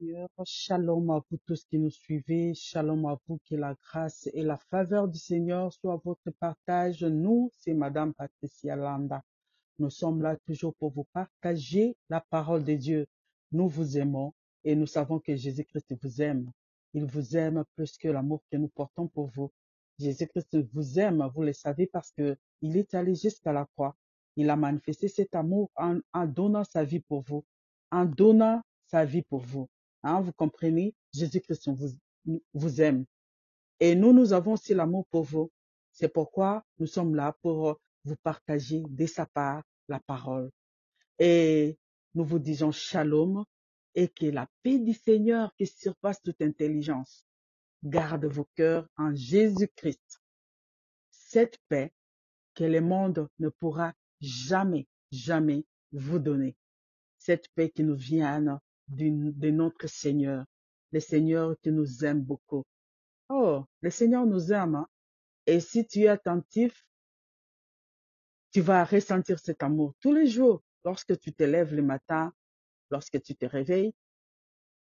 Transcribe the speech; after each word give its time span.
Seigneur. 0.00 0.28
Shalom 0.46 1.10
à 1.10 1.22
vous 1.30 1.36
tous 1.44 1.64
qui 1.66 1.78
nous 1.78 1.90
suivez. 1.90 2.54
Shalom 2.54 3.04
à 3.04 3.18
vous, 3.26 3.38
que 3.44 3.54
la 3.54 3.74
grâce 3.74 4.30
et 4.32 4.42
la 4.42 4.56
faveur 4.56 5.06
du 5.06 5.18
Seigneur 5.18 5.70
soient 5.74 6.00
votre 6.02 6.30
partage. 6.38 7.04
Nous, 7.04 7.50
c'est 7.58 7.74
Madame 7.74 8.14
Patricia 8.14 8.76
Landa. 8.76 9.22
Nous 9.78 9.90
sommes 9.90 10.22
là 10.22 10.38
toujours 10.46 10.74
pour 10.76 10.90
vous 10.90 11.04
partager 11.12 11.96
la 12.08 12.22
parole 12.22 12.64
de 12.64 12.76
Dieu. 12.76 13.06
Nous 13.52 13.68
vous 13.68 13.98
aimons 13.98 14.32
et 14.64 14.74
nous 14.74 14.86
savons 14.86 15.18
que 15.18 15.36
Jésus-Christ 15.36 15.94
vous 16.02 16.22
aime. 16.22 16.50
Il 16.94 17.04
vous 17.04 17.36
aime 17.36 17.64
plus 17.76 17.98
que 17.98 18.08
l'amour 18.08 18.42
que 18.50 18.56
nous 18.56 18.68
portons 18.68 19.06
pour 19.06 19.26
vous. 19.26 19.50
Jésus-Christ 19.98 20.56
vous 20.72 20.98
aime, 20.98 21.28
vous 21.34 21.42
le 21.42 21.52
savez, 21.52 21.86
parce 21.86 22.10
que 22.12 22.38
il 22.62 22.78
est 22.78 22.94
allé 22.94 23.14
jusqu'à 23.14 23.52
la 23.52 23.66
croix. 23.76 23.94
Il 24.36 24.48
a 24.48 24.56
manifesté 24.56 25.08
cet 25.08 25.34
amour 25.34 25.70
en, 25.76 25.98
en 26.14 26.26
donnant 26.26 26.64
sa 26.64 26.84
vie 26.84 27.00
pour 27.00 27.20
vous, 27.20 27.44
en 27.90 28.06
donnant 28.06 28.62
sa 28.86 29.04
vie 29.04 29.22
pour 29.22 29.40
vous. 29.40 29.68
Hein, 30.02 30.20
vous 30.20 30.32
comprenez? 30.32 30.94
Jésus-Christ 31.12 31.68
vous, 31.68 32.42
vous 32.54 32.80
aime. 32.80 33.04
Et 33.80 33.94
nous, 33.94 34.12
nous 34.12 34.32
avons 34.32 34.52
aussi 34.52 34.74
l'amour 34.74 35.06
pour 35.10 35.24
vous. 35.24 35.50
C'est 35.92 36.12
pourquoi 36.12 36.64
nous 36.78 36.86
sommes 36.86 37.14
là 37.14 37.36
pour 37.42 37.78
vous 38.04 38.16
partager 38.22 38.82
de 38.88 39.06
sa 39.06 39.26
part 39.26 39.62
la 39.88 40.00
parole. 40.00 40.50
Et 41.18 41.78
nous 42.14 42.24
vous 42.24 42.38
disons 42.38 42.72
shalom 42.72 43.44
et 43.94 44.08
que 44.08 44.26
la 44.26 44.48
paix 44.62 44.78
du 44.78 44.94
Seigneur 44.94 45.52
qui 45.56 45.66
surpasse 45.66 46.22
toute 46.22 46.40
intelligence 46.40 47.26
garde 47.82 48.26
vos 48.26 48.48
cœurs 48.54 48.86
en 48.96 49.14
Jésus-Christ. 49.14 50.20
Cette 51.10 51.58
paix 51.68 51.92
que 52.54 52.64
le 52.64 52.80
monde 52.80 53.28
ne 53.38 53.48
pourra 53.48 53.94
jamais, 54.20 54.86
jamais 55.10 55.64
vous 55.92 56.18
donner. 56.18 56.56
Cette 57.18 57.48
paix 57.54 57.70
qui 57.70 57.82
nous 57.84 57.96
vient 57.96 58.60
de 58.90 59.50
notre 59.50 59.86
Seigneur, 59.86 60.44
le 60.92 61.00
Seigneur 61.00 61.56
qui 61.62 61.70
nous 61.70 62.04
aime 62.04 62.20
beaucoup. 62.22 62.64
Oh, 63.28 63.64
le 63.80 63.90
Seigneur 63.90 64.26
nous 64.26 64.52
aime. 64.52 64.74
Hein. 64.74 64.86
Et 65.46 65.60
si 65.60 65.86
tu 65.86 66.00
es 66.00 66.08
attentif, 66.08 66.84
tu 68.52 68.60
vas 68.60 68.84
ressentir 68.84 69.38
cet 69.38 69.62
amour 69.62 69.94
tous 70.00 70.12
les 70.12 70.26
jours. 70.26 70.62
Lorsque 70.84 71.18
tu 71.18 71.32
te 71.32 71.44
lèves 71.44 71.74
le 71.74 71.82
matin, 71.82 72.32
lorsque 72.90 73.22
tu 73.22 73.36
te 73.36 73.46
réveilles, 73.46 73.92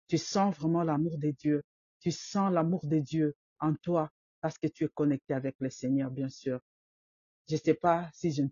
tu 0.07 0.17
sens 0.17 0.55
vraiment 0.55 0.83
l'amour 0.83 1.17
de 1.17 1.31
Dieu. 1.31 1.63
Tu 1.99 2.11
sens 2.11 2.51
l'amour 2.51 2.85
de 2.85 2.99
Dieu 2.99 3.35
en 3.59 3.73
toi 3.75 4.11
parce 4.41 4.57
que 4.57 4.67
tu 4.67 4.83
es 4.83 4.89
connecté 4.89 5.33
avec 5.33 5.55
le 5.59 5.69
Seigneur, 5.69 6.11
bien 6.11 6.29
sûr. 6.29 6.59
Je 7.49 7.55
sais 7.55 7.73
pas 7.73 8.09
si 8.13 8.31
je 8.31 8.43
ne 8.43 8.49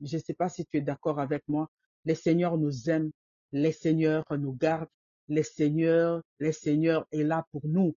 je 0.00 0.18
sais 0.18 0.34
pas 0.34 0.48
si 0.48 0.66
tu 0.66 0.78
es 0.78 0.80
d'accord 0.80 1.20
avec 1.20 1.46
moi. 1.48 1.70
Le 2.04 2.14
Seigneur 2.14 2.58
nous 2.58 2.90
aime. 2.90 3.10
Le 3.54 3.70
Seigneur 3.70 4.24
nous 4.36 4.52
garde. 4.52 4.88
Le 5.28 5.44
Seigneur, 5.44 6.22
le 6.38 6.50
Seigneur 6.50 7.06
est 7.12 7.22
là 7.22 7.46
pour 7.52 7.62
nous. 7.68 7.94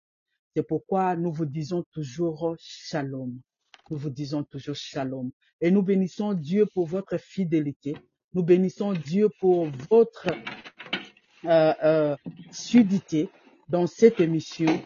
C'est 0.56 0.62
pourquoi 0.62 1.16
nous 1.16 1.32
vous 1.34 1.48
disons 1.48 1.84
toujours 1.92 2.56
shalom. 2.60 3.42
Nous 3.90 3.98
vous 3.98 4.12
disons 4.12 4.44
toujours 4.44 4.76
shalom. 4.76 5.32
Et 5.60 5.72
nous 5.72 5.82
bénissons 5.82 6.34
Dieu 6.34 6.68
pour 6.76 6.86
votre 6.86 7.18
fidélité. 7.18 7.98
Nous 8.34 8.44
bénissons 8.44 8.94
Dieu 8.94 9.30
pour 9.40 9.66
votre 9.90 10.28
euh, 11.46 11.74
euh, 11.84 12.16
sudité 12.52 13.28
dans 13.68 13.88
cette 13.88 14.20
émission. 14.20 14.80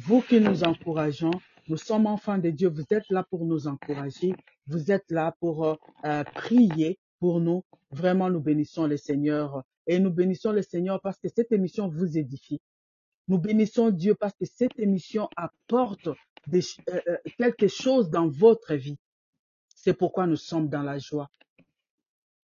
Vous 0.00 0.22
qui 0.22 0.40
nous 0.40 0.64
encourageons, 0.64 1.32
nous 1.68 1.76
sommes 1.76 2.06
enfants 2.06 2.38
de 2.38 2.48
Dieu. 2.48 2.70
Vous 2.70 2.86
êtes 2.90 3.10
là 3.10 3.24
pour 3.28 3.44
nous 3.44 3.66
encourager. 3.66 4.34
Vous 4.68 4.90
êtes 4.90 5.10
là 5.10 5.34
pour 5.38 5.66
euh, 5.66 5.74
euh, 6.06 6.24
prier 6.34 6.98
pour 7.20 7.40
nous. 7.40 7.62
Vraiment, 7.90 8.30
nous 8.30 8.40
bénissons 8.40 8.86
le 8.86 8.96
Seigneur. 8.96 9.62
Et 9.86 9.98
nous 9.98 10.10
bénissons 10.10 10.52
le 10.52 10.62
Seigneur 10.62 11.00
parce 11.00 11.18
que 11.18 11.28
cette 11.28 11.52
émission 11.52 11.88
vous 11.88 12.16
édifie. 12.16 12.60
Nous 13.28 13.38
bénissons 13.38 13.90
Dieu 13.90 14.14
parce 14.14 14.34
que 14.34 14.44
cette 14.44 14.78
émission 14.78 15.28
apporte 15.36 16.08
des, 16.46 16.60
euh, 16.90 17.00
euh, 17.08 17.16
quelque 17.38 17.68
chose 17.68 18.10
dans 18.10 18.28
votre 18.28 18.74
vie. 18.74 18.98
C'est 19.74 19.94
pourquoi 19.94 20.26
nous 20.26 20.36
sommes 20.36 20.68
dans 20.68 20.82
la 20.82 20.98
joie. 20.98 21.30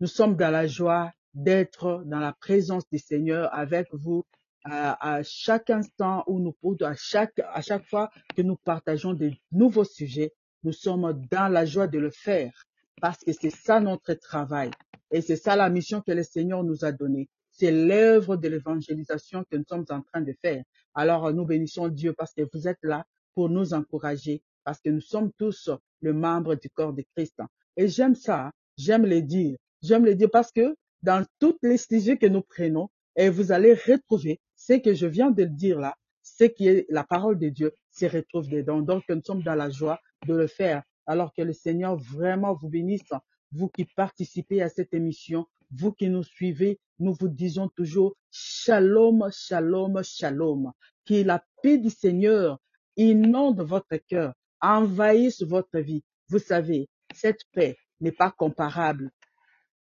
Nous 0.01 0.07
sommes 0.07 0.37
dans 0.37 0.51
la 0.51 0.67
joie 0.67 1.13
d'être 1.35 2.03
dans 2.07 2.19
la 2.19 2.33
présence 2.33 2.89
du 2.91 2.99
Seigneur 2.99 3.53
avec 3.55 3.89
vous 3.93 4.25
à, 4.65 5.17
à 5.17 5.23
chaque 5.23 5.71
instant 5.71 6.25
où 6.27 6.39
nous, 6.41 6.57
à 6.81 6.95
chaque, 6.95 7.39
à 7.39 7.61
chaque 7.63 7.87
fois 7.87 8.11
que 8.35 8.43
nous 8.43 8.57
partageons 8.57 9.15
de 9.15 9.31
nouveaux 9.53 9.85
sujets. 9.85 10.33
Nous 10.65 10.73
sommes 10.73 11.27
dans 11.31 11.49
la 11.49 11.65
joie 11.65 11.87
de 11.87 11.99
le 11.99 12.11
faire 12.11 12.67
parce 13.01 13.19
que 13.25 13.33
c'est 13.33 13.51
ça 13.51 13.81
notre 13.81 14.15
travail. 14.15 14.71
Et 15.11 15.21
c'est 15.21 15.37
ça 15.37 15.57
la 15.57 15.69
mission 15.71 16.01
que 16.01 16.13
le 16.13 16.23
Seigneur 16.23 16.63
nous 16.63 16.85
a 16.85 16.93
donnée. 16.93 17.29
C'est 17.51 17.73
l'œuvre 17.73 18.37
de 18.37 18.49
l'évangélisation 18.49 19.45
que 19.51 19.57
nous 19.57 19.65
sommes 19.69 19.85
en 19.91 20.03
train 20.03 20.21
de 20.21 20.35
faire. 20.41 20.63
Alors 20.95 21.33
nous 21.33 21.45
bénissons 21.45 21.89
Dieu 21.89 22.13
parce 22.13 22.33
que 22.33 22.43
vous 22.53 22.69
êtes 22.69 22.83
là 22.83 23.05
pour 23.35 23.49
nous 23.49 23.75
encourager, 23.75 24.43
parce 24.65 24.81
que 24.81 24.91
nous 24.91 25.01
sommes 25.01 25.31
tous 25.37 25.71
le 26.01 26.13
membre 26.13 26.55
du 26.55 26.71
corps 26.71 26.93
de 26.93 27.05
Christ. 27.15 27.41
Et 27.77 27.89
j'aime 27.89 28.15
ça, 28.15 28.53
j'aime 28.77 29.07
le 29.07 29.23
dire. 29.23 29.57
J'aime 29.83 30.05
le 30.05 30.15
dire 30.15 30.31
parce 30.31 30.53
que 30.53 30.77
dans 31.03 31.25
toutes 31.39 31.59
les 31.63 31.79
sujets 31.79 32.19
que 32.19 32.27
nous 32.27 32.43
prenons, 32.43 32.89
et 33.17 33.29
vous 33.29 33.53
allez 33.53 33.75
retrouver 33.75 34.41
ce 34.57 34.75
que 34.75 34.95
je 34.95 35.07
viens 35.07 35.31
de 35.31 35.45
dire 35.45 35.81
là, 35.81 35.95
ce 36.23 36.45
qui 36.45 36.69
est 36.69 36.87
la 36.89 37.05
parole 37.05 37.39
de 37.39 37.49
Dieu, 37.49 37.73
se 37.91 38.07
retrouve 38.07 38.49
dedans. 38.49 38.81
Donc 38.81 39.05
nous 39.09 39.21
sommes 39.25 39.43
dans 39.43 39.55
la 39.55 39.71
joie 39.71 39.99
de 40.27 40.35
le 40.35 40.47
faire. 40.47 40.83
Alors 41.11 41.35
que 41.35 41.43
le 41.43 41.53
Seigneur 41.53 41.97
vraiment 41.97 42.55
vous 42.55 42.69
bénisse, 42.69 43.13
vous 43.51 43.69
qui 43.69 43.85
participez 43.85 44.63
à 44.63 44.69
cette 44.69 44.95
émission, 44.95 45.49
vous 45.73 45.91
qui 45.91 46.09
nous 46.09 46.23
suivez, 46.23 46.79
nous 47.01 47.15
vous 47.15 47.27
disons 47.27 47.67
toujours 47.67 48.15
shalom, 48.31 49.29
shalom, 49.33 50.05
shalom. 50.05 50.71
Que 51.05 51.25
la 51.25 51.45
paix 51.65 51.79
du 51.79 51.91
Seigneur 51.91 52.61
inonde 52.97 53.61
votre 53.61 53.97
cœur, 53.97 54.35
envahisse 54.61 55.43
votre 55.43 55.81
vie. 55.81 56.05
Vous 56.29 56.39
savez, 56.39 56.89
cette 57.13 57.43
paix 57.51 57.77
n'est 58.01 58.13
pas 58.13 58.31
comparable. 58.31 59.11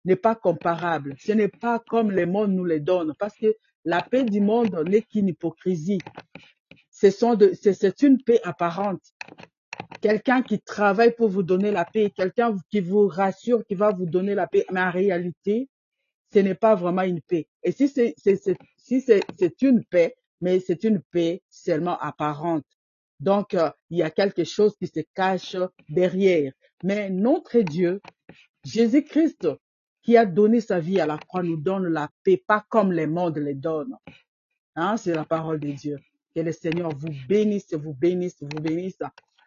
Ce 0.05 1.31
n'est 1.31 1.47
pas 1.47 1.79
comme 1.79 2.11
le 2.11 2.27
monde 2.27 2.51
nous 2.51 2.63
le 2.63 2.79
donne, 2.79 3.15
parce 3.17 3.35
que 3.35 3.55
la 3.85 4.03
paix 4.03 4.23
du 4.23 4.39
monde 4.39 4.83
n'est 4.87 5.01
qu'une 5.01 5.29
hypocrisie. 5.29 5.97
C'est 6.91 8.03
une 8.03 8.21
paix 8.21 8.39
apparente. 8.43 9.01
Quelqu'un 10.01 10.41
qui 10.41 10.59
travaille 10.59 11.15
pour 11.15 11.29
vous 11.29 11.43
donner 11.43 11.71
la 11.71 11.85
paix, 11.85 12.09
quelqu'un 12.09 12.55
qui 12.69 12.81
vous 12.81 13.07
rassure, 13.07 13.65
qui 13.65 13.75
va 13.75 13.91
vous 13.91 14.05
donner 14.05 14.35
la 14.35 14.47
paix, 14.47 14.65
mais 14.71 14.81
en 14.81 14.91
réalité, 14.91 15.69
ce 16.33 16.39
n'est 16.39 16.55
pas 16.55 16.75
vraiment 16.75 17.03
une 17.03 17.21
paix. 17.21 17.47
Et 17.63 17.71
si 17.71 17.87
c'est, 17.87 18.15
une 19.61 19.83
paix, 19.85 20.15
mais 20.41 20.59
c'est 20.59 20.83
une 20.83 21.01
paix 21.11 21.41
seulement 21.49 21.97
apparente. 21.99 22.65
Donc, 23.19 23.53
euh, 23.53 23.71
il 23.89 23.97
y 23.97 24.03
a 24.03 24.11
quelque 24.11 24.43
chose 24.43 24.75
qui 24.77 24.87
se 24.87 24.99
cache 25.13 25.55
derrière. 25.89 26.51
Mais 26.83 27.09
notre 27.09 27.59
Dieu, 27.59 28.01
Jésus-Christ, 28.63 29.47
qui 30.03 30.15
a 30.17 30.25
donné 30.25 30.61
sa 30.61 30.79
vie 30.79 30.99
à 30.99 31.05
la 31.05 31.17
croix, 31.17 31.43
nous 31.43 31.57
donne 31.57 31.87
la 31.87 32.09
paix, 32.23 32.41
pas 32.45 32.63
comme 32.69 32.91
les 32.91 33.07
mondes 33.07 33.37
les 33.37 33.55
donnent. 33.55 33.97
Hein, 34.75 34.97
c'est 34.97 35.15
la 35.15 35.25
parole 35.25 35.59
de 35.59 35.71
Dieu. 35.71 35.97
Que 36.35 36.41
le 36.41 36.51
Seigneur 36.51 36.91
vous 36.95 37.11
bénisse, 37.27 37.73
vous 37.73 37.93
bénisse, 37.93 38.37
vous 38.41 38.61
bénisse. 38.61 38.99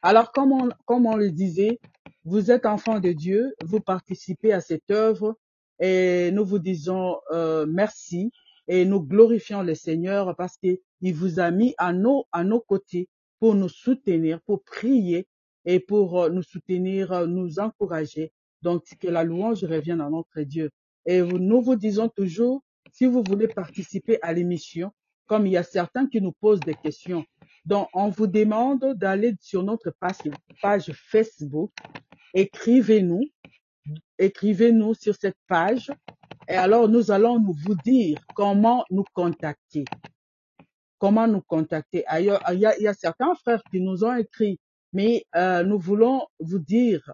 Alors, 0.02 0.32
comme 0.32 0.52
on, 0.52 0.70
comme 0.86 1.04
on 1.04 1.16
le 1.16 1.30
disait, 1.30 1.78
vous 2.24 2.50
êtes 2.50 2.64
enfants 2.64 3.00
de 3.00 3.12
Dieu, 3.12 3.54
vous 3.64 3.80
participez 3.80 4.52
à 4.52 4.62
cette 4.62 4.90
œuvre 4.90 5.36
et 5.78 6.30
nous 6.32 6.44
vous 6.44 6.58
disons 6.58 7.18
euh, 7.32 7.66
merci 7.68 8.30
et 8.66 8.86
nous 8.86 9.02
glorifions 9.02 9.62
le 9.62 9.74
Seigneur 9.74 10.34
parce 10.36 10.56
qu'il 10.56 10.78
vous 11.14 11.38
a 11.38 11.50
mis 11.50 11.74
à 11.76 11.92
nos, 11.92 12.26
à 12.32 12.44
nos 12.44 12.60
côtés 12.60 13.08
pour 13.40 13.54
nous 13.54 13.68
soutenir, 13.68 14.40
pour 14.42 14.62
prier 14.64 15.26
et 15.66 15.80
pour 15.80 16.22
euh, 16.22 16.30
nous 16.30 16.42
soutenir, 16.42 17.12
euh, 17.12 17.26
nous 17.26 17.58
encourager. 17.58 18.32
Donc, 18.62 18.84
que 18.98 19.08
la 19.08 19.24
louange 19.24 19.64
revienne 19.64 20.00
à 20.00 20.08
notre 20.08 20.40
Dieu. 20.42 20.70
Et 21.06 21.22
nous 21.22 21.62
vous 21.62 21.76
disons 21.76 22.08
toujours, 22.08 22.62
si 22.92 23.06
vous 23.06 23.22
voulez 23.26 23.48
participer 23.48 24.18
à 24.20 24.34
l'émission, 24.34 24.92
comme 25.26 25.46
il 25.46 25.52
y 25.52 25.56
a 25.56 25.62
certains 25.62 26.06
qui 26.06 26.20
nous 26.20 26.32
posent 26.32 26.60
des 26.60 26.74
questions, 26.74 27.24
donc 27.64 27.88
on 27.94 28.08
vous 28.08 28.26
demande 28.26 28.94
d'aller 28.94 29.34
sur 29.40 29.62
notre 29.62 29.92
page, 30.60 30.92
Facebook, 30.94 31.72
écrivez-nous, 32.34 33.22
écrivez-nous 34.18 34.94
sur 34.94 35.14
cette 35.14 35.38
page, 35.46 35.90
et 36.48 36.54
alors 36.54 36.88
nous 36.88 37.10
allons 37.10 37.40
vous 37.40 37.74
dire 37.84 38.18
comment 38.34 38.84
nous 38.90 39.04
contacter 39.12 39.84
comment 41.00 41.26
nous 41.26 41.40
contacter. 41.40 42.04
Ailleurs, 42.06 42.42
il 42.52 42.60
y 42.60 42.86
a, 42.86 42.94
certains 42.94 43.34
frères 43.34 43.62
qui 43.72 43.80
nous 43.80 44.04
ont 44.04 44.14
écrit, 44.14 44.60
mais 44.92 45.24
euh, 45.34 45.64
nous 45.64 45.78
voulons 45.78 46.26
vous 46.38 46.58
dire 46.60 47.12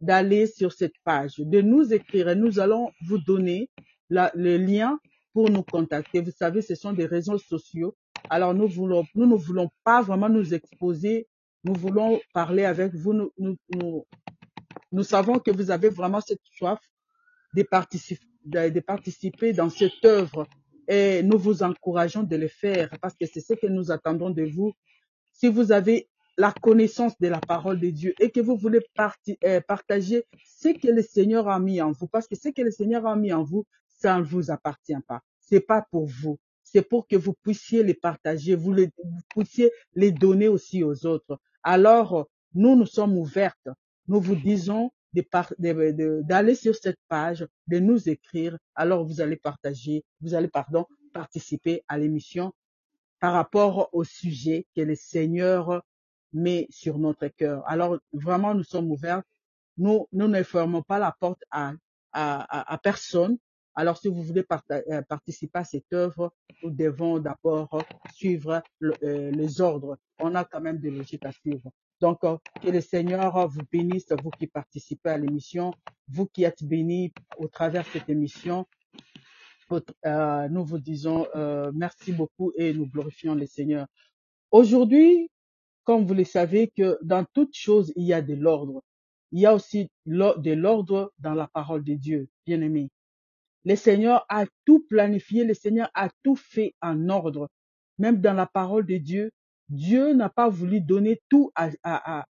d'aller 0.00 0.46
sur 0.48 0.72
cette 0.72 0.94
page, 1.04 1.34
de 1.36 1.60
nous 1.60 1.92
écrire 1.92 2.30
et 2.30 2.34
nous 2.34 2.58
allons 2.58 2.90
vous 3.06 3.18
donner 3.18 3.70
le 4.08 4.56
lien 4.56 4.98
pour 5.32 5.50
nous 5.50 5.62
contacter. 5.62 6.22
Vous 6.22 6.32
savez, 6.32 6.62
ce 6.62 6.74
sont 6.74 6.92
des 6.92 7.06
réseaux 7.06 7.38
sociaux. 7.38 7.94
Alors 8.30 8.54
nous 8.54 8.68
ne 8.68 9.36
voulons 9.36 9.70
pas 9.84 10.02
vraiment 10.02 10.28
nous 10.28 10.54
exposer. 10.54 11.28
Nous 11.64 11.74
voulons 11.74 12.20
parler 12.32 12.64
avec 12.64 12.94
vous. 12.94 13.30
Nous, 14.92 15.02
savons 15.02 15.38
que 15.38 15.50
vous 15.50 15.70
avez 15.70 15.88
vraiment 15.88 16.20
cette 16.20 16.42
soif 16.56 16.78
de 17.54 17.62
participer, 17.62 18.80
participer 18.86 19.52
dans 19.52 19.70
cette 19.70 20.04
œuvre 20.04 20.46
et 20.88 21.22
nous 21.22 21.38
vous 21.38 21.62
encourageons 21.62 22.22
de 22.22 22.36
le 22.36 22.48
faire 22.48 22.90
parce 23.00 23.14
que 23.14 23.26
c'est 23.26 23.40
ce 23.40 23.54
que 23.54 23.66
nous 23.66 23.90
attendons 23.90 24.30
de 24.30 24.44
vous. 24.44 24.72
Si 25.32 25.48
vous 25.48 25.72
avez 25.72 26.08
la 26.36 26.52
connaissance 26.52 27.18
de 27.20 27.28
la 27.28 27.40
parole 27.40 27.80
de 27.80 27.90
Dieu 27.90 28.14
et 28.20 28.30
que 28.30 28.40
vous 28.40 28.56
voulez 28.56 28.80
euh, 29.44 29.60
partager 29.66 30.24
ce 30.44 30.68
que 30.68 30.88
le 30.88 31.02
Seigneur 31.02 31.48
a 31.48 31.58
mis 31.60 31.80
en 31.80 31.92
vous, 31.92 32.08
parce 32.08 32.26
que 32.26 32.36
ce 32.36 32.48
que 32.48 32.62
le 32.62 32.70
Seigneur 32.70 33.06
a 33.06 33.16
mis 33.16 33.32
en 33.32 33.42
vous, 33.42 33.64
ça 33.86 34.18
ne 34.18 34.24
vous 34.24 34.50
appartient 34.50 35.00
pas. 35.06 35.20
C'est 35.40 35.60
pas 35.60 35.86
pour 35.90 36.06
vous. 36.06 36.38
C'est 36.74 36.82
pour 36.82 37.06
que 37.06 37.14
vous 37.14 37.34
puissiez 37.34 37.84
les 37.84 37.94
partager, 37.94 38.56
vous, 38.56 38.72
les, 38.72 38.86
vous 38.86 39.20
puissiez 39.28 39.70
les 39.94 40.10
donner 40.10 40.48
aussi 40.48 40.82
aux 40.82 41.06
autres. 41.06 41.38
Alors, 41.62 42.28
nous, 42.52 42.74
nous 42.74 42.86
sommes 42.86 43.16
ouvertes. 43.16 43.68
Nous 44.08 44.20
vous 44.20 44.34
disons 44.34 44.90
d'aller 45.12 46.56
sur 46.56 46.74
cette 46.74 46.98
page, 47.06 47.46
de 47.68 47.78
nous 47.78 48.08
écrire. 48.08 48.58
Alors, 48.74 49.04
vous 49.04 49.20
allez 49.20 49.36
partager, 49.36 50.04
vous 50.20 50.34
allez, 50.34 50.48
pardon, 50.48 50.84
participer 51.12 51.84
à 51.86 51.96
l'émission 51.96 52.52
par 53.20 53.34
rapport 53.34 53.88
au 53.92 54.02
sujet 54.02 54.66
que 54.74 54.80
le 54.80 54.96
Seigneur 54.96 55.80
met 56.32 56.66
sur 56.70 56.98
notre 56.98 57.28
cœur. 57.28 57.62
Alors, 57.68 57.98
vraiment, 58.12 58.52
nous 58.52 58.64
sommes 58.64 58.90
ouverts. 58.90 59.22
Nous, 59.78 60.08
nous 60.10 60.26
ne 60.26 60.42
fermons 60.42 60.82
pas 60.82 60.98
la 60.98 61.14
porte 61.20 61.44
à, 61.52 61.72
à, 62.10 62.72
à 62.74 62.78
personne. 62.78 63.38
Alors, 63.76 63.98
si 63.98 64.08
vous 64.08 64.22
voulez 64.22 64.44
euh, 64.70 65.02
participer 65.02 65.58
à 65.58 65.64
cette 65.64 65.92
œuvre, 65.92 66.32
nous 66.62 66.70
devons 66.70 67.18
d'abord 67.18 67.82
suivre 68.14 68.62
euh, 68.82 69.30
les 69.32 69.60
ordres. 69.60 69.98
On 70.20 70.34
a 70.36 70.44
quand 70.44 70.60
même 70.60 70.78
des 70.78 70.90
logiques 70.90 71.24
à 71.24 71.32
suivre. 71.32 71.70
Donc, 72.00 72.22
euh, 72.22 72.36
que 72.62 72.70
le 72.70 72.80
Seigneur 72.80 73.48
vous 73.48 73.62
bénisse, 73.72 74.06
vous 74.22 74.30
qui 74.30 74.46
participez 74.46 75.10
à 75.10 75.18
l'émission, 75.18 75.72
vous 76.08 76.26
qui 76.26 76.44
êtes 76.44 76.62
bénis 76.62 77.12
au 77.38 77.48
travers 77.48 77.82
de 77.82 77.88
cette 77.88 78.08
émission. 78.08 78.66
Nous 79.70 80.64
vous 80.64 80.78
disons 80.78 81.26
merci 81.72 82.12
beaucoup 82.12 82.52
et 82.56 82.72
nous 82.74 82.86
glorifions 82.86 83.34
le 83.34 83.46
Seigneur. 83.46 83.86
Aujourd'hui, 84.52 85.30
comme 85.82 86.04
vous 86.04 86.14
le 86.14 86.22
savez, 86.24 86.70
que 86.76 86.96
dans 87.02 87.24
toute 87.32 87.56
chose, 87.56 87.92
il 87.96 88.04
y 88.04 88.12
a 88.12 88.22
de 88.22 88.34
l'ordre. 88.34 88.82
Il 89.32 89.40
y 89.40 89.46
a 89.46 89.54
aussi 89.54 89.90
de 90.06 90.52
l'ordre 90.52 91.12
dans 91.18 91.34
la 91.34 91.48
parole 91.48 91.82
de 91.82 91.94
Dieu, 91.94 92.28
bien 92.46 92.60
aimé. 92.60 92.88
Le 93.64 93.76
Seigneur 93.76 94.26
a 94.28 94.44
tout 94.64 94.84
planifié, 94.88 95.44
le 95.44 95.54
Seigneur 95.54 95.90
a 95.94 96.10
tout 96.22 96.36
fait 96.36 96.74
en 96.82 97.08
ordre. 97.08 97.48
Même 97.98 98.20
dans 98.20 98.34
la 98.34 98.46
parole 98.46 98.86
de 98.86 98.96
Dieu, 98.96 99.30
Dieu 99.68 100.12
n'a 100.12 100.28
pas 100.28 100.48
voulu 100.48 100.80
donner 100.80 101.22
tout 101.30 101.50
à, 101.54 102.26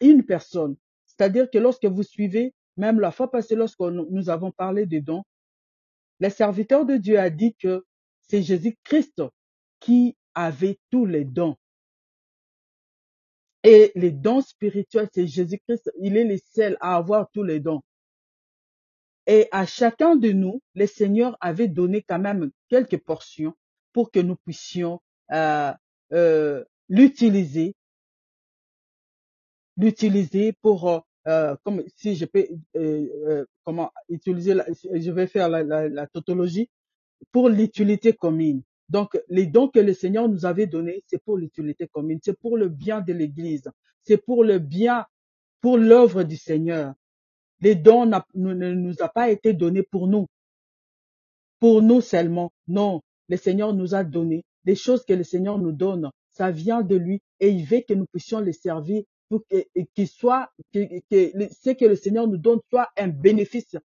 une 0.00 0.24
personne. 0.24 0.76
C'est-à-dire 1.06 1.50
que 1.50 1.58
lorsque 1.58 1.86
vous 1.86 2.02
suivez, 2.02 2.52
même 2.76 3.00
la 3.00 3.10
fois 3.10 3.30
passée, 3.30 3.54
lorsque 3.54 3.80
nous 3.80 4.28
avons 4.28 4.50
parlé 4.50 4.86
des 4.86 5.00
dons, 5.00 5.22
le 6.20 6.28
serviteur 6.28 6.84
de 6.84 6.96
Dieu 6.96 7.18
a 7.18 7.30
dit 7.30 7.54
que 7.54 7.84
c'est 8.22 8.42
Jésus-Christ 8.42 9.22
qui 9.80 10.16
avait 10.34 10.78
tous 10.90 11.06
les 11.06 11.24
dons. 11.24 11.56
Et 13.62 13.92
les 13.94 14.10
dons 14.10 14.42
spirituels, 14.42 15.08
c'est 15.12 15.26
Jésus-Christ. 15.26 15.90
Il 16.00 16.16
est 16.16 16.24
le 16.24 16.36
seul 16.52 16.76
à 16.80 16.96
avoir 16.96 17.30
tous 17.32 17.42
les 17.42 17.60
dons. 17.60 17.80
Et 19.26 19.48
à 19.52 19.66
chacun 19.66 20.16
de 20.16 20.32
nous, 20.32 20.60
le 20.74 20.86
Seigneur 20.86 21.36
avait 21.40 21.68
donné 21.68 22.02
quand 22.02 22.18
même 22.18 22.50
quelques 22.68 22.98
portions 22.98 23.54
pour 23.92 24.10
que 24.10 24.20
nous 24.20 24.36
puissions 24.36 25.00
euh, 25.32 25.72
euh, 26.12 26.64
l'utiliser, 26.88 27.74
l'utiliser 29.76 30.52
pour, 30.62 31.04
euh, 31.26 31.56
comme 31.64 31.82
si 31.96 32.16
je 32.16 32.24
peux, 32.26 32.46
euh, 32.76 33.08
euh, 33.28 33.44
comment 33.64 33.90
utiliser, 34.08 34.54
la- 34.54 34.66
je 34.72 35.10
vais 35.10 35.26
faire 35.26 35.48
la, 35.48 35.62
la, 35.62 35.88
la 35.88 36.06
tautologie, 36.06 36.68
pour 37.32 37.48
l'utilité 37.48 38.12
commune. 38.14 38.62
Donc, 38.88 39.18
les 39.28 39.46
dons 39.46 39.68
que 39.68 39.80
le 39.80 39.94
Seigneur 39.94 40.28
nous 40.28 40.46
avait 40.46 40.66
donnés, 40.66 41.04
c'est 41.06 41.22
pour 41.22 41.38
l'utilité 41.38 41.88
commune, 41.88 42.20
c'est 42.22 42.38
pour 42.38 42.56
le 42.56 42.68
bien 42.68 43.00
de 43.00 43.12
l'Église, 43.12 43.70
c'est 44.04 44.18
pour 44.18 44.44
le 44.44 44.58
bien, 44.58 45.06
pour 45.60 45.78
l'œuvre 45.78 46.22
du 46.24 46.36
Seigneur. 46.36 46.94
Les 47.64 47.74
dons 47.74 48.04
ne 48.34 48.74
nous 48.74 48.94
a 49.00 49.08
pas 49.08 49.30
été 49.30 49.54
donnés 49.54 49.82
pour 49.82 50.06
nous, 50.06 50.26
pour 51.60 51.80
nous 51.80 52.02
seulement. 52.02 52.52
Non, 52.68 53.00
le 53.28 53.38
Seigneur 53.38 53.72
nous 53.72 53.94
a 53.94 54.04
donné 54.04 54.44
des 54.64 54.74
choses 54.76 55.02
que 55.06 55.14
le 55.14 55.24
Seigneur 55.24 55.58
nous 55.58 55.72
donne. 55.72 56.10
Ça 56.32 56.50
vient 56.50 56.82
de 56.82 56.94
lui 56.96 57.22
et 57.40 57.48
il 57.48 57.64
veut 57.64 57.80
que 57.80 57.94
nous 57.94 58.04
puissions 58.06 58.40
les 58.40 58.52
servir 58.52 59.02
pour 59.30 59.40
que- 59.48 59.64
ce 59.80 61.70
que 61.70 61.84
le 61.86 61.96
Seigneur 61.96 62.28
nous 62.28 62.36
donne 62.36 62.60
soit 62.68 62.90
un 62.98 63.08
bénéfice 63.08 63.76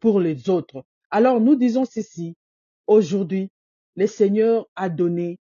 pour 0.00 0.18
les 0.18 0.48
autres. 0.48 0.82
Alors 1.10 1.38
nous 1.40 1.54
disons 1.56 1.84
ceci. 1.84 2.34
Aujourd'hui, 2.86 3.50
le 3.96 4.06
Seigneur 4.06 4.66
a 4.74 4.88
donné 4.88 5.38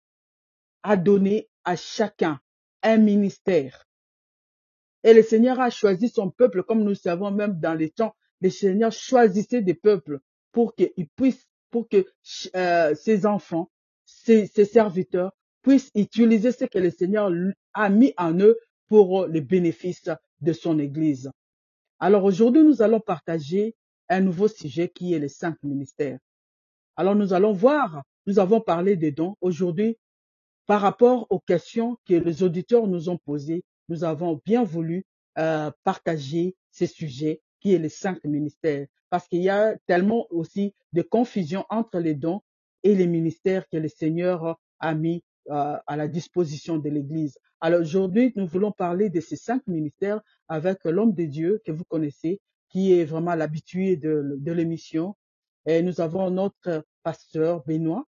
à 0.83 1.75
chacun 1.77 2.39
un 2.83 2.97
ministère. 2.97 3.85
Et 5.05 5.13
le 5.13 5.21
Seigneur 5.21 5.59
a 5.59 5.69
choisi 5.69 6.09
son 6.09 6.31
peuple, 6.31 6.63
comme 6.63 6.83
nous 6.83 6.95
savons 6.95 7.29
même 7.29 7.59
dans 7.59 7.75
les 7.75 7.91
temps, 7.91 8.15
le 8.41 8.49
Seigneur 8.49 8.91
choisissait 8.91 9.61
des 9.61 9.75
peuples 9.75 10.19
pour 10.51 10.73
qu'ils 10.73 11.07
puissent, 11.15 11.47
pour 11.69 11.87
que 11.87 12.07
euh, 12.55 12.95
ses 12.95 13.27
enfants, 13.27 13.69
ses, 14.03 14.47
ses 14.47 14.65
serviteurs 14.65 15.31
puissent 15.61 15.91
utiliser 15.93 16.51
ce 16.51 16.65
que 16.65 16.79
le 16.79 16.89
Seigneur 16.89 17.31
a 17.75 17.89
mis 17.89 18.13
en 18.17 18.39
eux 18.39 18.57
pour 18.87 19.27
les 19.27 19.41
bénéfices 19.41 20.09
de 20.41 20.53
son 20.53 20.79
Église. 20.79 21.29
Alors 21.99 22.23
aujourd'hui, 22.23 22.63
nous 22.63 22.81
allons 22.81 22.99
partager 22.99 23.75
un 24.09 24.21
nouveau 24.21 24.47
sujet 24.47 24.89
qui 24.89 25.13
est 25.13 25.19
les 25.19 25.29
cinq 25.29 25.55
ministères. 25.61 26.17
Alors 26.95 27.15
nous 27.15 27.33
allons 27.33 27.53
voir, 27.53 28.01
nous 28.25 28.39
avons 28.39 28.59
parlé 28.59 28.95
des 28.95 29.11
dons. 29.11 29.35
Aujourd'hui, 29.39 29.97
par 30.65 30.81
rapport 30.81 31.27
aux 31.29 31.39
questions 31.39 31.97
que 32.07 32.15
les 32.15 32.41
auditeurs 32.41 32.87
nous 32.87 33.07
ont 33.09 33.19
posées, 33.19 33.63
nous 33.89 34.03
avons 34.03 34.41
bien 34.45 34.63
voulu 34.63 35.05
euh, 35.37 35.71
partager 35.83 36.55
ces 36.71 36.87
sujets 36.87 37.41
qui 37.59 37.73
est 37.73 37.79
les 37.79 37.89
cinq 37.89 38.23
ministères. 38.23 38.87
Parce 39.09 39.27
qu'il 39.27 39.41
y 39.41 39.49
a 39.49 39.75
tellement 39.87 40.27
aussi 40.29 40.73
de 40.93 41.01
confusion 41.01 41.65
entre 41.69 41.99
les 41.99 42.15
dons 42.15 42.41
et 42.83 42.95
les 42.95 43.07
ministères 43.07 43.67
que 43.69 43.77
le 43.77 43.87
Seigneur 43.87 44.57
a 44.79 44.95
mis 44.95 45.23
euh, 45.49 45.77
à 45.85 45.95
la 45.95 46.07
disposition 46.07 46.77
de 46.77 46.89
l'Église. 46.89 47.37
Alors 47.61 47.81
aujourd'hui, 47.81 48.33
nous 48.35 48.47
voulons 48.47 48.71
parler 48.71 49.09
de 49.09 49.19
ces 49.21 49.35
cinq 49.35 49.65
ministères 49.67 50.21
avec 50.47 50.83
l'homme 50.85 51.13
de 51.13 51.25
Dieu 51.25 51.61
que 51.65 51.71
vous 51.71 51.85
connaissez, 51.85 52.41
qui 52.69 52.93
est 52.93 53.05
vraiment 53.05 53.35
l'habitué 53.35 53.95
de, 53.95 54.35
de 54.37 54.51
l'émission. 54.51 55.15
Et 55.65 55.81
nous 55.81 56.01
avons 56.01 56.29
notre 56.29 56.85
pasteur 57.03 57.63
Benoît. 57.65 58.05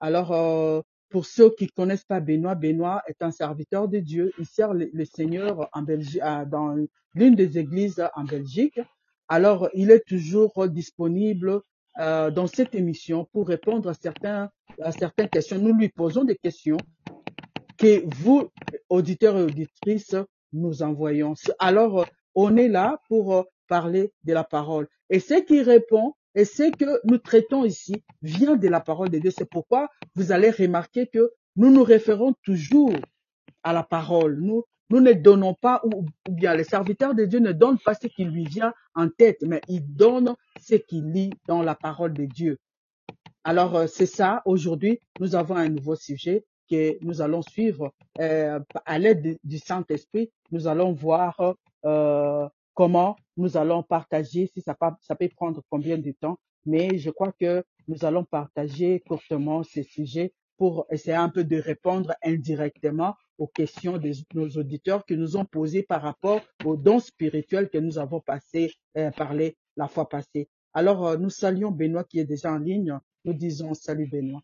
Alors, 0.00 0.32
euh, 0.32 0.80
pour 1.12 1.26
ceux 1.26 1.50
qui 1.50 1.68
connaissent 1.68 2.04
pas 2.04 2.20
Benoît, 2.20 2.54
Benoît 2.54 3.02
est 3.06 3.22
un 3.22 3.30
serviteur 3.30 3.86
de 3.86 3.98
Dieu. 3.98 4.32
Il 4.38 4.46
sert 4.46 4.72
le, 4.72 5.04
Seigneur 5.04 5.68
en 5.72 5.82
Belgique, 5.82 6.22
euh, 6.24 6.44
dans 6.46 6.74
l'une 7.14 7.34
des 7.34 7.58
églises 7.58 8.02
en 8.16 8.24
Belgique. 8.24 8.80
Alors, 9.28 9.68
il 9.74 9.90
est 9.90 10.04
toujours 10.06 10.66
disponible 10.68 11.60
euh, 12.00 12.30
dans 12.30 12.46
cette 12.46 12.74
émission 12.74 13.28
pour 13.32 13.46
répondre 13.46 13.90
à, 13.90 13.94
certains, 13.94 14.50
à 14.80 14.90
certaines 14.90 15.28
questions. 15.28 15.58
Nous 15.58 15.76
lui 15.76 15.90
posons 15.90 16.24
des 16.24 16.36
questions 16.36 16.78
que 17.76 18.02
vous, 18.16 18.50
auditeurs 18.88 19.38
et 19.38 19.42
auditrices, 19.42 20.16
nous 20.54 20.82
envoyons. 20.82 21.34
Alors, 21.58 22.06
on 22.34 22.56
est 22.56 22.68
là 22.68 22.98
pour 23.08 23.46
parler 23.68 24.12
de 24.24 24.32
la 24.32 24.44
parole. 24.44 24.88
Et 25.10 25.20
ce 25.20 25.34
qui 25.34 25.60
répond, 25.62 26.14
et 26.34 26.44
ce 26.44 26.70
que 26.70 27.00
nous 27.04 27.18
traitons 27.18 27.64
ici, 27.64 28.02
vient 28.22 28.56
de 28.56 28.68
la 28.68 28.80
parole 28.80 29.10
de 29.10 29.18
Dieu. 29.18 29.30
C'est 29.36 29.48
pourquoi 29.48 29.88
vous 30.14 30.32
allez 30.32 30.50
remarquer 30.50 31.06
que 31.06 31.32
nous 31.56 31.70
nous 31.70 31.84
référons 31.84 32.34
toujours 32.42 32.94
à 33.62 33.72
la 33.72 33.82
parole. 33.82 34.40
Nous, 34.40 34.64
nous 34.90 35.00
ne 35.00 35.12
donnons 35.12 35.54
pas, 35.54 35.82
ou, 35.84 36.06
bien 36.30 36.54
les 36.54 36.64
serviteurs 36.64 37.14
de 37.14 37.24
Dieu 37.24 37.40
ne 37.40 37.52
donnent 37.52 37.78
pas 37.78 37.94
ce 37.94 38.06
qui 38.06 38.24
lui 38.24 38.44
vient 38.44 38.72
en 38.94 39.08
tête, 39.08 39.42
mais 39.42 39.60
ils 39.68 39.84
donnent 39.84 40.34
ce 40.60 40.74
qu'il 40.74 41.12
lit 41.12 41.30
dans 41.46 41.62
la 41.62 41.74
parole 41.74 42.12
de 42.12 42.24
Dieu. 42.24 42.58
Alors, 43.44 43.74
euh, 43.76 43.86
c'est 43.86 44.06
ça. 44.06 44.42
Aujourd'hui, 44.44 45.00
nous 45.18 45.34
avons 45.34 45.56
un 45.56 45.68
nouveau 45.68 45.96
sujet 45.96 46.44
que 46.70 46.96
nous 47.02 47.20
allons 47.20 47.42
suivre 47.42 47.92
euh, 48.20 48.60
à 48.86 48.98
l'aide 48.98 49.38
du 49.44 49.58
Saint-Esprit. 49.58 50.30
Nous 50.50 50.68
allons 50.68 50.92
voir 50.92 51.54
euh, 51.84 52.48
comment 52.74 53.16
nous 53.36 53.56
allons 53.56 53.82
partager, 53.82 54.50
si 54.52 54.60
ça, 54.60 54.74
peut 54.74 55.28
prendre 55.36 55.62
combien 55.70 55.98
de 55.98 56.12
temps, 56.12 56.38
mais 56.64 56.98
je 56.98 57.10
crois 57.10 57.32
que 57.32 57.64
nous 57.88 58.04
allons 58.04 58.24
partager 58.24 59.00
courtement 59.00 59.62
ces 59.62 59.82
sujets 59.82 60.32
pour 60.56 60.86
essayer 60.90 61.16
un 61.16 61.28
peu 61.28 61.44
de 61.44 61.58
répondre 61.58 62.14
indirectement 62.22 63.16
aux 63.38 63.48
questions 63.48 63.98
de 63.98 64.12
nos 64.34 64.48
auditeurs 64.50 65.04
qui 65.04 65.16
nous 65.16 65.36
ont 65.36 65.44
posées 65.44 65.82
par 65.82 66.02
rapport 66.02 66.40
aux 66.64 66.76
dons 66.76 67.00
spirituels 67.00 67.68
que 67.68 67.78
nous 67.78 67.98
avons 67.98 68.20
passé, 68.20 68.72
euh, 68.96 69.10
parlé 69.10 69.56
la 69.76 69.88
fois 69.88 70.08
passée. 70.08 70.48
Alors, 70.74 71.06
euh, 71.06 71.16
nous 71.16 71.30
saluons 71.30 71.70
Benoît 71.70 72.04
qui 72.04 72.20
est 72.20 72.24
déjà 72.24 72.52
en 72.52 72.58
ligne. 72.58 72.96
Nous 73.24 73.34
disons 73.34 73.74
salut 73.74 74.06
Benoît. 74.06 74.42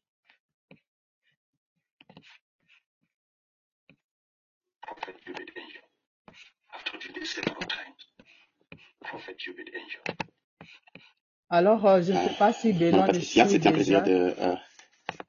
Alors, 11.50 11.86
euh, 11.86 12.02
je 12.02 12.12
ne 12.12 12.16
sais 12.18 12.34
pas 12.38 12.52
si 12.52 12.72
Benoît 12.72 13.02
Patricia, 13.06 13.46
c'est 13.46 13.66
un 13.66 13.72
plaisir 13.72 14.02
de... 14.02 14.34
euh, 14.38 14.54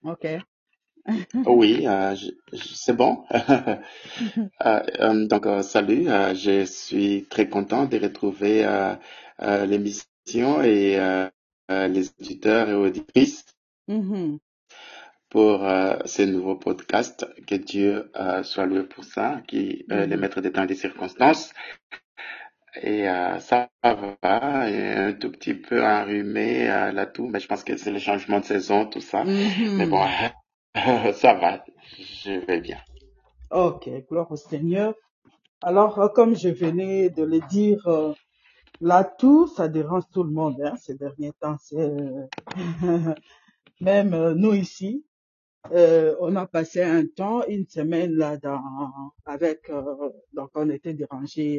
Ok. 0.03 0.25
oh 1.45 1.55
oui, 1.57 1.87
euh, 1.87 2.15
c'est 2.53 2.93
bon. 2.93 3.23
Donc, 5.29 5.45
euh, 5.45 5.61
salut, 5.61 6.09
euh, 6.09 6.33
je 6.35 6.65
suis 6.65 7.25
très 7.29 7.47
content 7.49 7.85
de 7.85 7.97
retrouver 7.97 8.65
euh, 8.65 8.95
euh, 9.41 9.65
l'émission 9.65 10.61
et 10.61 10.97
les 11.69 12.09
auditeurs 12.19 12.69
et 12.69 12.73
auditrices 12.73 13.45
Mhm. 13.87 14.39
pour 15.29 15.63
euh, 15.65 15.97
ce 16.05 16.23
nouveau 16.23 16.55
podcast. 16.55 17.25
Que 17.47 17.55
Dieu 17.55 18.11
euh, 18.15 18.43
soit 18.43 18.65
loué 18.65 18.83
pour 18.83 19.03
ça, 19.03 19.41
qui 19.47 19.85
euh, 19.91 20.05
les 20.05 20.17
Mhm. 20.17 20.21
maître 20.21 20.41
des 20.41 20.51
temps 20.51 20.63
et 20.63 20.67
des 20.67 20.75
circonstances. 20.75 21.53
Et 22.81 23.09
euh, 23.09 23.39
ça 23.39 23.69
va, 23.83 24.69
et 24.69 24.93
un 24.93 25.13
tout 25.13 25.31
petit 25.31 25.53
peu 25.55 25.83
enrhumé 25.85 26.69
euh, 26.69 26.91
là 26.91 27.05
tout, 27.07 27.27
mais 27.27 27.39
je 27.39 27.47
pense 27.47 27.63
que 27.63 27.77
c'est 27.77 27.91
le 27.91 27.99
changement 27.99 28.39
de 28.39 28.45
saison, 28.45 28.85
tout 28.87 29.01
ça. 29.01 29.29
Mais 29.77 29.85
bon, 29.87 30.05
Mhm. 30.05 30.31
ça 31.13 31.33
va, 31.35 31.65
je 31.99 32.31
vais 32.45 32.61
bien. 32.61 32.79
Ok, 33.51 33.89
gloire 34.09 34.31
au 34.31 34.35
Seigneur. 34.35 34.93
Alors, 35.61 35.99
euh, 35.99 36.09
comme 36.09 36.35
je 36.35 36.49
venais 36.49 37.09
de 37.11 37.23
le 37.23 37.41
dire, 37.49 37.87
euh, 37.87 38.13
là, 38.81 39.03
tout, 39.05 39.47
ça 39.47 39.67
dérange 39.69 40.03
tout 40.13 40.23
le 40.23 40.31
monde, 40.31 40.61
hein, 40.63 40.75
ces 40.77 40.95
derniers 40.95 41.33
temps. 41.41 41.57
C'est, 41.59 41.77
euh, 41.79 42.27
même 43.81 44.33
nous 44.33 44.53
ici, 44.53 45.05
euh, 45.73 46.15
on 46.21 46.35
a 46.37 46.47
passé 46.47 46.81
un 46.83 47.05
temps, 47.07 47.43
une 47.47 47.67
semaine 47.67 48.13
là, 48.13 48.37
dans, 48.37 48.61
avec, 49.25 49.69
euh, 49.69 50.09
donc 50.33 50.51
on 50.55 50.69
était 50.69 50.93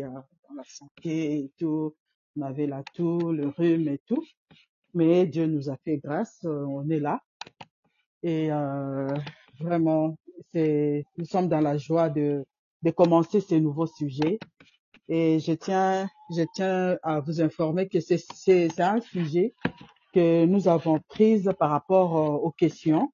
euh, 0.05 0.09
la 0.13 0.40
santé 0.65 1.39
et 1.39 1.53
tout. 1.59 1.95
On 2.37 2.43
avait 2.43 2.67
la 2.67 2.83
toux, 2.95 3.33
le 3.33 3.49
rhume 3.49 3.89
et 3.89 4.01
tout. 4.07 4.25
Mais 4.95 5.27
Dieu 5.27 5.47
nous 5.47 5.71
a 5.71 5.77
fait 5.85 5.99
grâce, 5.99 6.41
euh, 6.45 6.65
on 6.67 6.89
est 6.91 7.01
là. 7.01 7.21
Et 8.23 8.53
euh, 8.53 9.09
vraiment, 9.61 10.17
c'est, 10.53 11.05
nous 11.17 11.25
sommes 11.25 11.49
dans 11.49 11.61
la 11.61 11.79
joie 11.79 12.11
de, 12.11 12.45
de 12.83 12.91
commencer 12.91 13.41
ce 13.41 13.55
nouveau 13.55 13.87
sujet. 13.87 14.39
Et 15.09 15.39
je 15.41 15.53
tiens, 15.53 16.09
je 16.37 16.43
tiens 16.55 16.99
à 17.03 17.21
vous 17.21 17.41
informer 17.41 17.89
que 17.89 18.01
c'est, 18.01 18.23
c'est, 18.35 18.69
c'est 18.69 18.83
un 18.83 19.01
sujet 19.01 19.55
que 20.13 20.45
nous 20.45 20.69
avons 20.69 20.99
pris 21.09 21.43
par 21.59 21.71
rapport 21.71 22.17
euh, 22.17 22.37
aux 22.37 22.51
questions, 22.51 23.13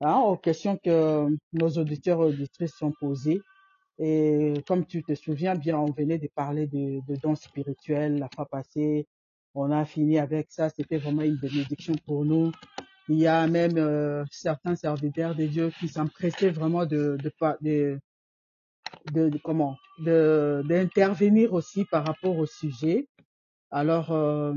hein, 0.00 0.18
aux 0.18 0.36
questions 0.36 0.78
que 0.82 1.26
nos 1.52 1.68
auditeurs 1.70 2.22
et 2.22 2.26
auditrices 2.26 2.76
sont 2.76 2.92
posées. 3.00 3.40
Et 3.98 4.54
comme 4.66 4.86
tu 4.86 5.02
te 5.02 5.14
souviens 5.14 5.54
bien, 5.56 5.78
on 5.78 5.92
venait 5.92 6.18
de 6.18 6.28
parler 6.34 6.66
de, 6.66 7.00
de 7.06 7.16
dons 7.20 7.34
spirituels 7.36 8.18
la 8.18 8.28
fois 8.34 8.46
passée. 8.46 9.06
On 9.54 9.70
a 9.72 9.84
fini 9.84 10.18
avec 10.18 10.48
ça. 10.50 10.70
C'était 10.70 10.98
vraiment 10.98 11.22
une 11.22 11.36
bénédiction 11.36 11.94
pour 12.06 12.24
nous. 12.24 12.52
Il 13.08 13.18
y 13.18 13.26
a 13.26 13.46
même 13.48 13.78
euh, 13.78 14.24
certains 14.30 14.76
serviteurs 14.76 15.34
de 15.34 15.46
Dieu 15.46 15.70
qui 15.80 15.88
s'empressaient 15.88 16.50
vraiment 16.50 16.86
de, 16.86 17.18
de, 17.22 17.32
de, 17.62 18.00
de, 19.12 19.28
de- 19.30 19.38
comment, 19.38 19.76
d'intervenir 20.00 21.52
aussi 21.54 21.84
par 21.86 22.04
rapport 22.06 22.36
au 22.38 22.46
sujet. 22.46 23.08
Alors, 23.70 24.12
euh, 24.12 24.54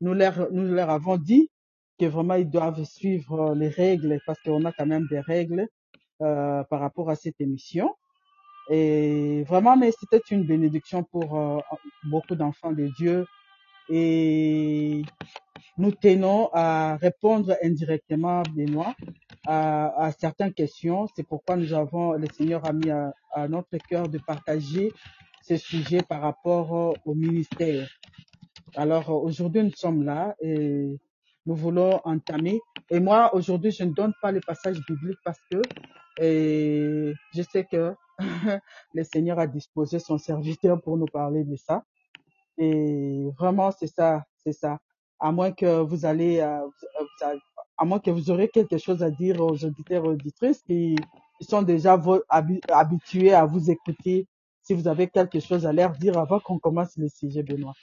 nous 0.00 0.14
leur, 0.14 0.52
nous 0.52 0.64
leur 0.74 0.90
avons 0.90 1.16
dit 1.18 1.50
que 1.98 2.06
vraiment 2.06 2.34
ils 2.36 2.50
doivent 2.50 2.84
suivre 2.84 3.54
les 3.54 3.68
règles 3.68 4.20
parce 4.26 4.40
qu'on 4.42 4.64
a 4.64 4.72
quand 4.72 4.86
même 4.86 5.06
des 5.10 5.20
règles 5.20 5.68
euh, 6.22 6.64
par 6.64 6.80
rapport 6.80 7.10
à 7.10 7.16
cette 7.16 7.40
émission. 7.40 7.94
Et 8.74 9.44
vraiment, 9.44 9.76
mais 9.76 9.90
c'était 9.92 10.22
une 10.30 10.44
bénédiction 10.44 11.02
pour 11.02 11.38
euh, 11.38 11.58
beaucoup 12.04 12.34
d'enfants 12.34 12.72
de 12.72 12.86
Dieu. 12.96 13.26
Et 13.90 15.02
nous 15.76 15.90
tenons 15.92 16.48
à 16.54 16.96
répondre 16.96 17.54
indirectement, 17.62 18.42
Benoît, 18.56 18.94
à, 19.46 20.10
certaines 20.18 20.54
questions. 20.54 21.06
C'est 21.14 21.22
pourquoi 21.22 21.56
nous 21.56 21.74
avons, 21.74 22.12
le 22.12 22.26
Seigneur 22.32 22.64
a 22.64 22.72
mis 22.72 22.88
à, 22.88 23.12
notre 23.46 23.76
cœur 23.76 24.08
de 24.08 24.16
partager 24.16 24.90
ce 25.42 25.58
sujet 25.58 26.00
par 26.00 26.22
rapport 26.22 26.94
au 27.04 27.14
ministère. 27.14 27.86
Alors 28.74 29.10
aujourd'hui, 29.22 29.64
nous 29.64 29.76
sommes 29.76 30.02
là 30.02 30.34
et 30.40 30.98
nous 31.44 31.54
voulons 31.54 32.00
entamer. 32.04 32.58
Et 32.88 33.00
moi, 33.00 33.34
aujourd'hui, 33.34 33.70
je 33.70 33.84
ne 33.84 33.92
donne 33.92 34.14
pas 34.22 34.32
les 34.32 34.40
passages 34.40 34.80
bibliques 34.88 35.20
parce 35.22 35.40
que 35.50 35.60
je 36.18 37.42
sais 37.42 37.66
que 37.70 37.94
le 38.94 39.04
Seigneur 39.04 39.38
a 39.38 39.46
disposé 39.46 39.98
son 39.98 40.18
serviteur 40.18 40.80
pour 40.80 40.96
nous 40.96 41.06
parler 41.06 41.44
de 41.44 41.56
ça. 41.56 41.84
Et 42.58 43.28
vraiment, 43.38 43.70
c'est 43.70 43.86
ça, 43.86 44.24
c'est 44.44 44.52
ça. 44.52 44.78
À 45.18 45.32
moins 45.32 45.52
que 45.52 45.80
vous 45.80 46.04
allez, 46.04 46.40
euh, 46.40 46.66
à 47.76 47.84
moins 47.84 47.98
que 47.98 48.10
vous 48.10 48.30
aurez 48.30 48.48
quelque 48.48 48.78
chose 48.78 49.02
à 49.02 49.10
dire 49.10 49.40
aux 49.40 49.64
auditeurs 49.64 50.04
et 50.04 50.08
auditrices 50.08 50.62
qui, 50.62 50.96
qui 51.38 51.44
sont 51.44 51.62
déjà 51.62 52.00
habitués 52.68 53.32
à 53.32 53.44
vous 53.46 53.70
écouter. 53.70 54.26
Si 54.62 54.74
vous 54.74 54.86
avez 54.86 55.08
quelque 55.08 55.40
chose 55.40 55.66
à 55.66 55.72
leur 55.72 55.92
dire 55.92 56.18
avant 56.18 56.38
qu'on 56.40 56.58
commence 56.58 56.96
le 56.96 57.08
sujet, 57.08 57.42
Benoît. 57.42 57.74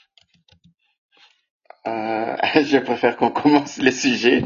Euh, 1.86 2.36
je 2.64 2.78
préfère 2.78 3.16
qu'on 3.16 3.30
commence 3.30 3.78
le 3.78 3.90
sujet. 3.90 4.44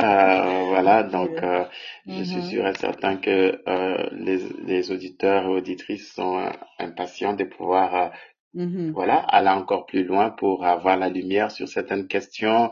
Euh, 0.00 0.64
voilà, 0.68 1.02
donc 1.04 1.42
euh, 1.42 1.64
je 2.06 2.22
suis 2.22 2.42
Mhm. 2.42 2.42
sûr 2.42 2.66
et 2.66 2.74
certain 2.74 3.16
que 3.16 3.60
euh, 3.68 4.08
les, 4.12 4.38
les 4.64 4.92
auditeurs 4.92 5.44
et 5.44 5.48
auditrices 5.48 6.12
sont 6.12 6.38
euh, 6.38 6.50
impatients 6.78 7.34
de 7.34 7.44
pouvoir 7.44 8.12
Mhm. 8.54 8.94
voilà, 8.94 9.16
aller 9.18 9.48
encore 9.50 9.86
plus 9.86 10.04
loin 10.04 10.30
pour 10.30 10.64
avoir 10.66 10.96
la 10.96 11.08
lumière 11.10 11.50
sur 11.50 11.68
certaines 11.68 12.08
questions 12.08 12.70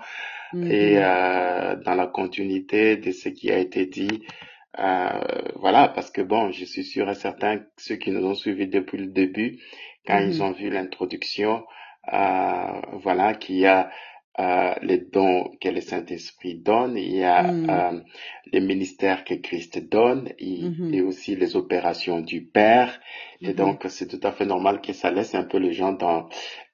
et 0.63 0.99
Mhm. 0.99 0.99
euh, 0.99 1.77
dans 1.77 1.95
la 1.95 2.07
continuité 2.07 2.97
de 2.97 3.13
ce 3.13 3.29
qui 3.29 3.51
a 3.51 3.59
été 3.59 3.87
dit. 3.87 4.25
Euh, 4.79 5.21
voilà, 5.57 5.89
parce 5.89 6.11
que 6.11 6.21
bon, 6.23 6.51
je 6.53 6.65
suis 6.65 6.85
sûr 6.85 7.09
et 7.11 7.15
certain 7.15 7.59
que 7.59 7.65
ceux 7.79 7.97
qui 7.97 8.11
nous 8.11 8.25
ont 8.27 8.35
suivis 8.35 8.69
depuis 8.69 8.99
le 8.99 9.07
début, 9.07 9.59
quand 10.07 10.19
ils 10.19 10.43
ont 10.43 10.53
vu 10.53 10.71
l'introduction, 10.71 11.65
voilà, 12.13 13.35
qu'il 13.35 13.57
y 13.57 13.67
a 13.67 13.91
euh, 14.39 14.75
les 14.83 14.99
dons 14.99 15.51
que 15.63 15.69
le 15.71 15.81
Saint-Esprit 15.81 16.57
donne, 16.57 16.99
il 16.99 17.17
y 17.17 17.25
a 17.25 17.43
Mhm. 17.43 17.71
euh, 17.71 18.01
les 18.53 18.61
ministères 18.61 19.25
que 19.25 19.33
Christ 19.33 19.79
donne, 19.89 20.31
il- 20.39 20.73
Mhm. 20.79 20.93
et 20.95 21.01
aussi 21.01 21.37
les 21.37 21.57
opérations 21.57 22.21
du 22.21 22.43
Père. 22.45 23.01
Et 23.41 23.49
Mhm. 23.49 23.55
donc, 23.55 23.87
c'est 23.89 24.07
tout 24.07 24.21
à 24.23 24.33
fait 24.33 24.45
normal 24.45 24.83
que 24.83 24.93
ça 24.93 25.11
laisse 25.11 25.35
un 25.35 25.45
peu 25.45 25.57
les 25.59 25.73
gens 25.73 25.93
dans 25.93 26.29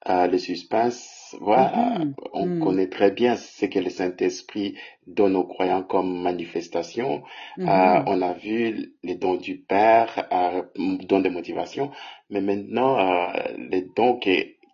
euh, 0.08 0.26
le 0.26 0.38
suspense. 0.38 1.36
Voilà, 1.40 1.98
Mhm. 2.00 2.14
on 2.32 2.46
Mhm. 2.46 2.58
connaît 2.58 2.88
très 2.88 3.12
bien 3.12 3.36
ce 3.36 3.66
que 3.66 3.78
le 3.78 3.90
Saint-Esprit 3.90 4.74
donne 5.06 5.36
aux 5.36 5.44
croyants 5.46 5.84
comme 5.84 6.20
manifestation. 6.20 7.22
Euh, 7.60 7.62
Mhm. 7.62 8.04
on 8.08 8.22
a 8.22 8.32
vu 8.32 8.94
les 9.04 9.14
dons 9.14 9.36
du 9.36 9.58
Père, 9.58 10.26
euh, 10.32 10.62
dons 11.08 11.20
de 11.20 11.28
motivation, 11.28 11.92
mais 12.30 12.40
maintenant, 12.40 12.98
euh, 12.98 13.32
les 13.70 13.82
dons 13.94 14.18
que 14.18 14.30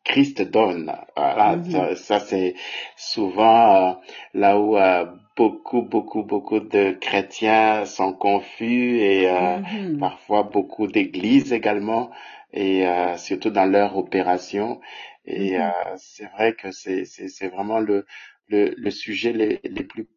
Christ 0.09 0.43
donne, 0.43 0.93
voilà, 1.17 1.61
Mhm. 1.61 1.69
ça, 1.69 1.95
ça, 1.97 2.21
c'est 2.21 2.55
souvent 2.97 3.93
euh, 3.93 3.95
là 4.35 4.59
où 4.59 4.77
euh, 4.79 5.07
beaucoup, 5.37 5.83
beaucoup, 5.83 6.23
beaucoup 6.25 6.61
de 6.61 6.93
chrétiens 7.01 7.85
sont 7.87 8.13
confus 8.15 8.99
et 9.01 9.29
euh, 9.31 9.59
Mhm. 9.59 9.99
parfois 9.99 10.43
beaucoup 10.45 10.87
d'églises 10.89 11.53
également, 11.53 12.11
et 12.53 12.87
euh, 12.89 13.17
surtout 13.19 13.51
dans 13.51 13.67
leur 13.67 13.97
opération. 13.99 14.81
Et 15.27 15.59
euh, 15.61 15.71
c'est 15.97 16.27
vrai 16.33 16.55
que 16.55 16.71
c'est 16.73 17.05
c'est 17.05 17.29
c'est 17.29 17.49
vraiment 17.49 17.79
le 17.81 18.07
le, 18.49 18.75
le 18.77 18.91
sujet 18.91 19.33
les, 19.33 19.61
les 19.65 19.85
plus 19.85 20.09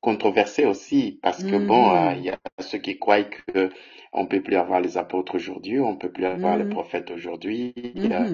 controversé 0.00 0.66
aussi 0.66 1.18
parce 1.22 1.44
que 1.44 1.56
bon, 1.56 1.92
euh, 1.94 2.14
il 2.16 2.22
Mhm. 2.22 2.26
y 2.26 2.30
a 2.30 2.38
ceux 2.60 2.78
qui 2.78 2.98
croient 2.98 3.24
que 3.24 3.70
on 4.12 4.26
peut 4.26 4.42
plus 4.42 4.56
avoir 4.56 4.80
les 4.80 4.96
apôtres 4.98 5.34
aujourd'hui, 5.36 5.80
on 5.80 5.96
peut 5.96 6.12
plus 6.12 6.26
avoir 6.26 6.56
les 6.56 6.64
prophètes 6.66 7.10
aujourd'hui. 7.10 7.74
Euh, 8.12 8.26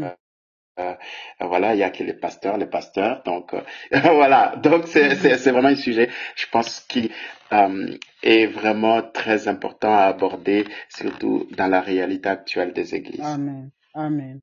voilà, 1.40 1.74
il 1.74 1.78
y 1.78 1.82
a 1.82 1.90
que 1.90 2.02
les 2.02 2.14
pasteurs, 2.14 2.56
les 2.58 2.66
pasteurs. 2.66 3.22
Donc 3.24 3.54
euh, 3.54 3.60
voilà, 4.14 4.56
donc 4.56 4.86
c'est 4.86 5.10
Mhm. 5.10 5.38
c'est 5.38 5.50
vraiment 5.50 5.68
un 5.68 5.76
sujet, 5.76 6.08
je 6.36 6.46
pense, 6.52 6.80
qui 6.80 7.10
euh, 7.52 7.96
est 8.22 8.46
vraiment 8.46 9.02
très 9.02 9.48
important 9.48 9.92
à 9.92 10.04
aborder, 10.04 10.64
surtout 10.88 11.46
dans 11.56 11.66
la 11.66 11.80
réalité 11.80 12.28
actuelle 12.28 12.72
des 12.72 12.94
églises. 12.94 13.20
Amen. 13.24 13.70
Amen. 13.94 14.40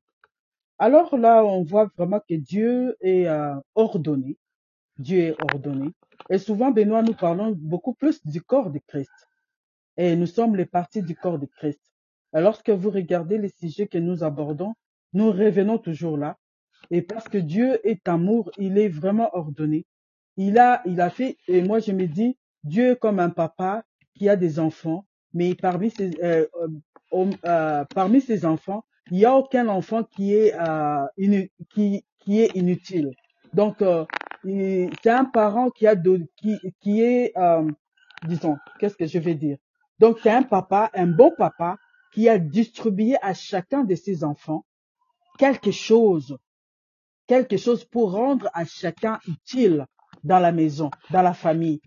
Alors 0.79 1.17
là, 1.17 1.43
on 1.43 1.63
voit 1.63 1.89
vraiment 1.97 2.19
que 2.19 2.35
Dieu 2.35 2.95
est 3.01 3.27
euh, 3.27 3.55
ordonné. 3.75 4.37
Dieu 4.99 5.19
est 5.29 5.35
ordonné. 5.41 5.89
Et 6.29 6.37
souvent, 6.37 6.71
Benoît, 6.71 7.01
nous 7.01 7.13
parlons 7.13 7.53
beaucoup 7.57 7.93
plus 7.93 8.25
du 8.25 8.41
corps 8.41 8.69
de 8.69 8.79
Christ. 8.87 9.11
Et 9.97 10.15
nous 10.15 10.27
sommes 10.27 10.55
les 10.55 10.65
parties 10.65 11.01
du 11.01 11.15
corps 11.15 11.39
de 11.39 11.47
Christ. 11.47 11.81
Et 12.35 12.41
lorsque 12.41 12.69
vous 12.69 12.89
regardez 12.91 13.37
les 13.37 13.49
sujets 13.49 13.87
que 13.87 13.97
nous 13.97 14.23
abordons, 14.23 14.73
nous 15.13 15.31
revenons 15.31 15.77
toujours 15.77 16.17
là. 16.17 16.37
Et 16.91 17.01
parce 17.01 17.27
que 17.27 17.37
Dieu 17.37 17.79
est 17.87 18.07
amour, 18.07 18.51
il 18.57 18.77
est 18.77 18.87
vraiment 18.89 19.29
ordonné. 19.33 19.85
Il 20.37 20.57
a, 20.57 20.81
il 20.85 21.01
a 21.01 21.09
fait, 21.09 21.37
et 21.47 21.61
moi 21.61 21.79
je 21.79 21.91
me 21.91 22.05
dis, 22.07 22.37
Dieu 22.63 22.91
est 22.91 22.99
comme 22.99 23.19
un 23.19 23.29
papa 23.29 23.83
qui 24.13 24.29
a 24.29 24.35
des 24.35 24.59
enfants, 24.59 25.05
mais 25.33 25.55
parmi 25.55 25.89
ses, 25.89 26.11
euh, 26.23 26.45
euh, 27.13 27.25
euh, 27.45 27.85
parmi 27.93 28.21
ses 28.21 28.45
enfants, 28.45 28.83
il 29.11 29.17
n'y 29.17 29.25
a 29.25 29.35
aucun 29.35 29.67
enfant 29.67 30.03
qui 30.03 30.33
est, 30.33 30.53
euh, 30.59 31.05
qui, 31.73 32.05
qui 32.19 32.41
est 32.41 32.55
inutile. 32.55 33.11
Donc, 33.53 33.81
euh, 33.81 34.05
c'est 34.43 35.09
un 35.09 35.25
parent 35.25 35.69
qui 35.69 35.87
a 35.87 35.95
qui, 36.35 36.57
qui 36.79 37.01
est, 37.01 37.33
disons, 38.27 38.57
qu'est-ce 38.79 38.95
que 38.95 39.05
je 39.05 39.19
vais 39.19 39.35
dire? 39.35 39.57
Donc, 39.99 40.19
c'est 40.21 40.29
un 40.29 40.43
papa, 40.43 40.91
un 40.93 41.07
bon 41.07 41.31
papa, 41.37 41.77
qui 42.13 42.29
a 42.29 42.37
distribué 42.37 43.15
à 43.21 43.33
chacun 43.33 43.83
de 43.83 43.95
ses 43.95 44.23
enfants 44.23 44.65
quelque 45.37 45.71
chose, 45.71 46.37
quelque 47.27 47.57
chose 47.57 47.85
pour 47.85 48.11
rendre 48.11 48.49
à 48.53 48.65
chacun 48.65 49.19
utile 49.27 49.85
dans 50.23 50.39
la 50.39 50.51
maison, 50.51 50.89
dans 51.11 51.21
la 51.21 51.33
famille. 51.33 51.81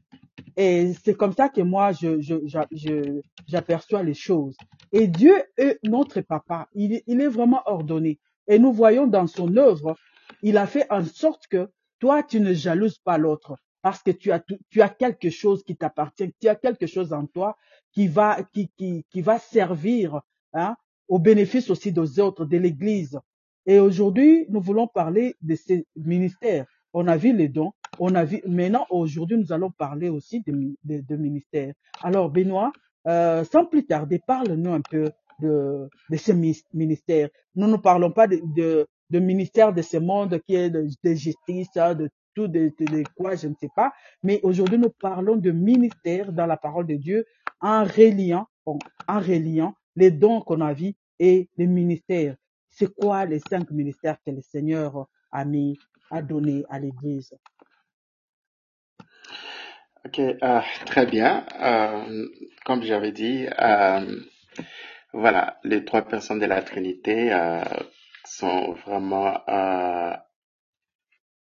Et 0.57 0.93
c'est 1.05 1.15
comme 1.15 1.33
ça 1.33 1.49
que 1.49 1.61
moi, 1.61 1.93
je, 1.93 2.21
je, 2.21 2.35
je, 2.73 3.21
j'aperçois 3.47 4.03
les 4.03 4.15
choses. 4.15 4.57
Et 4.93 5.07
Dieu 5.07 5.35
est 5.57 5.79
notre 5.85 6.21
papa. 6.21 6.69
Il, 6.75 7.03
il 7.07 7.21
est 7.21 7.29
vraiment 7.29 7.63
ordonné. 7.67 8.19
Et 8.49 8.59
nous 8.59 8.73
voyons 8.73 9.07
dans 9.07 9.27
son 9.27 9.57
œuvre, 9.57 9.97
il 10.43 10.57
a 10.57 10.67
fait 10.67 10.87
en 10.91 11.05
sorte 11.05 11.47
que 11.49 11.71
toi, 11.99 12.23
tu 12.23 12.41
ne 12.41 12.53
jalouses 12.53 12.99
pas 12.99 13.19
l'autre 13.19 13.57
parce 13.83 14.03
que 14.03 14.11
tu 14.11 14.33
as, 14.33 14.43
tu 14.71 14.83
as 14.83 14.89
quelque 14.89 15.31
chose 15.31 15.63
qui 15.63 15.77
t'appartient, 15.77 16.33
tu 16.41 16.49
as 16.49 16.55
quelque 16.57 16.87
chose 16.87 17.13
en 17.13 17.27
toi 17.27 17.57
qui 17.93 18.09
va, 18.09 18.43
qui, 18.53 18.71
qui, 18.77 19.05
qui 19.11 19.21
va 19.21 19.39
servir 19.39 20.21
hein, 20.53 20.77
au 21.09 21.19
bénéfice 21.19 21.71
aussi 21.71 21.93
des 21.93 22.21
autres, 22.21 22.45
de 22.45 22.57
l'Église. 22.57 23.19
Et 23.71 23.79
aujourd'hui, 23.79 24.47
nous 24.49 24.61
voulons 24.61 24.89
parler 24.89 25.37
de 25.43 25.55
ces 25.55 25.87
ministères. 25.95 26.67
On 26.93 27.07
a 27.07 27.17
vu 27.17 27.33
les 27.33 27.47
dons, 27.47 27.71
on 28.01 28.17
a 28.17 28.25
vu. 28.25 28.43
Maintenant, 28.45 28.85
aujourd'hui, 28.91 29.39
nous 29.39 29.53
allons 29.53 29.71
parler 29.71 30.09
aussi 30.09 30.43
de, 30.45 30.75
de, 30.83 31.17
ministères. 31.17 31.73
Alors, 32.03 32.31
Benoît, 32.31 32.73
euh, 33.07 33.45
sans 33.45 33.67
plus 33.67 33.87
tarder, 33.87 34.19
parle-nous 34.27 34.73
un 34.73 34.81
peu 34.81 35.13
de, 35.41 35.89
de 36.11 36.17
ces 36.17 36.35
ministères. 36.75 37.29
Nous 37.55 37.69
ne 37.69 37.77
parlons 37.77 38.11
pas 38.11 38.27
de, 38.27 38.41
de, 38.57 38.89
de 39.11 39.19
ministère 39.21 39.73
de 39.73 39.83
ce 39.83 39.99
monde 39.99 40.41
qui 40.49 40.57
est 40.57 40.71
de, 40.71 40.89
justice, 41.15 41.69
hein, 41.77 41.95
de 41.95 42.11
tout, 42.35 42.49
de, 42.49 42.73
de, 42.77 43.05
quoi, 43.17 43.37
je 43.37 43.47
ne 43.47 43.55
sais 43.55 43.71
pas. 43.77 43.93
Mais 44.25 44.41
aujourd'hui, 44.43 44.79
nous 44.79 44.91
parlons 45.01 45.37
de 45.37 45.53
ministère 45.53 46.33
dans 46.33 46.47
la 46.47 46.57
parole 46.57 46.89
de 46.89 46.97
Dieu 46.97 47.25
en 47.61 47.85
reliant, 47.85 48.49
en 48.67 49.21
reliant 49.21 49.75
les 49.95 50.11
dons 50.11 50.41
qu'on 50.41 50.61
a 50.61 50.73
vus 50.73 50.95
et 51.21 51.49
les 51.57 51.69
ministères. 51.69 52.35
C'est 52.71 52.95
quoi 52.95 53.27
les 53.27 53.41
cinq 53.41 53.71
ministères 53.71 54.17
que 54.25 54.31
le 54.31 54.41
Seigneur 54.41 55.07
a 55.33 55.45
mis, 55.45 55.79
a 56.11 56.23
donné 56.23 56.65
à 56.71 56.79
l'Église? 56.79 57.35
Ok, 60.07 60.19
euh, 60.19 60.61
très 60.87 61.05
bien. 61.05 61.45
Euh, 61.61 62.27
comme 62.65 62.83
j'avais 62.83 63.13
dit, 63.13 63.47
euh, 63.59 64.21
voilà, 65.13 65.59
les 65.63 65.85
trois 65.85 66.03
personnes 66.03 66.39
de 66.39 66.47
la 66.47 66.63
Trinité 66.63 67.37
sont 68.25 68.73
vraiment, 68.87 69.43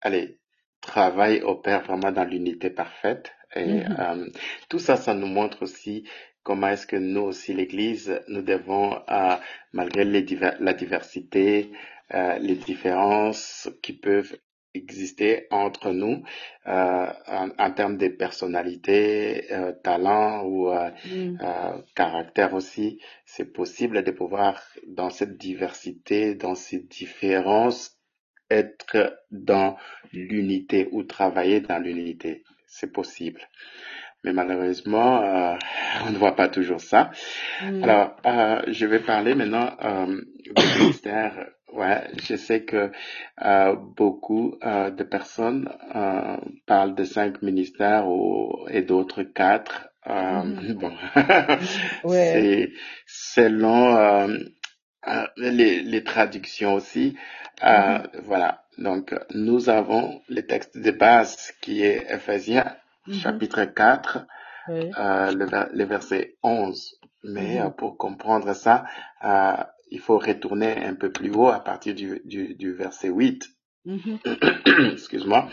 allez, 0.00 0.40
travaillent, 0.80 1.42
opèrent 1.42 1.82
vraiment 1.82 2.12
dans 2.12 2.24
l'unité 2.24 2.70
parfaite. 2.70 3.32
Et 3.54 3.80
mm-hmm. 3.80 4.34
tout 4.68 4.78
ça, 4.78 4.96
ça 4.96 5.14
nous 5.14 5.26
montre 5.26 5.62
aussi 5.62 6.08
comment 6.46 6.68
est-ce 6.68 6.86
que 6.86 6.94
nous 6.94 7.22
aussi, 7.22 7.52
l'Église, 7.52 8.20
nous 8.28 8.40
devons, 8.40 9.02
euh, 9.10 9.34
malgré 9.72 10.04
les 10.04 10.24
la 10.60 10.74
diversité, 10.74 11.72
euh, 12.14 12.38
les 12.38 12.54
différences 12.54 13.68
qui 13.82 13.94
peuvent 13.94 14.36
exister 14.72 15.48
entre 15.50 15.90
nous 15.90 16.22
euh, 16.68 17.06
en, 17.58 17.70
termes 17.72 17.96
de 17.96 18.06
personnalité, 18.06 19.52
euh, 19.52 19.72
talent 19.72 20.44
ou 20.44 20.70
euh, 20.70 20.90
mm. 21.04 21.82
caractère 21.96 22.54
aussi. 22.54 23.00
C'est 23.24 23.52
possible 23.52 24.04
de 24.04 24.12
pouvoir, 24.12 24.62
dans 24.86 25.10
cette 25.10 25.36
diversité, 25.36 26.36
dans 26.36 26.54
ces 26.54 26.78
différences, 26.78 27.98
être 28.50 29.18
dans 29.32 29.76
l'unité 30.12 30.88
ou 30.92 31.02
travailler 31.02 31.60
dans 31.60 31.78
l'unité. 31.78 32.44
C'est 32.68 32.92
possible. 32.92 33.40
Mais 34.26 34.32
malheureusement, 34.32 35.56
on 36.04 36.10
ne 36.10 36.18
voit 36.18 36.36
pas 36.36 36.48
toujours 36.48 36.80
ça. 36.80 37.10
Mm. 37.62 37.84
Alors, 37.84 38.16
je 38.66 38.84
vais 38.84 39.00
parler 39.00 39.34
maintenant 39.34 39.70
du 40.44 40.52
ministère 40.78 41.32
Ouais, 41.76 42.04
je 42.22 42.36
sais 42.36 42.64
que 42.64 42.90
euh, 43.44 43.76
beaucoup 43.76 44.56
euh, 44.64 44.90
de 44.90 45.02
personnes 45.02 45.68
euh, 45.94 46.36
parlent 46.64 46.94
de 46.94 47.04
cinq 47.04 47.42
ministères 47.42 48.08
ou, 48.08 48.66
et 48.70 48.80
d'autres 48.80 49.22
quatre. 49.22 49.88
Euh, 50.06 50.12
mm-hmm. 50.12 50.74
Bon, 50.74 50.92
c'est 52.08 52.70
selon 53.06 53.96
euh, 53.96 54.38
euh, 55.08 55.26
les, 55.36 55.82
les, 55.82 56.02
traductions 56.02 56.74
aussi. 56.74 57.16
Mm-hmm. 57.60 58.22
Voilà. 58.22 58.62
Donc, 58.78 59.14
nous 59.34 59.68
avons 59.68 60.22
le 60.28 60.46
texte 60.46 60.78
de 60.78 60.90
base 60.92 61.52
qui 61.60 61.82
est 61.82 62.06
Ephésiens. 62.08 62.74
Chapitre 63.12 63.64
4, 63.64 64.26
le, 64.68 65.76
le, 65.76 65.84
verset 65.84 66.36
11. 66.42 67.00
Mais 67.24 67.60
pour 67.76 67.96
comprendre 67.96 68.54
ça, 68.54 68.84
il 69.90 70.00
faut 70.00 70.18
retourner 70.18 70.84
un 70.84 70.94
peu 70.94 71.10
plus 71.10 71.30
haut 71.30 71.48
à 71.48 71.60
partir 71.60 71.94
du, 71.94 72.20
du, 72.24 72.72
verset 72.72 73.08
8. 73.08 73.44
Mm-hmm. 73.86 74.92
Excuse-moi. 74.92 75.48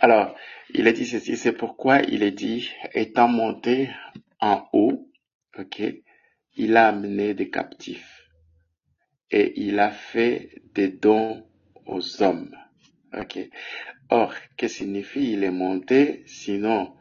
Alors, 0.00 0.34
il 0.72 0.86
a 0.86 0.92
dit 0.92 1.06
ceci, 1.06 1.36
c'est 1.36 1.52
pourquoi 1.52 2.00
il 2.00 2.22
est 2.22 2.30
dit, 2.30 2.70
étant 2.92 3.28
monté 3.28 3.90
en 4.40 4.66
haut, 4.72 5.10
ok, 5.58 5.82
il 6.56 6.76
a 6.76 6.88
amené 6.88 7.34
des 7.34 7.50
captifs 7.50 8.28
et 9.30 9.60
il 9.60 9.80
a 9.80 9.90
fait 9.90 10.62
des 10.74 10.88
dons 10.88 11.44
aux 11.86 12.22
hommes. 12.22 12.54
Ok. 13.16 13.38
Or, 14.10 14.34
que 14.56 14.68
signifie 14.68 15.32
il 15.32 15.44
est 15.44 15.50
monté, 15.50 16.22
sinon 16.26 16.96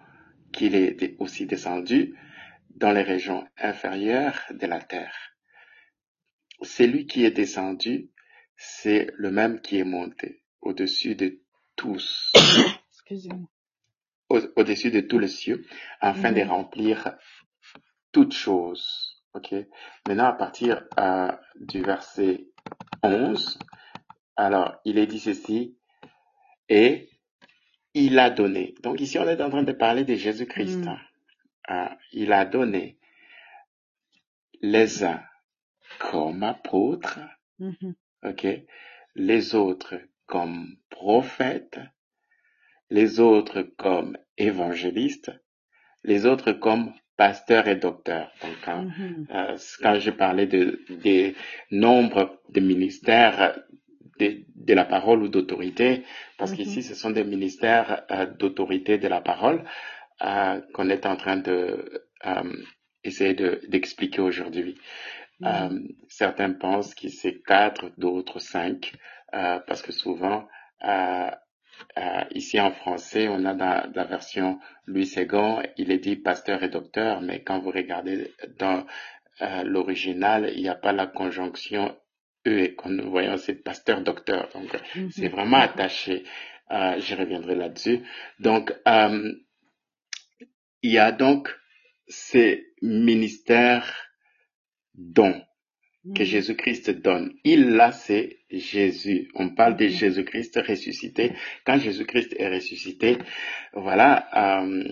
qu'il 0.52 0.76
est 0.76 1.16
aussi 1.20 1.46
descendu 1.46 2.18
dans 2.76 2.92
les 2.92 3.02
régions 3.02 3.46
inférieures 3.58 4.40
de 4.52 4.66
la 4.68 4.80
terre? 4.80 5.16
Celui 6.62 7.06
qui 7.06 7.26
est 7.26 7.32
descendu, 7.32 8.10
c'est 8.56 9.08
le 9.16 9.32
même 9.32 9.60
qui 9.62 9.80
est 9.80 9.84
monté 9.84 10.44
au-dessus 10.62 11.16
de 11.16 11.42
tous. 11.76 12.32
Au-dessus 14.30 14.90
de 14.90 15.02
tous 15.02 15.20
les 15.20 15.28
cieux, 15.28 15.66
afin 16.00 16.32
de 16.32 16.42
remplir 16.42 17.18
toutes 18.12 18.34
choses. 18.34 19.22
Ok? 19.34 19.54
Maintenant, 20.08 20.26
à 20.26 20.34
partir 20.34 20.84
euh, 21.00 21.32
du 21.60 21.82
verset 21.82 22.48
11, 23.04 23.60
alors, 24.36 24.78
il 24.86 24.98
est 24.98 25.06
dit 25.06 25.20
ceci, 25.20 25.78
et 26.70 27.10
il 27.94 28.20
a 28.20 28.30
donné. 28.30 28.76
Donc 28.84 29.02
ici, 29.02 29.18
on 29.20 29.28
est 29.28 29.42
en 29.42 29.50
train 29.50 29.64
de 29.64 29.72
parler 29.72 30.04
de 30.04 30.16
Jésus-Christ. 30.16 30.86
Mm. 30.86 30.98
Euh, 31.70 31.86
il 32.12 32.34
a 32.34 32.46
donné 32.46 32.98
les 34.62 35.04
uns 35.04 35.22
comme 36.00 36.44
apôtres, 36.44 37.20
mm-hmm. 37.60 38.66
les 39.16 39.56
autres 39.56 40.00
comme 40.26 40.78
prophètes, 40.90 41.80
les 42.90 43.20
autres 43.20 43.62
comme 43.62 44.18
évangélistes, 44.38 45.32
les 46.04 46.26
autres 46.26 46.54
comme 46.54 46.94
pasteurs 47.18 47.68
et 47.68 47.76
docteurs. 47.76 48.32
Donc, 48.42 48.56
quand, 48.66 48.88
euh, 49.32 49.58
quand 49.82 50.00
je 50.00 50.12
parlais 50.12 50.48
de, 50.48 50.80
des 50.90 51.36
nombres 51.72 52.42
de 52.50 52.60
ministères 52.60 53.60
de, 54.24 54.46
de 54.56 54.74
la 54.74 54.86
parole 54.86 55.24
ou 55.24 55.28
d'autorité, 55.28 56.04
parce 56.38 56.54
qu'ici 56.54 56.84
ce 56.84 56.96
sont 56.96 57.12
des 57.12 57.24
ministères 57.24 58.04
euh, 58.12 58.26
d'autorité 58.26 58.98
de 58.98 59.08
la 59.08 59.22
parole 59.22 59.64
euh, 60.24 60.62
qu'on 60.74 60.90
est 60.90 61.06
en 61.06 61.16
train 61.16 61.38
de 61.38 62.04
euh, 62.26 62.54
essayer 63.04 63.34
d'expliquer 63.34 64.22
aujourd'hui. 64.22 64.76
Certains 66.08 66.54
pensent 66.54 66.96
que 66.96 67.10
c'est 67.10 67.42
quatre, 67.42 67.92
d'autres 67.98 68.40
cinq, 68.40 68.94
parce 69.32 69.82
que 69.82 69.92
souvent, 69.92 70.48
ici 72.32 72.62
en 72.62 72.72
français, 72.72 73.28
on 73.28 73.44
a 73.44 73.54
dans, 73.54 73.92
la 73.94 74.04
version 74.06 74.60
Louis 74.86 75.06
Ségon, 75.06 75.62
il 75.76 75.92
est 75.92 75.98
dit 75.98 76.16
pasteur 76.16 76.64
et 76.64 76.70
docteur, 76.70 77.20
mais 77.20 77.44
quand 77.44 77.60
vous 77.60 77.72
regardez 77.72 78.32
dans 78.58 78.86
l'original, 79.66 80.50
il 80.56 80.62
n'y 80.62 80.70
a 80.70 80.76
pas 80.76 80.94
la 80.94 81.08
conjonction 81.08 81.94
E 82.46 82.60
et 82.60 82.76
quand 82.76 82.90
nous 82.90 83.10
voyons 83.10 83.38
c'est 83.38 83.56
pasteur 83.56 84.02
docteur. 84.02 84.50
Donc 84.54 84.74
mm-hmm. 84.74 85.12
c'est 85.12 85.30
vraiment 85.30 85.58
attaché. 85.58 86.24
je 86.70 87.16
reviendrai 87.16 87.56
là-dessus. 87.56 88.02
Donc 88.40 88.74
il 90.82 90.92
y 90.92 90.98
a 90.98 91.12
donc 91.12 91.50
ces 92.08 92.68
ministères 92.82 93.96
don 94.94 95.42
que 96.16 96.24
mm. 96.24 96.26
Jésus-Christ 96.26 96.90
donne. 97.02 97.34
Il 97.44 97.72
là, 97.72 97.92
c'est 97.92 98.40
Jésus. 98.52 99.30
On 99.36 99.50
parle 99.50 99.78
de. 99.78 99.88
Jésus-Christ 99.88 100.60
ressuscité. 100.68 101.34
Quand 101.66 101.78
Jésus-Christ 101.78 102.36
est 102.38 102.50
ressuscité, 102.50 103.18
voilà, 103.74 104.62
euh, 104.62 104.84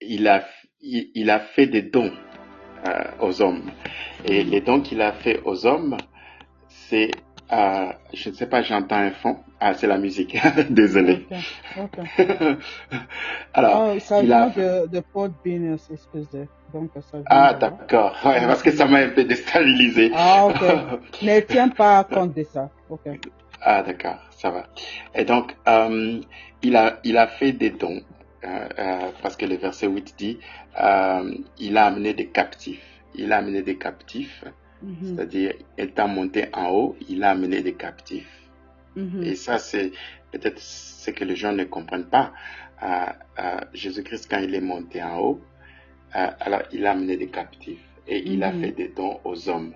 il, 0.00 0.28
a, 0.28 0.46
il, 0.80 1.30
a 1.30 1.40
fait 1.40 1.66
des 1.66 1.82
dons 1.82 2.12
euh, 2.86 3.04
aux 3.20 3.40
hommes. 3.40 3.70
Et 4.28 4.44
les 4.44 4.60
dons 4.60 4.82
qu'il 4.82 5.00
a 5.00 5.12
fait 5.12 5.40
aux 5.44 5.66
hommes, 5.66 5.96
c'est 6.94 7.10
Euh, 7.52 7.92
je 8.14 8.30
ne 8.30 8.34
sais 8.34 8.46
pas, 8.46 8.62
j'entends 8.62 8.96
un 8.96 9.10
fond. 9.10 9.36
Ah, 9.60 9.74
c'est 9.74 9.86
la 9.86 9.98
musique. 9.98 10.34
Désolé. 10.70 11.26
Alors, 13.52 13.92
Oh, 13.94 13.98
ça 14.00 14.20
il 14.20 14.26
vient 14.26 14.44
a... 14.44 14.48
de, 14.50 14.86
de 14.88 15.02
Fort 15.12 15.28
Venus, 15.44 15.82
excusez. 15.92 16.48
Donc, 16.72 16.90
ça 16.94 17.18
vient 17.18 17.24
Ah, 17.26 17.52
d'accord. 17.54 18.16
Ouais, 18.24 18.40
parce 18.46 18.62
que 18.62 18.70
ça 18.72 18.86
m'a 18.86 18.98
un 19.00 19.10
peu 19.10 19.24
déstabilisé. 19.24 20.10
Ah, 20.14 20.46
ok. 20.46 20.62
Ne 21.22 21.40
tiens 21.40 21.68
pas 21.68 22.02
compte 22.04 22.34
de 22.34 22.44
ça. 22.44 22.70
Ok. 22.88 23.02
Ah, 23.60 23.82
d'accord, 23.82 24.18
ça 24.30 24.50
va. 24.50 24.64
Et 25.14 25.24
donc, 25.24 25.54
euh, 25.68 26.20
il 26.62 26.76
a, 26.76 26.98
il 27.04 27.16
a 27.18 27.26
fait 27.26 27.52
des 27.52 27.70
dons, 27.70 28.00
euh, 28.44 28.68
euh, 28.78 28.98
parce 29.22 29.36
que 29.36 29.44
le 29.46 29.56
verset 29.56 29.86
8 29.86 30.14
dit, 30.18 30.38
euh, 30.82 31.34
il 31.58 31.76
a 31.76 31.86
amené 31.86 32.14
des 32.14 32.26
captifs. 32.28 32.84
Il 33.14 33.32
a 33.32 33.38
amené 33.38 33.62
des 33.62 33.76
captifs, 33.76 34.44
Mhm, 34.84 35.16
c'est-à-dire, 35.16 35.54
étant 35.78 36.08
monté 36.08 36.46
en 36.52 36.70
haut, 36.70 36.96
il 37.08 37.24
a 37.24 37.30
amené 37.30 37.62
des 37.62 37.74
captifs. 37.74 38.30
mhm, 38.96 39.22
Et 39.24 39.34
ça, 39.34 39.58
c'est 39.58 39.92
peut-être 40.32 40.60
ce 40.60 41.10
que 41.10 41.24
les 41.24 41.36
gens 41.36 41.52
ne 41.52 41.64
comprennent 41.64 42.10
pas. 42.10 42.32
Euh, 42.82 43.06
euh, 43.38 43.60
Jésus-Christ, 43.72 44.28
quand 44.30 44.40
il 44.40 44.54
est 44.54 44.60
monté 44.60 45.02
en 45.02 45.18
haut, 45.18 45.40
euh, 46.16 46.30
alors 46.40 46.62
il 46.72 46.86
a 46.86 46.92
amené 46.92 47.16
des 47.16 47.28
captifs 47.28 47.84
et 48.06 48.18
il 48.32 48.42
a 48.44 48.52
Mhm. 48.52 48.60
fait 48.60 48.72
des 48.72 48.88
dons 48.88 49.20
aux 49.24 49.48
hommes. 49.48 49.74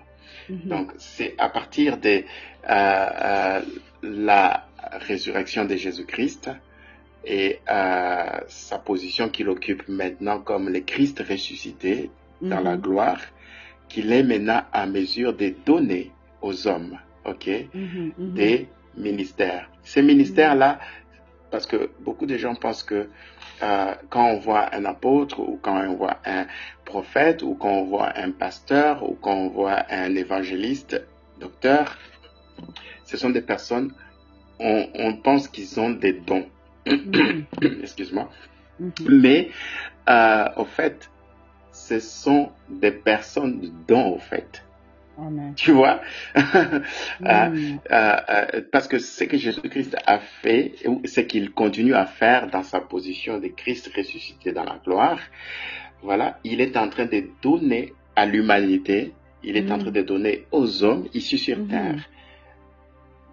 Donc, 0.65 0.91
c'est 0.97 1.35
à 1.37 1.49
partir 1.49 1.97
de 1.97 2.09
euh, 2.09 2.23
euh, 2.69 3.61
la 4.03 4.67
résurrection 4.93 5.65
de 5.65 5.75
Jésus-Christ 5.75 6.51
et 7.25 7.59
euh, 7.69 8.39
sa 8.47 8.79
position 8.79 9.29
qu'il 9.29 9.49
occupe 9.49 9.87
maintenant 9.89 10.39
comme 10.39 10.69
le 10.69 10.81
Christ 10.81 11.19
ressuscité 11.27 12.11
dans 12.41 12.61
la 12.61 12.77
gloire, 12.77 13.21
qu'il 13.89 14.13
est 14.13 14.23
maintenant 14.23 14.61
à 14.71 14.85
mesure 14.85 15.33
de 15.33 15.53
donner 15.65 16.11
aux 16.41 16.67
hommes, 16.67 16.97
ok, 17.25 17.49
mhm, 17.73 18.11
mhm. 18.17 18.33
des 18.33 18.67
ministères. 18.95 19.69
Ces 19.83 20.01
ministères-là, 20.01 20.79
parce 21.51 21.65
que 21.65 21.89
beaucoup 22.01 22.25
de 22.25 22.37
gens 22.37 22.55
pensent 22.55 22.83
que 22.83 23.09
euh, 23.61 23.93
quand 24.09 24.25
on 24.25 24.37
voit 24.37 24.73
un 24.73 24.85
apôtre 24.85 25.39
ou 25.39 25.59
quand 25.61 25.81
on 25.81 25.95
voit 25.95 26.19
un 26.25 26.45
prophète 26.85 27.41
ou 27.43 27.55
quand 27.55 27.71
on 27.71 27.85
voit 27.85 28.17
un 28.17 28.31
pasteur 28.31 29.03
ou 29.03 29.17
quand 29.19 29.33
on 29.33 29.49
voit 29.49 29.83
un 29.89 30.15
évangéliste, 30.15 31.01
docteur, 31.39 31.97
ce 33.05 33.17
sont 33.17 33.31
des 33.31 33.41
personnes, 33.41 33.91
on, 34.59 34.87
on 34.93 35.13
pense 35.15 35.47
qu'ils 35.47 35.79
ont 35.79 35.89
des 35.89 36.13
dons. 36.13 36.45
Mhm, 36.85 37.45
Excuse-moi. 37.81 38.29
Mais 39.07 39.49
euh, 40.07 40.45
au 40.55 40.65
fait, 40.65 41.09
ce 41.87 41.99
sont 41.99 42.49
des 42.69 42.91
personnes 42.91 43.59
de 43.61 43.69
dons, 43.87 44.09
au 44.15 44.19
fait. 44.19 44.63
Amen. 45.17 45.53
Tu 45.55 45.71
vois? 45.71 45.99
Euh, 46.37 46.39
Mhm, 47.19 47.79
euh, 47.91 48.15
euh, 48.29 48.61
parce 48.71 48.87
que 48.87 48.99
ce 48.99 49.23
que 49.25 49.37
Jésus-Christ 49.37 49.95
a 50.05 50.19
fait, 50.19 50.73
ou 50.87 51.01
ce 51.05 51.21
qu'il 51.21 51.51
continue 51.51 51.93
à 51.93 52.05
faire 52.05 52.49
dans 52.49 52.63
sa 52.63 52.79
position 52.79 53.39
de 53.39 53.47
Christ 53.49 53.91
ressuscité 53.95 54.51
dans 54.53 54.63
la 54.63 54.79
gloire, 54.85 55.19
voilà, 56.01 56.39
il 56.45 56.61
est 56.61 56.77
en 56.77 56.87
train 56.89 57.05
de 57.05 57.21
donner 57.41 57.93
à 58.15 58.25
l'humanité, 58.25 59.13
il 59.43 59.57
est 59.57 59.69
en 59.71 59.77
train 59.77 59.91
de 59.91 60.01
donner 60.01 60.45
aux 60.51 60.83
hommes 60.83 61.07
ici 61.13 61.37
sur 61.37 61.57
Mhm. 61.57 61.67
terre 61.67 62.09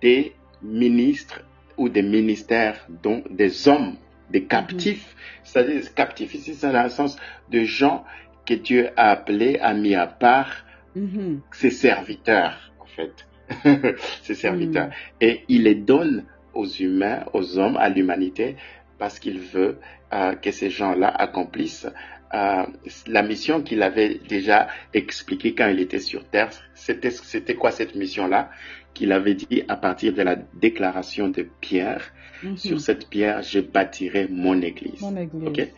des 0.02 0.32
ministres 0.62 1.40
ou 1.76 1.88
des 1.88 2.02
ministères, 2.02 2.78
dont 3.02 3.22
des 3.30 3.68
hommes, 3.68 3.96
des 4.30 4.44
captifs. 4.44 5.14
C'est-à-dire, 5.44 5.94
captifs 5.94 6.35
ici, 6.35 6.54
c'est 6.54 6.72
dans 6.72 6.82
le 6.82 6.88
sens 6.88 7.16
de 7.50 7.62
gens 7.64 8.04
que 8.46 8.54
Dieu 8.54 8.90
a 8.96 9.11
appelés, 9.11 9.59
a 9.59 9.74
mis 9.74 9.94
à 9.94 10.06
part, 10.06 10.64
mhm. 10.94 11.40
ses 11.52 11.70
serviteurs, 11.70 12.72
en 12.80 12.87
fait. 12.87 13.26
ses 14.22 14.35
serviteurs. 14.35 14.90
Et 15.20 15.44
il 15.48 15.64
les 15.64 15.74
donne 15.74 16.24
aux 16.54 16.66
humains, 16.66 17.24
aux 17.32 17.59
hommes, 17.59 17.76
à 17.76 17.88
l'humanité, 17.88 18.56
parce 18.98 19.18
qu'il 19.18 19.38
veut 19.38 19.78
euh, 20.12 20.35
que 20.35 20.50
ces 20.50 20.70
gens-là 20.70 21.09
accomplissent 21.09 21.88
euh, 22.35 22.66
la 23.06 23.22
mission 23.22 23.62
qu'il 23.62 23.82
avait 23.82 24.20
déjà 24.28 24.68
expliquée 24.94 25.54
quand 25.54 25.68
il 25.68 25.80
était 25.80 26.00
sur 26.00 26.24
Terre. 26.24 26.50
C'était, 26.74 27.54
quoi 27.54 27.70
cette 27.70 27.94
mission-là? 27.94 28.50
Qu'il 28.94 29.12
avait 29.12 29.35
dit 29.35 29.62
à 29.68 29.76
partir 29.76 30.14
de 30.14 30.22
la 30.22 30.37
déclaration 30.37 31.28
de 31.28 31.46
Pierre, 31.61 32.12
Mhm. 32.42 32.56
sur 32.56 32.80
cette 32.80 33.09
pierre, 33.09 33.42
je 33.42 33.61
bâtirai 33.61 34.28
mon 34.28 34.61
église. 34.61 35.00
Mon 35.00 35.16
église. 35.16 35.72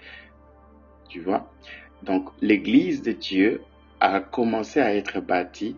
Tu 1.09 1.20
vois? 1.20 1.50
Donc, 2.02 2.28
l'église 2.40 3.02
de 3.02 3.12
Dieu 3.12 3.62
a 4.00 4.20
commencé 4.20 4.80
à 4.80 4.94
être 4.94 5.20
bâtie 5.20 5.76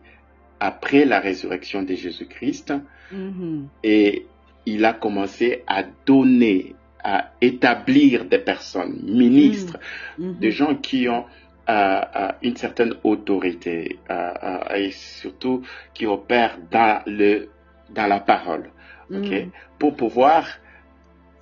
après 0.59 1.04
la 1.04 1.20
résurrection 1.20 1.83
de 1.83 1.94
Jésus-Christ 1.94 2.74
Mhm, 3.12 3.68
et 3.83 4.26
il 4.66 4.85
a 4.85 4.92
commencé 4.92 5.64
à 5.66 5.83
donner, 6.06 6.74
à 7.02 7.30
établir 7.40 8.24
des 8.24 8.38
personnes, 8.38 9.00
ministres, 9.02 9.78
mhm. 10.18 10.38
des 10.38 10.50
gens 10.50 10.74
qui 10.76 11.09
ont 11.09 11.24
euh, 11.68 12.00
euh, 12.16 12.28
une 12.42 12.56
certaine 12.56 12.94
autorité 13.04 13.98
euh, 14.11 14.59
et 14.74 14.90
surtout 14.90 15.62
qui 15.94 16.06
opèrent 16.06 16.59
dans 16.70 17.02
le 17.06 17.48
dans 17.90 18.06
la 18.06 18.20
parole, 18.20 18.70
Mhm. 19.09 19.50
pour 19.78 19.96
pouvoir 19.96 20.46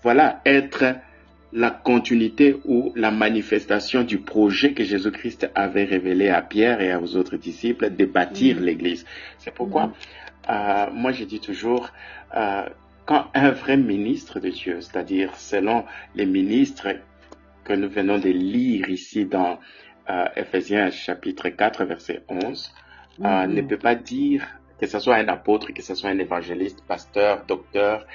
voilà 0.02 0.40
être 0.46 0.96
la 1.52 1.70
continuité 1.70 2.56
ou 2.64 2.92
la 2.94 3.10
manifestation 3.10 4.02
du 4.02 4.18
projet 4.18 4.72
que 4.74 4.84
Jésus-Christ 4.84 5.50
avait 5.54 5.84
révélé 5.84 6.28
à 6.28 6.42
Pierre 6.42 6.80
et 6.82 6.94
aux 6.94 7.16
autres 7.16 7.36
disciples 7.36 7.90
de 7.94 8.04
bâtir 8.04 8.56
Mhm. 8.56 8.64
l'Église. 8.64 9.06
C'est 9.38 9.54
pourquoi 9.54 9.86
Mhm. 9.86 9.92
euh, 10.50 10.86
moi 10.92 11.12
je 11.12 11.24
dis 11.24 11.40
toujours 11.40 11.90
euh, 12.36 12.66
quand 13.06 13.26
un 13.34 13.50
vrai 13.50 13.76
ministre 13.78 14.40
de 14.40 14.50
Dieu, 14.50 14.80
c'est-à-dire 14.80 15.34
selon 15.36 15.84
les 16.14 16.26
ministres 16.26 16.88
que 17.64 17.72
nous 17.72 17.88
venons 17.88 18.18
de 18.18 18.28
lire 18.30 18.88
ici 18.90 19.24
dans 19.24 19.58
euh, 20.10 20.24
Ephésiens 20.36 20.90
chapitre 20.90 21.48
4 21.50 21.84
verset 21.84 22.22
11, 22.28 22.72
euh, 23.24 23.46
Mhm. 23.46 23.54
ne 23.54 23.62
peut 23.62 23.76
pas 23.78 23.94
dire 23.94 24.46
que 24.80 24.86
ce 24.86 24.98
soit 25.00 25.16
un 25.16 25.28
apôtre, 25.28 25.72
que 25.72 25.82
ce 25.82 25.94
soit 25.94 26.10
un 26.10 26.18
évangéliste, 26.18 26.82
pasteur, 26.86 27.44
docteur, 27.46 28.06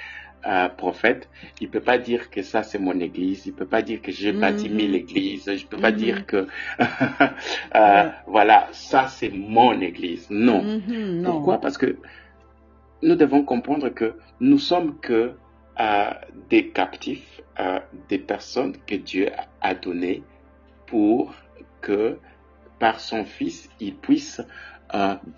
euh, 0.46 0.68
prophète, 0.68 1.28
il 1.60 1.70
peut 1.70 1.80
pas 1.80 1.98
dire 1.98 2.30
que 2.30 2.42
ça 2.42 2.62
c'est 2.62 2.78
mon 2.78 2.98
église, 3.00 3.46
il 3.46 3.54
peut 3.54 3.66
pas 3.66 3.82
dire 3.82 4.02
que 4.02 4.12
j'ai 4.12 4.32
bâti 4.32 4.68
Mhm. 4.68 4.76
mille 4.76 4.94
églises, 4.94 5.50
je 5.56 5.66
peux 5.66 5.78
pas 5.78 5.90
Mhm. 5.90 5.96
dire 5.96 6.26
que 6.26 6.46
euh, 7.74 8.08
voilà 8.26 8.68
ça 8.72 9.08
c'est 9.08 9.30
mon 9.30 9.80
église. 9.80 10.28
Non. 10.30 10.62
Mhm, 10.62 11.20
non. 11.22 11.32
Pourquoi? 11.32 11.60
Parce 11.60 11.78
que 11.78 11.96
nous 13.02 13.14
devons 13.16 13.44
comprendre 13.44 13.88
que 13.90 14.14
nous 14.40 14.58
sommes 14.58 14.98
que 15.00 15.32
euh, 15.80 16.10
des 16.50 16.68
captifs, 16.68 17.40
euh, 17.58 17.80
des 18.08 18.18
personnes 18.18 18.74
que 18.86 18.94
Dieu 18.94 19.30
a 19.60 19.74
données 19.74 20.22
pour 20.86 21.34
que 21.80 22.18
par 22.78 23.00
son 23.00 23.24
Fils, 23.24 23.68
il 23.80 23.94
puisse 23.96 24.40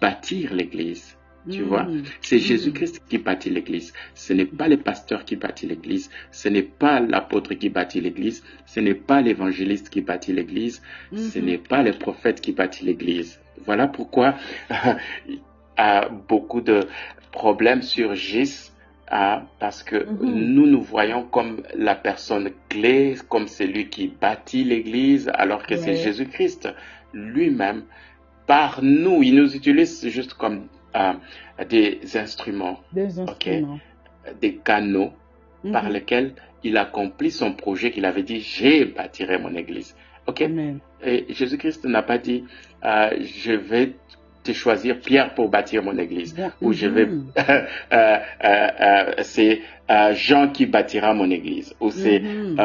bâtir 0.00 0.52
l'Église. 0.52 1.16
Tu 1.50 1.62
vois, 1.62 1.86
c'est 2.22 2.36
Mhm. 2.36 2.42
Jésus-Christ 2.42 3.02
qui 3.08 3.18
bâtit 3.18 3.50
l'Église. 3.50 3.92
Ce 4.14 4.32
n'est 4.32 4.46
pas 4.46 4.68
le 4.68 4.78
pasteur 4.78 5.24
qui 5.24 5.36
bâtit 5.36 5.66
l'Église. 5.66 6.10
Ce 6.32 6.48
n'est 6.48 6.62
pas 6.62 6.98
l'apôtre 7.00 7.54
qui 7.54 7.68
bâtit 7.68 8.00
l'Église. 8.00 8.42
Ce 8.66 8.80
n'est 8.80 8.94
pas 8.94 9.20
l'évangéliste 9.22 9.88
qui 9.90 10.00
bâtit 10.00 10.32
l'Église. 10.32 10.82
Ce 11.14 11.38
Mhm. 11.38 11.44
n'est 11.44 11.58
pas 11.58 11.82
le 11.82 11.92
prophète 11.92 12.40
qui 12.40 12.52
bâtit 12.52 12.84
l'Église. 12.84 13.40
Voilà 13.64 13.86
pourquoi 13.86 14.34
euh, 15.78 16.08
beaucoup 16.28 16.60
de 16.60 16.80
problèmes 17.32 17.82
surgissent 17.82 18.72
parce 19.60 19.84
que 19.84 20.04
Mhm. 20.04 20.54
nous 20.54 20.66
nous 20.66 20.82
voyons 20.82 21.22
comme 21.22 21.62
la 21.76 21.94
personne 21.94 22.50
clé, 22.68 23.14
comme 23.28 23.46
celui 23.46 23.88
qui 23.88 24.08
bâtit 24.08 24.64
l'Église, 24.64 25.30
alors 25.34 25.64
que 25.64 25.76
c'est. 25.76 25.94
Jésus-Christ 25.96 26.68
lui-même. 27.12 27.84
Par 28.48 28.80
nous, 28.82 29.22
il 29.22 29.36
nous 29.36 29.54
utilise 29.56 30.08
juste 30.08 30.34
comme 30.34 30.66
euh, 30.96 31.12
des 31.68 32.00
instruments, 32.16 32.80
Des 32.92 33.18
instruments. 33.18 33.78
des 34.40 34.54
canaux 34.56 35.12
par 35.72 35.84
Mhm. 35.84 35.92
lesquels 35.92 36.32
il 36.64 36.76
accomplit 36.76 37.30
son 37.30 37.52
projet 37.52 37.90
qu'il 37.90 38.04
avait 38.04 38.22
dit, 38.22 38.40
j'ai 38.40 38.84
bâtirai 38.84 39.38
mon 39.38 39.54
Église. 39.54 39.94
Ok? 40.26 40.42
Amen. 40.42 40.78
et 41.04 41.26
Jésus-Christ 41.28 41.84
n'a 41.84 42.02
pas 42.02 42.18
dit, 42.18 42.44
euh, 42.84 43.10
je 43.22 43.52
vais 43.52 43.92
te 44.42 44.52
choisir 44.52 44.98
Pierre 45.00 45.34
pour 45.34 45.48
bâtir 45.48 45.82
mon 45.82 45.96
église. 45.98 46.34
Ou 46.60 46.72
je 46.72 46.86
vais, 46.86 47.06
mhm. 47.06 47.26
euh, 47.92 48.18
euh, 48.44 49.12
c'est 49.22 49.60
Jean 50.14 50.48
qui 50.48 50.66
bâtira 50.66 51.14
mon 51.14 51.30
église. 51.30 51.74
Ou 51.80 51.90
c'est, 51.90 52.20
Mhm. 52.20 52.56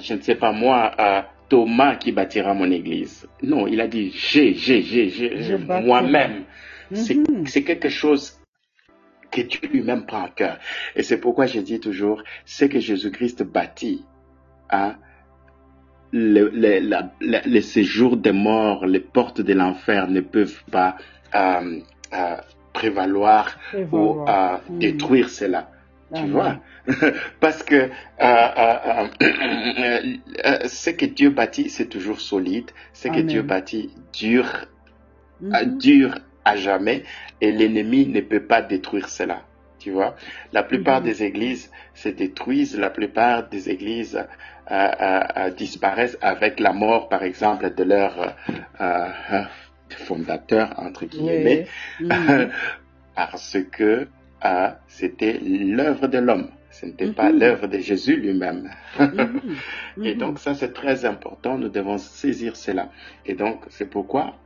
je 0.00 0.14
ne 0.14 0.20
sais 0.20 0.34
pas 0.36 0.52
moi, 0.52 0.92
Thomas 1.48 1.94
qui 1.96 2.10
bâtira 2.12 2.54
mon 2.54 2.70
église. 2.70 3.28
Non, 3.42 3.66
il 3.68 3.80
a 3.80 3.86
dit, 3.86 4.10
j'ai, 4.14 4.54
j'ai, 4.54 4.82
j'ai, 4.82 5.56
moi-même. 5.58 6.44
C'est 6.92 7.14
Mhm. 7.16 7.46
c'est 7.46 7.62
quelque 7.64 7.88
chose 7.88 8.38
que 9.30 9.40
Dieu 9.42 9.60
lui-même 9.72 10.06
prend 10.06 10.24
en 10.24 10.28
cœur. 10.28 10.58
Et 10.94 11.02
c'est 11.02 11.18
pourquoi 11.18 11.46
je 11.46 11.60
dis 11.60 11.80
toujours, 11.80 12.22
ce 12.44 12.64
que 12.64 12.78
Jésus-Christ 12.80 13.42
bâtit, 13.42 14.04
hein, 14.70 14.96
le, 16.12 16.48
le, 16.48 16.78
la- 16.78 17.10
la- 17.20 17.42
le 17.46 17.60
séjour 17.60 18.16
des 18.16 18.32
morts, 18.32 18.86
les 18.86 19.00
portes 19.00 19.40
de 19.40 19.52
l'enfer 19.52 20.08
ne 20.08 20.20
peuvent 20.20 20.62
pas 20.70 20.96
euh, 21.34 21.80
euh, 22.14 22.36
prévaloir, 22.72 23.58
ou 23.92 24.22
à 24.26 24.60
mm. 24.70 24.78
détruire 24.78 25.28
cela. 25.28 25.70
Tu 26.14 26.26
vois? 26.28 26.60
Parce 27.40 27.62
que 27.64 27.90
ce 30.68 30.90
que 30.90 31.06
Dieu 31.06 31.30
bâtit, 31.30 31.68
c'est 31.68 31.86
toujours 31.86 32.20
solide. 32.20 32.70
Ce 32.92 33.08
que 33.08 33.20
Dieu 33.20 33.42
bâtit 33.42 33.90
dure, 34.12 34.66
mm-hmm. 35.42 35.78
dure 35.78 36.14
à 36.46 36.56
jamais 36.56 37.02
et 37.40 37.52
l'ennemi 37.52 38.06
ne 38.06 38.20
peut 38.20 38.44
pas 38.44 38.62
détruire 38.62 39.08
cela. 39.08 39.42
Tu 39.78 39.90
vois 39.90 40.16
La 40.52 40.62
plupart 40.62 41.00
mm-hmm. 41.00 41.04
des 41.04 41.24
églises 41.24 41.70
se 41.94 42.08
détruisent, 42.08 42.78
la 42.78 42.88
plupart 42.90 43.48
des 43.48 43.68
églises 43.68 44.24
disparaissent 45.56 46.18
avec 46.22 46.58
la 46.58 46.72
mort, 46.72 47.08
par 47.08 47.22
exemple, 47.22 47.72
de 47.74 47.84
leur 47.84 48.34
fondateur, 49.90 50.74
entre 50.78 51.04
guillemets, 51.04 51.66
mm-hmm. 52.00 52.50
parce 53.14 53.58
que 53.70 54.08
c'était 54.86 55.38
l'œuvre 55.42 56.06
de 56.06 56.18
l'homme. 56.18 56.48
Ce 56.70 56.84
n'était 56.84 57.12
pas 57.12 57.30
mm-hmm. 57.30 57.38
l'œuvre 57.38 57.66
de 57.68 57.78
Jésus 57.78 58.16
lui-même. 58.16 58.70
Et 60.02 60.14
donc 60.14 60.38
ça, 60.38 60.54
c'est 60.54 60.72
très 60.72 61.04
important. 61.04 61.58
Nous 61.58 61.70
devons 61.70 61.98
saisir 61.98 62.54
cela. 62.56 62.90
Et 63.24 63.34
donc, 63.34 63.62
c'est 63.70 63.88
pourquoi 63.88 64.36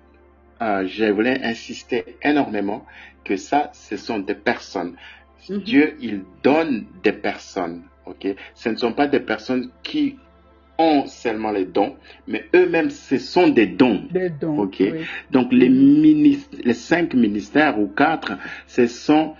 euh, 0.62 0.86
je 0.86 1.04
voulais 1.06 1.42
insister 1.42 2.04
énormément 2.22 2.84
que 3.24 3.36
ça, 3.36 3.70
ce 3.72 3.96
sont 3.96 4.18
des 4.18 4.34
personnes. 4.34 4.96
Mhm. 5.48 5.58
Dieu, 5.58 5.96
il 6.00 6.22
donne 6.42 6.86
des 7.02 7.12
personnes. 7.12 7.82
Ok, 8.06 8.26
ce 8.54 8.68
ne 8.68 8.76
sont 8.76 8.92
pas 8.92 9.06
des 9.06 9.20
personnes 9.20 9.70
qui 9.82 10.16
ont 10.78 11.06
seulement 11.06 11.52
les 11.52 11.66
dons, 11.66 11.96
mais 12.26 12.46
eux-mêmes, 12.54 12.90
ce 12.90 13.18
sont 13.18 13.48
des 13.48 13.66
dons. 13.66 14.02
Des 14.10 14.30
dons. 14.30 14.58
Ok, 14.58 14.82
donc 15.30 15.52
les, 15.52 15.68
les 15.68 16.74
cinq 16.74 17.14
ministères 17.14 17.78
ou 17.78 17.86
quatre, 17.86 18.32
ce 18.66 18.86
sont 18.86 19.34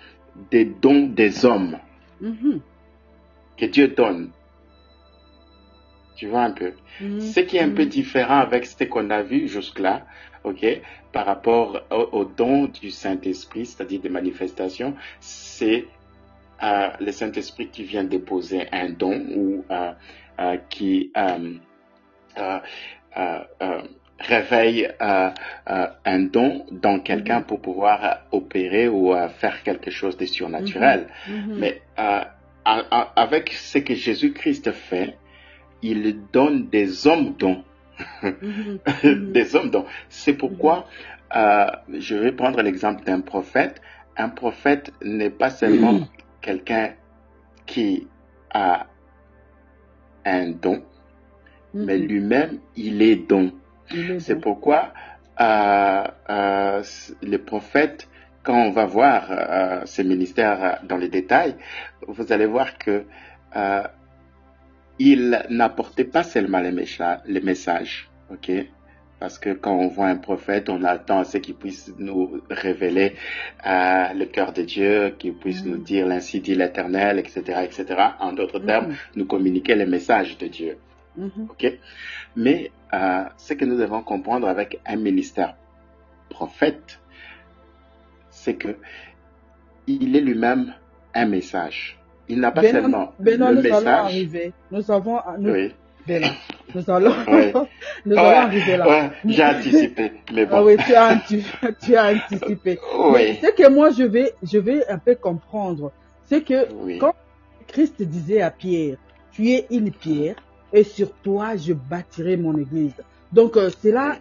des 0.50 0.64
dons 0.64 1.06
des 1.06 1.44
hommes 1.44 1.78
mhm. 2.20 2.60
que 3.56 3.66
Dieu 3.66 3.88
donne. 3.88 4.30
Tu 6.20 6.26
vois 6.26 6.42
un 6.42 6.50
peu. 6.50 6.74
Mhm. 7.00 7.22
Ce 7.22 7.40
qui 7.40 7.56
est 7.56 7.62
un 7.62 7.70
peu 7.70 7.86
différent 7.86 8.40
avec 8.40 8.66
ce 8.66 8.84
qu'on 8.84 9.08
a 9.08 9.22
vu 9.22 9.48
jusque-là, 9.48 10.04
ok, 10.44 10.66
par 11.12 11.24
rapport 11.24 11.80
au, 11.90 12.26
don 12.26 12.66
du 12.66 12.90
Saint-Esprit, 12.90 13.64
c'est-à-dire 13.64 14.02
des 14.02 14.10
manifestations, 14.10 14.94
c'est 15.18 15.86
euh, 16.62 16.90
le 17.00 17.10
Saint-Esprit 17.10 17.68
qui 17.68 17.84
vient 17.84 18.04
déposer 18.04 18.66
un 18.70 18.90
don 18.90 19.18
ou 19.34 19.64
euh, 19.70 19.92
euh, 20.40 20.58
qui 20.68 21.10
réveille 24.18 24.90
un 25.00 26.20
don 26.24 26.66
dans 26.70 27.00
quelqu'un 27.00 27.40
mm-hmm. 27.40 27.44
pour 27.44 27.62
pouvoir 27.62 28.26
opérer 28.30 28.88
ou 28.88 29.14
faire 29.38 29.62
quelque 29.62 29.90
chose 29.90 30.18
de 30.18 30.26
surnaturel. 30.26 31.06
Mm-hmm. 31.26 31.32
Mm-hmm. 31.32 31.58
Mais 31.58 31.80
avec 33.16 33.54
ce 33.54 33.78
que 33.78 33.94
Jésus-Christ 33.94 34.72
fait, 34.72 35.16
il 35.82 36.18
donne 36.32 36.68
des 36.68 37.06
hommes 37.06 37.34
dons 37.38 37.64
Mhm. 38.22 38.78
des 39.32 39.56
hommes. 39.56 39.70
Donc, 39.70 39.86
c'est 40.08 40.34
pourquoi 40.34 40.86
euh, 41.34 41.66
je 41.92 42.16
vais 42.16 42.32
prendre 42.32 42.60
l'exemple 42.62 43.04
d'un 43.04 43.20
prophète. 43.20 43.80
Un 44.16 44.28
prophète 44.28 44.92
n'est 45.02 45.30
pas 45.30 45.50
seulement 45.50 45.92
mhm. 45.92 46.06
quelqu'un 46.40 46.90
qui 47.66 48.08
a 48.52 48.86
un 50.24 50.50
don, 50.50 50.82
mais 51.72 51.98
mhm. 51.98 52.06
lui-même, 52.06 52.58
il 52.76 53.02
est 53.02 53.16
don. 53.16 53.52
C'est 54.18 54.40
pourquoi 54.40 54.92
euh, 55.40 56.04
euh, 56.28 56.82
les 57.22 57.38
prophètes, 57.38 58.08
quand 58.44 58.54
on 58.54 58.70
va 58.70 58.84
voir 58.84 59.26
euh, 59.30 59.82
ces 59.84 60.04
ministères 60.04 60.80
dans 60.84 60.96
les 60.96 61.08
détails, 61.08 61.56
vous 62.06 62.32
allez 62.32 62.46
voir 62.46 62.78
que 62.78 63.04
il 65.00 65.46
n'apportait 65.48 66.04
pas 66.04 66.22
seulement 66.22 66.60
les, 66.60 66.72
les 67.26 67.40
messages, 67.40 68.10
ok? 68.30 68.52
Parce 69.18 69.38
que 69.38 69.50
quand 69.54 69.74
on 69.74 69.88
voit 69.88 70.08
un 70.08 70.16
prophète, 70.16 70.68
on 70.68 70.84
attend 70.84 71.20
à 71.20 71.24
ce 71.24 71.38
qu'il 71.38 71.54
puisse 71.54 71.90
nous 71.98 72.42
révéler 72.50 73.16
euh, 73.66 74.12
le 74.12 74.26
cœur 74.26 74.52
de 74.52 74.62
Dieu, 74.62 75.14
qu'il 75.18 75.34
puisse 75.34 75.64
nous 75.64 75.78
mm. 75.78 75.84
dire 75.84 76.06
l'ainsi 76.06 76.40
dit 76.40 76.54
l'Éternel, 76.54 77.18
etc., 77.18 77.60
etc. 77.64 77.86
En 78.20 78.34
d'autres 78.34 78.58
termes, 78.58 78.88
mm. 78.88 78.96
nous 79.16 79.24
communiquer 79.24 79.74
les 79.74 79.86
messages 79.86 80.36
de 80.36 80.48
Dieu. 80.48 80.76
Mm-hmm. 81.18 81.50
Ok? 81.50 81.78
Mais 82.36 82.70
euh, 82.92 83.24
ce 83.38 83.54
que 83.54 83.64
nous 83.64 83.78
devons 83.78 84.02
comprendre 84.02 84.48
avec 84.48 84.80
un 84.84 84.96
ministère 84.96 85.56
prophète, 86.28 87.00
c'est 88.28 88.54
que 88.54 88.76
il 89.86 90.14
est 90.14 90.20
lui-même 90.20 90.74
un 91.14 91.26
message. 91.26 91.99
Il 92.30 92.40
n'a 92.40 92.52
pas 92.52 92.62
seulement 92.62 93.12
le 93.18 93.36
nous 93.36 93.62
message. 93.62 93.72
Allons 93.72 93.88
arriver. 93.88 94.52
Nous 94.70 94.90
avons, 94.90 95.18
nous, 95.38 95.52
oui. 95.52 95.72
nous 96.74 96.90
allons, 96.90 97.14
nous 98.06 98.16
allons 98.16 98.38
arriver 98.38 98.76
là. 98.76 99.10
j'ai 99.24 99.44
anticipé, 99.44 100.12
mais 100.32 100.46
bon. 100.46 100.56
Ah 100.56 100.64
oui, 100.64 100.76
tu 100.86 100.94
as, 100.94 101.16
tu, 101.84 101.96
as 101.96 102.12
anticipé. 102.12 102.78
Oui. 102.98 103.38
Ce 103.42 103.50
que 103.50 103.68
moi 103.68 103.90
je 103.90 104.04
vais, 104.04 104.32
je 104.44 104.58
vais 104.58 104.86
un 104.88 104.98
peu 104.98 105.16
comprendre, 105.16 105.90
c'est 106.24 106.42
que 106.42 106.68
quand 106.98 107.14
Christ 107.66 108.00
disait 108.02 108.42
à 108.42 108.50
Pierre, 108.50 108.96
tu 109.32 109.50
es 109.50 109.66
une 109.70 109.90
pierre 109.90 110.36
et 110.72 110.84
sur 110.84 111.12
toi 111.12 111.56
je 111.56 111.72
bâtirai 111.72 112.36
mon 112.36 112.56
église. 112.56 112.94
Donc 113.32 113.56
euh, 113.56 113.70
c'est 113.80 113.92
là, 113.92 114.18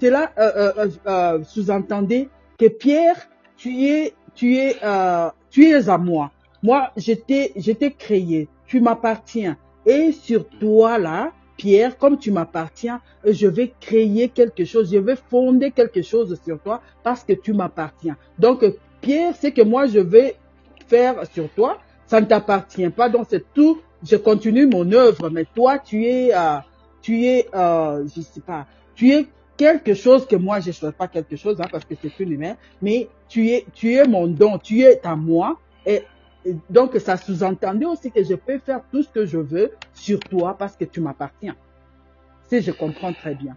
c'est 0.00 0.10
là 0.10 0.32
euh, 0.38 0.72
euh, 0.76 0.88
euh 1.06 1.38
sous-entendez 1.44 2.28
que 2.58 2.68
Pierre, 2.68 3.16
tu 3.56 3.86
es, 3.86 4.12
tu 4.34 4.56
es, 4.56 4.76
tu 5.50 5.64
es 5.66 5.88
à 5.88 5.98
moi. 5.98 6.30
Moi, 6.62 6.90
je 6.96 7.12
t'ai 7.12 7.92
créé, 7.98 8.48
tu 8.66 8.80
m'appartiens. 8.80 9.56
Et 9.84 10.12
sur 10.12 10.48
toi, 10.48 10.98
là, 10.98 11.32
Pierre, 11.56 11.98
comme 11.98 12.18
tu 12.18 12.30
m'appartiens, 12.30 13.00
je 13.24 13.46
vais 13.46 13.72
créer 13.80 14.28
quelque 14.28 14.64
chose, 14.64 14.90
je 14.92 14.98
vais 14.98 15.16
fonder 15.16 15.70
quelque 15.70 16.02
chose 16.02 16.38
sur 16.44 16.60
toi 16.60 16.80
parce 17.02 17.24
que 17.24 17.32
tu 17.32 17.52
m'appartiens. 17.52 18.16
Donc, 18.38 18.64
Pierre, 19.00 19.34
c'est 19.38 19.52
que 19.52 19.62
moi, 19.62 19.86
je 19.86 19.98
vais 19.98 20.36
faire 20.86 21.26
sur 21.32 21.48
toi, 21.50 21.78
ça 22.06 22.20
ne 22.20 22.26
t'appartient 22.26 22.88
pas. 22.90 23.08
Donc, 23.08 23.26
c'est 23.28 23.44
tout, 23.52 23.80
je 24.04 24.16
continue 24.16 24.66
mon 24.66 24.90
œuvre, 24.92 25.30
mais 25.30 25.44
toi, 25.54 25.78
tu 25.78 26.04
es, 26.06 26.32
euh, 26.34 26.58
tu 27.00 27.24
es, 27.26 27.48
euh, 27.54 28.06
je 28.14 28.20
sais 28.20 28.40
pas, 28.40 28.66
tu 28.94 29.10
es 29.10 29.26
quelque 29.56 29.94
chose 29.94 30.26
que 30.26 30.36
moi, 30.36 30.60
je 30.60 30.68
ne 30.68 30.72
souhaite 30.72 30.96
pas 30.96 31.08
quelque 31.08 31.36
chose, 31.36 31.60
hein, 31.60 31.68
parce 31.70 31.84
que 31.84 31.94
c'est 32.00 32.18
une 32.20 32.32
humain, 32.32 32.56
mais 32.80 33.08
tu 33.28 33.48
es, 33.50 33.66
tu 33.72 33.94
es 33.94 34.06
mon 34.06 34.26
don, 34.26 34.58
tu 34.58 34.82
es 34.82 35.00
à 35.04 35.16
moi, 35.16 35.58
et 35.86 36.02
donc, 36.70 36.96
ça 36.96 37.16
sous-entendait 37.16 37.86
aussi 37.86 38.10
que 38.10 38.22
je 38.24 38.34
peux 38.34 38.58
faire 38.58 38.80
tout 38.90 39.02
ce 39.02 39.08
que 39.08 39.26
je 39.26 39.38
veux 39.38 39.72
sur 39.94 40.18
toi 40.20 40.56
parce 40.58 40.76
que 40.76 40.84
tu 40.84 41.00
m'appartiens. 41.00 41.56
Si 42.48 42.60
je 42.60 42.72
comprends 42.72 43.12
très 43.12 43.34
bien. 43.34 43.56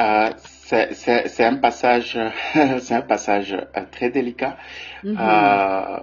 Euh, 0.00 0.30
c'est 0.38 1.44
un 1.44 1.56
passage, 1.56 2.18
c'est 2.80 2.94
un 2.94 3.02
passage 3.02 3.52
euh, 3.52 3.84
très 3.90 4.10
délicat 4.10 4.56
mm-hmm. 5.04 5.16
euh, 5.20 6.00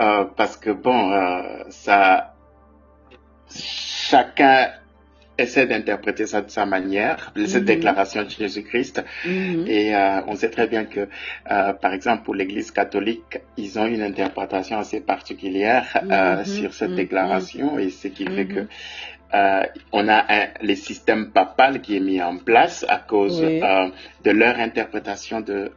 euh, 0.00 0.24
parce 0.36 0.56
que 0.56 0.70
bon, 0.70 1.12
ça, 1.68 2.34
chacun 3.54 4.70
essaie 5.38 5.66
d'interpréter 5.66 6.26
ça 6.26 6.42
de 6.42 6.50
sa 6.50 6.66
manière, 6.66 7.32
cette 7.46 7.62
mhm. 7.62 7.66
déclaration 7.66 8.22
de 8.22 8.28
Jésus-Christ. 8.28 9.04
Mhm. 9.24 9.64
Et 9.66 9.94
euh, 9.94 10.20
on 10.26 10.34
sait 10.34 10.50
très 10.50 10.66
bien 10.66 10.84
que, 10.84 11.08
euh, 11.50 11.72
par 11.72 11.92
exemple, 11.92 12.24
pour 12.24 12.34
l'Église 12.34 12.70
catholique, 12.70 13.40
ils 13.56 13.78
ont 13.78 13.86
une 13.86 14.02
interprétation 14.02 14.78
assez 14.78 15.00
particulière 15.00 15.98
euh, 16.10 16.38
mhm. 16.38 16.44
sur 16.44 16.74
cette 16.74 16.94
déclaration, 16.94 17.78
et 17.78 17.90
ce 17.90 18.08
qui 18.08 18.26
fait 18.26 18.46
que 18.46 18.66
on 19.92 20.08
a 20.08 20.26
un, 20.28 20.48
le 20.60 20.74
système 20.74 21.30
papal 21.30 21.80
qui 21.80 21.96
est 21.96 22.00
mis 22.00 22.20
en 22.20 22.36
place 22.36 22.84
à 22.86 22.98
cause 22.98 23.40
de 23.40 24.30
leur 24.30 24.58
interprétation 24.58 25.40
de 25.40 25.72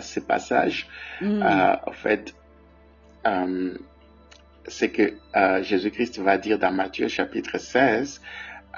ce 0.00 0.20
passage. 0.20 0.86
en 1.20 1.92
fait, 1.92 2.32
c'est 4.66 4.90
que 4.90 5.14
Jésus-Christ 5.62 6.18
va 6.20 6.38
dire 6.38 6.58
dans 6.58 6.72
Matthieu 6.72 7.08
chapitre 7.08 7.58
16, 7.58 8.20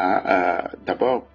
euh, 0.01 0.63
d'abord, 0.85 1.27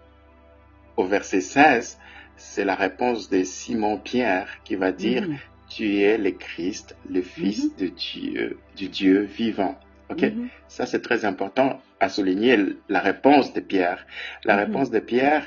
au 0.97 1.05
verset 1.05 1.41
16, 1.41 1.97
c'est 2.35 2.65
la 2.65 2.75
réponse 2.75 3.29
de 3.29 3.43
Simon 3.43 3.97
Pierre 3.97 4.59
qui 4.63 4.75
va 4.75 4.91
dire 4.91 5.23
mm-hmm. 5.23 5.37
Tu 5.69 6.01
es 6.01 6.17
le 6.17 6.31
Christ, 6.31 6.97
le 7.09 7.21
Fils 7.21 7.67
mm-hmm. 7.67 7.79
de 7.79 7.87
Dieu, 7.87 8.59
du 8.75 8.89
Dieu 8.89 9.21
vivant. 9.21 9.79
Ok, 10.09 10.19
mm-hmm. 10.19 10.49
ça 10.67 10.85
c'est 10.85 11.01
très 11.01 11.23
important 11.23 11.79
à 12.01 12.09
souligner 12.09 12.57
la 12.89 12.99
réponse 12.99 13.53
de 13.53 13.61
Pierre. 13.61 14.05
La 14.43 14.57
réponse 14.57 14.91
de 14.91 14.99
Pierre 14.99 15.45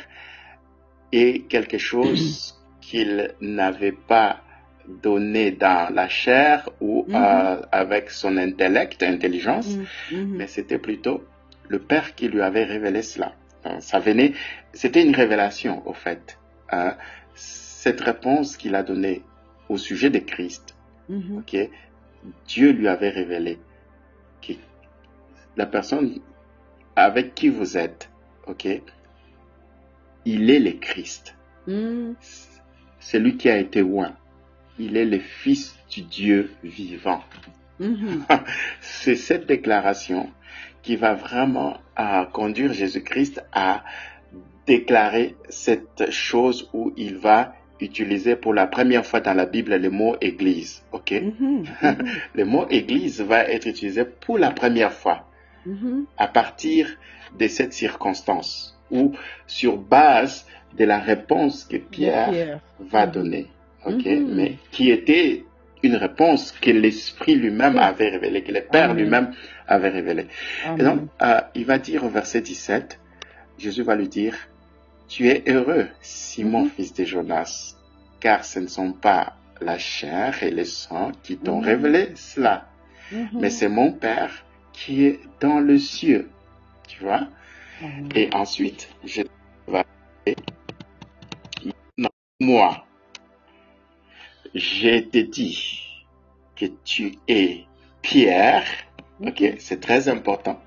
est 1.13 1.47
quelque 1.49 1.77
chose 1.77 2.59
qu'il 2.81 3.35
n'avait 3.43 3.93
pas 3.93 4.41
donné 5.03 5.51
dans 5.51 5.93
la 5.95 6.09
chair 6.09 6.69
ou 6.81 7.07
euh, 7.11 7.61
avec 7.73 8.11
son 8.11 8.37
intellect, 8.37 9.03
intelligence, 9.03 9.69
mais 10.13 10.47
c'était 10.47 10.79
plutôt 10.79 11.25
le 11.69 11.79
Père 11.79 12.15
qui 12.15 12.29
lui 12.29 12.43
avait 12.43 12.65
révélé 12.65 13.03
cela. 13.03 13.35
Euh, 13.67 13.81
ça 13.81 13.99
venait, 13.99 14.33
c'était 14.73 15.03
une 15.03 15.15
révélation 15.15 15.87
au 15.89 15.95
fait. 15.95 16.39
Hein. 16.71 16.97
Cette 17.35 18.01
réponse 18.01 18.57
qu'il 18.57 18.75
a 18.75 18.83
donnée 18.83 19.23
au 19.69 19.79
sujet 19.79 20.11
de 20.11 20.19
Christ, 20.19 20.75
Mhm. 21.09 21.39
ok, 21.39 21.57
Dieu 22.47 22.71
lui 22.71 22.89
avait 22.89 23.11
révélé 23.11 23.59
que 24.41 24.55
la 25.57 25.67
personne 25.67 26.19
avec 26.97 27.35
qui 27.35 27.49
vous 27.49 27.77
êtes, 27.77 28.11
ok, 28.47 28.67
il 30.25 30.51
est 30.51 30.61
le 30.61 30.73
Christ. 30.73 31.37
Mhm. 31.67 32.15
C'est 33.01 33.19
lui 33.19 33.37
qui 33.37 33.51
a 33.51 33.59
été 33.59 33.83
oint. 33.83 34.17
Il 34.79 34.97
est 34.97 35.05
le 35.05 35.19
Fils 35.21 35.77
du 35.91 36.03
Dieu 36.03 36.51
vivant. 36.63 37.23
Mhm. 37.81 38.25
C'est 38.81 39.17
cette 39.17 39.47
déclaration 39.47 40.31
qui 40.83 40.97
va 40.97 41.15
vraiment 41.15 41.79
euh, 41.99 42.25
conduire 42.27 42.73
Jésus-Christ 42.73 43.43
à 43.53 43.85
déclarer 44.67 45.35
cette 45.49 46.11
chose 46.11 46.69
où 46.73 46.93
il 46.97 47.17
va 47.17 47.55
utiliser 47.81 48.37
pour 48.37 48.55
la 48.55 48.67
première 48.67 49.05
fois 49.05 49.21
dans 49.21 49.35
la 49.35 49.47
Bible 49.47 49.75
le 49.77 49.91
mot 49.91 50.17
Église. 50.21 50.83
Ok, 50.93 51.13
Mhm. 51.13 51.65
le 52.35 52.45
mot 52.45 52.67
Église 52.71 53.21
va 53.21 53.45
être 53.45 53.67
utilisé 53.67 54.05
pour 54.05 54.39
la 54.39 54.51
première 54.51 54.93
fois 54.93 55.29
Mhm. 55.67 56.05
à 56.19 56.29
partir 56.29 56.89
de 57.39 57.47
cette 57.49 57.73
circonstance 57.73 58.79
ou 58.91 59.13
sur 59.47 59.77
base 59.77 60.47
de 60.79 60.85
la 60.85 60.99
réponse 60.99 61.65
que 61.65 61.77
Pierre 61.77 62.31
Pierre. 62.31 62.61
va 62.81 63.07
Mhm. 63.07 63.13
Mhm. 63.93 64.35
mais 64.35 64.59
qui 64.71 64.91
était 64.91 65.45
une 65.83 65.97
réponse 65.97 66.53
que 66.53 66.71
l'Esprit 66.71 67.35
lui-même 67.35 67.77
avait 67.79 68.09
révélée, 68.09 68.43
que 68.43 68.53
le 68.53 68.63
Père 68.63 68.95
lui-même 68.95 69.33
avait 69.69 69.91
révélée. 69.91 70.27
Et 70.79 70.83
donc, 70.83 71.03
euh, 71.23 71.41
il 71.55 71.67
va 71.67 71.79
dire 71.79 72.05
au 72.05 72.09
verset 72.09 72.41
17, 72.41 72.99
Jésus 73.59 73.83
va 73.83 73.95
lui 73.95 74.09
dire, 74.09 74.35
tu 75.09 75.29
es 75.29 75.43
heureux, 75.47 75.89
Simon, 76.01 76.65
Mhm. 76.65 76.71
fils 76.71 76.95
de 76.95 77.05
Jonas, 77.05 77.77
car 78.21 78.45
ce 78.45 78.61
ne 78.61 78.67
sont 78.67 78.93
pas 78.93 79.35
la 79.61 79.77
chair 79.79 80.43
et 80.43 80.51
le 80.51 80.65
sang 80.65 81.13
qui 81.23 81.37
t'ont 81.37 81.59
Mhm. 81.61 81.65
révélé 81.65 82.09
cela, 82.15 82.69
mais 83.35 83.51
c'est 83.51 83.69
mon 83.69 83.93
Père 83.93 84.45
qui 84.73 85.05
est 85.05 85.21
dans 85.41 85.61
le 85.61 85.79
cieux. 85.79 86.31
Tu 86.89 87.03
vois? 87.05 87.29
Et 88.15 88.31
ensuite, 88.33 88.89
je 89.05 89.23
vais 89.69 90.35
non, 91.99 92.09
moi, 92.41 92.87
je 94.55 95.01
te 95.01 95.19
dis 95.19 95.81
que 96.57 96.67
tu 96.85 97.13
es 97.29 97.65
Pierre. 98.03 98.65
Ok, 99.25 99.43
c'est 99.59 99.81
très 99.81 100.09
important. 100.09 100.61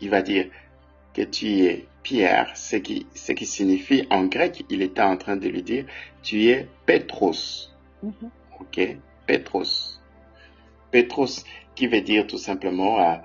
Il 0.00 0.10
va 0.10 0.22
dire 0.22 0.46
que 1.14 1.22
tu 1.22 1.46
es 1.64 1.86
Pierre, 2.02 2.56
ce 2.56 2.76
qui, 2.76 3.06
ce 3.14 3.32
qui 3.32 3.44
signifie 3.46 4.06
en 4.10 4.24
grec, 4.26 4.64
il 4.70 4.82
était 4.82 5.02
en 5.02 5.16
train 5.16 5.36
de 5.36 5.48
lui 5.48 5.62
dire, 5.62 5.84
tu 6.22 6.46
es 6.46 6.68
Petros. 6.86 7.74
Mhm. 8.02 8.30
Ok, 8.60 8.96
Petros. 9.26 10.00
Petros, 10.90 11.44
qui 11.74 11.86
veut 11.86 12.00
dire 12.00 12.26
tout 12.26 12.38
simplement 12.38 12.98
euh, 13.00 13.16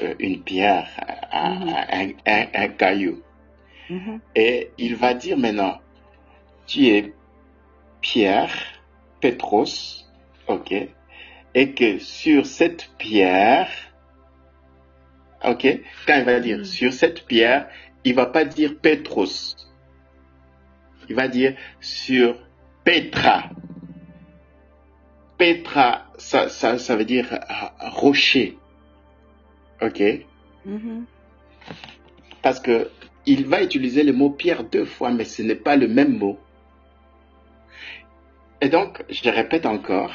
euh, 0.00 0.14
une 0.20 0.42
pierre, 0.42 0.88
un, 1.32 1.54
Mhm. 1.54 1.74
un- 1.92 2.12
un- 2.32 2.46
un 2.54 2.68
caillou. 2.68 3.20
Mhm. 3.90 4.20
Et 4.36 4.70
il 4.78 4.94
va 4.96 5.14
dire 5.14 5.36
maintenant, 5.36 5.78
tu 6.66 6.86
es 6.86 7.12
Pierre, 8.00 8.54
Petros, 9.20 10.04
ok, 10.48 10.72
et 11.54 11.72
que 11.72 11.98
sur 11.98 12.46
cette 12.46 12.90
pierre, 12.98 13.68
ok, 15.44 15.66
quand 16.06 16.18
il 16.18 16.24
va 16.24 16.40
dire 16.40 16.58
Mm. 16.58 16.64
sur 16.64 16.92
cette 16.92 17.26
pierre, 17.26 17.68
il 18.04 18.14
va 18.14 18.26
pas 18.26 18.44
dire 18.44 18.76
Petros, 18.80 19.56
il 21.08 21.14
va 21.14 21.28
dire 21.28 21.54
sur 21.80 22.36
Petra. 22.84 23.50
Petra, 25.38 26.06
ça, 26.18 26.48
ça, 26.48 26.78
ça 26.78 26.96
veut 26.96 27.04
dire 27.04 27.26
euh, 27.32 27.88
rocher, 27.90 28.56
ok, 29.80 30.02
Mhm. 30.66 31.04
parce 32.42 32.60
que 32.60 32.90
il 33.26 33.46
va 33.46 33.62
utiliser 33.62 34.02
le 34.02 34.12
mot 34.12 34.30
pierre 34.30 34.64
deux 34.64 34.84
fois, 34.84 35.10
mais 35.10 35.24
ce 35.24 35.42
n'est 35.42 35.54
pas 35.54 35.76
le 35.76 35.88
même 35.88 36.16
mot. 36.18 36.38
Et 38.60 38.68
donc, 38.68 39.02
je 39.08 39.28
répète 39.30 39.66
encore, 39.66 40.12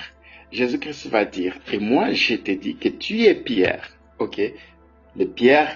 Jésus-Christ 0.51 1.07
va 1.07 1.25
dire, 1.25 1.57
et 1.71 1.79
moi 1.79 2.11
je 2.11 2.35
te 2.35 2.51
dis 2.51 2.75
que 2.75 2.89
tu 2.89 3.23
es 3.23 3.35
Pierre, 3.35 3.97
ok 4.19 4.39
Le 5.17 5.25
Pierre, 5.25 5.75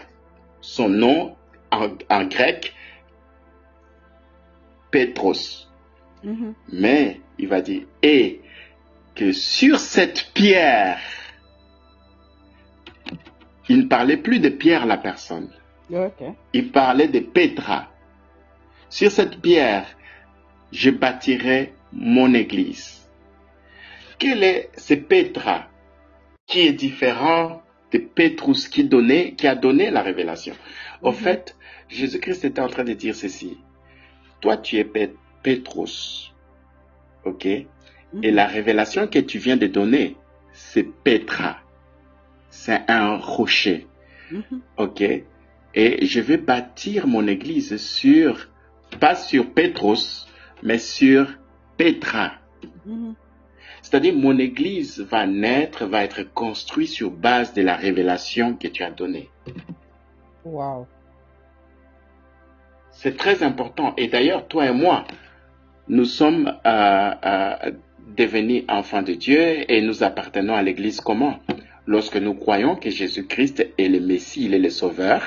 son 0.61 0.89
nom 0.89 1.35
en, 1.71 1.89
en 2.09 2.25
grec, 2.25 2.73
Petros. 4.91 5.67
Mhm. 6.23 6.53
Mais 6.71 7.21
il 7.37 7.47
va 7.47 7.61
dire, 7.61 7.83
et 8.01 8.41
que 9.15 9.31
sur 9.31 9.79
cette 9.79 10.31
pierre, 10.33 10.99
il 13.67 13.79
ne 13.79 13.87
parlait 13.87 14.17
plus 14.17 14.39
de 14.39 14.49
Pierre 14.49 14.85
la 14.85 14.97
personne, 14.97 15.49
il 16.53 16.71
parlait 16.71 17.07
de 17.07 17.19
Petra. 17.19 17.87
Sur 18.89 19.11
cette 19.11 19.41
pierre, 19.41 19.85
je 20.71 20.89
bâtirai 20.89 21.73
mon 21.93 22.33
église. 22.33 23.07
Quel 24.17 24.43
est 24.43 24.69
ce 24.77 24.93
Petra 24.95 25.67
qui 26.47 26.61
est 26.61 26.73
différent 26.73 27.61
de 27.91 27.99
Petrus 27.99 28.67
qui, 28.67 28.83
donnait, 28.83 29.33
qui 29.33 29.47
a 29.47 29.55
donné 29.55 29.89
la 29.89 30.01
révélation? 30.01 30.55
Au 31.01 31.11
Mhm. 31.11 31.15
fait, 31.17 31.55
Jésus-Christ 31.87 32.45
était 32.45 32.61
en 32.61 32.67
train 32.67 32.83
de 32.83 32.93
dire 32.93 33.15
ceci. 33.15 33.57
Toi, 34.41 34.57
tu 34.57 34.77
es 34.77 34.87
Petrus. 35.43 36.33
OK? 37.25 37.45
Et 37.45 37.65
Mhm. 38.13 38.35
la 38.35 38.45
révélation 38.47 39.07
que 39.07 39.19
tu 39.19 39.37
viens 39.37 39.57
de 39.57 39.67
donner, 39.67 40.15
c'est 40.53 40.83
Petra. 40.83 41.57
C'est 42.49 42.81
un 42.87 43.17
rocher. 43.17 43.87
Mhm. 44.31 44.61
OK? 44.77 45.01
Et 45.75 46.05
je 46.05 46.19
vais 46.19 46.37
bâtir 46.37 47.07
mon 47.07 47.27
église 47.27 47.77
sur, 47.77 48.49
pas 48.99 49.15
sur 49.15 49.53
Petrus, 49.53 50.27
mais 50.63 50.79
sur 50.79 51.27
Petra. 51.79 52.33
Mhm. 52.85 53.15
C'est-à-dire, 53.81 54.13
mon 54.13 54.37
église 54.37 54.99
va 54.99 55.25
naître, 55.25 55.85
va 55.85 56.03
être 56.03 56.23
construite 56.33 56.89
sur 56.89 57.09
base 57.09 57.53
de 57.53 57.61
la 57.61 57.77
révélation 57.77 58.53
que 58.55 58.67
tu 58.67 58.83
as 58.83 58.91
donnée. 58.91 59.29
Wow. 60.43 60.85
C'est 62.91 63.15
très 63.15 63.43
important. 63.43 63.93
Et 63.95 64.09
d'ailleurs, 64.09 64.45
toi 64.49 64.65
et 64.65 64.73
moi, 64.73 65.05
nous 65.87 66.03
sommes 66.03 66.53
euh, 66.65 67.11
euh, 67.25 67.71
devenus 68.17 68.65
enfants 68.67 69.01
de 69.01 69.13
Dieu 69.13 69.71
et 69.71 69.81
nous 69.81 70.03
appartenons 70.03 70.55
à 70.55 70.61
l'Église 70.61 70.99
comment? 70.99 71.39
Lorsque 71.87 72.17
nous 72.17 72.33
croyons 72.33 72.75
que 72.75 72.89
Jésus-Christ 72.89 73.65
est 73.77 73.87
le 73.87 74.01
Messie, 74.01 74.45
il 74.45 74.53
est 74.53 74.59
le 74.59 74.69
Sauveur 74.69 75.21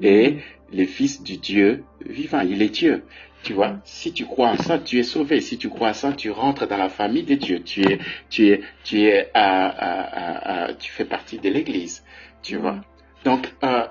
et 0.00 0.30
Mhm. 0.30 0.40
le 0.72 0.84
Fils 0.86 1.20
du 1.24 1.36
Dieu 1.38 1.82
vivant, 2.06 2.42
il 2.42 2.62
est 2.62 2.68
Dieu. 2.68 3.02
Tu 3.42 3.52
vois, 3.52 3.76
si 3.84 4.12
tu 4.12 4.24
crois 4.26 4.48
en 4.48 4.56
ça, 4.56 4.78
tu 4.78 4.98
es 4.98 5.02
sauvé. 5.04 5.40
Si 5.40 5.56
tu 5.56 5.68
crois 5.68 5.90
en 5.90 5.94
ça, 5.94 6.12
tu 6.12 6.30
rentres 6.30 6.66
dans 6.66 6.76
la 6.78 6.88
famille 6.88 7.22
de 7.22 7.34
Dieu. 7.36 7.62
Tu 7.62 7.82
es, 7.82 7.98
tu 8.28 8.48
es, 8.48 8.60
tu 8.82 9.02
es, 9.02 9.30
euh, 9.36 9.38
euh, 9.38 10.34
euh, 10.46 10.74
tu 10.78 10.90
fais 10.90 11.04
partie 11.04 11.38
de 11.38 11.48
l'Église. 11.48 12.02
Tu 12.42 12.56
Mhm. 12.56 12.60
vois. 12.62 12.80
Donc, 13.24 13.48
euh, 13.62 13.86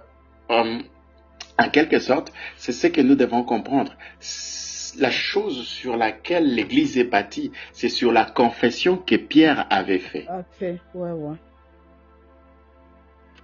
en 0.49 1.69
quelque 1.71 1.99
sorte, 1.99 2.33
c'est 2.57 2.73
ce 2.73 2.87
que 2.87 3.01
nous 3.01 3.15
devons 3.15 3.43
comprendre. 3.43 3.95
La 4.97 5.11
chose 5.11 5.65
sur 5.67 5.97
laquelle 5.97 6.53
l'Église 6.53 6.97
est 6.97 7.03
bâtie, 7.05 7.51
c'est 7.73 7.89
sur 7.89 8.11
la 8.13 8.23
confession 8.25 8.97
que 8.97 9.15
Pierre 9.15 9.67
avait 9.69 9.99
faite. 9.99 10.27
Ok. 10.29 10.61
Ouais, 10.93 11.11
ouais. 11.11 11.35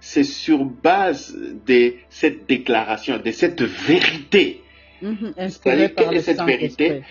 C'est 0.00 0.24
sur 0.24 0.64
base 0.64 1.36
de 1.66 1.94
cette 2.08 2.46
déclaration, 2.48 3.18
de 3.18 3.30
cette 3.30 3.62
vérité. 3.62 4.61
Mhm. 5.02 5.34
C'est-à-dire, 5.36 5.90
est 6.12 6.20
cette 6.22 6.42
vérité? 6.42 7.02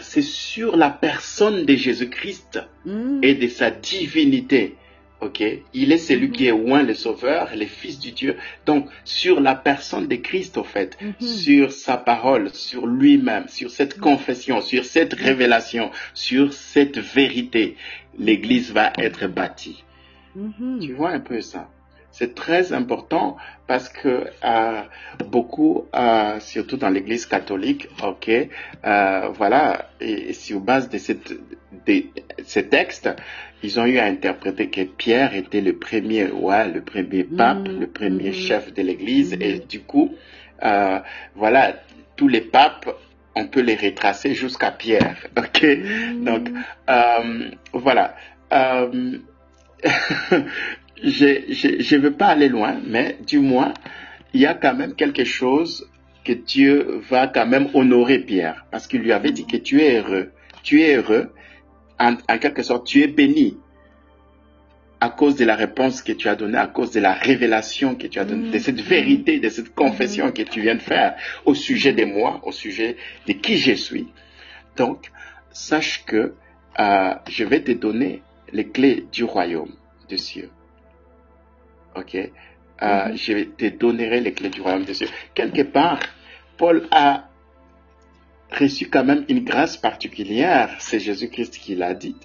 c'est 0.00 0.22
sur 0.22 0.76
la 0.76 0.90
personne 0.90 1.64
de 1.66 1.74
Jésus-Christ 1.76 2.60
Mhm. 2.84 3.20
et 3.22 3.34
de 3.34 3.46
sa 3.48 3.70
divinité. 3.70 4.74
Ok, 5.20 5.42
il 5.72 5.92
est 5.92 5.98
celui 5.98 6.26
Mhm. 6.28 6.32
qui 6.32 6.46
est 6.46 6.50
loin 6.50 6.82
le 6.82 6.92
Sauveur, 6.92 7.48
le 7.56 7.64
Fils 7.66 7.98
du 7.98 8.12
Dieu. 8.12 8.36
Donc, 8.66 8.88
sur 9.04 9.40
la 9.40 9.54
personne 9.54 10.06
de 10.06 10.16
Christ, 10.16 10.58
au 10.58 10.64
fait, 10.64 10.98
Mhm. 11.00 11.14
sur 11.26 11.72
sa 11.72 11.96
parole, 11.96 12.50
sur 12.52 12.86
lui-même, 12.86 13.48
sur 13.48 13.70
cette 13.70 13.98
confession, 13.98 14.60
sur 14.60 14.84
cette 14.84 15.14
révélation, 15.14 15.90
sur 16.12 16.52
cette 16.52 16.98
vérité, 16.98 17.76
l'Église 18.18 18.72
va 18.72 18.92
être 18.98 19.26
bâtie. 19.28 19.84
Mhm. 20.36 20.80
Tu 20.82 20.92
vois 20.92 21.10
un 21.10 21.20
peu 21.20 21.40
ça? 21.40 21.68
C'est 22.16 22.32
très 22.36 22.72
important 22.72 23.36
parce 23.66 23.88
que 23.88 24.26
euh, 24.44 24.82
beaucoup, 25.26 25.86
euh, 25.96 26.38
surtout 26.38 26.76
dans 26.76 26.88
l'Église 26.88 27.26
catholique, 27.26 27.88
ok, 28.06 28.30
euh, 28.30 29.28
voilà, 29.34 29.88
et, 30.00 30.30
et 30.30 30.32
sur 30.32 30.60
base 30.60 30.88
de, 30.88 30.98
cette, 30.98 31.32
de 31.86 32.04
ces 32.44 32.68
textes, 32.68 33.10
ils 33.64 33.80
ont 33.80 33.84
eu 33.84 33.98
à 33.98 34.04
interpréter 34.04 34.70
que 34.70 34.82
Pierre 34.82 35.34
était 35.34 35.60
le 35.60 35.76
premier 35.76 36.26
roi, 36.26 36.66
le 36.66 36.82
premier 36.82 37.24
pape, 37.24 37.66
Mhm, 37.66 37.80
le 37.80 37.86
premier 37.88 38.28
mhm. 38.28 38.32
chef 38.34 38.72
de 38.72 38.82
l'Église, 38.82 39.32
et 39.32 39.54
Mhm. 39.54 39.66
du 39.68 39.80
coup, 39.80 40.14
voilà, 41.34 41.74
tous 42.16 42.28
les 42.28 42.42
papes 42.42 42.88
on 43.36 43.48
peut 43.48 43.60
les 43.62 43.74
retracer 43.74 44.34
jusqu'à 44.34 44.70
Pierre. 44.70 45.16
Ok, 45.36 45.66
donc 46.22 46.48
euh, 46.88 47.50
voilà. 47.72 48.14
Euh, 48.52 49.18
je 51.02 51.96
ne 51.96 52.00
veux 52.00 52.12
pas 52.12 52.28
aller 52.28 52.48
loin, 52.48 52.80
mais 52.86 53.18
du 53.26 53.38
moins, 53.38 53.74
il 54.32 54.40
y 54.40 54.46
a 54.46 54.54
quand 54.54 54.74
même 54.74 54.94
quelque 54.94 55.24
chose 55.24 55.88
que 56.24 56.32
Dieu 56.32 57.00
va 57.08 57.26
quand 57.26 57.46
même 57.46 57.68
honorer 57.74 58.18
Pierre, 58.18 58.66
parce 58.70 58.86
qu'il 58.86 59.00
lui 59.00 59.12
avait 59.12 59.30
dit 59.30 59.46
que 59.46 59.56
tu 59.56 59.82
es 59.82 59.98
heureux. 59.98 60.32
Tu 60.62 60.82
es 60.82 60.96
heureux, 60.96 61.32
en, 61.98 62.16
quelque 62.38 62.62
sorte, 62.62 62.86
tu 62.86 63.02
es 63.02 63.06
béni 63.06 63.58
à 65.00 65.10
cause 65.10 65.36
de 65.36 65.44
la 65.44 65.54
réponse 65.54 66.02
que 66.02 66.12
tu 66.12 66.28
as 66.28 66.34
donnée, 66.34 66.56
à 66.56 66.66
cause 66.66 66.92
de 66.92 67.00
la 67.00 67.12
révélation 67.12 67.94
que 67.94 68.06
tu 68.06 68.18
as 68.18 68.24
donnée, 68.24 68.50
de 68.50 68.58
cette 68.58 68.80
vérité, 68.80 69.38
de 69.38 69.50
cette 69.50 69.74
confession 69.74 70.32
que 70.32 70.42
tu 70.42 70.62
viens 70.62 70.76
de 70.76 70.82
faire 70.82 71.14
au 71.44 71.54
sujet 71.54 71.92
de 71.92 72.06
moi, 72.06 72.40
au 72.44 72.52
sujet 72.52 72.96
de 73.26 73.34
qui 73.34 73.58
je 73.58 73.72
suis. 73.72 74.06
Donc, 74.76 75.10
sache 75.50 76.04
que 76.06 76.34
euh, 76.80 77.14
je 77.28 77.44
vais 77.44 77.60
te 77.60 77.72
donner 77.72 78.22
les 78.52 78.68
clés 78.68 79.04
du 79.12 79.24
royaume 79.24 79.74
des 80.08 80.18
cieux. 80.18 80.50
Ok 81.96 82.14
euh, 82.82 83.08
mhm. 83.08 83.16
Je 83.16 83.44
te 83.44 83.66
donnerai 83.66 84.20
les 84.20 84.32
clés 84.32 84.50
du 84.50 84.60
royaume 84.60 84.84
des 84.84 84.94
cieux. 84.94 85.08
Quelque 85.34 85.62
part, 85.62 86.00
Paul 86.56 86.86
a 86.90 87.28
reçu 88.50 88.88
quand 88.88 89.04
même 89.04 89.24
une 89.28 89.44
grâce 89.44 89.76
particulière, 89.76 90.76
c'est 90.78 91.00
Jésus-Christ 91.00 91.58
qui 91.58 91.74
l'a 91.74 91.94
dit, 91.94 92.16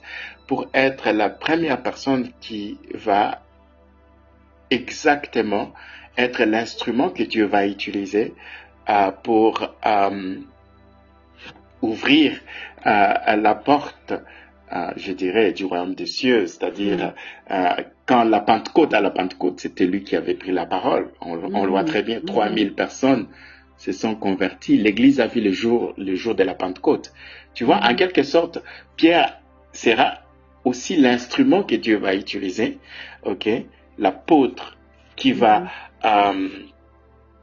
pour 0.48 0.68
être 0.74 1.12
la 1.12 1.30
première 1.30 1.82
personne 1.82 2.32
qui 2.40 2.78
va 2.94 3.42
exactement 4.70 5.74
être 6.18 6.44
l'instrument 6.44 7.10
que 7.10 7.24
Dieu 7.24 7.46
va 7.46 7.66
utiliser 7.66 8.34
euh, 8.90 9.12
pour 9.12 9.76
euh, 9.86 10.36
ouvrir 11.82 12.40
la 12.86 13.56
porte 13.56 14.14
je 14.96 15.12
dirais, 15.12 15.52
du 15.52 15.66
royaume 15.66 15.96
des 15.96 16.06
cieux, 16.06 16.48
c'est-à-dire 16.48 17.14
euh, 17.52 17.70
quand 18.06 18.24
la 18.24 18.40
Pentecôte, 18.40 18.94
à 18.94 19.02
la 19.02 19.10
Pentecôte, 19.10 19.60
c'était 19.60 19.86
lui 19.86 20.04
qui 20.04 20.16
avait 20.16 20.36
pris 20.36 20.52
la 20.52 20.66
parole. 20.66 21.12
On, 21.22 21.38
on 21.54 21.66
le 21.66 21.72
voit 21.72 21.84
très 21.84 22.04
bien, 22.04 22.22
3000 22.22 22.74
personnes 22.74 23.28
se 23.78 23.92
sont 23.92 24.16
converties. 24.16 24.78
L'Église 24.78 25.20
a 25.20 25.28
vu 25.28 25.42
le 25.42 25.52
jour, 25.52 25.94
le 25.98 26.16
jour 26.16 26.36
de 26.36 26.44
la 26.44 26.54
Pentecôte. 26.54 27.14
Tu 27.54 27.64
vois, 27.64 27.78
en 27.78 27.96
quelque 27.96 28.24
sorte, 28.24 28.60
Pierre 28.96 29.40
sera 29.72 30.20
aussi 30.66 30.98
l'instrument 30.98 31.64
que 31.64 31.76
Dieu 31.76 31.98
va 31.98 32.14
utiliser, 32.14 32.78
ok, 33.24 33.50
l'apôtre 33.98 34.78
qui 35.16 35.32
va, 35.32 35.68
euh, 36.06 36.50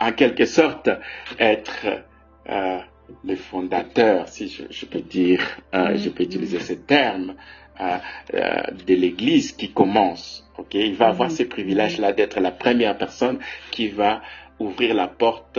en 0.00 0.12
quelque 0.12 0.44
sorte, 0.44 0.90
être 1.38 1.86
euh, 2.48 2.78
le 3.24 3.36
fondateur, 3.36 4.28
si 4.28 4.48
je, 4.48 4.86
peux 4.86 5.00
dire, 5.00 5.42
euh, 5.74 5.96
je 5.96 6.08
peux 6.10 6.22
utiliser 6.22 6.60
ce 6.60 6.74
terme, 6.74 7.34
euh, 7.80 7.98
euh, 8.34 8.62
de 8.86 8.94
l'Église 8.94 9.52
qui 9.52 9.72
commence. 9.72 10.48
Ok, 10.58 10.74
il 10.74 10.94
va 10.94 11.08
avoir 11.08 11.30
ce 11.30 11.42
privilège-là 11.42 12.12
d'être 12.12 12.40
la 12.40 12.50
première 12.50 12.96
personne 12.96 13.38
qui 13.70 13.88
va 13.88 14.22
ouvrir 14.58 14.94
la 14.94 15.08
porte 15.08 15.58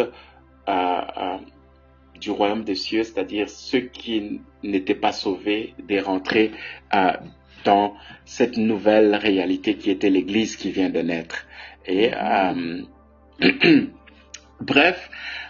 du 2.20 2.32
royaume 2.32 2.64
des 2.64 2.76
cieux, 2.76 3.04
c'est-à-dire 3.04 3.48
ceux 3.48 3.82
qui 3.82 4.41
n'étaient 4.64 4.95
pas 4.95 5.12
sauvés, 5.14 5.76
de 5.88 6.00
rentrer 6.00 6.52
dans 7.64 7.93
cette 8.26 8.58
nouvelle 8.58 9.16
réalité 9.16 9.76
qui 9.76 9.91
était 9.91 10.10
l'Église 10.10 10.58
qui 10.58 10.72
vient 10.72 10.89
de 10.89 11.00
naître. 11.00 11.45
Et 11.86 12.12
bref, 14.62 15.10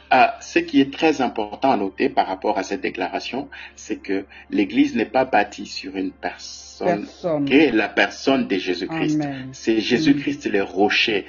ah, 0.09 0.37
ce 0.41 0.59
qui 0.59 0.79
est 0.79 0.93
très 0.93 1.21
important 1.21 1.71
à 1.71 1.77
noter 1.77 2.09
par 2.09 2.27
rapport 2.27 2.57
à 2.57 2.63
cette 2.63 2.81
déclaration, 2.81 3.49
c'est 3.75 3.97
que 3.97 4.25
l'Église 4.49 4.95
n'est 4.95 5.05
pas 5.05 5.25
bâtie 5.25 5.65
sur 5.65 5.95
une 5.95 6.11
personne, 6.11 7.07
qui 7.45 7.53
est 7.53 7.71
la 7.71 7.89
personne 7.89 8.47
de 8.47 8.57
Jésus-Christ. 8.57 9.21
C'est 9.51 9.79
Jésus-Christ 9.79 10.49
le 10.49 10.63
rocher, 10.63 11.25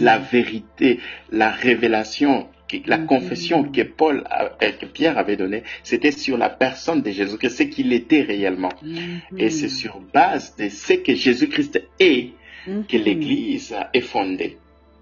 la 0.00 0.18
vérité, 0.18 1.00
la 1.30 1.50
révélation, 1.50 2.48
la 2.86 2.98
confession 2.98 3.64
que 3.64 3.82
Paul, 3.82 4.24
euh, 4.62 4.72
que 4.72 4.86
Pierre 4.86 5.18
avait 5.18 5.36
donnée, 5.36 5.62
c'était 5.84 6.10
sur 6.10 6.36
la 6.36 6.50
personne 6.50 7.02
de 7.02 7.10
Jésus-Christ, 7.10 7.58
ce 7.58 7.62
qu'il 7.62 7.92
était 7.92 8.22
réellement. 8.22 8.72
Mm-hmm. 8.82 9.38
Et 9.38 9.50
c'est 9.50 9.68
sur 9.68 10.00
base 10.12 10.56
de 10.56 10.68
ce 10.68 10.94
que 10.94 11.14
Jésus-Christ 11.14 11.80
est 12.00 12.32
que 12.66 12.70
mm-hmm. 12.70 13.02
l'Église 13.04 13.76
est 13.92 14.00
fondée. 14.00 14.58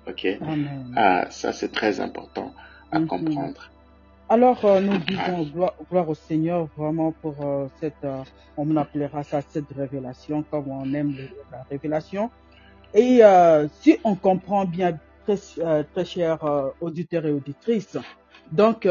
Ok, 0.07 0.27
ah, 0.97 1.27
ça 1.31 1.55
c'est 1.55 1.73
très 1.73 2.01
important. 2.01 2.53
Mhm. 3.01 3.07
comprendre. 3.09 3.71
Alors, 4.29 4.65
euh, 4.65 4.81
nous 4.81 4.97
disons 4.99 5.43
gloire, 5.91 6.09
au 6.09 6.15
Seigneur 6.15 6.67
vraiment 6.77 7.13
pour 7.13 7.35
euh, 7.45 7.67
cette, 7.79 8.05
euh, 8.05 8.23
on 8.57 8.75
appellera 8.77 9.23
ça 9.23 9.43
cette 9.43 9.71
révélation, 9.77 10.43
comme 10.51 10.69
on 10.69 10.95
aime 10.95 11.15
la 11.53 11.63
révélation. 11.71 12.31
Et 12.95 13.23
si 13.81 13.99
on 14.05 14.15
comprend 14.15 14.65
bien, 14.65 14.99
très, 15.27 15.37
très 15.93 16.05
chers 16.05 16.73
auditeurs 16.81 17.27
et 17.27 17.33
auditrices, 17.33 17.99
donc 18.53 18.89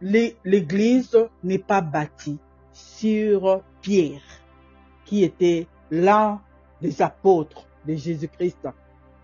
l'Église 0.00 1.16
n'est 1.44 1.60
pas 1.60 1.80
bâtie 1.80 2.40
sur 2.72 3.62
Pierre, 3.82 4.20
qui 5.04 5.22
était 5.22 5.68
l'un 5.92 6.40
des 6.82 7.00
apôtres 7.00 7.68
de 7.86 7.94
Jésus-Christ. 7.94 8.66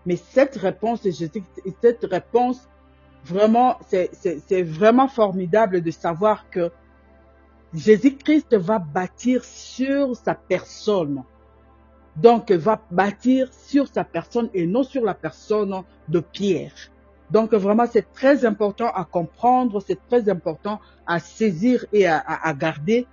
Mais 0.05 0.15
cette 0.15 0.55
réponse 0.55 1.01
cette 1.81 2.05
réponse 2.05 2.69
Vraiment, 3.25 3.79
c'est 3.89 4.61
vraiment 4.61 5.07
formidable 5.07 5.81
de 5.81 5.89
savoir 5.89 6.47
que 6.51 6.69
Jésus-Christ 7.73 8.55
va 8.55 8.77
bâtir 8.77 9.43
sur 9.43 10.15
sa 10.15 10.35
personne. 10.35 11.23
Donc, 12.15 12.51
va 12.51 12.79
bâtir 12.91 13.51
sur 13.51 13.87
sa 13.87 14.03
personne 14.03 14.49
et 14.53 14.67
non 14.67 14.83
sur 14.83 15.03
la 15.03 15.15
personne 15.15 15.81
de 16.07 16.19
Pierre. 16.19 16.71
Donc, 17.31 17.55
vraiment, 17.55 17.87
c'est 17.91 18.13
très 18.13 18.45
important 18.45 18.91
à 18.93 19.03
comprendre, 19.03 19.81
c'est 19.81 19.99
très 20.07 20.29
important 20.29 20.79
à 21.07 21.17
saisir 21.19 21.83
et 21.93 22.05
à, 22.05 22.53
garder. 22.53 23.07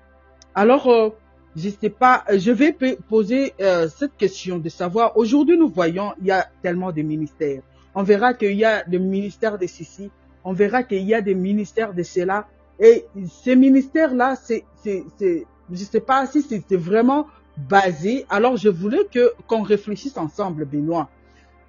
Alors, 0.54 0.88
euh, 0.88 1.08
je 1.56 1.70
sais 1.70 1.88
pas, 1.88 2.24
je 2.30 2.52
vais 2.52 2.76
poser 3.08 3.54
euh, 3.62 3.88
cette 3.88 4.18
question 4.18 4.58
de 4.58 4.68
savoir, 4.68 5.16
aujourd'hui, 5.16 5.56
nous 5.56 5.70
voyons, 5.70 6.12
il 6.20 6.26
y 6.26 6.30
a 6.30 6.46
tellement 6.62 6.92
de 6.92 7.00
ministères 7.00 7.62
on 7.94 8.02
verra 8.02 8.34
qu'il 8.34 8.54
y 8.54 8.64
a 8.64 8.84
des 8.84 8.98
ministères 8.98 9.58
de 9.58 9.66
ceci, 9.66 10.10
on 10.44 10.52
verra 10.52 10.82
qu'il 10.82 11.02
y 11.02 11.14
a 11.14 11.20
des 11.20 11.34
ministères 11.34 11.94
de 11.94 12.02
cela. 12.02 12.46
Et 12.80 13.04
ces 13.42 13.54
ministères-là, 13.54 14.34
c'est, 14.36 14.64
c'est, 14.82 15.04
c'est, 15.18 15.46
je 15.70 15.84
sais 15.84 16.00
pas 16.00 16.26
si 16.26 16.42
c'est 16.42 16.76
vraiment 16.76 17.26
basé. 17.56 18.26
Alors, 18.28 18.56
je 18.56 18.68
voulais 18.68 19.04
que 19.12 19.32
qu'on 19.46 19.62
réfléchisse 19.62 20.16
ensemble, 20.16 20.64
Benoît. 20.64 21.08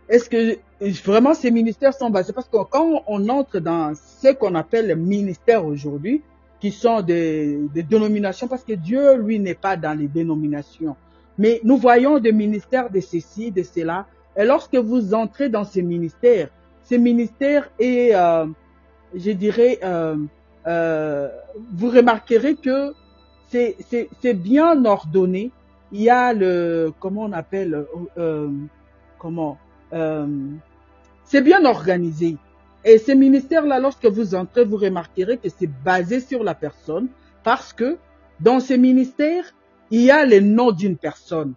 Est-ce 0.10 0.30
que 0.30 0.58
vraiment 1.06 1.34
ces 1.34 1.52
ministères 1.52 1.94
sont 1.94 2.10
basés? 2.10 2.34
Parce 2.34 2.48
que 2.48 2.58
quand 2.70 3.04
on 3.08 3.30
entre 3.30 3.60
dans 3.60 3.94
ce 3.96 4.34
qu'on 4.34 4.56
appelle 4.56 4.88
les 4.88 4.96
ministères 4.96 5.66
aujourd'hui, 5.66 6.22
qui 6.60 6.72
sont 6.72 7.02
des, 7.02 7.60
des 7.74 7.84
dénominations, 7.84 8.48
parce 8.48 8.64
que 8.64 8.74
Dieu, 8.74 9.18
lui, 9.18 9.40
n'est 9.40 9.54
pas 9.54 9.76
dans 9.76 9.98
les 9.98 10.08
dénominations. 10.08 10.96
Mais 11.38 11.60
nous 11.64 11.78
voyons 11.78 12.20
des 12.20 12.32
ministères 12.32 12.90
de 12.90 13.02
ceci, 13.02 13.52
de 13.52 13.64
cela, 13.64 14.08
et 14.36 14.46
lorsque 14.46 14.76
vous 14.76 15.14
entrez 15.14 15.50
dans 15.50 15.64
ces 15.64 15.82
ministères, 15.82 16.50
ces 16.84 16.98
ministères 16.98 17.70
et 17.80 18.16
euh, 18.16 18.46
je 19.16 19.32
dirais, 19.32 19.80
euh, 19.84 20.18
euh, 20.68 21.30
vous 21.74 21.90
remarquerez 21.90 22.56
que 22.56 22.94
c'est 23.50 24.34
bien 24.34 24.86
ordonné. 24.86 25.52
Il 25.92 26.02
y 26.02 26.10
a 26.10 26.34
le, 26.34 26.92
comment 27.00 27.24
on 27.24 27.34
appelle, 27.34 27.86
euh, 28.18 28.50
comment, 29.20 29.60
euh, 29.94 30.26
c'est 31.24 31.42
bien 31.42 31.64
organisé. 31.66 32.38
Et 32.84 32.98
ces 32.98 33.16
ministères-là, 33.16 33.80
lorsque 33.80 34.08
vous 34.08 34.34
entrez, 34.34 34.66
vous 34.66 34.78
remarquerez 34.78 35.38
que 35.38 35.50
c'est 35.50 35.70
basé 35.84 36.20
sur 36.20 36.44
la 36.44 36.56
personne 36.56 37.08
parce 37.44 37.74
que 37.74 37.98
dans 38.40 38.60
ces 38.60 38.78
ministères, 38.78 39.54
il 39.92 40.02
y 40.02 40.12
a 40.12 40.26
le 40.26 40.40
nom 40.40 40.72
d'une 40.72 40.98
personne 40.98 41.54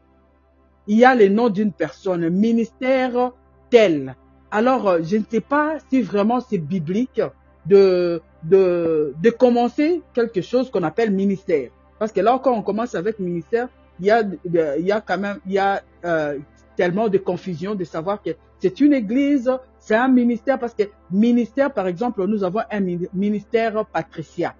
il 0.86 0.98
y 0.98 1.04
a 1.04 1.14
le 1.14 1.28
nom 1.28 1.48
d'une 1.48 1.72
personne, 1.72 2.28
ministère 2.28 3.32
tel. 3.70 4.14
Alors, 4.50 4.88
euh, 4.88 5.00
je 5.02 5.16
ne 5.16 5.24
sais 5.28 5.40
pas 5.40 5.78
si 5.90 6.02
vraiment 6.02 6.40
c'est 6.40 6.58
biblique 6.58 7.20
de, 7.66 8.22
de, 8.44 9.14
de 9.20 9.30
commencer 9.30 10.02
quelque 10.14 10.40
chose 10.40 10.70
qu'on 10.70 10.82
appelle 10.84 11.10
ministère. 11.10 11.70
Parce 11.98 12.12
que 12.12 12.20
là, 12.20 12.40
quand 12.42 12.52
on 12.52 12.62
commence 12.62 12.94
avec 12.94 13.18
ministère, 13.18 13.68
il 13.98 14.06
y 14.06 14.10
a, 14.10 14.22
il 14.44 14.86
y 14.86 14.92
a 14.92 15.00
quand 15.00 15.18
même, 15.18 15.38
il 15.46 15.52
y 15.52 15.58
a 15.58 15.82
euh, 16.04 16.38
tellement 16.76 17.08
de 17.08 17.18
confusion 17.18 17.74
de 17.74 17.84
savoir 17.84 18.22
que 18.22 18.30
c'est 18.60 18.80
une 18.80 18.92
église, 18.92 19.50
c'est 19.78 19.96
un 19.96 20.08
ministère, 20.08 20.58
parce 20.58 20.74
que 20.74 20.84
ministère, 21.10 21.72
par 21.72 21.86
exemple, 21.86 22.24
nous 22.26 22.44
avons 22.44 22.60
un 22.70 22.80
ministère 23.12 23.84
patricia. 23.86 24.54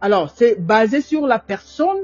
Alors, 0.00 0.30
c'est 0.30 0.60
basé 0.60 1.00
sur 1.00 1.26
la 1.26 1.38
personne 1.38 2.02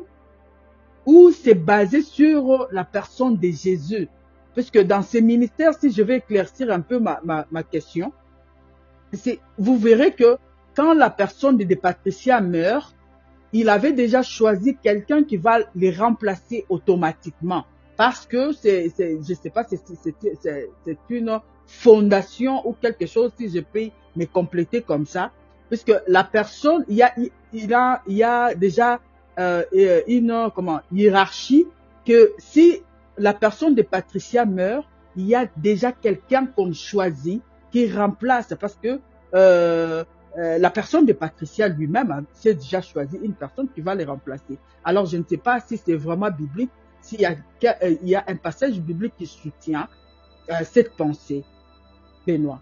ou 1.10 1.32
c'est 1.32 1.54
basé 1.54 2.02
sur 2.02 2.68
la 2.70 2.84
personne 2.84 3.36
de 3.36 3.50
Jésus. 3.50 4.08
Puisque 4.54 4.78
dans 4.78 5.02
ces 5.02 5.20
ministères, 5.20 5.74
si 5.74 5.90
je 5.90 6.02
vais 6.02 6.18
éclaircir 6.18 6.70
un 6.70 6.80
peu 6.80 7.00
ma, 7.00 7.20
ma, 7.24 7.46
ma 7.50 7.64
question, 7.64 8.12
vous 9.58 9.76
verrez 9.76 10.12
que 10.12 10.36
quand 10.76 10.94
la 10.94 11.10
personne 11.10 11.56
de, 11.56 11.64
de 11.64 11.74
Patricia 11.74 12.40
meurt, 12.40 12.94
il 13.52 13.68
avait 13.68 13.92
déjà 13.92 14.22
choisi 14.22 14.76
quelqu'un 14.80 15.24
qui 15.24 15.36
va 15.36 15.58
les 15.74 15.90
remplacer 15.90 16.64
automatiquement. 16.68 17.64
Parce 17.96 18.24
que 18.24 18.52
c'est, 18.52 18.92
je 18.96 19.34
sais 19.34 19.50
pas, 19.50 19.64
c'est, 19.64 19.80
une 21.10 21.40
fondation 21.66 22.68
ou 22.68 22.76
quelque 22.80 23.06
chose, 23.06 23.32
si 23.36 23.48
je 23.48 23.58
peux 23.58 23.90
me 24.14 24.26
compléter 24.26 24.80
comme 24.80 25.06
ça. 25.06 25.32
Puisque 25.68 25.92
la 26.06 26.22
personne, 26.22 26.84
il 26.88 27.02
a, 27.02 27.12
il 27.52 27.74
a, 27.74 28.02
il 28.06 28.16
y 28.16 28.22
a 28.22 28.54
déjà 28.54 29.00
euh, 29.38 29.64
une 30.06 30.50
comment, 30.54 30.80
hiérarchie 30.92 31.66
que 32.04 32.32
si 32.38 32.82
la 33.18 33.34
personne 33.34 33.74
de 33.74 33.82
Patricia 33.82 34.44
meurt, 34.44 34.86
il 35.16 35.26
y 35.26 35.34
a 35.34 35.46
déjà 35.56 35.92
quelqu'un 35.92 36.46
qu'on 36.46 36.72
choisit 36.72 37.42
qui 37.70 37.92
remplace 37.92 38.54
parce 38.58 38.76
que 38.76 39.00
euh, 39.34 40.04
euh, 40.38 40.58
la 40.58 40.70
personne 40.70 41.06
de 41.06 41.12
Patricia 41.12 41.68
lui-même 41.68 42.24
s'est 42.32 42.54
déjà 42.54 42.80
choisi 42.80 43.18
une 43.22 43.34
personne 43.34 43.68
qui 43.68 43.80
va 43.80 43.94
les 43.94 44.04
remplacer. 44.04 44.58
Alors 44.84 45.06
je 45.06 45.16
ne 45.16 45.24
sais 45.28 45.36
pas 45.36 45.60
si 45.60 45.76
c'est 45.76 45.94
vraiment 45.94 46.30
biblique, 46.30 46.70
s'il 47.00 47.20
y 47.20 47.26
a, 47.26 47.32
euh, 47.32 47.96
il 48.02 48.08
y 48.08 48.14
a 48.14 48.24
un 48.26 48.36
passage 48.36 48.80
biblique 48.80 49.14
qui 49.16 49.26
soutient 49.26 49.88
euh, 50.50 50.54
cette 50.64 50.96
pensée. 50.96 51.44
Benoît. 52.26 52.60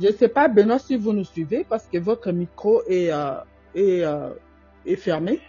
Je 0.00 0.08
ne 0.08 0.12
sais 0.12 0.28
pas, 0.28 0.48
Benoît, 0.48 0.78
si 0.78 0.96
vous 0.96 1.12
nous 1.12 1.24
suivez, 1.24 1.64
parce 1.68 1.86
que 1.86 1.98
votre 1.98 2.30
micro 2.32 2.82
est, 2.88 3.10
euh, 3.10 3.32
est, 3.74 4.02
euh, 4.04 4.30
est 4.84 4.96
fermé. 4.96 5.40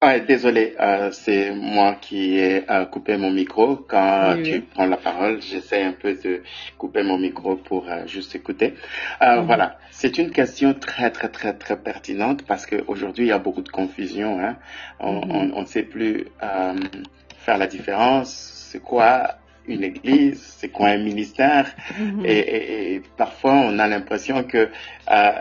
Ah, 0.00 0.18
désolé, 0.18 0.74
euh, 0.78 1.10
c'est 1.10 1.52
moi 1.54 1.94
qui 2.00 2.36
ai 2.38 2.64
coupé 2.92 3.16
mon 3.16 3.30
micro. 3.30 3.76
Quand 3.76 4.34
Oui, 4.36 4.42
tu 4.42 4.52
oui. 4.52 4.60
prends 4.74 4.86
la 4.86 4.98
parole, 4.98 5.40
j'essaie 5.40 5.82
un 5.82 5.92
peu 5.92 6.14
de 6.14 6.42
couper 6.76 7.02
mon 7.02 7.16
micro 7.16 7.56
pour 7.56 7.86
juste 8.06 8.34
écouter. 8.34 8.74
Mhm. 9.22 9.46
Voilà, 9.46 9.78
c'est 9.90 10.18
une 10.18 10.30
question 10.32 10.74
très 10.74 11.10
très 11.10 11.28
très 11.28 11.54
très 11.54 11.78
pertinente 11.78 12.44
parce 12.46 12.66
qu'aujourd'hui 12.66 13.24
il 13.24 13.28
y 13.28 13.32
a 13.32 13.38
beaucoup 13.38 13.62
de 13.62 13.70
confusion. 13.70 14.38
Hein. 14.38 14.56
On 15.00 15.24
Mhm. 15.26 15.60
ne 15.60 15.64
sait 15.64 15.82
plus 15.84 16.26
faire 17.38 17.56
la 17.56 17.66
différence. 17.66 18.30
C'est 18.70 18.82
quoi 18.82 19.36
une 19.68 19.84
église 19.84 20.40
C'est 20.58 20.68
quoi 20.70 20.88
un 20.88 20.98
ministère? 20.98 21.66
Mhm. 21.98 22.24
et, 22.24 22.38
et- 22.38 22.94
et 22.94 23.02
parfois 23.16 23.52
on 23.54 23.78
a 23.78 23.86
l'impression 23.88 24.44
que 24.44 24.68
euh, 25.10 25.32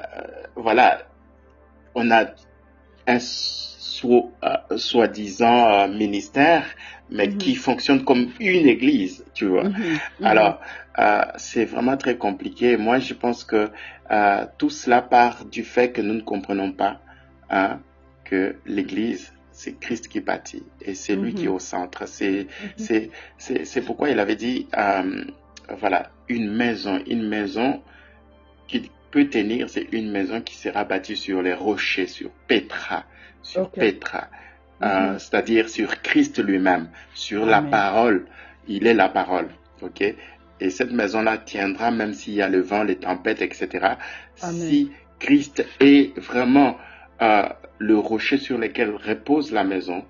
voilà, 0.55 1.03
on 1.95 2.11
a 2.11 2.25
un 3.07 3.19
so- 3.19 4.31
euh, 4.43 4.77
soi-disant 4.77 5.69
euh, 5.71 5.87
ministère, 5.87 6.65
mais 7.09 7.27
Mhm. 7.27 7.37
qui 7.37 7.55
fonctionne 7.55 8.03
comme 8.03 8.29
une 8.39 8.67
église, 8.67 9.23
tu 9.33 9.45
vois. 9.45 9.65
Mhm. 9.65 9.99
Alors, 10.23 10.59
c'est 11.37 11.65
vraiment 11.65 11.97
très 11.97 12.17
compliqué. 12.17 12.77
Moi, 12.77 12.99
je 12.99 13.13
pense 13.13 13.43
que 13.43 13.69
tout 14.57 14.69
cela 14.69 15.01
part 15.01 15.45
du 15.45 15.63
fait 15.63 15.91
que 15.91 16.01
nous 16.01 16.13
ne 16.15 16.21
comprenons 16.21 16.71
pas 16.71 16.99
hein, 17.49 17.79
que 18.23 18.55
l'Église, 18.65 19.33
c'est 19.57 19.79
Christ 19.79 20.09
qui 20.09 20.19
bâtit 20.19 20.63
et 20.81 20.93
c'est 20.95 21.15
lui 21.15 21.31
Mhm. 21.31 21.35
qui 21.37 21.45
est 21.45 21.53
au 21.59 21.59
centre. 21.59 22.05
C'est 22.07 22.47
Mhm. 22.79 23.09
c'est 23.37 23.81
pourquoi 23.85 24.09
il 24.09 24.19
avait 24.19 24.35
dit 24.35 24.67
euh, 24.77 25.23
voilà 25.79 26.11
une 26.27 26.51
maison, 26.51 27.01
une 27.07 27.27
maison 27.27 27.81
qui 28.67 28.91
peut 29.11 29.29
tenir, 29.29 29.69
c'est 29.69 29.87
une 29.93 30.11
maison 30.11 30.41
qui 30.41 30.55
sera 30.55 30.83
bâtie 30.83 31.15
sur 31.15 31.41
les 31.41 31.53
rochers, 31.53 32.07
sur 32.07 32.29
Petra, 32.47 33.05
sur. 33.41 33.69
Petra, 33.71 34.27
euh, 34.83 35.13
Mhm. 35.13 35.19
c'est-à-dire 35.19 35.69
sur 35.69 36.01
Christ 36.01 36.43
lui-même, 36.43 36.89
sur 37.13 37.45
la 37.45 37.61
parole. 37.61 38.25
Il 38.67 38.85
est 38.87 38.93
la 38.93 39.07
parole, 39.09 39.47
ok? 39.81 40.01
Et 40.59 40.69
cette 40.69 40.91
maison-là 40.91 41.37
tiendra 41.37 41.91
même 41.91 42.13
s'il 42.13 42.33
y 42.33 42.41
a 42.41 42.49
le 42.49 42.59
vent, 42.61 42.83
les 42.83 42.97
tempêtes, 42.97 43.41
etc. 43.41 43.95
Amen. 44.41 44.67
Si 44.69 44.91
Christ 45.19 45.65
est 45.79 46.17
vraiment 46.19 46.77
euh, 47.21 47.43
le 47.77 47.97
rocher 47.97 48.37
sur 48.37 48.57
lequel 48.57 48.95
repose 48.95 49.51
la 49.51 49.63
maison, 49.63 50.03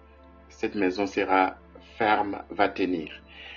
cette 0.49 0.75
maison 0.75 1.07
sera 1.07 1.55
ferme, 1.97 2.37
va 2.49 2.69
tenir. 2.69 3.11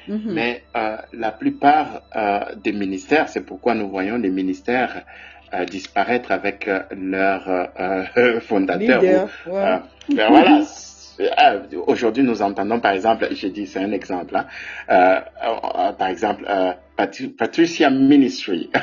Mhm. 0.08 0.20
Mais 0.26 0.62
euh, 0.76 0.96
la 1.12 1.30
plupart 1.30 2.02
euh, 2.16 2.40
des 2.56 2.72
ministères, 2.72 3.28
c'est 3.28 3.44
pourquoi 3.44 3.74
nous 3.74 3.88
voyons 3.88 4.16
les 4.16 4.30
ministères 4.30 5.02
euh, 5.52 5.64
disparaître 5.64 6.32
avec 6.32 6.68
leur 6.90 7.70
fondateur. 8.40 9.02
Leader, 9.02 9.28
ou, 9.46 9.50
ouais. 9.50 9.78
ben 10.14 10.28
voilà. 10.28 10.62
c'est- 11.18 11.30
euh, 11.38 11.60
Aujourd'hui, 11.86 12.22
nous 12.22 12.40
entendons, 12.42 12.80
par 12.80 12.92
exemple, 12.92 13.28
je 13.32 13.46
dis, 13.48 13.66
c'est 13.66 13.80
un 13.80 13.92
exemple, 13.92 14.36
hein, 14.36 14.46
euh, 14.90 15.20
euh, 15.44 15.92
par 15.92 16.08
exemple, 16.08 16.44
euh, 16.48 16.72
Patri- 16.96 17.28
Patricia 17.28 17.90
Ministry. 17.90 18.70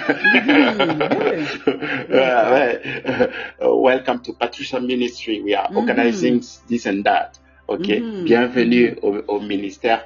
Welcome 3.59 4.21
to 4.23 4.33
Patricia 4.33 4.79
Ministry. 4.79 5.41
We 5.41 5.55
are 5.55 5.69
Mhm. 5.71 5.77
organizing 5.77 6.41
this 6.69 6.85
and 6.85 7.03
that. 7.03 7.31
Ok? 7.67 7.87
Mhm. 7.87 8.23
Bienvenue 8.25 8.95
au, 9.01 9.15
au 9.27 9.39
ministère 9.39 10.05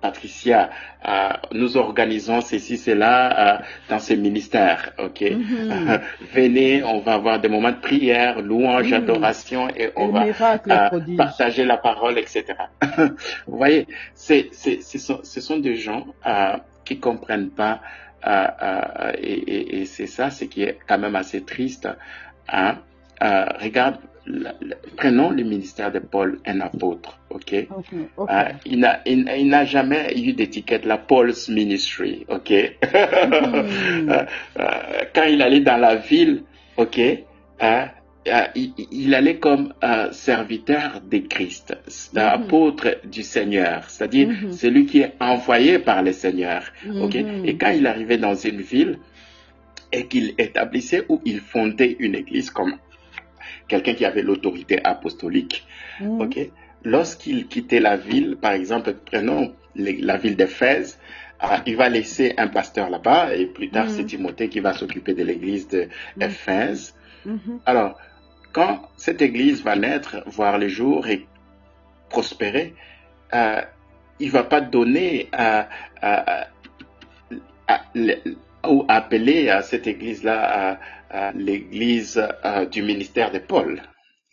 Patricia. 0.00 0.70
Euh, 1.08 1.28
nous 1.52 1.76
organisons 1.76 2.40
ceci, 2.40 2.76
cela 2.76 3.58
euh, 3.58 3.62
dans 3.88 3.98
ce 3.98 4.14
ministère. 4.14 4.92
Ok? 4.98 5.20
Mhm. 5.22 6.00
Venez, 6.34 6.82
on 6.84 7.00
va 7.00 7.14
avoir 7.14 7.40
des 7.40 7.48
moments 7.48 7.70
de 7.72 7.76
prière, 7.80 8.40
louange, 8.42 8.88
Mhm. 8.88 8.94
adoration 8.94 9.68
et 9.70 9.84
Et 9.84 9.90
on 9.96 10.08
va 10.08 10.24
euh, 10.26 11.00
partager 11.16 11.64
la 11.64 11.76
parole, 11.76 12.18
etc. 12.18 12.44
Vous 13.46 13.56
voyez, 13.56 13.86
c'est, 14.14 14.50
ce, 14.52 14.98
sont, 14.98 15.20
ce 15.22 15.40
sont 15.40 15.58
des 15.58 15.76
gens 15.76 16.06
qui 16.84 16.98
comprennent 16.98 17.50
pas, 17.50 17.80
et, 18.26 19.32
et, 19.32 19.80
et 19.80 19.84
c'est 19.84 20.06
ça, 20.06 20.30
ce 20.30 20.44
qui 20.44 20.62
est 20.62 20.78
quand 20.86 20.98
même 20.98 21.16
assez 21.16 21.42
triste. 21.44 21.88
Hein? 22.48 22.76
Regarde, 23.20 23.96
la- 24.28 24.54
la- 24.60 24.76
prenons 24.96 25.30
le 25.30 25.42
ministère 25.42 25.90
de 25.90 25.98
Paul, 26.00 26.38
un 26.46 26.60
apôtre, 26.60 27.18
ok? 27.30 27.52
Euh, 27.54 28.44
il 28.66 28.78
n'a 28.80 29.00
il, 29.06 29.28
il 29.38 29.48
n'a 29.48 29.64
jamais 29.64 30.12
eu 30.16 30.32
d'étiquette, 30.34 30.84
la 30.84 30.98
Paul's 30.98 31.48
Ministry, 31.48 32.24
ok? 32.28 32.50
Mhm. 32.52 32.68
Euh, 34.10 34.24
euh, 34.58 34.64
quand 35.14 35.24
il 35.24 35.40
allait 35.42 35.60
dans 35.60 35.76
la 35.78 35.96
ville, 35.96 36.42
ok, 36.76 36.98
il, 38.54 38.72
il 38.92 39.14
allait 39.14 39.38
comme 39.38 39.72
serviteur 40.12 41.00
de 41.10 41.18
Christ, 41.18 41.74
Mhm. 42.14 42.20
apôtre 42.20 42.98
du 43.04 43.22
Seigneur, 43.22 43.88
c'est-à-dire 43.88 44.28
Mhm. 44.28 44.52
celui 44.52 44.86
qui 44.86 45.00
est 45.00 45.14
envoyé 45.20 45.78
par 45.78 46.02
le 46.02 46.12
Seigneur, 46.12 46.62
ok? 47.02 47.14
Mhm. 47.14 47.44
Et 47.46 47.56
quand 47.56 47.70
il 47.70 47.86
arrivait 47.86 48.18
dans 48.18 48.34
une 48.34 48.60
ville 48.60 48.98
et 49.92 50.06
qu'il 50.06 50.34
établissait 50.38 51.04
ou 51.08 51.20
il 51.24 51.40
fondait 51.40 51.96
une 51.98 52.14
église 52.14 52.50
comme 52.50 52.74
quelqu'un 53.68 53.94
qui 53.94 54.04
avait 54.04 54.22
l'autorité 54.22 54.80
apostolique. 54.84 55.66
Ok? 56.20 56.38
Lorsqu'il 56.84 57.46
quittait 57.48 57.80
la 57.80 57.96
ville, 57.96 58.36
par 58.40 58.52
exemple, 58.52 58.94
prenons 59.04 59.52
les- 59.74 59.98
la 60.00 60.16
ville 60.16 60.36
d'Éphèse, 60.36 60.98
ah, 61.40 61.60
il 61.66 61.76
va 61.76 61.88
laisser 61.88 62.34
un 62.36 62.48
pasteur 62.48 62.88
là-bas 62.90 63.34
et 63.34 63.46
plus 63.46 63.68
tard 63.70 63.86
Mhm. 63.86 63.90
c'est 63.90 64.04
Timothée 64.04 64.48
qui 64.48 64.60
va 64.60 64.72
s'occuper 64.72 65.14
de 65.14 65.22
l'église 65.24 65.68
d'Éphèse. 66.16 66.94
Mhm. 67.26 67.60
Alors, 67.66 67.96
quand 68.52 68.88
cette 68.96 69.22
église 69.22 69.62
va 69.62 69.76
naître, 69.76 70.22
voir 70.26 70.58
le 70.58 70.68
jour 70.68 71.06
et 71.08 71.26
prospérer, 72.08 72.74
euh, 73.34 73.60
il 74.20 74.30
va 74.30 74.44
pas 74.44 74.60
donner 74.60 75.28
à, 75.32 75.68
à- 76.00 76.46
à- 77.68 77.82
le- 77.94 78.16
ou 78.66 78.84
appeler 78.88 79.50
à 79.50 79.62
cette 79.62 79.86
église-là 79.86 80.78
l'église 81.34 82.22
euh, 82.44 82.64
du 82.66 82.82
ministère 82.82 83.30
de 83.32 83.38
Paul. 83.38 83.82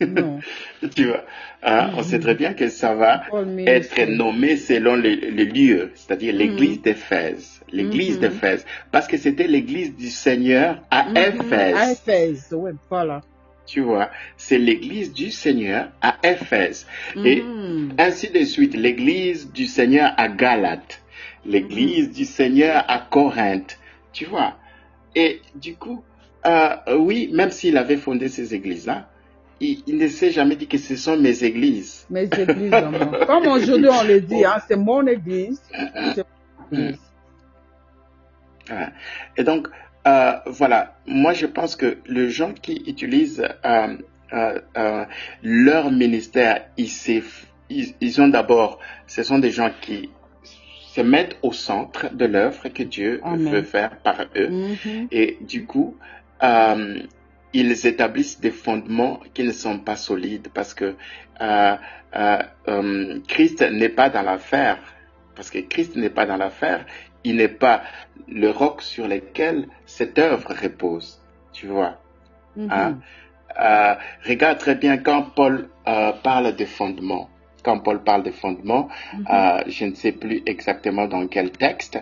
Tu 0.94 1.06
vois, 1.06 1.24
hein, 1.62 1.90
on 1.96 2.02
sait 2.02 2.20
très 2.20 2.34
bien 2.34 2.52
que 2.52 2.68
ça 2.68 2.94
va 2.94 3.22
être 3.66 4.04
nommé 4.10 4.56
selon 4.56 4.94
les, 4.94 5.16
les 5.16 5.46
lieux, 5.46 5.90
c'est-à-dire 5.94 6.34
Mhm. 6.34 6.38
l'église 6.38 6.82
d'Éphèse, 6.82 7.62
l'église 7.72 8.16
Mhm. 8.16 8.20
d'Éphèse, 8.20 8.66
parce 8.92 9.06
que 9.06 9.16
c'était 9.16 9.46
l'église 9.46 9.96
du 9.96 10.08
Seigneur 10.08 10.82
à. 10.90 11.06
Éphèse. 11.16 11.74
À 11.76 11.92
Éphèse, 11.92 12.52
ouais, 12.52 12.72
voilà. 12.90 13.22
Tu 13.66 13.80
vois, 13.80 14.10
c'est 14.36 14.58
l'église 14.58 15.12
du 15.14 15.30
Seigneur 15.30 15.88
à 16.02 16.18
Éphèse. 16.22 16.86
Et 17.24 17.42
ainsi 17.98 18.28
de 18.30 18.44
suite, 18.44 18.74
l'église 18.76 19.50
du 19.50 19.64
Seigneur 19.64 20.12
à 20.18 20.28
Galate, 20.28 21.00
l'église 21.46 22.12
du 22.12 22.26
Seigneur 22.26 22.84
à 22.86 22.98
Corinthe. 22.98 23.78
Tu 24.12 24.26
vois, 24.26 24.56
et 25.16 25.40
du 25.54 25.74
coup, 25.74 26.04
euh, 26.46 26.96
oui, 26.96 27.30
même 27.32 27.50
s'il 27.50 27.76
avait 27.76 27.96
fondé 27.96 28.28
ces 28.28 28.54
églises-là, 28.54 29.08
il, 29.60 29.82
il 29.86 29.96
ne 29.96 30.06
s'est 30.08 30.30
jamais 30.30 30.56
dit 30.56 30.66
que 30.66 30.78
ce 30.78 30.96
sont 30.96 31.16
mes 31.16 31.42
églises. 31.44 32.06
Mes 32.10 32.24
églises 32.24 32.70
moi. 32.70 33.26
Comme 33.26 33.46
aujourd'hui 33.46 33.88
on 33.90 34.04
le 34.04 34.20
dit, 34.20 34.44
hein, 34.44 34.58
c'est 34.68 34.76
mon 34.76 35.06
église. 35.06 35.60
C'est 36.14 36.24
mon 36.70 36.78
église. 36.78 37.00
Ouais. 38.70 38.88
Et 39.36 39.44
donc, 39.44 39.68
euh, 40.06 40.32
voilà, 40.46 40.96
moi 41.06 41.32
je 41.32 41.46
pense 41.46 41.74
que 41.76 41.98
les 42.06 42.30
gens 42.30 42.52
qui 42.52 42.82
utilisent 42.86 43.46
euh, 43.64 45.04
leur 45.42 45.90
ministère, 45.90 46.66
ils, 46.76 46.86
s'eff- 46.88 47.46
ils, 47.70 47.94
ils 48.00 48.20
ont 48.20 48.28
d'abord, 48.28 48.78
ce 49.06 49.22
sont 49.22 49.38
des 49.38 49.50
gens 49.50 49.70
qui 49.80 50.10
se 50.92 51.00
mettent 51.00 51.36
au 51.42 51.52
centre 51.52 52.14
de 52.14 52.24
l'œuvre 52.24 52.68
que 52.68 52.82
Dieu 52.82 53.20
Amen. 53.22 53.52
veut 53.52 53.62
faire 53.62 53.98
par 53.98 54.26
eux. 54.34 54.48
Mhm. 54.48 55.08
Et 55.12 55.38
du 55.42 55.64
coup, 55.66 55.96
euh, 56.42 56.98
ils 57.52 57.86
établissent 57.86 58.40
des 58.40 58.50
fondements 58.50 59.20
qui 59.32 59.42
ne 59.44 59.52
sont 59.52 59.78
pas 59.78 59.96
solides 59.96 60.48
parce 60.52 60.74
que 60.74 60.94
euh, 61.40 61.76
euh, 62.14 63.18
Christ 63.26 63.62
n'est 63.62 63.88
pas 63.88 64.10
dans 64.10 64.22
l'affaire. 64.22 64.78
Parce 65.34 65.50
que 65.50 65.58
Christ 65.58 65.96
n'est 65.96 66.10
pas 66.10 66.24
dans 66.26 66.36
l'affaire, 66.38 66.86
il 67.24 67.36
n'est 67.36 67.48
pas 67.48 67.82
le 68.26 68.50
roc 68.50 68.80
sur 68.80 69.06
lequel 69.06 69.68
cette 69.84 70.18
œuvre 70.18 70.54
repose. 70.62 71.20
Tu 71.52 71.66
vois. 71.66 71.98
Mhm. 72.56 72.70
Hein? 72.70 72.98
Regarde 74.26 74.58
très 74.58 74.74
bien 74.74 74.96
quand 74.98 75.22
Paul 75.34 75.68
parle 75.84 76.56
des 76.56 76.66
fondements. 76.66 77.28
Quand 77.62 77.80
Paul 77.80 78.02
parle 78.02 78.22
des 78.22 78.32
fondements, 78.32 78.88
Mhm. 79.12 79.26
euh, 79.30 79.62
je 79.66 79.84
ne 79.86 79.94
sais 79.94 80.12
plus 80.12 80.42
exactement 80.46 81.06
dans 81.06 81.26
quel 81.26 81.50
texte. 81.50 81.98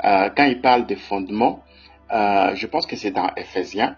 Quand 0.00 0.44
il 0.44 0.60
parle 0.60 0.86
des 0.86 0.96
fondements, 0.96 1.64
euh, 2.12 2.54
je 2.54 2.66
pense 2.66 2.86
que 2.86 2.96
c'est 2.96 3.10
dans 3.10 3.28
Ephésiens. 3.36 3.96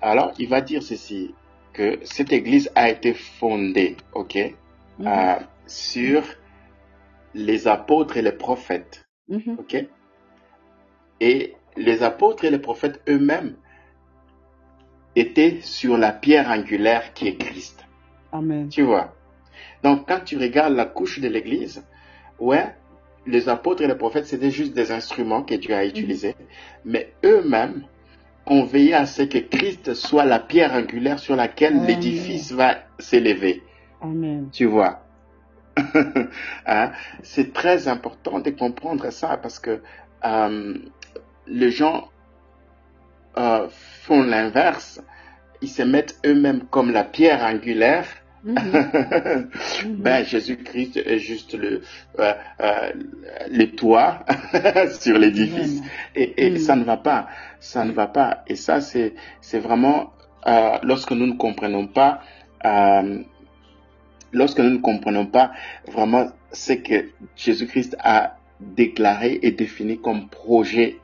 Alors, 0.00 0.32
il 0.38 0.48
va 0.48 0.60
dire 0.60 0.82
ceci 0.82 1.34
que 1.72 1.98
cette 2.02 2.32
église 2.32 2.70
a 2.74 2.90
été 2.90 3.14
fondée, 3.14 3.96
ok, 4.14 4.36
euh, 5.00 5.34
sur 5.66 6.22
les 7.34 7.66
apôtres 7.68 8.16
et 8.16 8.22
les 8.22 8.32
prophètes, 8.32 9.06
Mhm. 9.28 9.56
ok? 9.58 9.86
Et 11.20 11.54
les 11.76 12.02
apôtres 12.02 12.44
et 12.44 12.50
les 12.50 12.58
prophètes 12.58 13.00
eux-mêmes 13.08 13.54
étaient 15.16 15.60
sur 15.60 15.96
la 15.96 16.12
pierre 16.12 16.48
angulaire 16.50 17.14
qui 17.14 17.28
est 17.28 17.36
Christ. 17.36 17.86
Amen. 18.32 18.68
Tu 18.68 18.82
vois? 18.82 19.14
Donc, 19.82 20.08
quand 20.08 20.20
tu 20.24 20.36
regardes 20.38 20.74
la 20.74 20.84
couche 20.86 21.20
de 21.20 21.28
l'église, 21.28 21.86
ouais, 22.38 22.74
les 23.26 23.48
apôtres 23.48 23.82
et 23.82 23.86
les 23.86 23.94
prophètes, 23.94 24.26
c'était 24.26 24.50
juste 24.50 24.74
des 24.74 24.90
instruments 24.92 25.42
que 25.42 25.54
Dieu 25.54 25.74
a 25.74 25.84
utilisés. 25.84 26.34
Mais 26.84 27.12
eux-mêmes 27.24 27.84
ont 28.46 28.64
veillé 28.64 28.94
à 28.94 29.06
ce 29.06 29.22
que 29.22 29.38
Christ 29.38 29.94
soit 29.94 30.24
la 30.24 30.40
pierre 30.40 30.72
angulaire 30.72 31.18
sur 31.18 31.36
laquelle 31.36 31.84
l'édifice 31.84 32.52
va 32.52 32.78
s'élever. 32.98 33.62
Amen. 34.00 34.48
Tu 34.52 34.66
vois. 34.66 35.00
Hein? 36.66 36.92
C'est 37.22 37.52
très 37.52 37.88
important 37.88 38.40
de 38.40 38.50
comprendre 38.50 39.10
ça 39.10 39.36
parce 39.36 39.58
que 39.58 39.80
euh, 40.24 40.74
les 41.46 41.70
gens 41.70 42.08
euh, 43.38 43.68
font 43.70 44.22
l'inverse. 44.22 45.00
Ils 45.60 45.68
se 45.68 45.82
mettent 45.82 46.18
eux-mêmes 46.26 46.64
comme 46.64 46.90
la 46.90 47.04
pierre 47.04 47.44
angulaire 47.44 48.06
Mhm. 48.44 48.56
Mhm. 49.84 49.96
ben, 49.98 50.24
Jésus-Christ 50.24 50.96
est 50.96 51.18
juste 51.18 51.54
le, 51.54 51.82
euh, 52.18 52.32
euh, 52.60 52.92
sur 55.00 55.18
l'édifice. 55.18 55.80
Et, 56.14 56.46
et 56.46 56.50
Mm. 56.50 56.56
ça 56.58 56.76
ne 56.76 56.84
va 56.84 56.96
pas. 56.96 57.28
Ça 57.60 57.84
ne 57.84 57.92
va 57.92 58.06
pas. 58.06 58.42
Et 58.48 58.56
ça, 58.56 58.80
c'est, 58.80 59.14
c'est 59.40 59.58
vraiment, 59.60 60.12
euh, 60.46 60.78
lorsque 60.82 61.12
nous 61.12 61.26
ne 61.26 61.34
comprenons 61.36 61.86
pas, 61.86 62.20
euh, 62.64 63.20
lorsque 64.32 64.58
nous 64.58 64.70
ne 64.70 64.78
comprenons 64.78 65.26
pas 65.26 65.52
vraiment 65.90 66.26
ce 66.52 66.72
que 66.74 67.10
Jésus-Christ 67.36 67.96
a 68.00 68.36
déclaré 68.60 69.38
et 69.42 69.52
défini 69.52 70.00
comme 70.00 70.28
projet 70.28 70.96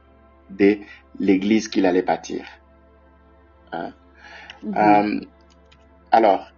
de 0.51 0.79
l'église 1.19 1.69
qu'il 1.69 1.87
allait 1.87 2.03
bâtir. 2.03 2.45
Hein? 3.73 3.93
Mhm. 4.63 4.75
Euh, 4.77 5.21
alors, 6.11 6.51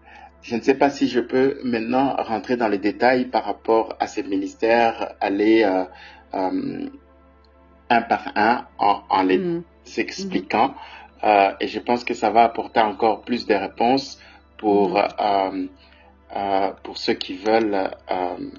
je 0.42 0.56
ne 0.56 0.60
sais 0.60 0.74
pas 0.74 0.90
si 0.90 1.08
je 1.08 1.20
peux 1.20 1.58
maintenant 1.64 2.16
rentrer 2.18 2.56
dans 2.56 2.68
les 2.68 2.78
détails 2.78 3.26
par 3.26 3.44
rapport 3.44 3.96
à 4.00 4.06
ces 4.06 4.22
ministères, 4.22 5.14
aller 5.20 5.62
euh, 5.64 5.84
euh, 6.34 6.88
un 7.90 8.02
par 8.02 8.32
un 8.36 8.66
en, 8.78 9.02
en 9.08 9.22
les 9.22 9.38
Mhm. 9.38 9.62
s'expliquant. 9.84 10.74
Euh, 11.24 11.52
et 11.60 11.68
je 11.68 11.78
pense 11.80 12.04
que 12.04 12.14
ça 12.14 12.30
va 12.30 12.44
apporter 12.44 12.80
encore 12.80 13.22
plus 13.22 13.46
de 13.46 13.54
réponses 13.54 14.18
pour, 14.56 14.96
euh, 14.98 15.66
pour 16.82 16.96
ceux 16.96 17.14
qui 17.14 17.34
veulent. 17.36 17.90
euh, 18.10 18.50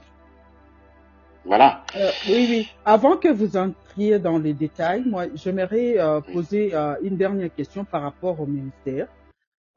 voilà. 1.44 1.84
Euh, 1.96 2.12
oui, 2.30 2.46
oui. 2.50 2.70
Avant 2.86 3.18
que 3.18 3.28
vous 3.28 3.58
entriez 3.58 4.20
dans 4.20 4.38
les 4.38 4.54
détails, 4.54 5.04
moi, 5.08 5.26
j'aimerais 5.34 5.98
euh, 5.98 6.22
poser 6.22 6.70
euh, 6.76 6.94
une 7.02 7.18
dernière 7.18 7.52
question 7.54 7.84
par 7.84 8.04
rapport 8.04 8.40
au 8.40 8.46
ministère. 8.46 9.08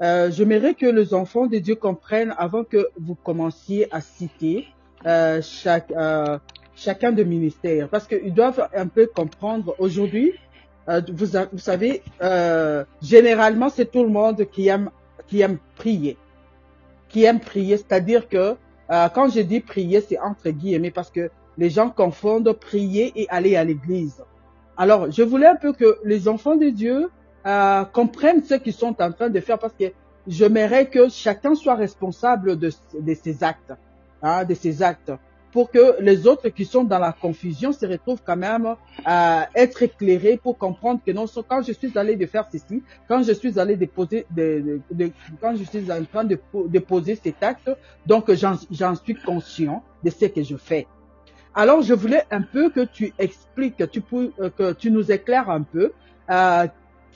Euh, 0.03 0.29
j'aimerais 0.33 0.75
que 0.75 0.87
les 0.87 1.15
enfants 1.15 1.47
de 1.47 1.59
Dieu 1.59 1.77
comprennent, 1.77 2.35
avant 2.37 2.65
que 2.65 2.89
vous 2.99 3.15
commenciez 3.15 3.87
à 3.95 4.01
citer 4.01 4.67
euh, 5.07 5.41
chaque, 5.41 5.93
euh, 5.93 6.39
chacun 6.75 7.13
de 7.13 7.23
ministères, 7.23 7.89
parce 7.89 8.09
qu'ils 8.09 8.35
doivent 8.35 8.69
un 8.75 8.89
peu 8.89 9.07
comprendre. 9.07 9.77
Aujourd'hui, 9.79 10.33
euh, 10.89 11.01
vous, 11.13 11.27
vous 11.53 11.59
savez, 11.59 12.03
euh, 12.23 12.85
généralement, 13.03 13.69
c'est 13.69 13.91
tout 13.91 14.03
le 14.03 14.11
monde 14.11 14.45
qui 14.51 14.67
aime, 14.67 14.91
qui 15.29 15.43
aime 15.43 15.59
prier, 15.77 16.19
qui 17.09 17.23
aime 17.23 17.39
prier. 17.39 17.77
C'est-à-dire 17.77 18.29
que 18.29 18.57
euh, 18.91 19.09
quand 19.15 19.29
je 19.29 19.41
dis 19.41 19.61
prier, 19.61 20.01
c'est 20.01 20.19
entre 20.19 20.51
guillemets, 20.51 20.91
parce 20.91 21.11
que 21.11 21.31
les 21.57 21.71
gens 21.71 21.89
confondent 21.89 22.53
prier 22.53 23.13
et 23.15 23.29
aller 23.29 23.55
à 23.55 23.63
l'église. 23.63 24.25
Alors, 24.77 25.09
je 25.13 25.23
voulais 25.23 25.47
un 25.47 25.55
peu 25.55 25.73
que 25.73 25.99
les 26.03 26.27
enfants 26.27 26.57
de 26.57 26.69
Dieu 26.71 27.11
euh, 27.47 27.85
comprennent 27.85 28.43
ce 28.43 28.55
qu'ils 28.55 28.73
sont 28.73 29.01
en 29.01 29.13
train 29.13 29.29
de 29.31 29.41
faire 29.41 29.59
parce 29.59 29.75
que 29.75 29.87
j'aimerais 30.27 30.87
que 30.89 31.09
chacun 31.09 31.55
soit 31.55 31.75
responsable 31.75 32.59
de, 32.59 32.71
de 32.99 33.15
ses 33.15 33.43
actes, 33.45 33.73
hein, 34.23 34.45
de 34.45 34.55
ses 34.55 34.83
actes, 34.83 35.13
pour 35.53 35.71
que 35.71 36.01
les 36.01 36.27
autres 36.27 36.49
qui 36.49 36.65
sont 36.65 36.83
dans 36.83 36.99
la 36.99 37.13
confusion 37.13 37.73
se 37.73 37.87
retrouvent 37.87 38.23
quand 38.27 38.37
même 38.37 38.75
à 39.05 39.49
être 39.55 39.83
éclairés 39.85 40.37
pour 40.43 40.59
comprendre 40.59 41.01
que 41.07 41.13
non, 41.13 41.27
quand 41.49 41.63
je 41.63 41.73
suis 41.73 41.97
allé 41.97 42.17
de 42.17 42.27
faire 42.27 42.47
ceci, 42.51 42.83
quand 43.07 43.23
je 43.23 43.33
suis 43.33 43.57
allé 43.61 43.77
déposer, 43.77 44.27
de, 44.31 44.81
de- 44.91 45.05
de- 45.07 45.13
quand 45.41 45.55
je 45.55 45.63
suis 45.63 45.93
en 45.93 46.05
train 46.05 46.25
de, 46.25 46.41
de 46.55 46.79
poser 46.81 47.15
cet 47.23 47.41
acte, 47.43 47.71
donc 48.05 48.33
j'en 48.33 48.95
suis 48.97 49.15
conscient 49.15 49.85
de 50.03 50.11
ce 50.11 50.25
que 50.25 50.43
je 50.43 50.57
fais. 50.57 50.89
Alors, 51.55 51.83
je 51.83 51.95
voulais 51.95 52.25
un 52.33 52.43
peu 52.43 52.69
que 52.71 52.81
tu 52.81 53.13
expliques, 53.17 53.77
que 53.77 53.85
tu, 53.85 54.03
euh, 54.13 54.51
que 54.51 54.73
tu 54.73 54.91
nous 54.91 55.13
éclaires 55.13 55.51
un 55.51 55.63
peu, 55.63 55.93
euh, 56.31 56.67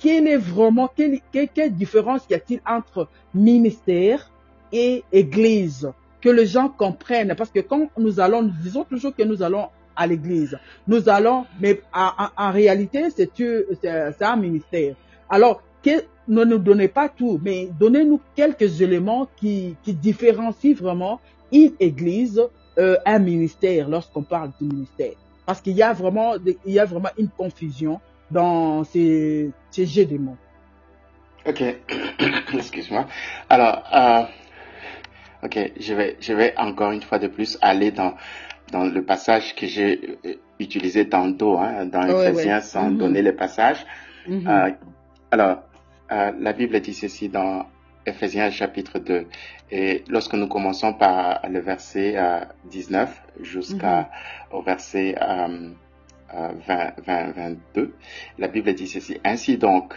quelle 0.01 0.29
est 0.29 0.37
vraiment, 0.37 0.89
quelle, 0.95 1.21
quelle, 1.33 1.75
différence 1.75 2.23
y 2.31 2.35
a-t-il 2.35 2.61
entre 2.67 3.09
ministère 3.35 4.31
et 4.73 5.05
église? 5.13 5.91
Que 6.21 6.29
les 6.29 6.47
gens 6.47 6.69
comprennent, 6.69 7.35
parce 7.37 7.51
que 7.51 7.61
quand 7.61 7.89
nous 7.97 8.19
allons, 8.19 8.43
nous 8.43 8.53
disons 8.63 8.85
toujours 8.85 9.15
que 9.15 9.23
nous 9.23 9.43
allons 9.43 9.69
à 9.95 10.07
l'église. 10.07 10.59
Nous 10.87 11.09
allons, 11.09 11.47
mais 11.61 11.81
en, 11.93 12.51
réalité, 12.51 13.05
c'est 13.11 14.23
un 14.23 14.37
ministère. 14.37 14.95
Alors, 15.29 15.63
ne 16.29 16.45
nous 16.45 16.59
donnez 16.59 16.89
pas 16.89 17.09
tout, 17.09 17.41
mais 17.43 17.69
donnez-nous 17.79 18.21
quelques 18.37 18.81
éléments 18.81 19.29
qui, 19.37 19.77
qui 19.83 19.95
différencient 19.95 20.75
vraiment 20.75 21.21
une 21.53 21.73
église 21.81 22.43
euh, 22.79 22.97
un 23.07 23.19
ministère 23.19 23.89
lorsqu'on 23.89 24.23
parle 24.23 24.51
du 24.61 24.67
ministère. 24.69 25.15
Parce 25.47 25.61
qu'il 25.61 25.73
y 25.73 25.77
y 25.79 25.83
a 25.83 25.93
vraiment 25.93 26.35
une 27.17 27.29
confusion 27.29 28.01
dans 28.31 28.85
ces, 28.85 29.51
ces 29.71 29.87
jeux 29.87 30.05
de 30.07 30.19
mots. 30.19 30.37
Ok. 31.47 31.63
Excuse-moi. 32.55 33.07
Alors, 33.49 33.83
euh, 33.95 34.23
ok, 35.45 35.73
je 35.79 35.95
vais, 35.95 36.17
je 36.21 36.33
vais 36.33 36.55
encore 36.59 36.93
une 36.93 37.03
fois 37.03 37.19
de 37.19 37.29
plus 37.29 37.59
aller 37.63 37.91
dans, 37.91 38.15
dans 38.73 38.85
le 38.85 39.03
passage 39.05 39.55
que 39.55 39.67
j'ai 39.67 40.19
euh, 40.27 40.35
utilisé 40.59 41.09
tantôt, 41.09 41.59
hein, 41.59 41.87
dans 41.87 42.07
Ouais, 42.07 42.31
Ephésiens 42.31 42.57
ouais. 42.57 42.61
sans 42.63 42.91
Mhm. 42.91 42.99
donner 42.99 43.23
le 43.23 43.35
passage. 43.35 43.85
Mhm. 44.27 44.47
Euh, 44.49 44.71
alors, 45.31 45.63
euh, 46.13 46.33
la 46.39 46.53
Bible 46.53 46.81
dit 46.81 46.95
ceci 46.95 47.29
dans 47.29 47.67
Ephésiens 48.07 48.51
chapitre 48.51 48.99
2. 48.99 49.27
Et 49.71 50.03
lorsque 50.09 50.35
nous 50.35 50.49
commençons 50.49 50.95
par 50.95 51.41
le 51.49 51.61
verset 51.61 52.15
euh, 52.17 52.41
19 52.71 53.23
jusqu'à 53.43 54.11
au 54.51 54.63
verset 54.63 55.15
euh, 55.21 55.25
euh, 55.49 55.71
20, 56.33 56.95
20, 57.07 57.31
22, 57.33 57.95
la 58.39 58.49
Bible 58.49 58.73
dit 58.75 58.87
ceci. 58.87 59.19
Ainsi 59.25 59.57
donc, 59.59 59.95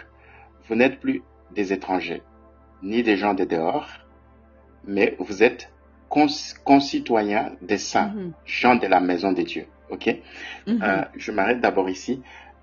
vous 0.68 0.76
n'êtes 0.76 1.00
plus 1.00 1.22
des 1.54 1.74
étrangers, 1.74 2.22
ni 2.84 3.04
des 3.04 3.18
gens 3.18 3.34
de 3.34 3.44
dehors, 3.44 3.90
mais 4.86 5.16
vous 5.20 5.44
êtes 5.44 5.70
concitoyens 6.64 7.52
des 7.62 7.78
saints, 7.78 8.14
Mhm. 8.16 8.32
gens 8.46 8.76
de 8.76 8.88
la 8.88 9.00
maison 9.00 9.32
de 9.32 9.42
Dieu. 9.44 9.66
Ok? 9.90 10.08
Mhm. 10.68 10.80
Euh, 10.82 11.04
je 11.16 11.32
m'arrête 11.32 11.60
d'abord 11.62 11.90
ici. 11.90 12.22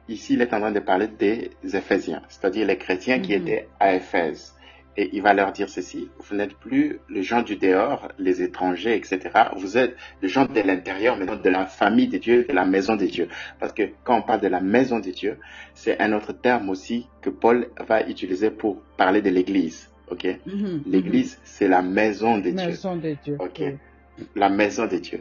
Ici, 0.08 0.34
il 0.34 0.40
est 0.42 0.54
en 0.54 0.60
train 0.60 0.72
de 0.72 0.80
parler 0.80 1.08
des 1.08 1.50
Éphésiens, 1.74 2.22
c'est-à-dire 2.28 2.66
les 2.66 2.78
chrétiens 2.78 3.20
qui 3.20 3.32
Mhm. 3.36 3.42
étaient 3.42 3.68
à 3.78 3.94
Éphèse. 3.94 4.54
Et 5.00 5.10
il 5.12 5.22
va 5.22 5.32
leur 5.32 5.52
dire 5.52 5.68
ceci, 5.68 6.08
vous 6.18 6.34
n'êtes 6.34 6.54
plus 6.54 6.98
les 7.08 7.22
gens 7.22 7.42
du 7.42 7.54
dehors, 7.54 8.08
les 8.18 8.42
étrangers, 8.42 8.96
etc. 8.96 9.20
Vous 9.56 9.78
êtes 9.78 9.94
les 10.22 10.28
gens 10.28 10.44
de 10.44 10.60
l'intérieur, 10.60 11.16
mais 11.16 11.24
de 11.24 11.48
la 11.48 11.66
famille 11.66 12.08
de 12.08 12.18
Dieu, 12.18 12.44
de 12.48 12.52
la 12.52 12.64
maison 12.64 12.96
de 12.96 13.06
Dieu. 13.06 13.28
Parce 13.60 13.72
que 13.72 13.84
quand 14.02 14.18
on 14.18 14.22
parle 14.22 14.40
de 14.40 14.48
la 14.48 14.60
maison 14.60 14.98
de 14.98 15.10
Dieu, 15.10 15.38
c'est 15.74 16.00
un 16.00 16.12
autre 16.12 16.32
terme 16.32 16.68
aussi 16.68 17.06
que 17.22 17.30
Paul 17.30 17.68
va 17.86 18.02
utiliser 18.08 18.50
pour 18.50 18.80
parler 18.96 19.22
de 19.22 19.30
l'église. 19.30 19.88
Ok? 20.10 20.26
Mhm. 20.46 20.82
L'église, 20.86 21.38
c'est 21.44 21.68
la 21.68 21.80
maison 21.82 22.38
de 22.38 22.48
Mhm. 22.50 22.56
Dieu. 22.56 22.66
Maison 22.66 22.96
de 22.96 23.16
Dieu. 23.22 23.36
Ok. 23.38 23.60
Oui. 23.60 24.24
La 24.34 24.48
maison 24.48 24.86
de 24.88 24.96
Dieu. 24.96 25.20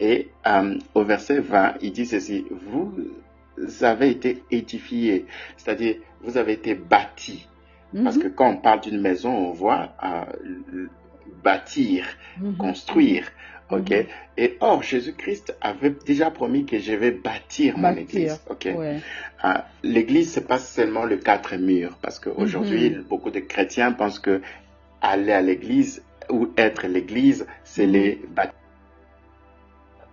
Et 0.00 0.30
euh, 0.48 0.76
au 0.94 1.04
verset 1.04 1.38
20, 1.38 1.74
il 1.80 1.92
dit 1.92 2.06
ceci, 2.06 2.44
vous 2.50 2.92
avez 3.82 4.10
été 4.10 4.42
édifiés, 4.50 5.26
c'est-à-dire 5.56 5.94
vous 6.22 6.36
avez 6.38 6.54
été 6.54 6.74
bâtis. 6.74 7.46
Parce 8.04 8.16
que 8.18 8.28
quand 8.28 8.48
on 8.50 8.56
parle 8.56 8.80
d'une 8.80 9.00
maison, 9.00 9.30
on 9.48 9.52
voit 9.52 9.90
euh, 10.02 10.86
bâtir, 11.44 12.06
Mhm. 12.40 12.56
construire. 12.56 13.24
OK? 13.70 13.90
Mhm. 13.90 14.06
Et 14.36 14.56
or, 14.60 14.82
Jésus-Christ 14.82 15.56
avait 15.60 15.94
déjà 16.06 16.30
promis 16.30 16.64
que 16.66 16.78
je 16.78 16.92
vais 16.92 17.10
bâtir 17.10 17.76
mon 17.76 17.82
Bâtir, 17.94 18.02
église. 18.02 18.40
OK? 18.50 18.68
Ouais. 18.76 18.98
Ah, 19.42 19.66
L'église, 19.82 20.32
c'est 20.32 20.46
pas 20.46 20.58
seulement 20.58 21.04
le 21.04 21.16
quatre 21.16 21.56
murs, 21.56 21.96
parce 22.02 22.18
qu'aujourd'hui, 22.18 22.90
Mhm. 22.90 23.02
beaucoup 23.02 23.30
de 23.30 23.40
chrétiens 23.40 23.92
pensent 23.92 24.18
que 24.18 24.40
aller 25.00 25.32
à 25.32 25.40
l'église 25.40 26.02
ou 26.30 26.48
être 26.56 26.86
l'église, 26.86 27.46
c'est 27.64 27.86
Mhm. 27.86 27.92
les, 27.92 28.20
bâ- 28.36 28.52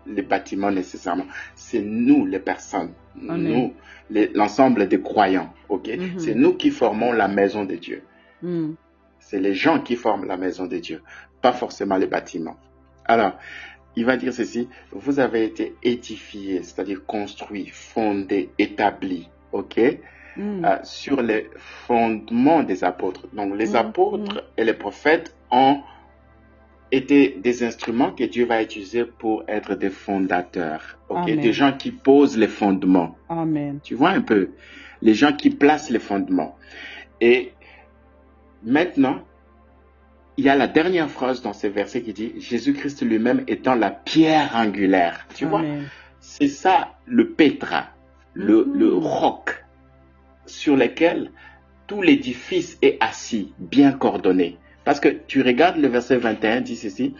les 0.07 0.21
bâtiments 0.21 0.71
nécessairement. 0.71 1.25
C'est 1.55 1.81
nous, 1.81 2.25
les 2.25 2.39
personnes, 2.39 2.93
Amen. 3.27 3.73
nous, 4.11 4.25
l'ensemble 4.33 4.87
des 4.87 5.01
croyants. 5.01 5.53
Ok, 5.69 5.87
Mhm. 5.87 6.19
c'est 6.19 6.35
nous 6.35 6.53
qui 6.55 6.71
formons 6.71 7.11
la 7.11 7.27
maison 7.27 7.63
de 7.65 7.75
Dieu. 7.75 8.03
Mm. 8.41 8.71
C'est 9.19 9.39
les 9.39 9.53
gens 9.53 9.79
qui 9.81 9.95
forment 9.95 10.25
la 10.25 10.37
maison 10.37 10.65
de 10.65 10.77
Dieu, 10.77 11.01
pas 11.41 11.51
forcément 11.53 11.97
les 11.97 12.07
bâtiments. 12.07 12.57
Alors, 13.05 13.33
il 13.95 14.05
va 14.05 14.17
dire 14.17 14.33
ceci, 14.33 14.67
vous 14.91 15.19
avez 15.19 15.43
été 15.43 15.75
édifiés, 15.83 16.63
c'est-à-dire 16.63 17.05
construits, 17.05 17.67
fondés, 17.67 18.49
établis, 18.57 19.29
ok, 19.51 19.79
Mm. 20.37 20.63
euh, 20.65 20.77
sur 20.83 21.21
les 21.21 21.49
fondements 21.57 22.63
des 22.63 22.83
apôtres. 22.83 23.27
Donc, 23.33 23.55
les 23.57 23.69
Mhm. 23.71 23.75
apôtres 23.75 24.43
et 24.57 24.63
les 24.63 24.73
prophètes 24.73 25.35
ont 25.51 25.81
été 26.91 27.37
des 27.41 27.63
instruments 27.63 28.11
que 28.11 28.23
Dieu 28.23 28.45
va 28.45 28.61
utiliser 28.63 29.05
pour 29.05 29.43
être 29.47 29.75
des 29.75 29.89
fondateurs, 29.89 30.97
des 31.25 31.53
gens 31.53 31.73
qui 31.73 31.91
posent 31.91 32.37
les 32.37 32.47
fondements. 32.47 33.15
Amen. 33.29 33.79
Tu 33.83 33.95
vois 33.95 34.09
un 34.09 34.21
peu? 34.21 34.49
Les 35.01 35.13
gens 35.13 35.33
qui 35.33 35.49
placent 35.49 35.89
les 35.91 35.99
fondements. 35.99 36.55
Et 37.21 37.53
maintenant, 38.63 39.19
il 40.37 40.45
y 40.45 40.49
a 40.49 40.55
la 40.55 40.67
dernière 40.67 41.09
phrase 41.09 41.41
dans 41.41 41.53
ces 41.53 41.69
versets 41.69 42.01
qui 42.01 42.13
dit 42.13 42.33
Jésus-Christ 42.37 43.01
lui-même 43.03 43.43
étant 43.47 43.75
la 43.75 43.91
pierre 43.91 44.55
angulaire. 44.55 45.27
Tu 45.35 45.45
vois, 45.45 45.61
c'est 46.19 46.47
ça 46.47 46.95
le 47.05 47.29
pétra, 47.31 47.87
le, 48.33 48.65
Mhm. 48.65 48.73
le 48.79 48.93
roc 48.93 49.65
sur 50.45 50.75
lequel 50.75 51.31
tout 51.87 52.01
l'édifice 52.01 52.77
est 52.81 52.97
assis, 53.01 53.53
bien 53.59 53.91
coordonné. 53.91 54.57
Parce 54.89 54.99
que 54.99 55.09
tu 55.09 55.43
regardes 55.43 55.77
le 55.77 55.87
verset 55.87 56.17
21, 56.17 56.61
dit 56.61 56.75
ceci, 56.75 57.13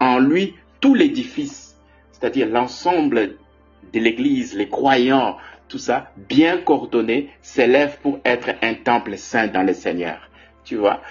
en 0.00 0.18
lui, 0.18 0.56
tout 0.80 0.94
l'édifice, 0.94 1.76
c'est-à-dire 2.10 2.48
l'ensemble 2.48 3.36
de 3.92 4.00
l'Église, 4.00 4.56
les 4.56 4.68
croyants, 4.68 5.36
tout 5.68 5.78
ça, 5.78 6.10
bien 6.28 6.58
coordonné, 6.58 7.30
s'élève 7.40 7.98
pour 8.02 8.18
être 8.24 8.48
un 8.62 8.74
temple 8.74 9.16
saint 9.16 9.46
dans 9.46 9.62
le 9.62 9.74
Seigneur. 9.74 10.18
Tu 10.64 10.74
vois, 10.74 11.02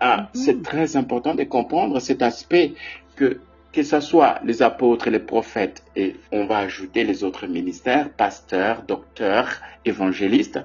Ah, 0.00 0.30
Mhm. 0.34 0.40
c'est 0.42 0.62
très 0.64 0.96
important 0.96 1.36
de 1.36 1.44
comprendre 1.44 2.00
cet 2.00 2.20
aspect 2.20 2.74
que 3.14 3.38
que 3.72 3.84
ce 3.84 4.00
soit 4.00 4.40
les 4.42 4.62
apôtres, 4.62 5.10
les 5.10 5.20
prophètes, 5.20 5.84
et 5.94 6.16
on 6.32 6.46
va 6.46 6.58
ajouter 6.58 7.04
les 7.04 7.22
autres 7.22 7.46
ministères, 7.46 8.10
pasteurs, 8.10 8.82
docteurs, 8.82 9.60
évangélistes, 9.84 10.58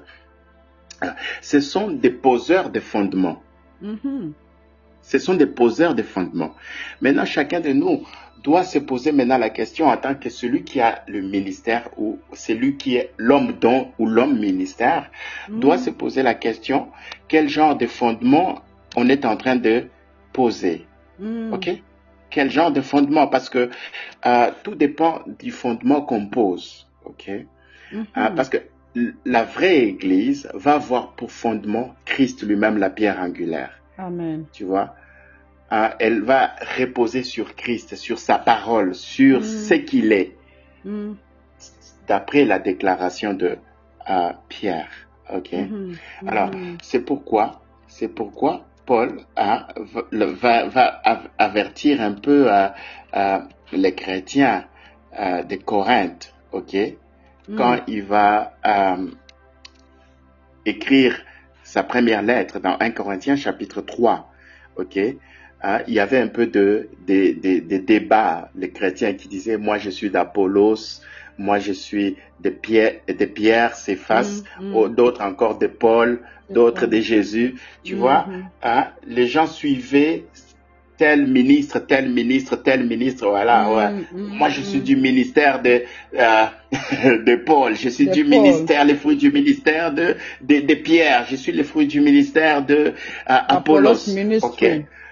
euh, 1.03 1.11
ce 1.41 1.59
sont 1.59 1.91
des 1.91 2.09
poseurs 2.09 2.71
de 2.71 2.79
fondements. 2.79 3.43
Mhm. 3.83 4.33
Ce 5.01 5.19
sont 5.19 5.33
des 5.33 5.45
poseurs 5.45 5.95
de 5.95 6.01
fondements. 6.01 6.55
Maintenant, 7.01 7.25
chacun 7.25 7.59
de 7.59 7.73
nous 7.73 8.07
doit 8.41 8.63
se 8.63 8.79
poser 8.79 9.11
maintenant 9.11 9.37
la 9.37 9.49
question 9.49 9.87
en 9.87 9.97
tant 9.97 10.15
que 10.15 10.29
celui 10.29 10.63
qui 10.63 10.79
a 10.79 11.03
le 11.07 11.21
ministère 11.21 11.89
ou 11.97 12.19
celui 12.33 12.77
qui 12.77 12.95
est 12.95 13.11
l'homme 13.17 13.53
don 13.59 13.91
ou 13.99 14.07
l'homme 14.07 14.39
ministère, 14.39 15.09
doit 15.49 15.77
se 15.77 15.89
poser 15.89 16.23
la 16.23 16.33
question 16.33 16.87
quel 17.27 17.49
genre 17.49 17.75
de 17.77 17.87
fondement 17.87 18.61
on 18.95 19.09
est 19.09 19.25
en 19.25 19.37
train 19.37 19.55
de 19.55 19.87
poser? 20.33 20.85
Mm. 21.19 21.53
OK? 21.53 21.69
Quel 22.29 22.49
genre 22.49 22.71
de 22.71 22.81
fondement? 22.81 23.27
Parce 23.27 23.49
que 23.49 23.69
euh, 24.25 24.51
tout 24.63 24.75
dépend 24.75 25.21
du 25.39 25.51
fondement 25.51 26.01
qu'on 26.01 26.27
pose. 26.27 26.87
OK? 27.05 27.29
Mhm. 27.91 28.05
Euh, 28.17 28.29
Parce 28.31 28.49
que 28.49 28.57
la 29.25 29.43
vraie 29.43 29.79
Église 29.79 30.49
va 30.53 30.73
avoir 30.75 31.13
pour 31.13 31.31
fondement 31.31 31.95
Christ 32.05 32.43
lui-même, 32.43 32.77
la 32.77 32.89
pierre 32.89 33.19
angulaire 33.19 33.71
Amen. 33.97 34.45
tu 34.51 34.63
vois? 34.65 34.95
Euh, 35.71 35.89
elle 35.99 36.21
va 36.21 36.51
reposer 36.77 37.23
sur 37.23 37.55
Christ, 37.55 37.95
sur 37.95 38.19
sa 38.19 38.37
parole, 38.37 38.93
sur 38.93 39.39
Mm. 39.39 39.43
ce 39.43 39.73
qu'il 39.75 40.11
est, 40.13 40.35
Mm. 40.85 41.13
d'après 42.07 42.45
la 42.45 42.59
déclaration 42.59 43.33
de 43.33 43.57
euh, 44.09 44.31
Pierre. 44.49 44.89
Ok? 45.33 45.53
Mhm. 45.53 45.95
Alors, 46.27 46.49
Mhm. 46.49 46.77
c'est 46.83 46.99
pourquoi, 46.99 47.61
c'est 47.87 48.09
pourquoi 48.09 48.65
Paul 48.85 49.21
hein, 49.37 49.65
va, 50.11 51.01
avertir 51.37 52.01
un 52.01 52.11
peu 52.11 52.51
euh, 52.53 52.67
euh, 53.15 53.39
les 53.71 53.95
chrétiens 53.95 54.65
de 55.17 55.55
Corinthe, 55.55 56.33
ok, 56.51 56.75
Mm. 57.47 57.55
quand 57.57 57.79
il 57.87 58.03
va 58.03 58.53
euh, 58.65 59.07
écrire 60.65 61.19
sa 61.63 61.83
première 61.83 62.21
lettre 62.21 62.59
dans 62.59 62.77
1 62.79 62.91
Corinthiens 62.91 63.35
chapitre 63.35 63.81
3, 63.81 64.31
ok, 64.77 64.99
hein, 65.61 65.79
il 65.87 65.93
y 65.93 65.99
avait 65.99 66.19
un 66.19 66.27
peu 66.27 66.47
de, 66.47 66.89
de, 67.07 67.33
de, 67.33 67.59
de 67.59 67.77
débat, 67.77 68.49
les 68.55 68.69
chrétiens 68.69 69.13
qui 69.13 69.27
disaient, 69.27 69.57
moi 69.57 69.77
je 69.77 69.89
suis 69.89 70.09
d'Apollos, 70.09 71.01
moi 71.37 71.59
je 71.59 71.73
suis 71.73 72.17
de 72.41 72.49
Pierre, 72.49 72.95
de 73.07 73.25
Pierre, 73.25 73.75
Céphas, 73.75 74.43
Mm, 74.59 74.71
mm. 74.71 74.95
d'autres 74.95 75.21
encore 75.21 75.57
de 75.57 75.67
Paul, 75.67 76.21
d'autres 76.49 76.85
de 76.85 76.99
Jésus, 76.99 77.55
tu 77.83 77.95
vois, 77.95 78.27
hein, 78.61 78.87
les 79.07 79.27
gens 79.27 79.47
suivaient 79.47 80.25
tel 80.97 81.27
ministre, 81.27 81.79
tel 81.79 82.09
ministre, 82.09 82.55
tel 82.55 82.85
ministre, 82.85 83.27
voilà, 83.27 83.63
Mm, 83.63 83.75
ouais. 83.75 83.89
mm, 84.13 84.37
Moi, 84.37 84.49
je 84.49 84.61
suis 84.61 84.79
mm. 84.79 84.83
du 84.83 84.95
ministère 84.95 85.61
de, 85.61 85.83
euh, 86.17 86.45
de 87.25 87.35
Paul. 87.35 87.75
Je 87.75 87.89
suis 87.89 88.07
du 88.07 88.23
Paul. 88.23 88.29
ministère, 88.29 88.85
les 88.85 88.95
fruits 88.95 89.17
du 89.17 89.31
ministère 89.31 89.93
de, 89.93 90.15
de, 90.41 90.59
de 90.61 90.73
Pierre. 90.75 91.25
Je 91.29 91.35
suis 91.35 91.51
le 91.51 91.63
fruit 91.63 91.87
du 91.87 92.01
ministère 92.01 92.65
de 92.65 92.75
euh, 92.75 92.91
Apollos. 93.27 94.09
Apollos. 94.09 94.39
Ok. 94.43 94.65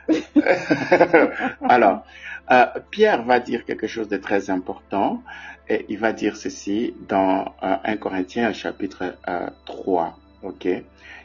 Alors, 1.70 2.06
euh, 2.52 2.66
Pierre 2.90 3.24
va 3.24 3.40
dire 3.40 3.66
quelque 3.66 3.88
chose 3.88 4.08
de 4.10 4.18
très 4.18 4.50
important. 4.50 5.22
Et 5.70 5.86
il 5.90 5.98
va 6.00 6.12
dire 6.12 6.36
ceci 6.36 6.94
dans 7.08 7.46
euh, 7.64 7.76
1 7.84 7.98
Corinthiens 7.98 8.52
chapitre 8.54 9.16
euh, 9.30 9.48
3. 9.66 10.18
Ok. 10.44 10.68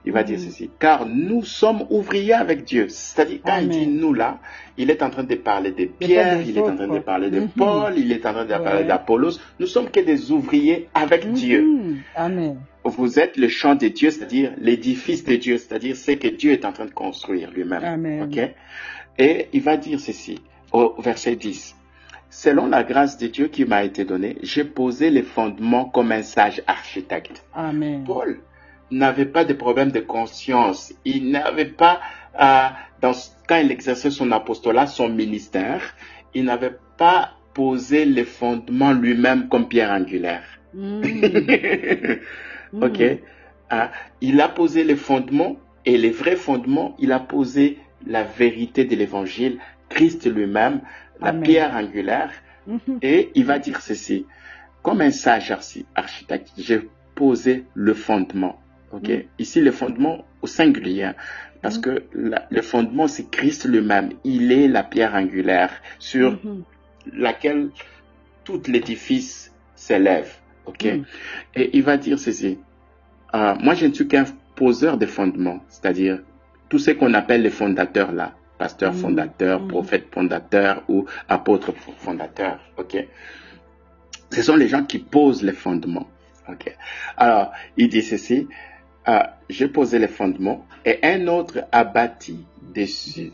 Il 0.06 0.12
va 0.12 0.22
dire 0.22 0.38
Mhm. 0.38 0.44
ceci. 0.44 0.70
Car 0.78 1.04
nous 1.06 1.42
sommes 1.42 1.84
ouvriers 1.90 2.32
avec 2.34 2.62
Dieu. 2.64 2.86
C'est-à-dire, 2.88 3.40
quand 3.44 3.58
il 3.60 3.68
dit 3.68 3.86
nous 3.88 4.14
là, 4.14 4.38
il 4.78 4.88
est 4.90 5.02
en 5.02 5.10
train 5.10 5.24
de 5.24 5.34
parler 5.34 5.72
de 5.72 5.86
Pierre, 5.86 6.40
il 6.42 6.56
est 6.56 6.60
en 6.60 6.76
train 6.76 6.86
de 6.86 7.00
parler 7.00 7.28
de 7.28 7.40
Mhm. 7.40 7.48
Paul, 7.48 7.94
il 7.98 8.12
est 8.12 8.24
en 8.24 8.32
train 8.32 8.44
de 8.44 8.54
parler 8.54 8.84
d'Apollos. 8.84 9.38
Nous 9.58 9.66
sommes 9.66 9.90
que 9.90 10.00
des 10.00 10.30
ouvriers 10.30 10.88
avec 10.94 11.32
Dieu. 11.32 11.62
Mhm. 11.62 11.96
Amen. 12.14 12.60
Vous 12.84 13.18
êtes 13.18 13.36
le 13.36 13.48
champ 13.48 13.74
de 13.74 13.88
Dieu, 13.88 14.10
c'est-à-dire 14.10 14.52
l'édifice 14.58 15.24
de 15.24 15.34
Dieu, 15.34 15.58
c'est-à-dire 15.58 15.96
ce 15.96 16.12
que 16.12 16.28
Dieu 16.28 16.52
est 16.52 16.64
en 16.64 16.72
train 16.72 16.84
de 16.86 16.92
construire 16.92 17.50
lui-même. 17.50 17.82
Amen. 17.84 18.22
Ok? 18.22 18.38
Et 19.18 19.48
il 19.52 19.62
va 19.62 19.76
dire 19.76 19.98
ceci 19.98 20.38
au 20.72 20.94
verset 21.00 21.34
10. 21.34 21.74
Selon 22.30 22.66
la 22.68 22.84
grâce 22.84 23.18
de 23.18 23.26
Dieu 23.26 23.48
qui 23.48 23.64
m'a 23.64 23.82
été 23.82 24.04
donnée, 24.04 24.36
j'ai 24.42 24.62
posé 24.64 25.10
les 25.10 25.22
fondements 25.22 25.86
comme 25.86 26.12
un 26.12 26.22
sage 26.22 26.62
architecte. 26.68 27.44
Amen. 27.54 28.04
Paul 28.06 28.38
n'avait 28.90 29.26
pas 29.26 29.44
de 29.44 29.52
problème 29.54 29.90
de 29.90 30.00
conscience. 30.00 30.92
Il 31.04 31.30
n'avait 31.30 31.64
pas, 31.66 32.00
euh, 32.40 32.68
dans, 33.00 33.12
quand 33.48 33.56
il 33.58 33.70
exerçait 33.72 34.10
son 34.10 34.30
apostolat, 34.32 34.86
son 34.86 35.08
ministère, 35.08 35.82
il 36.34 36.44
n'avait 36.44 36.76
pas 36.96 37.32
posé 37.54 38.04
les 38.04 38.24
fondements 38.24 38.92
lui-même 38.92 39.48
comme 39.48 39.68
pierre 39.68 39.90
angulaire. 39.90 40.44
Mhm. 40.74 41.02
ok. 42.82 43.00
Mhm. 43.00 43.18
Hein, 43.70 43.90
il 44.20 44.40
a 44.40 44.48
posé 44.48 44.84
les 44.84 44.96
fondements 44.96 45.56
et 45.84 45.96
les 45.98 46.10
vrais 46.10 46.36
fondements, 46.36 46.94
il 46.98 47.10
a 47.12 47.18
posé 47.20 47.78
la 48.06 48.22
vérité 48.22 48.84
de 48.84 48.94
l'évangile, 48.94 49.58
Christ 49.88 50.26
lui-même, 50.32 50.80
la 51.20 51.32
pierre 51.32 51.74
angulaire, 51.74 52.30
Mhm. 52.66 52.98
et 53.02 53.30
il 53.34 53.44
va 53.44 53.58
dire 53.58 53.80
ceci. 53.80 54.26
Comme 54.82 55.00
un 55.00 55.10
sage 55.12 55.50
archi- 55.50 55.86
architecte, 55.94 56.52
j'ai 56.58 56.80
posé 57.14 57.64
le 57.74 57.94
fondement. 57.94 58.60
Ok? 58.92 59.08
Mm. 59.08 59.22
Ici, 59.38 59.60
le 59.60 59.72
fondement 59.72 60.24
au 60.42 60.46
singulier. 60.46 61.10
Parce 61.62 61.78
Mm. 61.78 61.80
que 61.80 62.02
la- 62.14 62.46
le 62.50 62.62
fondement, 62.62 63.08
c'est 63.08 63.28
Christ 63.30 63.66
lui-même. 63.66 64.10
Il 64.24 64.52
est 64.52 64.68
la 64.68 64.82
pierre 64.82 65.14
angulaire 65.14 65.70
sur 65.98 66.32
Mhm. 66.44 66.62
laquelle 67.14 67.70
tout 68.44 68.60
l'édifice 68.68 69.52
s'élève. 69.74 70.32
Ok? 70.66 70.84
Mm. 70.84 71.02
Et 71.54 71.76
il 71.76 71.82
va 71.82 71.96
dire 71.96 72.18
ceci. 72.18 72.58
Euh, 73.34 73.54
moi, 73.60 73.74
je 73.74 73.86
ne 73.86 73.92
suis 73.92 74.06
qu'un 74.06 74.24
poseur 74.54 74.96
de 74.98 75.06
fondements, 75.06 75.60
c'est-à-dire 75.68 76.20
tous 76.68 76.78
ceux 76.78 76.94
qu'on 76.94 77.12
appelle 77.14 77.42
les 77.42 77.50
fondateurs 77.50 78.12
là. 78.12 78.34
pasteur 78.58 78.92
Amen. 78.92 79.02
fondateur, 79.02 79.60
Mhm. 79.60 79.68
prophète 79.68 80.06
fondateur 80.10 80.82
ou 80.88 81.04
apôtre 81.28 81.74
fondateur. 81.98 82.58
Ok? 82.78 82.96
Ce 84.30 84.40
sont 84.42 84.56
les 84.56 84.66
gens 84.68 84.82
qui 84.82 84.98
posent 84.98 85.42
les 85.42 85.52
fondements. 85.52 86.08
Ok? 86.48 86.74
Alors, 87.18 87.52
il 87.76 87.90
dit 87.90 88.00
ceci 88.00 88.48
j'ai 89.48 89.68
posé 89.68 89.98
les 89.98 90.08
fondements 90.08 90.66
et 90.84 90.98
un 91.02 91.28
autre 91.28 91.60
a 91.72 91.84
bâti 91.84 92.44
dessus. 92.74 93.32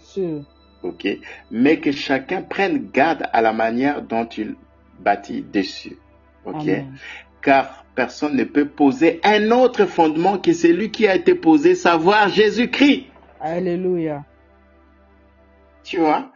Ok? 0.82 1.06
Mais 1.50 1.78
que 1.80 1.92
chacun 1.92 2.42
prenne 2.42 2.90
garde 2.92 3.24
à 3.32 3.40
la 3.40 3.52
manière 3.52 4.02
dont 4.02 4.26
il 4.26 4.56
bâtit 4.98 5.42
dessus. 5.42 5.96
Ok? 6.44 6.62
Amen. 6.62 6.98
Car 7.40 7.84
personne 7.94 8.36
ne 8.36 8.44
peut 8.44 8.68
poser 8.68 9.20
un 9.24 9.50
autre 9.50 9.86
fondement 9.86 10.38
que 10.38 10.52
celui 10.52 10.90
qui 10.90 11.06
a 11.06 11.14
été 11.14 11.34
posé, 11.34 11.74
savoir 11.74 12.28
Jésus-Christ. 12.28 13.06
Alléluia. 13.40 14.24
Tu 15.84 15.98
vois, 15.98 16.32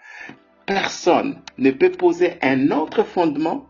personne 0.65 1.41
ne 1.59 1.71
peut 1.71 1.93
poser 1.93 2.35
un 2.43 2.71
autre 2.71 3.05
fondement 3.05 3.67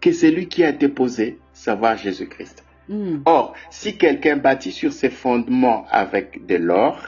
que 0.00 0.12
celui 0.12 0.48
qui 0.48 0.64
a 0.64 0.70
été 0.70 0.88
posé, 0.88 1.38
savoir 1.52 1.96
Jésus-Christ. 1.96 2.61
Hmm. 2.88 3.22
Or, 3.26 3.54
si 3.70 3.96
quelqu'un 3.96 4.36
bâtit 4.36 4.72
sur 4.72 4.92
ses 4.92 5.10
fondements 5.10 5.86
avec 5.90 6.46
de 6.46 6.56
l'or, 6.56 6.98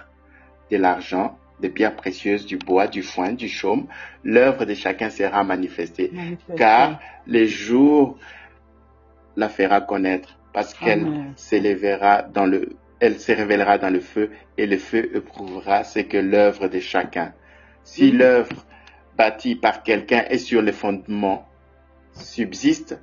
de 0.71 0.77
l'argent, 0.77 1.39
des 1.61 1.69
pierres 1.69 1.97
précieuses, 1.97 2.47
du 2.47 2.57
bois, 2.57 2.87
du 2.87 3.03
foin, 3.03 3.33
du 3.33 3.49
chaume, 3.49 3.87
l'œuvre 4.23 4.65
de 4.65 4.75
chacun 4.75 5.11
sera 5.11 5.45
manifestée, 5.45 6.11
Manifesté. 6.13 6.55
car 6.57 7.01
les 7.27 7.47
jours 7.47 8.19
la 9.37 9.49
fera 9.49 9.81
connaître, 9.81 10.39
parce 10.53 10.75
qu'elle 10.75 11.07
s'élèvera 11.37 12.23
dans 12.23 12.47
le, 12.47 12.77
elle 13.01 13.19
se 13.19 13.33
révélera 13.33 13.79
dans 13.79 13.91
le 13.91 14.01
feu, 14.01 14.31
et 14.57 14.67
le 14.67 14.79
feu 14.79 15.11
éprouvera 15.17 15.83
ce 15.85 16.01
que 16.01 16.17
l'œuvre 16.17 16.69
de 16.69 16.79
chacun. 16.81 17.33
Si 17.83 18.13
Mhm. 18.13 18.19
l'œuvre 18.19 18.65
bâtie 19.17 19.57
par 19.57 19.83
quelqu'un 19.83 20.25
est 20.29 20.39
sur 20.39 20.63
le 20.63 20.73
fondement 20.73 21.49
subsiste, 22.13 23.01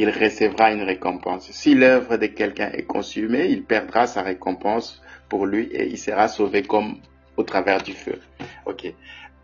il 0.00 0.08
recevra 0.08 0.72
une 0.72 0.82
récompense. 0.82 1.50
Si 1.50 1.74
l'œuvre 1.74 2.16
de 2.16 2.26
quelqu'un 2.26 2.70
est 2.72 2.84
consumée, 2.84 3.48
il 3.48 3.64
perdra 3.64 4.06
sa 4.06 4.22
récompense 4.22 5.02
pour 5.28 5.44
lui 5.44 5.64
et 5.72 5.86
il 5.88 5.98
sera 5.98 6.28
sauvé 6.28 6.62
comme 6.62 6.96
au 7.36 7.42
travers 7.42 7.82
du 7.82 7.92
feu. 7.92 8.18
Ok. 8.64 8.92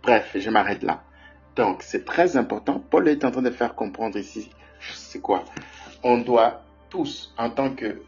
Bref, 0.03 0.35
je 0.35 0.49
m'arrête 0.49 0.83
là. 0.83 1.03
Donc, 1.57 1.83
c'est 1.83 2.05
très 2.05 2.37
important. 2.37 2.83
Paul 2.91 3.07
est 3.09 3.25
en 3.25 3.31
train 3.31 3.43
de 3.43 3.51
faire 3.51 3.75
comprendre 3.75 4.17
ici, 4.17 4.51
c'est 4.81 5.21
quoi? 5.21 5.45
On 6.03 6.19
doit 6.19 6.63
tous, 6.89 7.35
en 7.37 7.51
tant 7.51 7.71
que 7.71 8.01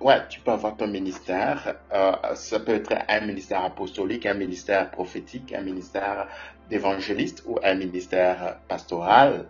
Ouais, 0.00 0.20
tu 0.28 0.40
peux 0.40 0.50
avoir 0.50 0.76
ton 0.76 0.88
ministère. 0.88 1.76
Euh, 1.92 2.34
ça 2.34 2.58
peut 2.58 2.74
être 2.74 2.92
un 3.08 3.20
ministère 3.20 3.62
apostolique, 3.62 4.26
un 4.26 4.34
ministère 4.34 4.90
prophétique, 4.90 5.52
un 5.52 5.60
ministère 5.60 6.26
d'évangéliste 6.68 7.44
ou 7.46 7.60
un 7.62 7.74
ministère 7.74 8.58
pastoral, 8.66 9.46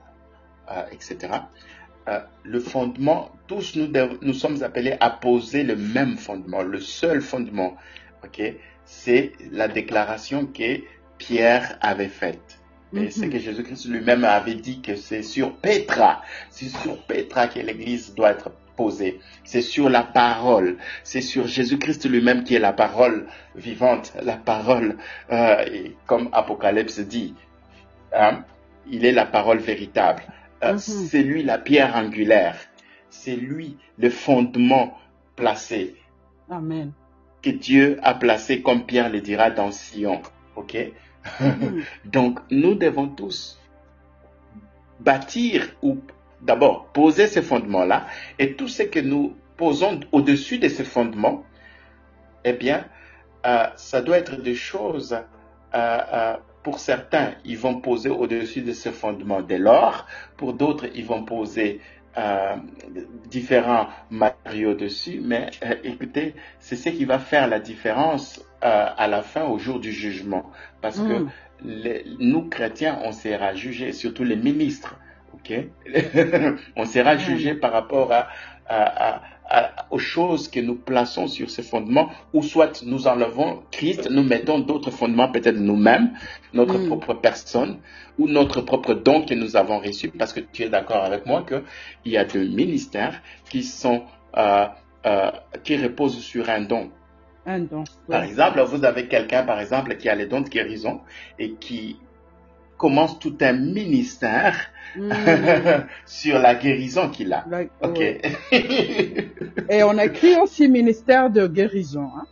euh, 0.70 0.82
etc. 0.92 1.30
Euh, 2.08 2.18
le 2.42 2.58
fondement, 2.58 3.30
tous 3.46 3.76
nous, 3.76 4.34
sommes 4.34 4.62
appelés 4.62 4.96
à 4.98 5.10
poser 5.10 5.62
le 5.62 5.76
même 5.76 6.16
fondement, 6.16 6.62
le 6.62 6.80
seul 6.80 7.20
fondement. 7.20 7.76
Ok, 8.24 8.42
c'est 8.84 9.32
la 9.52 9.68
déclaration 9.68 10.46
que 10.46 10.80
Pierre 11.18 11.78
avait 11.80 12.08
faite. 12.08 12.58
Et 12.94 13.00
Mhm. 13.00 13.10
c'est 13.10 13.28
que 13.28 13.38
Jésus-Christ 13.38 13.88
lui-même 13.88 14.24
avait 14.24 14.54
dit 14.54 14.82
que 14.82 14.96
c'est 14.96 15.22
sur 15.22 15.54
Petra, 15.54 16.22
c'est 16.50 16.68
sur 16.68 16.98
Petra 17.06 17.46
que 17.48 17.60
l'Église 17.60 18.14
doit 18.14 18.32
être 18.32 18.50
posée. 18.76 19.20
C'est 19.44 19.62
sur 19.62 19.88
la 19.88 20.02
parole, 20.02 20.76
c'est 21.04 21.20
sur 21.20 21.46
Jésus-Christ 21.46 22.08
lui-même 22.08 22.44
qui 22.44 22.54
est 22.54 22.58
la 22.58 22.72
parole 22.72 23.26
vivante, 23.54 24.12
la 24.22 24.36
parole, 24.36 24.96
euh, 25.30 25.64
comme 26.06 26.28
Apocalypse 26.32 26.98
dit, 27.00 27.34
hein, 28.14 28.44
il 28.90 29.04
est 29.06 29.12
la 29.12 29.24
parole 29.26 29.58
véritable. 29.58 30.22
Euh, 30.64 30.72
Mhm. 30.74 30.78
C'est 30.78 31.22
lui 31.22 31.42
la 31.42 31.58
pierre 31.58 31.96
angulaire, 31.96 32.56
c'est 33.10 33.36
lui 33.36 33.76
le 33.98 34.10
fondement 34.10 34.96
placé 35.36 35.96
Amen. 36.50 36.92
que 37.42 37.50
Dieu 37.50 37.98
a 38.02 38.14
placé 38.14 38.62
comme 38.62 38.86
Pierre 38.86 39.10
le 39.10 39.20
dira 39.20 39.50
dans 39.50 39.70
Sion. 39.72 40.22
Ok? 40.56 40.76
Mhm. 41.40 41.82
Donc, 42.04 42.40
nous 42.50 42.74
devons 42.74 43.08
tous 43.08 43.58
bâtir 45.00 45.68
ou 45.82 45.98
d'abord 46.40 46.86
poser 46.92 47.26
ces 47.26 47.42
fondements-là 47.42 48.06
et 48.38 48.54
tout 48.54 48.68
ce 48.68 48.82
que 48.84 49.00
nous 49.00 49.36
posons 49.56 50.00
au-dessus 50.12 50.58
de 50.58 50.68
ces 50.68 50.84
fondements, 50.84 51.44
eh 52.44 52.52
bien, 52.52 52.84
euh, 53.46 53.66
ça 53.76 54.00
doit 54.02 54.18
être 54.18 54.36
des 54.36 54.54
choses, 54.54 55.12
euh, 55.74 55.98
euh, 56.12 56.36
pour 56.62 56.78
certains, 56.78 57.34
ils 57.44 57.58
vont 57.58 57.80
poser 57.80 58.10
au-dessus 58.10 58.62
de 58.62 58.72
ces 58.72 58.92
fondements 58.92 59.42
de 59.42 59.56
l'or, 59.56 60.06
pour 60.36 60.54
d'autres, 60.54 60.86
ils 60.94 61.04
vont 61.04 61.24
poser 61.24 61.80
euh, 62.18 62.56
différents 63.28 63.88
matériaux 64.10 64.74
dessus, 64.74 65.20
mais 65.22 65.50
euh, 65.64 65.74
écoutez, 65.84 66.34
c'est 66.58 66.76
ce 66.76 66.90
qui 66.90 67.04
va 67.04 67.18
faire 67.18 67.48
la 67.48 67.58
différence 67.60 68.38
euh, 68.64 68.86
à 68.96 69.08
la 69.08 69.22
fin, 69.22 69.44
au 69.44 69.58
jour 69.58 69.80
du 69.80 69.92
jugement. 69.92 70.50
Parce 70.80 71.00
que 71.00 71.12
Mm. 71.12 71.30
les- 71.60 72.04
nous, 72.18 72.48
chrétiens, 72.48 73.00
on 73.04 73.12
sera 73.12 73.54
jugés, 73.54 73.92
surtout 73.92 74.24
les 74.24 74.36
ministres, 74.36 75.00
ok? 75.32 75.52
On 76.76 76.84
sera 76.84 77.16
jugés 77.16 77.54
par 77.54 77.72
rapport 77.72 78.12
à, 78.12 78.28
à- 78.66 79.16
à- 79.16 79.22
à- 79.52 79.86
aux 79.90 79.98
choses 79.98 80.48
que 80.48 80.60
nous 80.60 80.76
plaçons 80.76 81.26
sur 81.28 81.48
ces 81.50 81.62
fondements, 81.62 82.08
ou 82.32 82.42
soit 82.42 82.82
nous 82.84 83.06
enlevons 83.06 83.62
Christ, 83.70 84.08
nous 84.10 84.22
mettons 84.22 84.58
d'autres 84.60 84.90
fondements, 84.90 85.30
peut-être 85.30 85.58
nous-mêmes, 85.58 86.08
notre 86.54 86.78
Mm. 86.78 86.86
propre 86.88 87.14
personne, 87.14 87.78
ou 88.18 88.26
notre 88.28 88.60
propre 88.62 88.94
don 88.94 89.24
que 89.26 89.34
nous 89.34 89.54
avons 89.56 89.78
reçu, 89.78 90.08
parce 90.08 90.32
que 90.32 90.40
tu 90.40 90.62
es 90.62 90.68
d'accord 90.70 91.04
avec 91.04 91.26
moi 91.26 91.44
qu'il 91.48 92.12
y 92.12 92.16
a 92.16 92.24
deux 92.24 92.46
ministères 92.48 93.20
qui 93.50 93.62
sont 93.62 94.02
euh, 94.38 94.66
euh, 95.04 95.30
qui 95.64 95.76
reposent 95.76 96.18
sur 96.20 96.48
un 96.48 96.62
don. 96.62 96.90
Un 97.44 97.58
don. 97.60 97.84
Par 98.08 98.22
exemple, 98.22 98.60
vous 98.62 98.84
avez 98.84 99.08
quelqu'un, 99.08 99.42
par 99.42 99.60
exemple, 99.60 99.96
qui 99.96 100.08
a 100.08 100.14
les 100.14 100.26
dons 100.26 100.40
de 100.40 100.48
guérison 100.48 101.00
et 101.38 101.50
qui 101.64 101.98
commence 102.82 103.18
tout 103.18 103.36
un 103.40 103.52
ministère 103.54 104.56
Mm. 104.94 105.10
sur 106.04 106.38
la 106.38 106.54
guérison 106.54 107.08
qu'il 107.08 107.32
a. 107.32 107.44
Like, 107.48 107.70
Ok. 107.80 107.96
ouais. 107.98 108.20
Et 109.70 109.82
on 109.82 109.98
écrit 109.98 110.36
aussi 110.36 110.68
ministère 110.68 111.30
de 111.30 111.46
guérison. 111.46 112.10
Hein? 112.14 112.26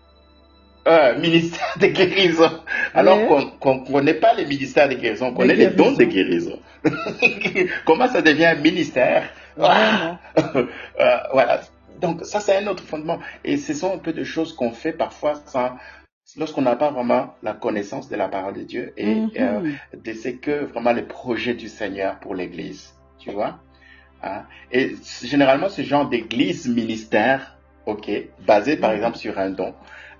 Euh, 0.86 1.18
ministère 1.18 1.74
de 1.80 1.86
guérison. 1.86 2.50
Alors 2.92 3.18
Ouais. 3.18 3.26
qu'on 3.60 3.78
qu'on 3.80 3.92
connaît 3.92 4.12
pas 4.24 4.34
les 4.34 4.44
ministères 4.44 4.90
de 4.90 4.94
guérison, 5.02 5.28
on 5.28 5.34
connaît 5.34 5.54
les 5.54 5.68
dons 5.68 5.92
de 5.92 6.04
guérison. 6.04 6.58
Comment 7.86 8.08
ça 8.08 8.20
devient 8.20 8.46
un 8.46 8.56
ministère? 8.56 9.22
Vraiment. 9.56 10.18
Euh, 10.36 11.16
Voilà. 11.32 11.60
Donc 12.02 12.24
ça 12.24 12.40
c'est 12.40 12.56
un 12.62 12.66
autre 12.66 12.82
fondement. 12.84 13.20
Et 13.42 13.56
ce 13.56 13.72
sont 13.72 13.94
un 13.94 13.98
peu 14.06 14.12
de 14.12 14.24
choses 14.24 14.52
qu'on 14.54 14.72
fait 14.72 14.92
parfois 14.92 15.34
sans 15.46 15.70
lorsqu'on 16.36 16.62
n'a 16.62 16.76
pas 16.76 16.90
vraiment 16.90 17.34
la 17.42 17.54
connaissance 17.54 18.08
de 18.08 18.16
la 18.16 18.28
parole 18.28 18.54
de 18.54 18.62
Dieu 18.62 18.92
et 18.96 19.14
Mhm. 19.14 19.30
euh, 19.38 19.60
de 19.96 20.12
ce 20.12 20.28
que 20.28 20.64
vraiment 20.64 20.92
le 20.92 21.06
projet 21.06 21.54
du 21.54 21.68
Seigneur 21.68 22.18
pour 22.20 22.34
l'Église. 22.34 22.94
Tu 23.18 23.30
vois 23.30 23.60
Hein? 24.22 24.44
Et 24.70 24.96
généralement, 25.22 25.68
ce 25.70 25.82
genre 25.82 26.08
d'église 26.08 26.68
ministère, 26.68 27.56
ok, 27.86 28.10
basé 28.46 28.76
par 28.76 28.90
Mhm. 28.90 28.96
exemple 28.96 29.16
sur 29.16 29.38
un 29.38 29.50
don, 29.50 29.74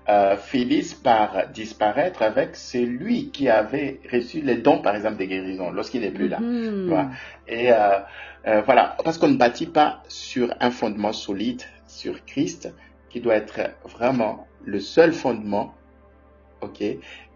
euh, 0.09 0.35
finissent 0.37 0.95
par 0.95 1.47
disparaître 1.53 2.23
avec 2.23 2.55
celui 2.55 3.29
qui 3.29 3.47
avait 3.47 3.99
reçu 4.11 4.41
les 4.41 4.55
dons, 4.55 4.79
par 4.79 4.95
exemple, 4.95 5.17
des 5.17 5.27
guérisons, 5.27 5.69
lorsqu'il 5.71 6.01
n'est 6.01 6.09
plus 6.11 6.27
là. 6.27 6.39
Mhm. 6.39 7.11
Et 7.47 7.71
euh, 7.71 7.99
euh, 8.47 8.61
voilà, 8.61 8.97
parce 9.03 9.19
qu'on 9.19 9.27
ne 9.27 9.37
bâtit 9.37 9.67
pas 9.67 10.01
sur 10.07 10.51
un 10.59 10.71
fondement 10.71 11.13
solide, 11.13 11.61
sur 11.85 12.25
Christ, 12.25 12.73
qui 13.09 13.19
doit 13.21 13.35
être 13.35 13.59
vraiment 13.85 14.47
le 14.63 14.79
seul 14.79 15.13
fondement, 15.13 15.75
ok. 16.61 16.81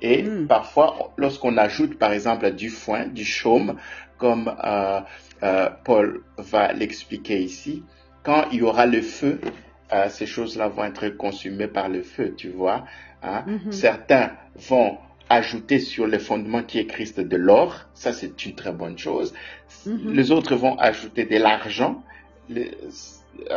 Et 0.01 0.23
Mm. 0.23 0.47
parfois, 0.47 1.13
lorsqu'on 1.17 1.57
ajoute, 1.57 1.97
par 1.97 2.11
exemple, 2.11 2.51
du 2.51 2.69
foin, 2.69 3.07
du 3.07 3.26
chaume, 3.26 3.76
comme 4.17 4.53
euh, 4.63 4.99
euh, 5.43 5.69
Paul 5.84 6.23
va 6.38 6.71
l'expliquer 6.73 7.39
ici, 7.41 7.84
quand 8.23 8.45
il 8.51 8.59
y 8.59 8.61
aura 8.63 8.86
le 8.86 9.01
feu, 9.01 9.39
euh, 9.93 10.09
ces 10.09 10.26
choses-là 10.26 10.67
vont 10.67 10.84
être 10.86 11.09
consumées 11.09 11.67
par 11.67 11.89
le 11.89 12.01
feu, 12.01 12.34
tu 12.36 12.49
vois. 12.49 12.86
hein. 13.23 13.43
Mhm. 13.47 13.71
Certains 13.71 14.32
vont 14.69 14.97
ajouter 15.30 15.80
sur 15.80 16.05
le 16.07 16.19
fondement 16.19 16.61
qui 16.63 16.78
est 16.80 16.86
Christ 16.86 17.19
de 17.19 17.36
l'or, 17.38 17.88
ça 17.93 18.13
c'est 18.13 18.45
une 18.45 18.53
très 18.55 18.71
bonne 18.71 18.97
chose. 18.97 19.34
Les 19.86 20.32
autres 20.32 20.55
vont 20.55 20.78
ajouter 20.78 21.26
de 21.26 21.38
l'argent. 21.38 22.03
Euh, 22.51 22.65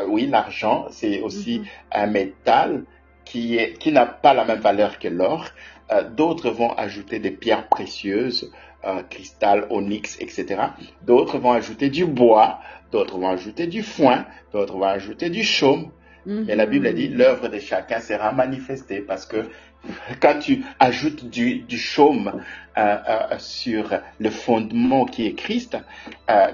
oui, 0.09 0.27
l'argent, 0.27 0.87
c'est 0.91 1.21
aussi 1.21 1.63
un 1.93 2.07
métal 2.07 2.85
qui 3.29 3.57
est 3.57 3.79
qui 3.79 3.93
n'a 3.93 4.07
pas 4.07 4.35
la 4.35 4.45
même 4.45 4.61
valeur 4.61 4.99
que 4.99 5.09
l'or. 5.09 5.47
Euh, 5.91 6.03
D'autres 6.09 6.51
vont 6.51 6.73
ajouter 6.73 7.19
des 7.19 7.31
pierres 7.31 7.69
précieuses, 7.69 8.51
euh, 8.85 9.03
cristal, 9.09 9.67
onyx, 9.71 10.17
etc. 10.21 10.63
D'autres 11.03 11.39
vont 11.39 11.53
ajouter 11.53 11.89
du 11.89 12.05
bois, 12.05 12.61
d'autres 12.93 13.19
vont 13.19 13.29
ajouter 13.29 13.67
du 13.67 13.83
foin, 13.83 14.27
d'autres 14.53 14.77
vont 14.77 14.85
ajouter 14.85 15.31
du 15.31 15.45
chaume. 15.45 15.91
Mais 16.27 16.57
la 16.57 16.67
Bible 16.67 16.93
dit 16.93 17.09
l'œuvre 17.09 17.49
de 17.49 17.59
chacun 17.59 18.01
sera 18.01 18.33
manifestée 18.33 19.01
parce 19.01 19.25
que 19.25 19.47
quand 20.21 20.39
tu 20.41 20.63
ajoutes 20.79 21.25
du, 21.31 21.61
du 21.61 21.79
chaume 21.79 22.43
euh, 22.77 22.97
euh, 23.09 23.39
sur 23.39 23.99
le 24.19 24.29
fondement 24.29 25.07
qui 25.07 25.27
est 25.27 25.33
Christ, 25.33 25.79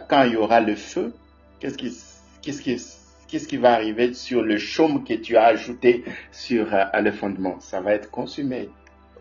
quand 0.09 0.23
il 0.25 0.35
y 0.35 0.37
aura 0.37 0.61
le 0.61 0.77
feu, 0.77 1.13
qu'est-ce 1.59 1.77
qui, 1.77 1.93
qu'est-ce 2.41 2.63
qui, 2.63 2.79
qu'est-ce 3.27 3.49
qui 3.49 3.57
va 3.57 3.73
arriver 3.73 4.15
sur 4.15 4.43
le 4.43 4.57
chaume 4.59 5.05
que 5.05 5.15
tu 5.15 5.37
as 5.37 5.47
ajouté 5.47 6.05
sur 6.33 6.67
le 6.95 7.11
fondement 7.13 7.59
Ça 7.61 7.81
va 7.81 7.95
être 7.95 8.11
consumé. 8.11 8.69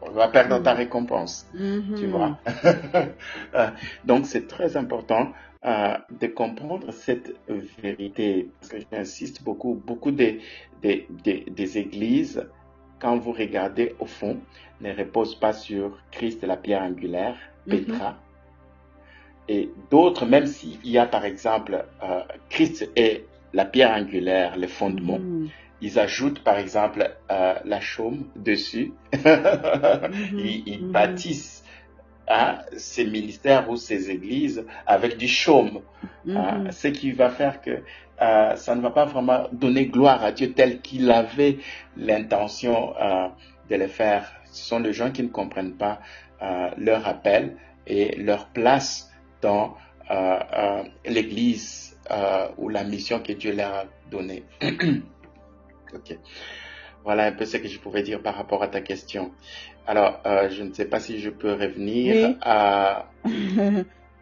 On 0.02 0.12
va 0.12 0.28
perdre 0.28 0.62
ta 0.62 0.74
récompense. 0.74 1.50
Tu 1.54 2.08
vois 2.08 2.38
Donc 4.06 4.26
c'est 4.26 4.48
très 4.48 4.76
important 4.78 5.32
de 5.64 6.28
comprendre 6.28 6.92
cette 6.92 7.34
vérité. 7.82 8.50
Parce 8.60 8.74
que 8.74 8.78
j'insiste 8.92 9.44
beaucoup, 9.44 9.82
beaucoup 9.86 10.12
des, 10.12 10.40
des, 10.82 11.08
des, 11.24 11.46
des 11.50 11.78
églises 11.78 12.46
quand 13.04 13.18
vous 13.18 13.34
regardez 13.34 13.94
au 14.00 14.06
fond, 14.06 14.38
ne 14.80 14.96
repose 14.96 15.36
pas 15.36 15.52
sur 15.52 15.98
Christ 16.10 16.44
la 16.44 16.56
pierre 16.56 16.82
angulaire, 16.82 17.36
mhm. 17.68 17.86
Petra. 17.86 18.18
Et 19.50 19.70
d'autres, 19.92 20.26
même 20.26 20.48
s'il 20.48 20.88
y 20.88 20.98
a 20.98 21.06
par 21.06 21.26
exemple 21.26 21.86
euh, 22.02 22.22
Christ 22.50 22.90
est 22.96 23.26
la 23.54 23.66
pierre 23.66 23.92
angulaire, 23.92 24.58
le 24.58 24.68
fondement, 24.68 25.20
mhm. 25.20 25.50
ils 25.82 26.00
ajoutent 26.00 26.44
par 26.44 26.58
exemple 26.58 27.10
euh, 27.32 27.54
la 27.64 27.80
chaume 27.80 28.26
dessus. 28.36 28.94
Mhm. 29.14 30.40
ils, 30.66 30.86
bâtissent 30.92 31.64
hein, 32.28 32.60
ces 32.76 33.06
ministères 33.06 33.70
ou 33.70 33.76
ces 33.76 34.10
églises 34.10 34.66
avec 34.86 35.18
du 35.18 35.28
chaume. 35.28 35.82
Hein, 36.28 36.72
ce 36.72 36.88
qui 36.88 37.12
va 37.12 37.30
faire 37.30 37.62
que 37.62 37.84
euh, 38.22 38.56
ça 38.56 38.76
ne 38.76 38.82
va 38.82 38.92
pas 38.92 39.06
vraiment 39.06 39.48
donner 39.52 39.88
gloire 39.88 40.24
à 40.24 40.32
Dieu 40.32 40.54
tel 40.54 40.82
qu'il 40.82 41.12
avait 41.12 41.58
l'intention 41.98 42.94
euh, 43.00 43.28
de 43.70 43.76
le 43.76 43.88
faire. 43.88 44.32
Ce 44.46 44.64
sont 44.64 44.80
des 44.80 44.94
gens 44.94 45.12
qui 45.12 45.24
ne 45.24 45.30
comprennent 45.30 45.78
pas 45.78 46.00
leur 46.78 47.08
appel 47.08 47.56
et 47.88 48.18
leur 48.18 48.48
place 48.48 49.10
dans 49.42 49.78
l'Église 51.06 51.93
ou 52.58 52.70
la 52.70 52.84
mission 52.84 53.20
que 53.20 53.34
Dieu 53.34 53.54
leur 53.54 53.74
a 53.74 53.84
donnée. 54.10 54.44
ok. 54.62 56.18
Voilà 57.04 57.26
un 57.26 57.32
peu 57.34 57.46
ce 57.46 57.58
que 57.58 57.68
je 57.68 57.80
pouvais 57.80 58.02
dire 58.02 58.22
par 58.22 58.36
rapport 58.36 58.64
à 58.64 58.68
ta 58.68 58.82
question. 58.82 59.32
Alors, 59.86 60.22
je 60.26 60.64
ne 60.64 60.74
sais 60.74 60.86
pas 60.86 61.00
si 61.00 61.20
je 61.20 61.30
peux 61.30 61.52
revenir 61.54 62.38
à... 62.42 63.08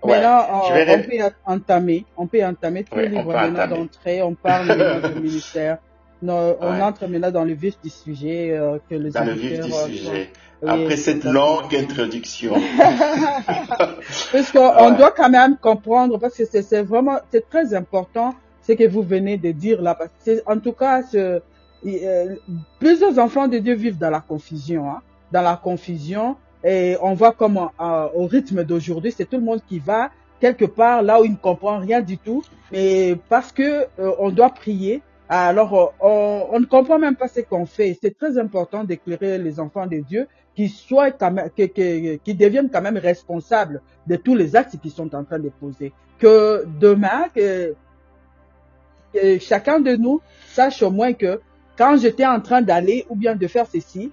Maintenant, 0.04 0.64
on, 0.64 1.04
peut 1.04 1.32
entamer, 1.46 2.06
on 2.18 2.26
peut 2.26 2.44
entamer 2.44 2.84
tous 2.84 2.98
les 2.98 3.10
livres 3.10 3.34
maintenant 3.34 3.68
d'entrée, 3.68 4.24
on 4.24 4.34
parle 4.34 5.14
du 5.14 5.20
ministère. 5.22 5.78
on 6.24 6.82
entre 6.82 7.08
maintenant 7.08 7.32
dans 7.32 7.44
le 7.44 7.54
vif 7.54 7.76
du 7.84 7.90
sujet 7.90 8.52
euh, 8.52 8.78
que 8.90 8.96
les 8.96 9.12
Dans 9.12 9.24
le 9.24 9.34
vif 9.34 9.60
du 9.62 9.72
euh, 9.72 9.86
sujet. 9.88 10.30
Après 10.66 10.96
cette 10.96 11.24
longue 11.24 11.76
introduction. 11.76 12.54
parce 14.32 14.52
qu'on 14.52 14.92
doit 14.92 15.12
quand 15.12 15.30
même 15.30 15.58
comprendre, 15.58 16.20
parce 16.20 16.38
que 16.38 16.46
c'est 16.46 16.84
vraiment, 16.84 17.18
c'est 17.32 17.50
très 17.50 17.74
important 17.74 18.36
ce 18.62 18.74
que 18.74 18.88
vous 18.88 19.02
venez 19.02 19.38
de 19.38 19.52
dire 19.52 19.82
là. 19.82 19.96
Parce 19.96 20.12
que 20.24 20.42
en 20.46 20.60
tout 20.60 20.74
cas, 20.74 21.02
ce, 21.02 21.42
euh, 21.86 22.36
plusieurs 22.80 23.18
enfants 23.18 23.48
de 23.48 23.58
Dieu 23.58 23.74
vivent 23.74 23.98
dans 23.98 24.12
la 24.12 24.22
confusion. 24.22 24.90
Hein, 24.90 25.02
dans 25.32 25.42
la 25.42 25.56
confusion. 25.56 26.36
Et 26.64 26.96
on 27.02 27.14
voit 27.14 27.32
comme 27.32 27.58
euh, 27.58 28.08
au 28.14 28.28
rythme 28.28 28.64
d'aujourd'hui, 28.64 29.12
c'est 29.16 29.26
tout 29.26 29.38
le 29.38 29.44
monde 29.44 29.62
qui 29.68 29.80
va 29.80 30.12
quelque 30.40 30.66
part 30.66 31.02
là 31.02 31.22
où 31.22 31.24
il 31.26 31.32
ne 31.32 31.38
comprend 31.38 31.80
rien 31.80 32.02
du 32.02 32.18
tout, 32.18 32.44
mais 32.72 33.16
parce 33.30 33.52
que 33.52 33.88
euh, 34.00 34.12
on 34.20 34.30
doit 34.30 34.50
prier. 34.50 35.02
Alors 35.34 35.94
on, 36.02 36.48
on, 36.52 36.60
ne 36.60 36.66
comprend 36.66 37.00
même 37.00 37.16
pas 37.16 37.30
ce 37.30 37.40
qu'on 37.40 37.66
fait. 37.66 37.98
C'est 38.02 38.18
très 38.18 38.38
important 38.38 38.84
d'éclairer 38.84 39.38
les 39.38 39.62
enfants 39.62 39.88
de 39.88 40.00
Dieu 40.00 40.28
qui 40.54 40.68
soient 40.68 41.10
qui, 41.10 42.34
deviennent 42.36 42.70
quand 42.70 42.82
même 42.82 42.98
responsables 42.98 43.82
de 44.08 44.18
tous 44.18 44.36
les 44.36 44.58
actes 44.58 44.78
qu'ils 44.82 44.92
sont 44.92 45.16
en 45.16 45.24
train 45.24 45.40
de 45.40 45.48
poser. 45.48 45.94
Que 46.20 46.66
demain, 46.82 47.28
chacun 49.40 49.80
de 49.80 49.96
nous 49.96 50.20
sache 50.48 50.84
au 50.84 50.92
moins 50.92 51.14
que 51.14 51.40
quand 51.78 51.96
j'étais 51.96 52.26
en 52.26 52.42
train 52.42 52.62
d'aller 52.62 53.06
ou 53.08 53.16
bien 53.16 53.34
de 53.34 53.48
faire 53.48 53.68
ceci, 53.68 54.12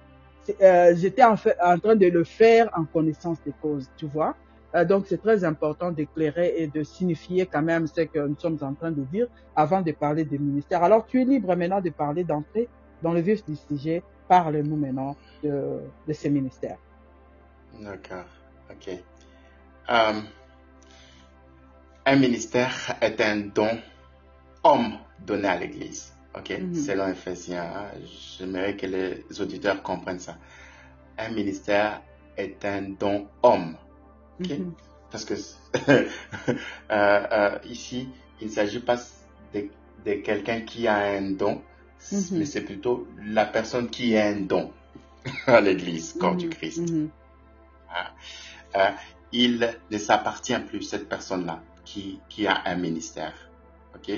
euh, 0.61 0.95
j'étais 0.95 1.23
en, 1.23 1.35
train 1.35 1.97
de 1.97 2.07
le 2.07 2.23
faire 2.23 2.69
en 2.73 2.85
connaissance 2.85 3.39
des 3.45 3.53
causes, 3.61 3.89
tu 3.97 4.05
vois. 4.05 4.37
Euh, 4.75 4.85
donc 4.85 5.05
c'est 5.07 5.21
très 5.21 5.43
important 5.43 5.91
d'éclairer 5.91 6.53
et 6.57 6.67
de 6.67 6.83
signifier 6.83 7.45
quand 7.45 7.61
même 7.61 7.87
ce 7.87 8.01
que 8.01 8.19
nous 8.19 8.35
sommes 8.37 8.59
en 8.61 8.73
train 8.73 8.91
de 8.91 9.01
dire 9.03 9.27
avant 9.55 9.81
de 9.81 9.91
parler 9.91 10.25
des 10.25 10.37
ministères. 10.37 10.83
Alors 10.83 11.05
tu 11.07 11.21
es 11.21 11.25
libre 11.25 11.55
maintenant 11.55 11.81
de 11.81 11.89
parler 11.89 12.23
d'entrer 12.23 12.69
dans 13.01 13.13
le 13.13 13.21
vif 13.21 13.43
du 13.45 13.55
sujet. 13.55 14.03
Parle-nous 14.27 14.75
maintenant 14.75 15.15
de, 15.43 15.79
de, 16.07 16.13
ces 16.13 16.29
ministères. 16.29 16.77
D'accord, 17.81 18.25
ok. 18.69 18.93
Um, 19.89 20.23
un 22.05 22.15
ministère 22.15 22.95
est 23.01 23.19
un 23.21 23.37
don 23.37 23.79
homme 24.63 24.99
donné 25.25 25.47
à 25.47 25.57
l'Église. 25.57 26.13
OK? 26.35 26.49
Mm 26.51 26.71
-hmm. 26.71 26.85
Selon 26.85 27.07
Ephésiens, 27.07 27.71
j'aimerais 28.37 28.75
que 28.75 28.85
les 28.85 29.41
auditeurs 29.41 29.81
comprennent 29.81 30.19
ça. 30.19 30.37
Un 31.17 31.29
ministère 31.33 32.01
est 32.37 32.63
un 32.65 32.81
don 32.99 33.27
homme. 33.41 33.75
Mhm. 34.39 34.73
Parce 35.11 35.25
que 35.25 35.33
euh, 35.89 36.07
euh, 36.91 37.57
ici, 37.65 38.09
il 38.41 38.47
ne 38.47 38.51
s'agit 38.51 38.79
pas 38.79 38.97
de, 39.53 39.69
de 40.05 40.13
quelqu'un 40.13 40.61
qui 40.61 40.87
a 40.87 40.97
un 40.97 41.31
don, 41.31 41.61
mhm. 42.11 42.23
mais 42.33 42.45
c'est 42.45 42.61
plutôt 42.61 43.07
la 43.23 43.45
personne 43.45 43.89
qui 43.89 44.15
a 44.17 44.27
un 44.27 44.41
don 44.41 44.71
à 45.47 45.61
l'Église, 45.61 46.13
corps 46.19 46.35
du 46.35 46.45
mhm. 46.47 46.53
Christ. 46.53 46.93
Ah. 47.89 48.11
Euh, 48.75 48.91
il 49.31 49.75
ne 49.91 49.97
s'appartient 49.97 50.59
plus, 50.67 50.83
cette 50.83 51.09
personne-là, 51.09 51.61
qui, 51.85 52.19
qui 52.29 52.47
a 52.47 52.61
un 52.65 52.75
ministère. 52.75 53.33
OK? 53.95 54.11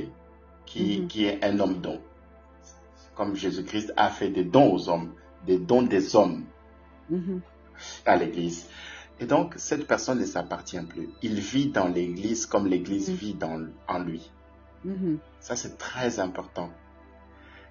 Qui, 0.66 1.08
qui 1.08 1.26
est 1.26 1.44
un 1.44 1.60
homme 1.60 1.82
don. 1.82 2.02
Comme 3.16 3.36
Jésus-Christ 3.36 3.94
a 3.98 4.10
fait 4.10 4.30
des 4.30 4.46
dons 4.46 4.74
aux 4.74 4.90
hommes, 4.90 5.14
des 5.46 5.58
dons 5.58 5.82
des 5.82 6.16
hommes 6.16 6.46
à 8.06 8.16
l'Église. 8.16 8.68
Et 9.22 9.28
donc, 9.28 9.54
cette 9.58 9.86
personne 9.86 10.20
ne 10.20 10.26
s'appartient 10.26 10.82
plus. 10.82 11.10
Il 11.22 11.40
vit 11.40 11.68
dans 11.68 11.88
l'Église 11.88 12.48
comme 12.48 12.66
l'Église 12.66 13.12
mm-hmm. 13.12 13.16
vit 13.16 13.34
dans, 13.36 13.68
en 13.88 14.00
lui. 14.00 14.32
Mm-hmm. 14.84 15.18
Ça, 15.40 15.56
c'est 15.56 15.78
très 15.78 16.20
important. 16.20 16.72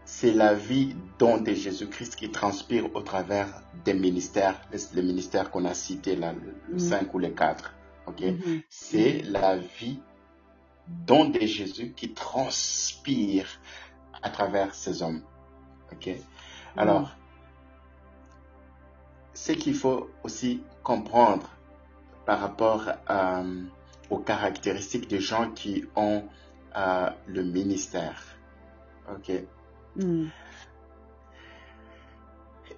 C'est 0.05 0.32
la 0.32 0.55
vie 0.55 0.94
don 1.18 1.38
de 1.38 1.53
Jésus-Christ 1.53 2.14
qui 2.14 2.30
transpire 2.30 2.94
au 2.94 3.03
travers 3.03 3.48
des 3.84 3.94
ministères, 3.94 4.61
les, 4.94 5.03
ministères 5.03 5.51
qu'on 5.51 5.64
a 5.64 5.74
cités 5.74 6.14
là, 6.14 6.34
le 6.68 6.78
5 6.78 7.12
ou 7.14 7.18
les 7.18 7.32
4. 7.32 7.74
Okay? 8.07 8.38
C'est 8.68 9.22
la 9.22 9.57
vie 9.57 10.01
don 10.86 11.30
de 11.30 11.40
Jésus 11.40 11.92
qui 11.96 12.14
transpire 12.14 13.46
à 14.22 14.30
travers 14.30 14.72
ces 14.72 15.03
hommes. 15.03 15.22
Ok? 15.92 16.11
Alors, 16.76 17.16
ce 19.34 19.53
qu'il 19.53 19.74
faut 19.74 20.09
aussi 20.22 20.62
comprendre 20.82 21.48
par 22.26 22.40
rapport 22.40 22.90
euh, 23.10 23.62
aux 24.10 24.18
caractéristiques 24.18 25.08
des 25.08 25.20
gens 25.20 25.50
qui 25.50 25.84
ont 25.96 26.24
euh, 26.76 27.10
le 27.26 27.42
ministère. 27.42 28.22
Ok. 29.10 29.32
Hmm. 29.96 30.26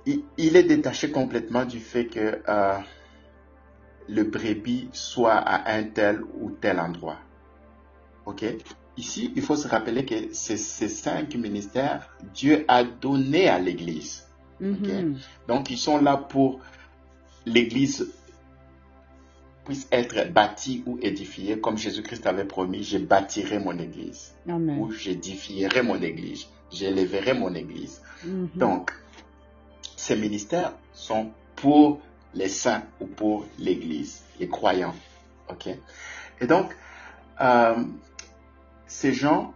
Il, 0.05 0.57
est 0.57 0.65
détaché 0.65 1.13
complètement 1.13 1.65
du 1.65 1.79
fait 1.79 2.07
que 2.07 2.43
euh, 2.49 2.79
le 4.09 4.25
brebis 4.25 4.89
soit 4.93 5.35
à 5.35 5.73
un 5.73 5.85
tel 5.85 6.23
ou 6.41 6.51
tel 6.51 6.81
endroit. 6.81 7.19
OK 8.27 8.45
Ici, 8.97 9.33
il 9.35 9.43
faut 9.43 9.57
se 9.57 9.69
rappeler 9.69 10.05
que 10.05 10.35
ces, 10.35 10.57
cinq 10.57 11.35
ministères, 11.35 12.15
Dieu 12.35 12.65
a 12.69 12.85
donné 12.85 13.49
à 13.49 13.59
l'Église. 13.59 14.29
Mhm. 14.61 15.19
Donc, 15.49 15.71
ils 15.71 15.79
sont 15.79 15.99
là 15.99 16.17
pour 16.19 16.61
l'Église 17.47 18.13
puisse 19.65 19.87
être 19.93 20.33
bâtie 20.33 20.83
ou 20.87 20.99
édifiée, 21.03 21.59
comme 21.61 21.79
Jésus-Christ 21.79 22.27
avait 22.27 22.45
promis, 22.45 22.83
je 22.83 22.99
bâtirai 22.99 23.59
mon 23.59 23.79
Église. 23.79 24.35
Ou 24.49 24.91
j'édifierai 24.93 25.83
mon 25.83 26.01
Église. 26.03 26.47
J'élèverai 26.71 27.35
mon 27.35 27.55
Église. 27.55 28.03
Mhm. 28.25 28.49
Donc, 28.55 28.93
ces 29.97 30.17
ministères 30.17 30.73
sont 30.93 31.31
pour 31.57 32.01
les 32.35 32.49
saints 32.49 32.83
ou 33.01 33.07
pour 33.07 33.47
l'Église, 33.59 34.23
les 34.41 34.49
croyants. 34.49 34.95
OK? 35.49 35.69
Et 36.41 36.47
donc, 36.47 36.75
euh, 37.41 37.85
ces 38.87 39.13
gens, 39.13 39.55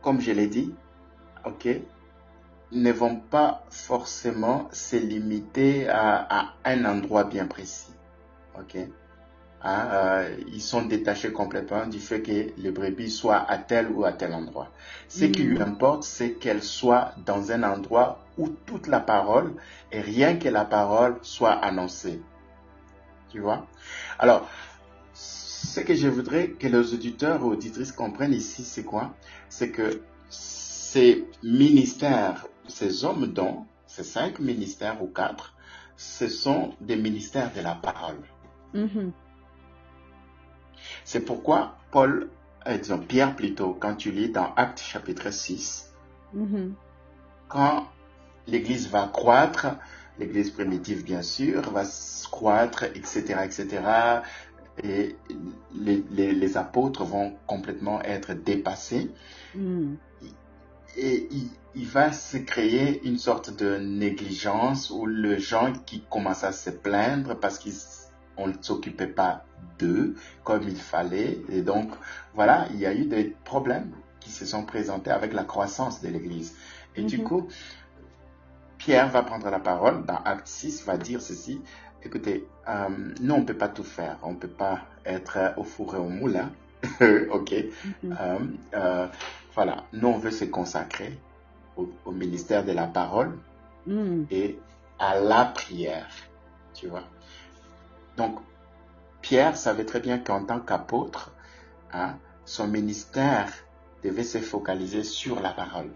comme 0.00 0.20
je 0.20 0.32
l'ai 0.32 0.46
dit, 0.46 0.72
ok, 1.44 1.68
ne 2.72 2.92
vont 2.92 3.16
pas 3.16 3.64
forcément 3.70 4.68
se 4.72 4.96
limiter 4.96 5.88
à, 5.88 6.54
un 6.64 6.84
endroit 6.84 7.24
bien 7.24 7.46
précis. 7.46 7.92
Ok? 8.58 8.76
Hein, 9.64 9.88
euh, 9.92 10.36
ils 10.48 10.60
sont 10.60 10.82
détachés 10.82 11.30
complètement 11.32 11.86
du 11.86 12.00
fait 12.00 12.20
que 12.20 12.48
les 12.56 12.70
brebis 12.72 13.10
soient 13.10 13.48
à 13.48 13.58
tel 13.58 13.90
ou 13.92 14.04
à 14.04 14.12
tel 14.12 14.32
endroit. 14.34 14.72
Ce 15.08 15.24
qui 15.26 15.44
lui 15.44 15.62
importe, 15.62 16.02
c'est 16.02 16.32
qu'elles 16.32 16.64
soient 16.64 17.12
dans 17.24 17.52
un 17.52 17.62
endroit 17.62 18.24
où 18.38 18.48
toute 18.48 18.88
la 18.88 18.98
parole 18.98 19.54
et 19.92 20.00
rien 20.00 20.36
que 20.36 20.48
la 20.48 20.64
parole 20.64 21.18
soit 21.22 21.52
annoncée. 21.52 22.20
Tu 23.30 23.38
vois? 23.38 23.66
Alors, 24.18 24.48
ce 25.14 25.80
que 25.80 25.94
je 25.94 26.08
voudrais 26.08 26.48
que 26.48 26.66
les 26.66 26.92
auditeurs 26.92 27.44
ou 27.44 27.52
auditrices 27.52 27.92
comprennent 27.92 28.34
ici, 28.34 28.64
c'est 28.64 28.84
quoi? 28.84 29.14
C'est 29.48 29.70
que 29.70 30.02
ces 30.28 31.24
ministères, 31.42 32.46
ces 32.68 33.04
hommes 33.04 33.26
dont, 33.26 33.66
ces 33.86 34.04
cinq 34.04 34.38
ministères 34.38 35.02
ou 35.02 35.06
quatre, 35.06 35.54
ce 35.96 36.28
sont 36.28 36.74
des 36.80 36.96
ministères 36.96 37.52
de 37.54 37.60
la 37.60 37.74
parole. 37.74 38.18
Mhm. 38.74 39.12
C'est 41.04 41.20
pourquoi 41.20 41.76
Paul, 41.90 42.30
euh, 42.66 42.78
disons 42.78 42.98
Pierre 42.98 43.36
plutôt, 43.36 43.74
quand 43.74 43.94
tu 43.96 44.10
lis 44.10 44.30
dans 44.30 44.54
Actes 44.54 44.80
chapitre 44.80 45.30
6, 45.30 45.92
Mhm. 46.32 46.74
quand 47.48 47.88
l'Église 48.46 48.88
va 48.88 49.06
croître, 49.08 49.66
l'Église 50.18 50.50
primitive 50.50 51.04
bien 51.04 51.22
sûr, 51.22 51.70
va 51.70 51.84
croître, 52.30 52.84
etc., 52.84 53.44
etc., 53.44 54.22
et 54.82 55.16
les, 55.74 56.02
les- 56.10 56.32
les 56.32 56.56
apôtres 56.56 57.04
vont 57.04 57.36
complètement 57.46 58.00
être 58.02 58.32
dépassés, 58.32 59.10
Mhm. 59.54 59.98
Et 60.96 61.28
il, 61.30 61.48
il 61.74 61.86
va 61.86 62.12
se 62.12 62.36
créer 62.36 63.00
une 63.06 63.18
sorte 63.18 63.56
de 63.56 63.78
négligence 63.78 64.90
où 64.90 65.06
les 65.06 65.38
gens 65.38 65.72
qui 65.86 66.02
commencent 66.10 66.44
à 66.44 66.52
se 66.52 66.70
plaindre 66.70 67.34
parce 67.38 67.58
qu'on 67.58 68.46
ne 68.48 68.52
s'occupait 68.60 69.06
pas 69.06 69.44
d'eux 69.78 70.14
comme 70.44 70.62
il 70.64 70.76
fallait. 70.76 71.40
Et 71.48 71.62
donc, 71.62 71.90
voilà, 72.34 72.66
il 72.72 72.78
y 72.80 72.86
a 72.86 72.94
eu 72.94 73.06
des 73.06 73.34
problèmes 73.44 73.92
qui 74.20 74.30
se 74.30 74.44
sont 74.46 74.64
présentés 74.64 75.10
avec 75.10 75.32
la 75.32 75.44
croissance 75.44 76.00
de 76.02 76.08
l'Église. 76.08 76.54
Et 76.94 77.02
du 77.04 77.18
Mhm. 77.18 77.24
coup, 77.24 77.48
Pierre 78.78 79.08
va 79.08 79.22
prendre 79.22 79.48
la 79.50 79.60
parole 79.60 80.04
dans 80.04 80.16
Acte 80.24 80.46
6, 80.48 80.84
va 80.84 80.96
dire 80.96 81.22
ceci. 81.22 81.60
Écoutez, 82.04 82.46
euh, 82.68 82.88
nous, 83.20 83.34
on 83.34 83.40
ne 83.40 83.44
peut 83.44 83.56
pas 83.56 83.68
tout 83.68 83.84
faire. 83.84 84.18
On 84.22 84.32
ne 84.32 84.36
peut 84.36 84.48
pas 84.48 84.80
être 85.06 85.54
au 85.56 85.62
four 85.64 85.94
et 85.94 85.98
au 85.98 86.08
moulin. 86.08 86.50
ok. 87.30 87.54
Mhm. 88.02 88.16
Euh, 88.20 88.38
euh, 88.74 89.06
voilà, 89.54 89.84
nous 89.92 90.08
on 90.08 90.18
veut 90.18 90.30
se 90.30 90.44
consacrer 90.44 91.18
au, 91.76 91.88
au 92.04 92.12
ministère 92.12 92.64
de 92.64 92.72
la 92.72 92.86
parole 92.86 93.38
Mhm. 93.86 94.26
et 94.30 94.58
à 94.98 95.18
la 95.18 95.44
prière, 95.46 96.08
tu 96.72 96.86
vois. 96.86 97.02
Donc, 98.16 98.38
Pierre 99.20 99.56
savait 99.56 99.84
très 99.84 100.00
bien 100.00 100.18
qu'en 100.18 100.44
tant 100.44 100.60
qu'apôtre, 100.60 101.32
hein, 101.92 102.16
son 102.44 102.68
ministère 102.68 103.52
devait 104.04 104.24
se 104.24 104.38
focaliser 104.38 105.02
sur 105.02 105.40
la 105.40 105.50
parole. 105.50 105.90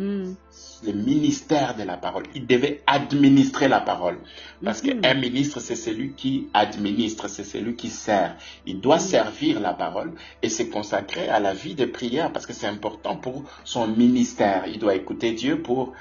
Mhm. 0.00 0.34
Le 0.82 0.92
ministère 0.92 1.76
de 1.76 1.82
la 1.82 1.98
parole. 1.98 2.22
Il 2.34 2.46
devait 2.46 2.82
administrer 2.86 3.68
la 3.68 3.80
parole. 3.80 4.18
Parce 4.64 4.80
qu'un 4.80 5.14
ministre, 5.14 5.60
c'est 5.60 5.76
celui 5.76 6.14
qui 6.14 6.48
administre, 6.54 7.28
c'est 7.28 7.44
celui 7.44 7.76
qui 7.76 7.90
sert. 7.90 8.36
Il 8.66 8.80
doit 8.80 8.96
Mhm. 8.96 9.00
servir 9.14 9.60
la 9.60 9.74
parole 9.74 10.12
et 10.42 10.48
se 10.48 10.62
consacrer 10.62 11.28
à 11.28 11.38
la 11.38 11.52
vie 11.52 11.74
de 11.74 11.84
prière 11.84 12.32
parce 12.32 12.46
que 12.46 12.54
c'est 12.54 12.66
important 12.66 13.16
pour 13.16 13.44
son 13.64 13.86
ministère. 13.88 14.64
Il 14.66 14.78
doit 14.78 14.94
écouter 14.94 15.32
Dieu 15.32 15.60
pour 15.60 15.92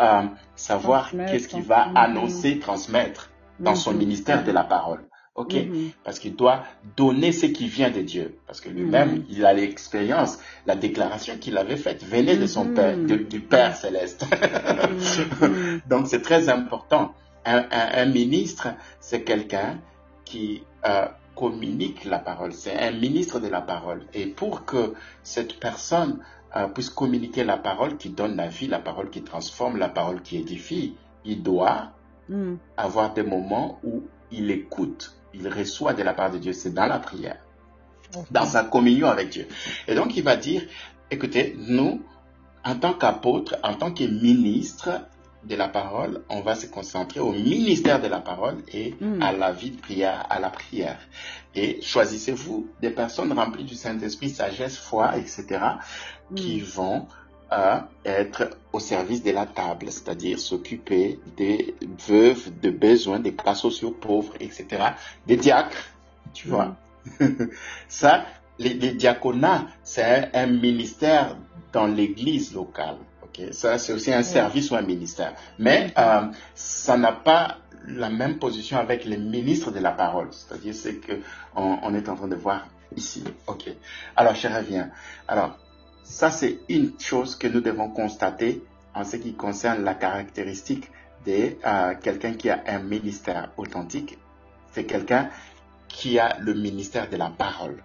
euh, 0.00 0.22
savoir 0.54 1.10
qu'est-ce 1.10 1.48
qu'il 1.48 1.62
va 1.62 1.88
annoncer, 1.96 2.60
transmettre 2.60 3.30
dans 3.58 3.74
son 3.74 3.90
Mhm. 3.92 3.98
ministère 3.98 4.44
de 4.44 4.52
la 4.52 4.62
parole. 4.62 5.02
OK 5.38 5.54
Mhm. 5.54 5.90
Parce 6.04 6.18
qu'il 6.18 6.34
doit 6.36 6.64
donner 6.96 7.32
ce 7.32 7.46
qui 7.46 7.68
vient 7.68 7.90
de 7.90 8.00
Dieu. 8.02 8.36
Parce 8.46 8.60
que 8.60 8.68
lui-même, 8.68 9.10
Mhm. 9.18 9.24
il 9.30 9.44
a 9.46 9.52
l'expérience, 9.52 10.38
la 10.66 10.74
déclaration 10.76 11.38
qu'il 11.38 11.56
avait 11.56 11.76
faite 11.76 12.04
venait 12.04 12.36
de 12.36 12.46
son. 12.46 12.66
Père, 12.74 12.96
de- 12.96 13.16
du 13.16 13.40
Père 13.40 13.76
céleste. 13.76 14.26
Donc 15.88 16.06
c'est 16.08 16.22
très 16.22 16.48
important. 16.48 17.14
Un, 17.44 17.58
un- 17.70 17.90
un 18.02 18.06
ministre, 18.06 18.68
c'est 19.00 19.22
quelqu'un 19.22 19.78
qui 20.24 20.62
euh, 20.86 21.06
communique 21.34 22.04
la 22.04 22.18
parole. 22.18 22.52
C'est 22.52 22.76
un 22.78 22.92
ministre 22.92 23.40
de 23.40 23.48
la 23.48 23.60
parole. 23.60 24.02
Et 24.14 24.26
pour 24.26 24.64
que 24.64 24.94
cette 25.22 25.58
personne 25.58 26.18
euh, 26.56 26.66
puisse 26.66 26.88
communiquer 26.90 27.44
la 27.44 27.56
parole 27.58 27.96
qui 27.96 28.08
donne 28.10 28.36
la 28.36 28.48
vie, 28.48 28.68
la 28.68 28.78
parole 28.78 29.10
qui 29.10 29.22
transforme, 29.22 29.76
la 29.76 29.88
parole 29.88 30.22
qui 30.22 30.38
édifie, 30.38 30.94
il 31.24 31.42
doit 31.42 31.90
Mhm. 32.28 32.58
avoir 32.76 33.12
des 33.14 33.22
moments 33.22 33.78
où 33.84 34.02
il 34.30 34.50
écoute, 34.50 35.17
il 35.34 35.48
reçoit 35.48 35.94
de 35.94 36.02
la 36.02 36.14
part 36.14 36.30
de 36.30 36.38
Dieu. 36.38 36.52
C'est 36.52 36.72
dans 36.74 36.86
la 36.86 36.98
prière 36.98 37.36
dans 38.30 38.46
sa 38.46 38.64
communion 38.64 39.06
avec 39.08 39.28
Dieu. 39.28 39.46
Et 39.86 39.94
donc 39.94 40.16
il 40.16 40.22
va 40.24 40.36
dire, 40.36 40.62
écoutez, 41.10 41.54
nous, 41.58 42.00
en 42.64 42.74
tant 42.76 42.94
qu'apôtres, 42.94 43.56
en 43.62 43.74
tant 43.74 43.92
que 43.92 44.04
ministres 44.04 45.02
de 45.44 45.54
la 45.54 45.68
parole, 45.68 46.22
on 46.30 46.40
va 46.40 46.54
se 46.54 46.66
concentrer 46.66 47.20
au 47.20 47.32
ministère 47.32 48.00
de 48.00 48.08
la 48.08 48.20
parole 48.20 48.62
et 48.72 48.94
Mm. 48.98 49.22
à 49.22 49.32
la 49.32 49.52
vie 49.52 49.70
de 49.72 49.80
prière, 49.80 50.26
à 50.30 50.40
la 50.40 50.48
prière. 50.50 50.98
Et 51.54 51.80
choisissez-vous 51.82 52.66
des 52.80 52.90
personnes 52.90 53.32
remplies 53.32 53.64
du 53.64 53.74
Saint-Esprit, 53.74 54.30
sagesse, 54.30 54.78
foi, 54.78 55.16
etc., 55.18 55.44
qui 56.34 56.56
Mhm. 56.60 56.64
vont 56.64 57.06
euh, 57.52 57.78
être 58.04 58.50
au 58.72 58.80
service 58.80 59.22
de 59.22 59.30
la 59.30 59.46
table, 59.46 59.90
c'est-à-dire 59.90 60.38
s'occuper 60.38 61.18
des 61.36 61.74
veuves, 62.06 62.50
de 62.60 62.70
besoins, 62.70 63.20
des 63.20 63.34
cas 63.34 63.54
sociaux 63.54 63.90
pauvres, 63.90 64.34
etc., 64.40 64.66
des 65.26 65.36
diacres, 65.36 65.84
tu 66.34 66.48
vois. 66.48 66.76
Ça, 67.88 68.26
les, 68.58 68.74
les 68.74 68.92
diaconats, 68.92 69.66
c'est 69.82 70.30
un, 70.34 70.42
un 70.42 70.46
ministère 70.46 71.36
dans 71.72 71.86
l'église 71.86 72.54
locale. 72.54 72.96
ok? 73.22 73.52
Ça, 73.52 73.78
c'est 73.78 73.92
aussi 73.92 74.12
un 74.12 74.22
service 74.22 74.70
ou 74.70 74.76
un 74.76 74.82
ministère. 74.82 75.34
Mais 75.58 75.92
euh, 75.96 76.26
ça 76.54 76.96
n'a 76.96 77.12
pas 77.12 77.58
la 77.86 78.10
même 78.10 78.38
position 78.38 78.78
avec 78.78 79.04
les 79.04 79.16
ministres 79.16 79.70
de 79.70 79.78
la 79.80 79.92
parole. 79.92 80.28
C'est-à-dire, 80.32 80.74
c'est 80.74 80.96
que 80.96 81.12
on, 81.56 81.78
on 81.82 81.94
est 81.94 82.08
en 82.08 82.16
train 82.16 82.28
de 82.28 82.36
voir 82.36 82.66
ici. 82.96 83.24
Ok? 83.46 83.70
Alors, 84.16 84.34
je 84.34 84.48
reviens. 84.48 84.90
Alors, 85.26 85.56
ça, 86.08 86.30
c'est 86.30 86.58
une 86.70 86.98
chose 86.98 87.36
que 87.36 87.46
nous 87.46 87.60
devons 87.60 87.90
constater 87.90 88.64
en 88.94 89.04
ce 89.04 89.16
qui 89.16 89.34
concerne 89.34 89.84
la 89.84 89.94
caractéristique 89.94 90.90
de 91.26 91.56
euh, 91.64 91.94
quelqu'un 92.02 92.32
qui 92.32 92.48
a 92.48 92.62
un 92.66 92.78
ministère 92.78 93.52
authentique. 93.58 94.18
C'est 94.72 94.84
quelqu'un 94.84 95.28
qui 95.86 96.18
a 96.18 96.38
le 96.38 96.54
ministère 96.54 97.10
de 97.10 97.16
la 97.16 97.28
parole. 97.30 97.82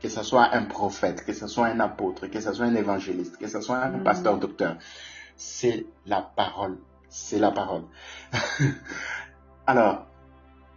Que 0.00 0.08
ce 0.08 0.22
soit 0.22 0.54
un 0.54 0.64
prophète, 0.64 1.24
que 1.24 1.34
ce 1.34 1.46
soit 1.46 1.66
un 1.66 1.80
apôtre, 1.80 2.28
que 2.28 2.40
ce 2.40 2.52
soit 2.52 2.64
un 2.66 2.74
évangéliste, 2.74 3.36
que 3.36 3.46
ce 3.46 3.60
soit 3.60 3.76
un 3.78 3.90
Mhm. 3.90 4.04
pasteur 4.04 4.38
docteur. 4.38 4.76
C'est 5.36 5.84
la 6.06 6.22
parole. 6.22 6.78
C'est 7.10 7.38
la 7.38 7.50
parole. 7.50 7.82
Alors, 9.66 10.06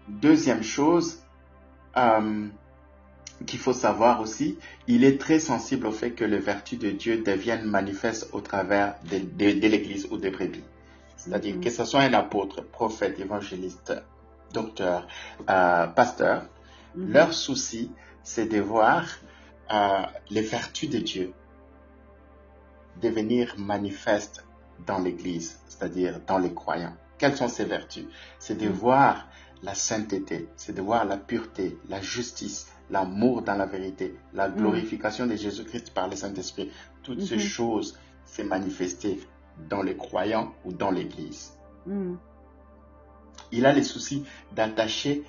deuxième 0.07 0.63
chose 0.63 1.19
euh, 1.97 2.47
qu'il 3.45 3.59
faut 3.59 3.73
savoir 3.73 4.21
aussi, 4.21 4.57
il 4.87 5.03
est 5.03 5.19
très 5.19 5.39
sensible 5.39 5.87
au 5.87 5.91
fait 5.91 6.11
que 6.11 6.23
les 6.25 6.37
vertus 6.39 6.79
de 6.79 6.91
Dieu 6.91 7.23
deviennent 7.23 7.65
manifestes 7.65 8.29
au 8.33 8.41
travers 8.41 8.95
de, 9.09 9.19
de- 9.19 9.59
de 9.59 9.67
l'Église 9.67 10.07
ou 10.11 10.17
des 10.17 10.29
brebis. 10.31 10.63
C'est-à-dire 11.17 11.55
Mhm. 11.55 11.61
que 11.63 11.69
ce 11.69 11.85
soit 11.85 12.01
un 12.01 12.13
apôtre, 12.13 12.61
prophète, 12.63 13.19
évangéliste, 13.19 13.93
docteur, 14.53 15.07
euh, 15.49 15.87
pasteur, 15.87 16.43
Mhm. 16.95 17.11
leur 17.13 17.33
souci, 17.33 17.91
c'est 18.23 18.47
de 18.47 18.59
voir 18.59 19.05
euh, 19.73 20.01
les 20.29 20.41
vertus 20.41 20.89
de 20.89 20.97
Dieu 20.99 21.33
devenir 23.01 23.55
manifestes 23.57 24.43
dans 24.85 24.99
l'Église, 24.99 25.59
c'est-à-dire 25.67 26.19
dans 26.27 26.37
les 26.37 26.53
croyants. 26.53 26.95
Quelles 27.17 27.37
sont 27.37 27.47
ces 27.47 27.65
vertus? 27.65 28.05
C'est 28.39 28.57
de 28.57 28.67
Mm. 28.67 28.71
voir 28.73 29.27
la 29.63 29.75
sainteté, 29.75 30.49
c'est 30.57 30.73
de 30.73 30.81
voir 30.81 31.05
la 31.05 31.17
pureté, 31.17 31.77
la 31.87 32.01
justice, 32.01 32.70
l'amour 32.91 33.41
dans 33.41 33.55
la 33.55 33.65
vérité, 33.65 34.15
la 34.33 34.47
Mm. 34.49 34.55
glorification 34.57 35.25
de 35.27 35.35
Jésus-Christ 35.35 35.93
par 35.93 36.07
le 36.09 36.15
Saint-Esprit. 36.15 36.69
Toutes 37.03 37.21
ces 37.21 37.35
Mhm. 37.35 37.41
choses 37.41 37.97
se 38.25 38.41
manifester 38.43 39.19
dans 39.69 39.81
les 39.81 39.95
croyants 39.95 40.53
ou 40.65 40.71
dans 40.73 40.91
l'Église. 40.91 41.53
Mhm. 41.85 42.17
Il 43.51 43.65
a 43.65 43.73
le 43.73 43.83
souci 43.83 44.23
d'attacher 44.55 45.23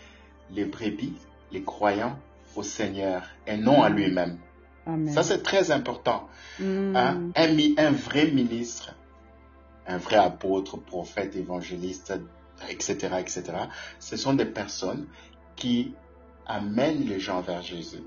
les 0.51 0.65
brebis, 0.65 1.15
les 1.51 1.63
croyants, 1.63 2.19
au 2.55 2.63
Seigneur 2.63 3.23
et 3.47 3.57
non 3.57 3.83
à 3.83 3.89
Mm. 3.91 3.95
lui-même. 3.97 4.39
Ça, 5.15 5.23
c'est 5.23 5.43
très 5.43 5.71
important. 5.71 6.29
Hein. 6.61 7.31
Un, 7.37 7.57
un 7.79 7.91
vrai 7.93 8.27
ministre, 8.33 8.95
un 9.87 9.97
vrai 9.97 10.17
apôtre, 10.17 10.77
prophète, 10.77 11.35
évangéliste, 11.37 12.13
etc., 12.69 13.17
etc., 13.21 13.43
ce 14.01 14.17
sont 14.17 14.35
des 14.35 14.45
personnes 14.45 15.07
qui 15.57 15.95
amènent 16.47 17.05
les 17.07 17.21
gens 17.21 17.41
vers 17.41 17.63
Jésus. 17.63 18.03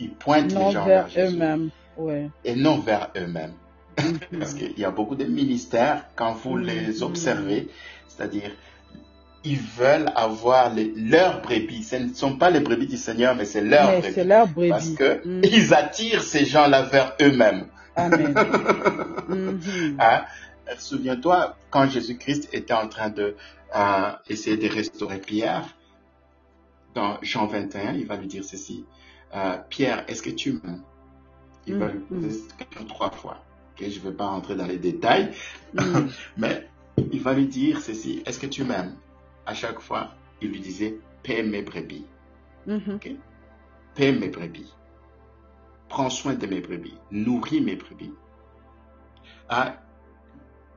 Ils 0.00 0.10
pointent 0.12 0.52
non 0.52 0.66
les 0.68 0.72
gens 0.72 0.84
vers 0.84 1.06
vers 1.08 1.30
eux-mêmes. 1.30 1.70
Ouais. 1.96 2.30
et 2.44 2.54
non 2.54 2.78
vers 2.78 3.10
eux-mêmes. 3.16 3.52
Mhm. 3.98 4.38
Parce 4.38 4.54
qu'il 4.54 4.78
y 4.78 4.84
a 4.84 4.90
beaucoup 4.90 5.14
de 5.14 5.24
ministères, 5.24 6.06
quand 6.16 6.32
vous 6.32 6.56
Mhm. 6.58 6.64
les 6.66 7.02
observez, 7.02 7.68
c'est-à-dire 8.08 8.50
ils 9.44 9.58
veulent 9.58 10.10
avoir 10.14 10.72
les, 10.72 10.92
leurs 10.96 11.42
brebis. 11.42 11.82
Ce 11.82 11.96
ne 11.96 12.14
sont 12.14 12.36
pas 12.36 12.48
les 12.48 12.60
brebis 12.60 12.86
du 12.86 12.96
Seigneur, 12.96 13.34
mais 13.34 13.44
c'est 13.44 13.60
leurs 13.60 13.90
brebis. 14.00 14.14
c'est 14.14 14.24
leur 14.24 14.46
brebis. 14.48 14.68
Parce 14.70 14.88
que 14.90 15.20
Mm. 15.26 15.40
ils 15.44 15.74
attirent 15.74 16.22
ces 16.22 16.44
gens-là 16.46 16.82
vers 16.82 17.14
eux-mêmes. 17.20 17.66
Amen. 17.96 18.34
Mhm. 19.28 19.96
Hein? 19.98 20.22
Souviens-toi, 20.78 21.56
quand 21.70 21.88
Jésus-Christ 21.88 22.48
était 22.52 22.72
en 22.74 22.88
train 22.88 23.10
de 23.10 23.34
euh, 23.74 24.10
essayer 24.28 24.56
de 24.56 24.68
restaurer 24.72 25.18
Pierre, 25.18 25.64
dans 26.94 27.18
Jean 27.22 27.46
21, 27.46 27.92
il 27.94 28.06
va 28.06 28.16
lui 28.16 28.26
dire 28.26 28.44
ceci. 28.44 28.84
Euh, 29.34 29.56
Pierre, 29.70 30.04
est-ce 30.08 30.22
que 30.22 30.30
tu 30.30 30.52
m'aimes 30.52 30.82
Il 31.66 31.76
va 31.76 31.88
lui 31.88 32.00
poser 32.00 32.30
cette 32.30 32.56
question 32.56 32.84
trois 32.86 33.10
fois. 33.10 33.42
Ok, 33.72 33.88
Je 33.88 33.98
ne 33.98 34.04
vais 34.04 34.12
pas 34.12 34.26
rentrer 34.26 34.54
dans 34.56 34.66
les 34.66 34.78
détails, 34.78 35.32
Mm. 35.74 36.08
mais 36.36 36.68
il 37.10 37.20
va 37.22 37.32
lui 37.32 37.46
dire 37.46 37.80
ceci. 37.80 38.22
Est-ce 38.26 38.38
que 38.38 38.46
tu 38.46 38.64
m'aimes? 38.64 38.94
À 39.46 39.54
chaque 39.54 39.80
fois, 39.80 40.10
il 40.42 40.50
lui 40.50 40.60
disait, 40.60 40.98
paie 41.22 41.42
mes 41.42 41.62
brebis. 41.62 42.04
Mhm. 42.66 42.98
Paie 43.94 44.12
mes 44.12 44.28
brebis. 44.28 44.72
Prends 45.88 46.10
soin 46.10 46.34
de 46.34 46.46
mes 46.46 46.60
brebis. 46.60 46.94
Nourris 47.10 47.60
mes 47.60 47.76
brebis. 47.76 48.12
Ah, 49.48 49.76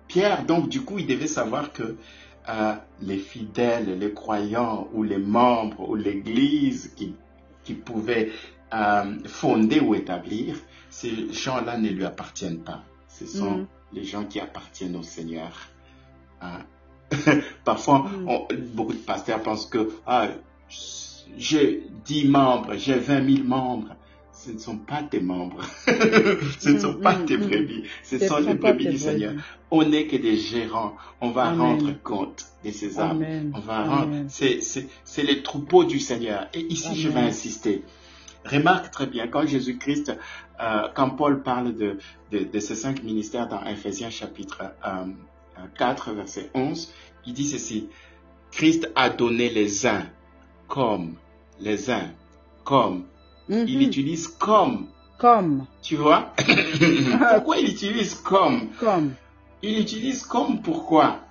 Pierre, 0.08 0.46
donc, 0.46 0.70
du 0.70 0.82
coup, 0.82 1.00
il 1.00 1.08
devait 1.08 1.28
savoir 1.28 1.74
que 1.74 1.98
les 3.02 3.18
fidèles, 3.18 3.98
les 4.00 4.14
croyants 4.14 4.88
ou 4.94 5.04
les 5.04 5.18
membres 5.18 5.90
ou 5.90 5.96
l'Église 5.96 6.94
qui, 6.96 7.16
qui 7.64 7.74
pouvaient 7.74 8.32
euh, 8.74 9.18
fonder 9.26 9.80
ou 9.80 9.96
établir, 9.96 10.56
ces 10.90 11.32
gens-là 11.34 11.78
ne 11.78 11.90
lui 11.90 12.06
appartiennent 12.06 12.60
pas. 12.64 12.84
Ce 13.08 13.26
sont 13.26 13.58
Mm. 13.60 13.68
les 13.94 14.04
gens 14.04 14.26
qui 14.26 14.40
appartiennent 14.40 14.96
au 14.96 15.04
Seigneur. 15.04 15.52
Hein? 16.42 16.60
Parfois, 17.64 18.00
Mm. 18.00 18.30
on- 18.30 18.48
beaucoup 18.76 18.94
de 18.94 18.98
pasteurs 18.98 19.42
pensent 19.42 19.68
que 19.68 19.92
ah, 20.06 20.28
j'ai 21.38 21.84
10 22.06 22.28
membres, 22.28 22.74
j'ai 22.76 22.96
20 23.00 23.24
000 23.38 23.44
membres. 23.48 23.96
Ce 24.46 24.52
ne 24.52 24.60
sont 24.60 24.78
pas 24.78 25.02
tes 25.02 25.20
membres. 25.22 25.64
Ce 26.60 26.70
ne 26.70 26.78
sont 26.80 26.94
Mm, 26.94 27.02
pas 27.02 27.18
mm, 27.18 27.26
tes 27.26 27.38
mm. 27.38 27.48
brebis. 27.48 27.84
Ce 28.04 28.20
sont 28.20 28.38
les 28.38 28.54
brebis 28.54 28.88
du 28.90 28.98
Seigneur. 29.00 29.34
On 29.72 29.84
n'est 29.84 30.06
que 30.06 30.18
des 30.18 30.38
gérants. 30.38 30.96
On 31.20 31.32
va 31.32 31.46
Amen. 31.46 31.60
rendre 31.62 31.94
compte 32.04 32.46
de 32.64 32.70
ces 32.70 33.00
âmes. 33.00 33.24
Amen. 33.24 33.52
On 33.56 33.60
va 33.60 33.84
rendre. 33.84 34.04
Amen. 34.04 34.26
C'est, 34.30 34.62
c'est, 34.62 34.88
c'est 35.04 35.24
les 35.24 35.42
troupeaux 35.42 35.84
du 35.84 36.00
Seigneur. 36.00 36.48
Et 36.54 36.62
ici, 36.62 36.96
je 36.96 37.10
vais 37.10 37.22
insister. 37.22 37.84
Remarque 38.46 38.92
très 38.92 39.08
bien, 39.08 39.28
quand 39.28 39.48
Jésus-Christ, 39.48 40.16
euh, 40.62 40.88
quand 40.94 41.10
Paul 41.10 41.42
parle 41.42 41.76
de, 41.76 41.98
de, 42.32 42.44
de 42.44 42.60
ces 42.60 42.76
cinq 42.76 43.02
ministères 43.04 43.48
dans 43.48 43.64
Ephésiens 43.66 44.12
chapitre 44.12 44.62
euh, 44.86 45.06
4, 45.80 46.12
verset 46.12 46.52
11, 46.54 46.94
il 47.26 47.34
dit 47.34 47.48
ceci. 47.48 47.90
Christ 48.52 48.92
a 48.96 49.10
donné 49.10 49.50
les 49.50 49.88
uns 49.88 50.06
comme, 50.68 51.16
les 51.60 51.90
uns 51.90 52.12
comme. 52.64 53.06
Il 53.50 53.78
Mhm. 53.78 53.82
utilise 53.82 54.28
comme. 54.28 54.88
Comme, 55.18 55.66
Tu 55.82 55.96
vois? 55.96 56.34
Pourquoi 57.36 57.58
il 57.58 57.70
utilise 57.70 58.16
comme? 58.16 58.70
Comme. 58.80 59.14
Il 59.62 59.80
utilise 59.80 60.24
comme 60.26 60.62
pourquoi? 60.62 61.22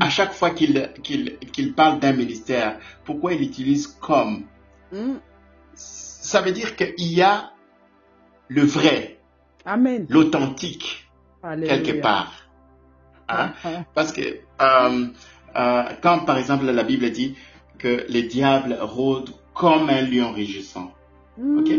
À 0.00 0.08
chaque 0.10 0.32
fois 0.32 0.50
qu'il 0.50 1.74
parle 1.76 2.00
d'un 2.00 2.12
ministère, 2.12 2.78
pourquoi 3.04 3.34
il 3.34 3.42
utilise 3.42 3.86
comme? 4.00 4.44
Mhm. 4.92 5.20
Ça 5.74 6.40
veut 6.42 6.52
dire 6.52 6.74
qu'il 6.76 6.94
y 7.12 7.22
a 7.22 7.50
le 8.48 8.62
vrai, 8.62 9.18
Amen. 9.64 10.06
l'authentique, 10.08 11.08
quelque 11.42 12.00
part. 12.00 12.32
Hein? 13.28 13.52
Ah, 13.64 13.84
Parce 13.94 14.12
que 14.12 14.22
euh, 14.60 15.06
euh, 15.56 15.82
quand 16.02 16.20
par 16.24 16.38
exemple 16.38 16.64
la 16.66 16.82
Bible 16.82 17.10
dit 17.10 17.36
que 17.78 18.04
les 18.08 18.22
diables 18.24 18.76
rôdent 18.80 19.34
comme 19.58 19.88
un 19.90 20.02
lion 20.02 20.32
rugissant, 20.32 20.92
mhm. 21.36 21.58
Ok? 21.58 21.70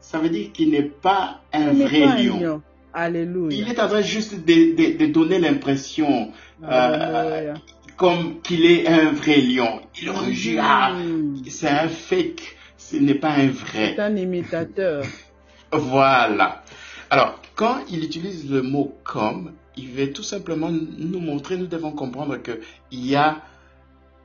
ça 0.00 0.18
veut 0.18 0.28
dire 0.30 0.52
qu'il 0.52 0.70
n'est 0.70 0.82
pas 1.06 1.40
un 1.52 1.72
vrai 1.72 2.00
pas 2.00 2.10
un 2.12 2.22
lion. 2.22 2.62
Alléluia. 2.94 3.56
Il 3.58 3.68
est 3.70 3.78
en 3.80 3.88
train 3.88 4.00
juste 4.00 4.34
de, 4.46 4.58
de- 4.78 4.96
de 4.98 5.06
donner 5.12 5.38
l'impression 5.38 6.32
Alléluia. 6.62 7.54
comme 7.96 8.40
qu'il 8.40 8.64
est 8.64 8.86
un 8.88 9.10
vrai 9.12 9.40
lion. 9.40 9.80
Il 10.00 10.08
rugit, 10.10 10.56
ah, 10.60 10.94
Mhm. 10.94 11.42
c'est 11.48 11.68
un 11.68 11.88
fake, 11.88 12.56
ce 12.76 12.96
n'est 12.96 13.14
pas 13.24 13.30
un 13.30 13.48
vrai. 13.48 13.94
C'est 13.96 14.00
un 14.02 14.16
imitateur. 14.16 15.04
Voilà. 15.72 16.62
Alors, 17.10 17.38
quand 17.54 17.76
il 17.90 18.02
utilise 18.04 18.50
le 18.50 18.62
mot 18.62 18.94
comme, 19.04 19.52
il 19.76 19.88
veut 19.90 20.12
tout 20.12 20.22
simplement 20.22 20.70
nous 20.70 21.20
montrer, 21.20 21.56
nous 21.58 21.66
devons 21.66 21.92
comprendre 21.92 22.36
que 22.38 22.60
il 22.90 23.06
y 23.06 23.16
a 23.16 23.42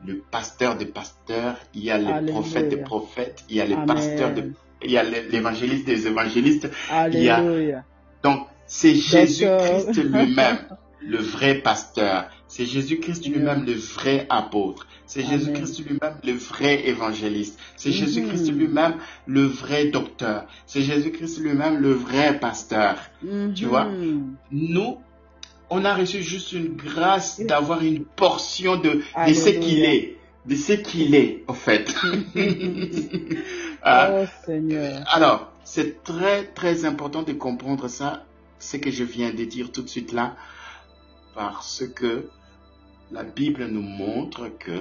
le 0.05 0.17
pasteur 0.31 0.75
des 0.77 0.85
pasteurs, 0.85 1.55
il 1.73 1.83
y 1.83 1.91
a 1.91 1.97
les 1.97 2.07
Alléluia. 2.07 2.33
prophètes 2.33 2.69
des 2.69 2.77
prophètes, 2.77 3.43
il 3.49 3.55
y 3.57 3.61
a 3.61 3.65
les 3.65 3.73
Amen. 3.73 3.85
pasteurs, 3.87 4.33
de- 4.33 4.51
il 4.83 4.91
y 4.91 4.97
a 4.97 5.03
l'évangéliste 5.03 5.85
des 5.85 6.07
évangélistes. 6.07 6.69
Il 7.11 7.23
y 7.23 7.29
a- 7.29 7.37
Alléluia. 7.37 7.83
Donc, 8.23 8.47
c'est 8.67 8.95
Jésus-Christ 8.95 10.03
lui-même, 10.03 10.57
le 11.01 11.17
vrai 11.17 11.55
pasteur. 11.55 12.29
C'est 12.47 12.65
Jésus-Christ 12.65 13.27
lui-même, 13.27 13.65
le 13.65 13.73
vrai 13.73 14.25
apôtre. 14.29 14.87
C'est. 15.05 15.23
Jésus-Christ 15.25 15.85
lui-même, 15.85 16.15
le 16.23 16.33
vrai 16.33 16.87
évangéliste. 16.87 17.59
C'est 17.75 17.89
Mhm. 17.89 17.95
Jésus-Christ 17.95 18.51
lui-même, 18.51 18.95
le 19.27 19.43
vrai 19.43 19.85
docteur. 19.85 20.45
C'est 20.65 20.81
Jésus-Christ 20.81 21.39
lui-même, 21.39 21.77
le 21.81 21.91
vrai 21.93 22.39
pasteur. 22.39 22.97
Tu 23.55 23.65
vois? 23.65 23.85
Mhm. 23.85 24.35
Nous, 24.51 24.97
on 25.69 25.85
a 25.85 25.93
reçu 25.95 26.21
juste 26.21 26.51
une 26.51 26.75
grâce 26.75 27.39
d'avoir 27.41 27.83
une 27.83 28.03
portion 28.05 28.75
de, 28.77 29.01
de 29.27 29.33
ce 29.33 29.49
qu'il 29.49 29.83
est. 29.85 30.17
De 30.45 30.55
ce 30.55 30.73
qu'il 30.73 31.15
est, 31.15 31.43
au 31.47 31.53
fait. 31.53 31.93
Ah, 33.85 34.11
Oh 34.13 34.25
Seigneur. 34.45 35.03
alors, 35.13 35.51
c'est 35.65 36.03
très 36.03 36.45
très 36.45 36.85
important 36.85 37.23
de 37.23 37.33
comprendre 37.33 37.87
ça, 37.89 38.23
ce 38.59 38.77
que 38.77 38.89
je 38.91 39.03
viens 39.03 39.33
de 39.33 39.43
dire 39.43 39.71
tout 39.73 39.81
de 39.81 39.89
suite 39.89 40.13
là, 40.13 40.35
parce 41.35 41.83
que 41.93 42.29
la 43.11 43.23
Bible 43.23 43.65
nous 43.67 43.81
montre 43.81 44.49
que 44.57 44.71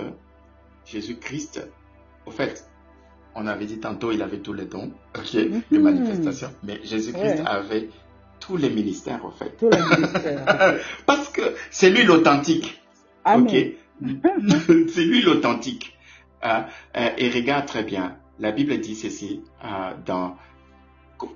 Jésus-Christ, 0.87 1.69
au 2.27 2.31
fait, 2.31 2.65
on 3.35 3.47
avait 3.47 3.67
dit 3.67 3.79
tantôt, 3.81 4.13
il 4.13 4.23
avait 4.23 4.39
tous 4.39 4.53
les 4.53 4.67
dons, 4.67 4.93
ok, 5.19 5.35
de 5.35 5.79
Mhm. 5.79 5.81
manifestation, 5.83 6.53
mais 6.63 6.81
Jésus-Christ 6.85 7.41
Ouais. 7.41 7.45
avait 7.47 7.89
tous 8.43 8.57
les 8.57 8.71
ministères, 8.71 9.25
au 9.25 9.31
fait. 9.31 9.57
Tous 9.57 9.71
les 9.71 9.79
ministères. 9.97 10.81
Parce 11.07 11.29
que 11.29 11.55
c'est 11.71 11.91
lui 11.91 12.03
l'authentique. 12.03 12.83
Amen. 13.25 13.47
Ok, 13.47 14.09
c'est 14.93 15.05
lui 15.05 15.23
l'authentique. 15.23 15.97
Euh, 16.45 16.63
euh, 16.97 17.09
et 17.19 17.31
regarde 17.31 17.67
très 17.67 17.85
bien, 17.85 18.17
la 18.41 18.51
Bible 18.51 18.77
dit 18.79 18.97
ceci 18.97 19.43
euh, 19.65 19.93
dans 20.05 20.37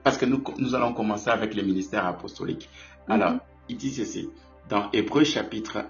parce 0.02 0.18
que 0.18 0.26
nous, 0.26 0.42
nous 0.58 0.74
allons 0.74 0.92
commencer 0.92 1.30
avec 1.30 1.54
les 1.54 1.62
ministères 1.62 2.04
apostoliques. 2.06 2.68
Alors, 3.08 3.30
Mhm. 3.34 3.40
il 3.68 3.76
dit 3.76 3.92
ceci 3.92 4.28
dans 4.68 4.90
Hébreu 4.92 5.22
chapitre 5.22 5.84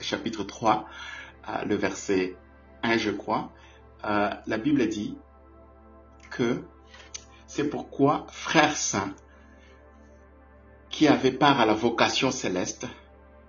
chapitre 0.00 0.42
3, 0.42 0.86
euh, 1.48 1.64
le 1.66 1.76
verset 1.76 2.34
1, 2.82 2.96
je 2.96 3.10
crois. 3.10 3.52
la 4.02 4.58
Bible 4.58 4.88
dit 4.88 5.16
que 6.30 6.64
c'est 7.54 7.68
pourquoi, 7.68 8.24
frères 8.30 8.78
saints, 8.78 9.14
qui 10.88 11.06
avaient 11.06 11.32
part 11.32 11.60
à 11.60 11.66
la 11.66 11.74
vocation 11.74 12.30
céleste, 12.30 12.86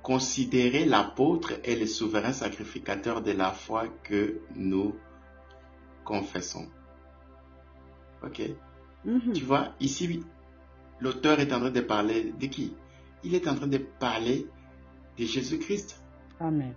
considérez 0.01 0.83
l'apôtre 0.83 1.53
et 1.63 1.77
le 1.77 1.85
souverain 1.85 2.33
sacrificateur 2.33 3.21
de 3.21 3.31
la 3.31 3.51
foi 3.51 3.87
que 4.03 4.41
nous 4.55 4.93
confessons. 6.03 6.67
Ok? 8.25 8.41
Mhm. 9.05 9.31
Tu 9.31 9.45
vois, 9.45 9.69
ici, 9.79 10.21
l'auteur 10.99 11.39
est 11.39 11.53
en 11.53 11.61
train 11.61 11.71
de 11.71 11.79
parler 11.79 12.33
de 12.37 12.47
qui? 12.47 12.75
Il 13.23 13.33
est 13.35 13.47
en 13.47 13.55
train 13.55 13.67
de 13.67 13.77
parler 13.77 14.49
de 15.17 15.23
Jésus-Christ. 15.23 16.03
Amen. 16.41 16.73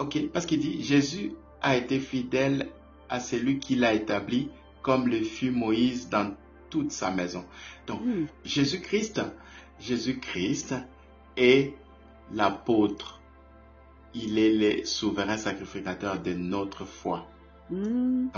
Ok? 0.00 0.28
Parce 0.32 0.44
qu'il 0.44 0.58
dit, 0.58 0.82
Jésus 0.82 1.34
a 1.62 1.76
été 1.76 2.00
fidèle 2.00 2.68
à 3.08 3.20
celui 3.20 3.60
qui 3.60 3.76
l'a 3.76 3.94
établi, 3.94 4.50
comme 4.86 5.08
le 5.08 5.24
fut 5.24 5.50
Moïse 5.50 6.08
dans 6.08 6.32
toute 6.70 6.92
sa 6.92 7.10
maison. 7.10 7.44
Donc, 7.88 8.02
Mhm. 8.02 8.28
Jésus-Christ, 8.44 9.20
Jésus-Christ 9.80 10.76
est 11.36 11.74
l'apôtre. 12.32 13.20
Il 14.14 14.38
est 14.38 14.52
le 14.52 14.84
souverain 14.84 15.38
sacrificateur 15.38 16.20
de 16.20 16.34
notre 16.34 16.84
foi. 16.84 17.26
Mhm. 17.68 18.30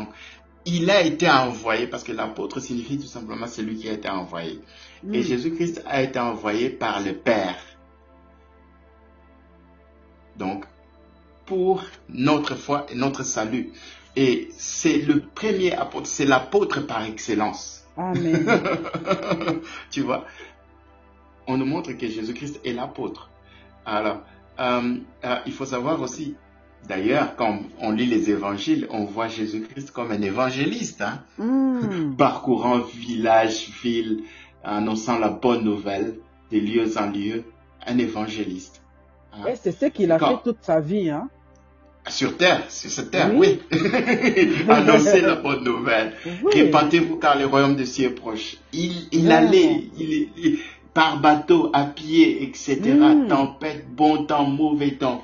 Il 0.64 0.90
a 0.90 1.02
été 1.02 1.28
envoyé 1.28 1.86
parce 1.86 2.02
que 2.02 2.12
l'apôtre 2.12 2.60
signifie 2.60 2.96
tout 2.98 3.06
simplement 3.06 3.46
celui 3.46 3.76
qui 3.76 3.90
a 3.90 3.92
été 3.92 4.08
envoyé. 4.08 4.54
Et 5.12 5.18
Mhm. 5.18 5.22
Jésus-Christ 5.22 5.82
a 5.84 6.00
été 6.02 6.18
envoyé 6.18 6.70
par 6.70 7.02
le 7.02 7.12
Père. 7.12 7.58
Donc, 10.38 10.64
pour 11.44 11.84
notre 12.08 12.54
foi 12.54 12.86
et 12.90 12.94
notre 12.94 13.22
salut. 13.22 13.70
Et 14.20 14.48
c'est 14.56 14.98
le 14.98 15.20
premier 15.20 15.72
apôtre, 15.74 16.06
c'est 16.08 16.24
l'apôtre 16.24 16.80
par 16.80 17.04
excellence. 17.04 17.86
Amen. 17.96 18.44
tu 19.90 20.00
vois, 20.02 20.24
on 21.46 21.56
nous 21.56 21.64
montre 21.66 21.92
que 21.92 22.08
Jésus-Christ 22.08 22.60
est 22.64 22.72
l'apôtre. 22.72 23.30
Alors, 23.86 24.22
euh, 24.58 24.96
euh, 25.24 25.36
il 25.46 25.52
faut 25.52 25.64
savoir 25.66 26.00
aussi, 26.02 26.34
d'ailleurs, 26.88 27.36
quand 27.36 27.60
on 27.80 27.92
lit 27.92 28.06
les 28.06 28.28
évangiles, 28.30 28.86
on 28.90 29.04
voit 29.04 29.28
Jésus-Christ 29.28 29.92
comme 29.92 30.10
un 30.10 30.20
évangéliste, 30.22 31.00
hein, 31.02 31.22
Hmm. 31.38 32.16
parcourant 32.18 32.78
village, 32.80 33.70
ville, 33.82 34.24
annonçant 34.64 35.18
la 35.18 35.28
bonne 35.30 35.62
nouvelle 35.64 36.18
de 36.50 36.58
lieu 36.58 36.86
en 36.98 37.10
lieu, 37.10 37.44
un 37.86 37.98
évangéliste. 37.98 38.82
hein. 39.32 39.46
Et 39.48 39.54
c'est 39.56 39.72
ce 39.72 39.86
qu'il 39.86 40.10
a 40.12 40.18
Quand- 40.18 40.38
fait 40.38 40.42
toute 40.42 40.62
sa 40.62 40.80
vie. 40.80 41.08
Hein. 41.10 41.28
Sur 42.10 42.36
terre, 42.36 42.62
sur 42.70 42.90
cette 42.90 43.10
terre, 43.10 43.30
Oui. 43.34 43.60
oui. 43.72 44.48
Annoncer 44.68 45.20
la 45.20 45.36
bonne 45.36 45.62
nouvelle. 45.64 46.12
Oui. 46.42 46.52
Répentez-vous 46.54 47.16
car 47.16 47.38
le 47.38 47.46
royaume 47.46 47.76
de 47.76 47.82
Dieu 47.84 48.06
est 48.06 48.10
proche. 48.10 48.56
Il, 48.72 49.08
il 49.12 49.30
allait, 49.32 49.82
il, 49.98 50.28
il- 50.36 50.58
par 50.94 51.20
bateau, 51.20 51.70
à 51.72 51.84
pied, 51.84 52.42
etc. 52.42 52.80
Mm. 52.98 53.28
Tempête, 53.28 53.84
bon 53.94 54.24
temps, 54.24 54.44
mauvais 54.46 54.92
temps, 54.92 55.22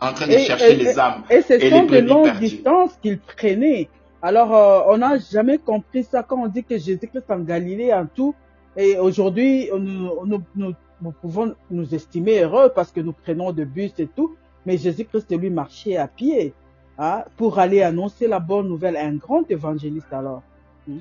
en 0.00 0.12
train 0.12 0.26
de 0.26 0.32
Et- 0.32 0.44
chercher 0.44 0.72
et- 0.72 0.76
les 0.76 0.98
âmes. 0.98 1.22
Et 1.30 1.42
ce 1.42 1.54
Et 1.54 1.70
sont 1.70 1.86
les 1.88 2.02
de 2.02 2.06
longues 2.08 2.38
distances 2.38 2.92
qu'il 3.02 3.18
prenait. 3.18 3.88
Alors, 4.22 4.54
euh, 4.54 4.92
on 4.94 4.98
n'a 4.98 5.18
jamais 5.18 5.58
compris 5.58 6.04
ça 6.04 6.22
quand 6.22 6.42
on 6.42 6.48
dit 6.48 6.64
que 6.64 6.78
Jésus-Christ 6.78 7.24
en 7.30 7.40
Galilée 7.40 7.92
en 7.92 8.06
tout. 8.06 8.34
Et 8.76 8.98
aujourd'hui, 8.98 9.68
nous, 9.72 10.10
nous, 10.26 10.42
nous, 10.54 10.72
nous 11.02 11.12
pouvons 11.12 11.54
nous 11.70 11.94
estimer 11.94 12.40
heureux 12.42 12.70
parce 12.74 12.92
que 12.92 13.00
nous 13.00 13.12
prenons 13.12 13.52
de 13.52 13.64
bus 13.64 13.92
et 13.98 14.06
tout. 14.06 14.36
Mais 14.66 14.76
Jésus-Christ, 14.76 15.30
lui, 15.30 15.48
marchait 15.48 15.96
à 15.96 16.08
pied 16.08 16.52
hein, 16.98 17.24
pour 17.36 17.58
aller 17.58 17.80
annoncer 17.82 18.26
la 18.26 18.40
bonne 18.40 18.68
nouvelle. 18.68 18.96
Un 18.96 19.14
grand 19.14 19.50
évangéliste 19.50 20.12
alors. 20.12 20.42
Ouais. 20.88 20.96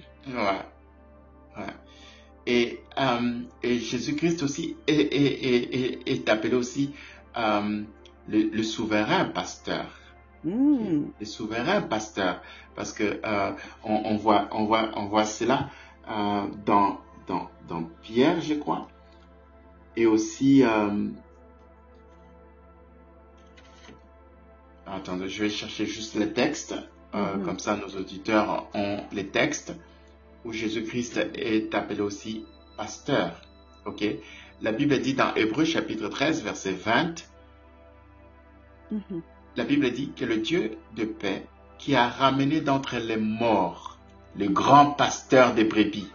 Ouais. 1.57 1.63
Et, 2.47 2.79
euh, 2.97 3.41
et 3.63 3.79
Jésus-Christ 3.79 4.43
aussi 4.43 4.77
est, 4.87 4.93
est, 4.93 5.45
est, 5.45 5.75
est, 5.75 6.09
est 6.09 6.29
appelé 6.29 6.53
aussi 6.53 6.93
euh, 7.37 7.81
le, 8.29 8.43
le 8.53 8.63
souverain 8.63 9.25
pasteur. 9.25 9.87
Hmm. 10.43 11.05
Le 11.19 11.25
souverain 11.25 11.81
pasteur. 11.81 12.41
Parce 12.75 12.93
que 12.93 13.19
euh, 13.25 13.51
on, 13.83 14.01
on 14.05 14.15
voit, 14.17 14.47
on 14.51 14.65
voit, 14.65 14.91
on 14.95 15.07
voit 15.07 15.25
cela 15.25 15.69
dans, 16.07 16.99
dans, 17.25 17.49
dans 17.67 17.83
Pierre, 18.03 18.39
je 18.39 18.53
crois. 18.53 18.87
Et 19.95 20.05
aussi, 20.05 20.63
attendez, 24.87 25.29
je 25.29 25.43
vais 25.43 25.49
chercher 25.49 25.85
juste 25.85 26.15
les 26.15 26.31
textes. 26.33 26.75
Euh, 27.13 27.37
Mhm. 27.37 27.45
Comme 27.45 27.59
ça, 27.59 27.75
nos 27.77 27.87
auditeurs 27.99 28.67
ont 28.73 28.99
les 29.13 29.27
textes 29.27 29.73
où 30.43 30.51
Jésus-Christ 30.51 31.17
est 31.35 31.73
appelé 31.73 32.01
aussi 32.01 32.45
pasteur. 32.77 33.41
Ok. 33.85 34.03
La 34.61 34.71
Bible 34.71 34.99
dit 34.99 35.13
dans 35.13 35.33
Hébreu 35.35 35.65
chapitre 35.65 36.07
13, 36.09 36.43
verset 36.43 36.71
20, 36.73 37.25
Mhm. 38.91 39.21
la 39.55 39.63
Bible 39.63 39.91
dit 39.91 40.11
que 40.15 40.25
le 40.25 40.37
Dieu 40.37 40.71
de 40.95 41.05
paix 41.05 41.45
qui 41.77 41.95
a 41.95 42.07
ramené 42.07 42.61
d'entre 42.61 42.97
les 42.97 43.17
morts 43.17 43.97
le 44.37 44.47
grand 44.47 44.91
pasteur 44.91 45.53
des 45.53 45.63
brebis 45.63 46.09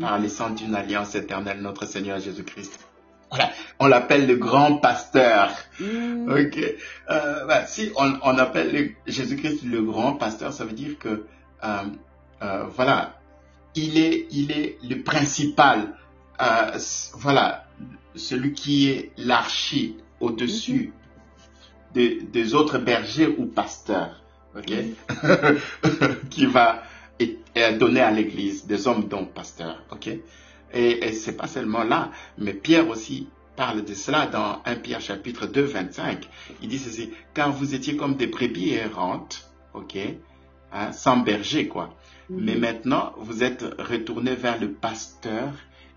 par 0.00 0.18
les 0.18 0.28
sang 0.28 0.50
d'une 0.50 0.74
alliance 0.74 1.14
éternelle, 1.14 1.60
notre 1.60 1.84
Seigneur 1.86 2.18
Jésus-Christ. 2.18 2.86
On 3.78 3.86
l'appelle 3.86 4.26
le 4.26 4.36
grand 4.36 4.76
pasteur. 4.78 5.50
Ok. 6.28 6.58
Euh, 7.10 7.46
bah, 7.46 7.66
si 7.66 7.90
on, 7.96 8.14
on 8.22 8.38
appelle 8.38 8.72
le- 8.72 8.90
Jésus-Christ 9.12 9.64
le 9.64 9.82
grand 9.82 10.14
pasteur, 10.14 10.52
ça 10.52 10.64
veut 10.64 10.72
dire 10.72 10.98
que 10.98 11.26
euh, 11.64 11.82
euh, 12.42 12.64
voilà, 12.74 13.18
il 13.74 13.98
est, 13.98 14.26
il 14.30 14.50
est 14.50 14.78
le 14.82 15.02
principal. 15.02 15.94
voilà, 17.14 17.66
celui 18.14 18.52
qui 18.52 18.88
est 18.88 19.12
l'archi 19.18 19.96
au-dessus 20.20 20.92
des, 21.94 22.20
des 22.22 22.54
autres 22.54 22.78
bergers 22.78 23.34
ou 23.38 23.46
pasteurs. 23.46 24.22
Ok. 24.56 24.72
qui 26.30 26.46
va 26.46 26.82
et- 27.20 27.38
et 27.54 27.72
donner 27.74 28.00
à 28.00 28.10
l'Église 28.10 28.66
des 28.66 28.86
hommes 28.88 29.06
dont 29.08 29.24
pasteurs. 29.26 29.82
Ok. 29.90 30.08
Et, 30.72 31.06
et 31.06 31.12
c'est 31.12 31.36
pas 31.36 31.46
seulement 31.46 31.84
là, 31.84 32.10
mais 32.36 32.52
Pierre 32.52 32.88
aussi 32.88 33.28
parle 33.56 33.84
de 33.84 33.94
cela 33.94 34.26
dans 34.26 34.60
1 34.64 34.76
Pierre 34.76 35.00
chapitre 35.00 35.46
2, 35.46 35.62
25. 35.62 36.28
Il 36.62 36.68
dit 36.68 36.78
ceci, 36.78 37.10
car 37.34 37.50
vous 37.52 37.74
étiez 37.74 37.96
comme 37.96 38.14
des 38.16 38.26
brebis 38.28 38.74
errantes, 38.74 39.50
ok, 39.74 39.96
hein, 40.72 40.92
sans 40.92 41.16
berger, 41.18 41.66
quoi. 41.68 41.94
Mais 42.30 42.54
Mhm. 42.54 42.60
maintenant, 42.60 43.12
vous 43.18 43.42
êtes 43.42 43.64
retournés 43.78 44.34
vers 44.34 44.60
le 44.60 44.72
pasteur 44.72 45.52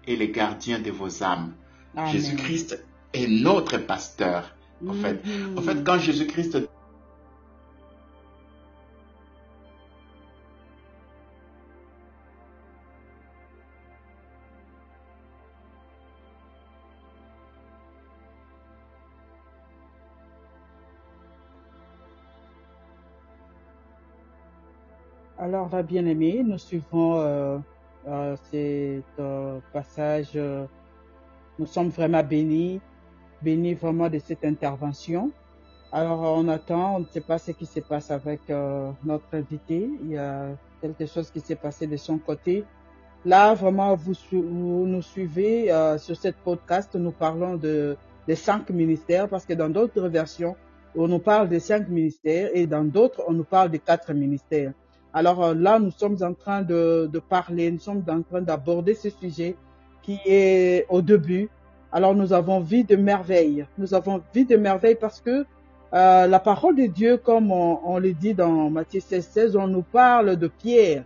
et 0.07 0.15
les 0.15 0.29
gardiens 0.29 0.79
de 0.79 0.89
vos 0.91 1.23
âmes. 1.23 1.53
Jésus-Christ 2.11 2.83
est 3.13 3.27
notre 3.27 3.77
pasteur, 3.77 4.55
en 4.87 4.93
fait. 4.93 5.19
Mhm. 5.25 5.57
En 5.57 5.61
fait, 5.61 5.83
quand 5.83 5.99
Jésus-Christ 5.99 6.57
Alors 25.61 25.75
là, 25.75 25.83
bien 25.83 26.07
aimé, 26.07 26.41
nous 26.43 26.57
suivons 26.57 27.19
euh, 27.19 27.59
euh, 28.07 28.35
euh, 29.19 29.59
passage. 29.71 30.31
euh, 30.35 30.65
nous 31.59 31.67
sommes 31.67 31.89
vraiment 31.89 32.23
bénis, 32.23 32.81
bénis 33.43 33.75
vraiment 33.75 34.09
de 34.09 34.17
cette 34.17 34.43
intervention. 34.43 35.29
Alors 35.91 36.19
on 36.35 36.47
attend, 36.47 36.95
on 36.95 36.99
ne 37.01 37.05
sait 37.05 37.21
pas 37.21 37.37
ce 37.37 37.51
qui 37.51 37.67
se 37.67 37.79
passe 37.79 38.09
avec 38.09 38.41
notre 38.49 39.27
invité. 39.33 39.87
Il 40.01 40.09
y 40.09 40.17
a 40.17 40.47
quelque 40.81 41.05
chose 41.05 41.29
qui 41.29 41.39
s'est 41.39 41.55
passé 41.55 41.85
de 41.85 41.95
son 41.95 42.17
côté. 42.17 42.65
Là, 43.23 43.53
vraiment, 43.53 43.93
vous, 43.95 44.15
nous 44.31 45.01
suivez 45.03 45.67
sur 45.99 46.15
cette 46.17 46.37
podcast. 46.37 46.95
Nous 46.95 47.11
parlons 47.11 47.55
de 47.55 47.97
des 48.27 48.35
cinq 48.35 48.71
ministères 48.71 49.29
parce 49.29 49.45
que 49.45 49.53
dans 49.53 49.69
d'autres 49.69 50.07
versions, 50.07 50.55
on 50.95 51.07
nous 51.07 51.19
parle 51.19 51.49
des 51.49 51.59
cinq 51.59 51.87
ministères 51.87 52.49
et 52.51 52.65
dans 52.65 52.83
d'autres, 52.83 53.23
on 53.27 53.33
nous 53.33 53.43
parle 53.43 53.69
des 53.69 53.79
quatre 53.79 54.11
ministères. 54.11 54.73
Alors 55.13 55.43
euh, 55.43 55.53
là, 55.53 55.79
nous 55.79 55.91
sommes 55.91 56.17
en 56.21 56.33
train 56.33 56.61
de, 56.61 57.09
parler, 57.29 57.71
nous 57.71 57.79
sommes 57.79 58.03
en 58.07 58.21
train 58.21 58.41
d'aborder 58.41 58.93
ce 58.93 59.09
sujet 59.09 59.55
qui 60.01 60.19
est 60.25 60.85
au 60.89 61.01
début. 61.01 61.49
Alors 61.91 62.15
nous 62.15 62.31
avons 62.31 62.61
vie 62.61 62.85
de 62.85 62.95
merveille. 62.95 63.65
Nous 63.77 63.93
avons 63.93 64.21
vie 64.33 64.45
de 64.45 64.55
merveille 64.55 64.95
parce 64.95 65.19
que 65.19 65.45
euh, 65.93 66.27
la 66.27 66.39
parole 66.39 66.77
de 66.77 66.85
Dieu, 66.85 67.17
comme 67.17 67.51
on, 67.51 67.97
le 67.97 68.13
dit 68.13 68.33
dans 68.33 68.69
Matthieu 68.69 69.01
16, 69.01 69.27
16, 69.27 69.55
on 69.57 69.67
nous 69.67 69.81
parle 69.81 70.37
de 70.37 70.47
Pierre. 70.47 71.03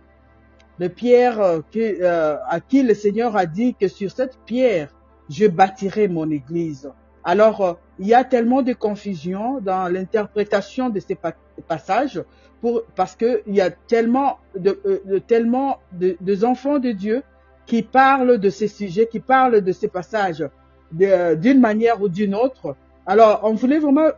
De 0.78 0.86
Pierre 0.86 1.40
euh, 1.40 2.36
à 2.48 2.60
qui 2.60 2.84
le 2.84 2.94
Seigneur 2.94 3.36
a 3.36 3.46
dit 3.46 3.74
que 3.74 3.88
sur 3.88 4.12
cette 4.12 4.38
pierre, 4.46 4.94
je 5.28 5.46
bâtirai 5.46 6.06
mon 6.06 6.30
église. 6.30 6.92
Alors, 7.24 7.78
il 7.98 8.06
y 8.06 8.14
a 8.14 8.22
tellement 8.22 8.62
de 8.62 8.72
confusion 8.72 9.58
dans 9.60 9.92
l'interprétation 9.92 10.90
de 10.90 11.00
ces 11.00 11.16
pa- 11.56 11.62
passages 11.76 12.22
pour, 12.60 12.82
parce 12.94 13.14
que 13.16 13.42
il 13.46 13.54
y 13.54 13.60
a 13.60 13.70
tellement 13.70 14.38
de, 14.56 14.78
euh, 14.86 15.00
de- 15.04 15.18
tellement 15.18 15.78
de, 15.92 16.16
des 16.20 16.44
enfants 16.44 16.78
de 16.78 16.92
Dieu 16.92 17.22
qui 17.66 17.82
parlent 17.82 18.38
de 18.38 18.50
ces 18.50 18.68
sujets, 18.68 19.06
qui 19.06 19.20
parlent 19.20 19.60
de 19.60 19.72
ces 19.72 19.88
passages 19.88 20.44
de- 20.92 21.34
d'une 21.34 21.60
manière 21.60 22.00
ou 22.00 22.08
d'une 22.08 22.34
autre. 22.34 22.76
Alors, 23.06 23.40
on 23.44 23.54
voulait 23.54 23.78
vraiment 23.78 24.08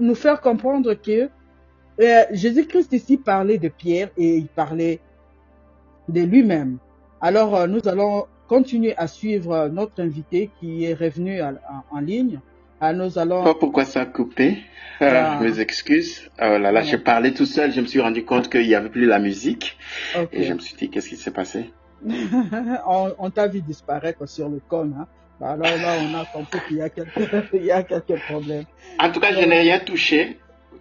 nous 0.00 0.14
faire 0.14 0.40
comprendre 0.40 0.94
que 0.94 1.28
euh, 2.00 2.22
Jésus-Christ 2.32 2.92
ici 2.92 3.16
parlait 3.18 3.58
de 3.58 3.68
Pierre 3.68 4.10
et 4.16 4.36
il 4.38 4.48
parlait 4.48 5.00
de 6.08 6.22
lui-même. 6.22 6.78
Alors, 7.20 7.54
euh, 7.54 7.66
nous 7.66 7.86
allons 7.86 8.26
continuer 8.48 8.96
à 8.96 9.06
suivre 9.06 9.68
notre 9.68 10.02
invité 10.02 10.50
qui 10.60 10.84
est 10.84 10.94
revenu 10.94 11.40
en 11.42 12.00
ligne. 12.00 12.40
Ah, 12.86 12.92
nous 12.92 13.18
allons... 13.18 13.42
pas 13.44 13.54
pourquoi 13.54 13.84
ça 13.84 14.02
a 14.02 14.06
coupé. 14.06 14.58
Euh, 15.02 15.10
Ah. 15.12 15.38
Mes 15.40 15.58
excuses. 15.60 16.30
Oh 16.40 16.56
là 16.58 16.70
là, 16.70 16.80
Ah. 16.80 16.82
je 16.82 16.96
parlais 16.96 17.32
tout 17.32 17.46
seul. 17.46 17.72
Je 17.72 17.80
me 17.80 17.86
suis 17.86 18.00
rendu 18.00 18.24
compte 18.24 18.48
qu'il 18.50 18.66
n'y 18.66 18.74
avait 18.74 18.90
plus 18.90 19.06
la 19.06 19.18
musique. 19.18 19.76
Et 20.32 20.44
je 20.44 20.52
me 20.52 20.58
suis 20.60 20.76
dit, 20.76 20.90
qu'est-ce 20.90 21.08
qui 21.08 21.16
s'est 21.16 21.32
passé? 21.32 21.72
On 22.86 23.12
on 23.18 23.30
t'a 23.30 23.46
vu 23.48 23.60
disparaître 23.60 24.26
sur 24.28 24.48
le 24.48 24.60
cône. 24.68 24.94
Hein? 25.00 25.06
Bah, 25.40 25.50
Alors 25.52 25.76
là, 25.84 25.96
on 26.02 26.14
a 26.20 26.24
compris 26.26 26.60
qu'il 26.68 26.76
y 26.76 26.82
a 26.82 26.88
quelques, 26.90 27.16
il 27.54 27.64
y 27.64 27.72
a 27.72 27.82
quelques 27.82 28.18
problèmes. 28.28 28.64
En 29.00 29.10
tout 29.10 29.20
cas, 29.20 29.32
je 29.32 29.44
n'ai 29.44 29.60
rien 29.60 29.80
touché. 29.80 30.38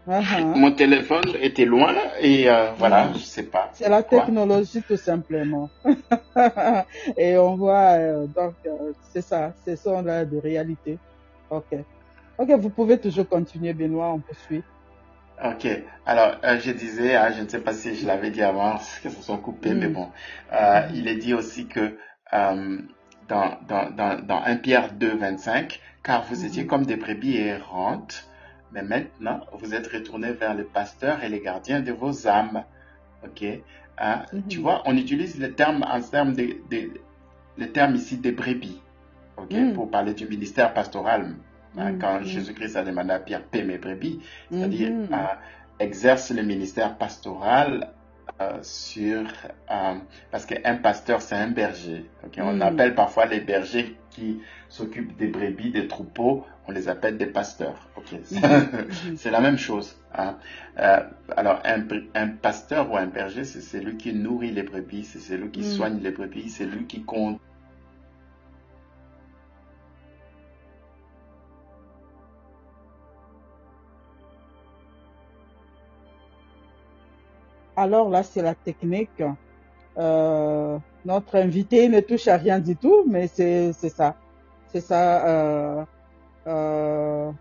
Ah, 0.08 0.20
ah. 0.36 0.42
Mon 0.42 0.72
téléphone 0.74 1.24
était 1.42 1.64
loin 1.66 1.94
et 2.20 2.50
euh, 2.50 2.72
voilà, 2.78 3.12
je 3.14 3.20
sais 3.20 3.44
pas. 3.44 3.70
C'est 3.74 3.88
la 3.90 4.04
technologie 4.04 4.84
tout 4.86 4.98
simplement. 4.98 5.70
Et 7.18 7.38
on 7.38 7.56
voit, 7.56 7.92
euh, 7.94 8.28
donc, 8.28 8.54
euh, 8.66 8.92
c'est 9.14 9.22
ça, 9.22 9.54
ce 9.66 9.76
sont 9.78 10.02
là 10.02 10.26
de 10.26 10.38
réalité. 10.38 10.98
Ok. 11.50 11.70
Ok, 12.38 12.50
vous 12.60 12.72
pouvez 12.72 13.00
toujours 13.00 13.28
continuer, 13.30 13.74
Benoît, 13.74 14.14
on 14.14 14.22
poursuit. 14.22 14.66
Ok, 15.44 15.68
alors 16.06 16.38
euh, 16.44 16.60
je 16.60 16.72
disais, 16.72 17.16
hein, 17.16 17.32
je 17.36 17.42
ne 17.42 17.48
sais 17.50 17.62
pas 17.62 17.74
si 17.74 17.96
je 17.96 18.06
l'avais 18.08 18.30
dit 18.32 18.44
avant, 18.44 18.78
que 19.04 19.10
ce 19.10 19.22
soit 19.22 19.40
coupé, 19.40 19.74
Mm. 19.74 19.76
mais 19.76 19.88
bon, 19.90 20.12
euh, 20.54 20.82
il 20.94 21.08
est 21.08 21.18
dit 21.18 21.34
aussi 21.34 21.68
que 21.68 21.98
euh, 22.34 22.82
dans, 23.28 23.60
dans, 23.68 23.90
dans, 23.92 24.20
dans 24.22 24.44
1 24.44 24.58
Pierre 24.58 24.94
2, 24.94 25.16
25, 25.18 25.80
car 26.04 26.24
vous 26.26 26.46
étiez 26.46 26.66
Mhm. 26.66 26.68
comme 26.68 26.86
des 26.86 26.98
brebis 26.98 27.38
errantes, 27.38 28.26
mais 28.72 28.84
maintenant, 28.84 29.42
vous 29.54 29.74
êtes 29.74 29.88
retourné 29.88 30.34
vers 30.34 30.54
les 30.56 30.66
pasteurs 30.66 31.24
et 31.24 31.30
les 31.30 31.42
gardiens 31.42 31.82
de 31.82 31.92
vos 31.92 32.28
âmes. 32.28 32.66
OK? 33.24 33.44
Tu 34.48 34.60
Mhm. 34.60 34.62
vois, 34.62 34.84
on 34.86 34.98
utilise 34.98 35.40
le 35.40 35.56
terme 35.56 35.84
en 35.84 36.02
termes 36.02 36.36
de, 36.36 36.64
de- 36.70 37.06
le 37.58 37.72
terme 37.72 37.96
ici 37.96 38.18
des 38.20 38.32
brebis. 38.32 38.88
OK 39.38 39.52
Mm. 39.54 39.74
Pour 39.74 39.90
parler 39.92 40.14
du 40.14 40.28
ministère 40.28 40.74
pastoral. 40.74 41.36
Hein, 41.78 41.94
Mm, 41.94 42.00
Quand 42.00 42.20
mm. 42.20 42.26
Jésus-Christ 42.26 42.76
a 42.78 42.84
demandé 42.84 43.12
à 43.12 43.20
Pierre, 43.20 43.44
paie 43.44 43.64
mes 43.64 43.78
brebis, 43.80 44.20
c'est-à-dire 44.52 44.90
Mhm. 44.92 45.08
euh, 45.12 45.18
exerce 45.80 46.30
le 46.32 46.44
ministère 46.44 46.98
pastoral 46.98 47.90
euh, 48.42 48.58
sur 48.62 49.24
euh, 49.72 49.96
parce 50.32 50.46
qu'un 50.46 50.76
pasteur 50.76 51.22
c'est 51.22 51.36
un 51.36 51.50
berger. 51.50 52.06
ok 52.26 52.38
On 52.40 52.62
appelle 52.62 52.94
parfois 52.96 53.26
les 53.26 53.42
bergers 53.42 53.96
qui 54.12 54.40
s'occupent 54.70 55.16
des 55.18 55.28
brebis, 55.28 55.72
des 55.72 55.88
troupeaux, 55.88 56.46
on 56.68 56.72
les 56.72 56.88
appelle 56.90 57.18
des 57.18 57.26
pasteurs. 57.26 57.90
ok 57.98 58.14
Mhm. 58.32 58.40
Mhm. 59.10 59.18
C'est 59.18 59.32
la 59.32 59.40
même 59.42 59.58
chose. 59.58 59.98
hein. 60.16 60.38
Euh, 60.80 61.00
alors 61.36 61.60
un, 61.66 62.28
pasteur 62.28 62.92
ou 62.92 62.98
un 62.98 63.08
berger, 63.08 63.44
c'est 63.46 63.62
celui 63.62 63.98
qui 63.98 64.14
nourrit 64.14 64.52
les 64.52 64.64
brebis, 64.64 65.04
c'est 65.06 65.20
celui 65.20 65.50
qui 65.50 65.62
Mm. 65.62 65.64
soigne 65.64 66.00
les 66.02 66.12
brebis, 66.12 66.50
c'est 66.50 66.66
lui 66.66 66.86
qui 66.86 67.02
compte. 67.04 67.40
Alors 77.76 78.10
là, 78.10 78.24
c'est 78.24 78.42
la 78.42 78.56
technique. 78.56 79.24
Euh, 79.98 80.78
notre 81.06 81.36
invité 81.38 81.90
ne 81.90 82.00
touche 82.00 82.28
à 82.28 82.38
rien 82.38 82.60
du 82.60 82.76
tout, 82.76 83.04
mais 83.08 83.28
c'est 83.28 83.74
ça. 83.74 84.16
C'est 84.68 84.82
ça. 84.82 85.28
euh, 85.28 85.86
euh, 86.48 87.32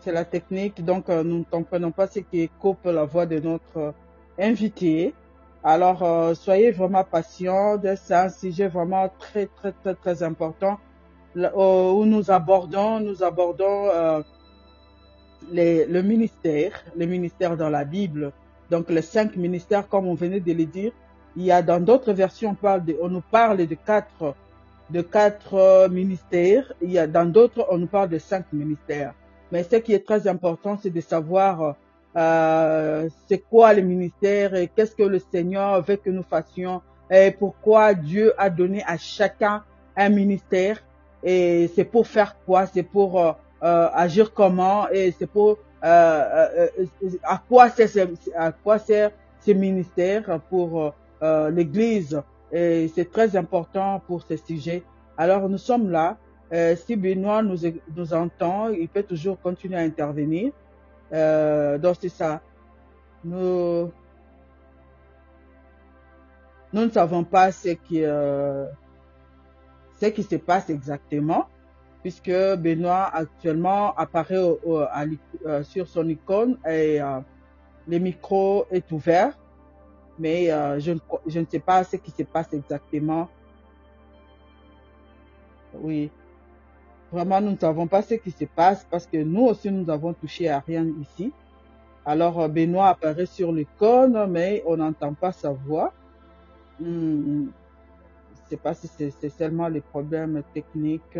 c'est 0.00 0.12
la 0.12 0.24
technique. 0.24 0.84
Donc, 0.84 1.08
nous 1.08 1.38
ne 1.40 1.44
comprenons 1.44 1.90
pas 1.92 2.06
ce 2.06 2.20
qui 2.20 2.48
coupe 2.60 2.84
la 2.86 3.04
voix 3.04 3.26
de 3.26 3.38
notre 3.38 3.94
invité. 4.38 5.14
Alors, 5.62 6.34
soyez 6.36 6.70
vraiment 6.70 7.04
patients. 7.04 7.78
C'est 7.96 8.14
un 8.14 8.30
sujet 8.30 8.68
vraiment 8.68 9.10
très, 9.18 9.46
très, 9.46 9.72
très, 9.72 9.94
très 9.94 10.22
important 10.22 10.78
où 11.36 12.04
nous 12.06 12.30
abordons, 12.30 12.98
nous 13.00 13.22
abordons 13.22 13.88
le 15.52 16.00
ministère, 16.00 16.84
les 16.96 17.06
ministères 17.06 17.56
dans 17.56 17.70
la 17.70 17.84
Bible. 17.84 18.32
Donc, 18.70 18.90
les 18.90 19.02
cinq 19.02 19.36
ministères, 19.36 19.88
comme 19.88 20.06
on 20.06 20.14
venait 20.14 20.40
de 20.40 20.52
le 20.52 20.64
dire. 20.64 20.92
Il 21.36 21.44
y 21.44 21.52
a 21.52 21.62
dans 21.62 21.80
d'autres 21.80 22.12
versions, 22.12 22.50
on, 22.50 22.54
parle 22.54 22.84
de, 22.84 22.96
on 23.00 23.08
nous 23.08 23.22
parle 23.22 23.58
de 23.58 23.74
quatre, 23.74 24.34
de 24.90 25.00
quatre 25.00 25.54
euh, 25.54 25.88
ministères. 25.88 26.72
Il 26.82 26.90
y 26.90 26.98
a 26.98 27.06
dans 27.06 27.24
d'autres, 27.24 27.66
on 27.70 27.78
nous 27.78 27.86
parle 27.86 28.08
de 28.08 28.18
cinq 28.18 28.52
ministères. 28.52 29.14
Mais 29.52 29.62
ce 29.62 29.76
qui 29.76 29.92
est 29.92 30.04
très 30.06 30.26
important, 30.26 30.78
c'est 30.82 30.90
de 30.90 31.00
savoir 31.00 31.76
euh, 32.16 33.08
c'est 33.28 33.38
quoi 33.38 33.72
le 33.72 33.82
ministère 33.82 34.54
et 34.54 34.68
qu'est-ce 34.68 34.96
que 34.96 35.04
le 35.04 35.20
Seigneur 35.20 35.80
veut 35.82 35.96
que 35.96 36.10
nous 36.10 36.24
fassions 36.24 36.82
et 37.10 37.30
pourquoi 37.30 37.94
Dieu 37.94 38.34
a 38.36 38.50
donné 38.50 38.82
à 38.84 38.96
chacun 38.96 39.64
un 39.96 40.08
ministère 40.08 40.82
et 41.22 41.70
c'est 41.74 41.84
pour 41.84 42.06
faire 42.06 42.36
quoi? 42.46 42.66
C'est 42.66 42.82
pour 42.82 43.20
euh, 43.20 43.32
euh, 43.62 43.88
agir 43.92 44.32
comment? 44.32 44.88
Et 44.90 45.14
c'est 45.18 45.26
pour 45.26 45.58
à 45.82 47.42
quoi 47.48 47.70
sert 47.70 48.08
à 48.36 48.52
quoi 48.52 48.78
sert 48.78 49.10
ce 49.40 49.52
ministère 49.52 50.40
pour 50.50 50.94
euh, 51.22 51.50
l'Église? 51.50 52.20
Et 52.52 52.90
c'est 52.94 53.10
très 53.10 53.36
important 53.36 54.02
pour 54.06 54.22
ce 54.22 54.36
sujet. 54.36 54.82
Alors 55.16 55.48
nous 55.48 55.58
sommes 55.58 55.90
là. 55.90 56.16
Euh, 56.52 56.74
si 56.74 56.96
Benoît 56.96 57.42
nous, 57.42 57.58
nous 57.94 58.12
entend, 58.12 58.70
il 58.70 58.88
peut 58.88 59.04
toujours 59.04 59.40
continuer 59.40 59.76
à 59.76 59.80
intervenir. 59.80 60.52
Euh, 61.12 61.78
donc 61.78 61.96
c'est 62.00 62.08
ça. 62.08 62.40
Nous, 63.24 63.90
nous 66.72 66.84
ne 66.84 66.90
savons 66.90 67.22
pas 67.24 67.52
ce 67.52 67.68
qui, 67.70 68.02
euh, 68.02 68.66
ce 70.00 70.06
qui 70.06 70.22
se 70.22 70.36
passe 70.36 70.70
exactement, 70.70 71.46
puisque 72.02 72.30
Benoît 72.30 73.10
actuellement 73.12 73.94
apparaît 73.96 74.36
euh, 74.36 75.62
sur 75.62 75.86
son 75.86 76.08
icône 76.08 76.56
et 76.66 77.00
euh, 77.00 77.20
le 77.86 77.98
micro 77.98 78.66
est 78.70 78.90
ouvert, 78.90 79.38
mais 80.18 80.50
euh, 80.50 80.78
je, 80.80 80.92
ne, 80.92 81.46
sais 81.46 81.58
pas 81.58 81.84
ce 81.84 81.96
qui 81.96 82.10
se 82.10 82.22
passe 82.22 82.52
exactement. 82.52 83.28
Oui, 85.74 86.10
vraiment, 87.12 87.40
nous 87.40 87.52
ne 87.52 87.58
savons 87.58 87.86
pas 87.86 88.02
ce 88.02 88.14
qui 88.14 88.30
se 88.30 88.44
passe 88.44 88.86
parce 88.90 89.06
que 89.06 89.18
nous 89.18 89.46
aussi, 89.46 89.70
nous 89.70 89.88
avons 89.90 90.14
touché 90.14 90.48
à 90.48 90.60
rien 90.60 90.86
ici. 91.00 91.32
Alors, 92.06 92.48
Benoît 92.48 92.88
apparaît 92.88 93.26
sur 93.26 93.52
l'icône, 93.52 94.26
mais 94.30 94.62
on 94.66 94.78
n'entend 94.78 95.12
pas 95.12 95.32
sa 95.32 95.52
voix. 95.52 95.92
Hmm, 96.80 97.48
Je 98.34 98.40
ne 98.44 98.48
sais 98.48 98.56
pas 98.56 98.72
si 98.72 98.88
c'est 98.88 99.28
seulement 99.28 99.68
les 99.68 99.82
problèmes 99.82 100.42
techniques. 100.54 101.18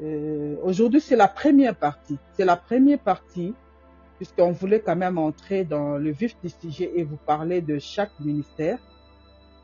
Euh, 0.00 0.56
Aujourd'hui, 0.62 1.00
c'est 1.00 1.16
la 1.16 1.28
première 1.28 1.74
partie. 1.74 2.18
C'est 2.32 2.44
la 2.44 2.56
première 2.56 2.98
partie, 2.98 3.54
puisqu'on 4.16 4.52
voulait 4.52 4.80
quand 4.80 4.96
même 4.96 5.18
entrer 5.18 5.64
dans 5.64 5.98
le 5.98 6.10
vif 6.10 6.36
du 6.42 6.48
sujet 6.48 6.92
et 6.94 7.02
vous 7.02 7.16
parler 7.16 7.60
de 7.60 7.78
chaque 7.78 8.18
ministère. 8.20 8.78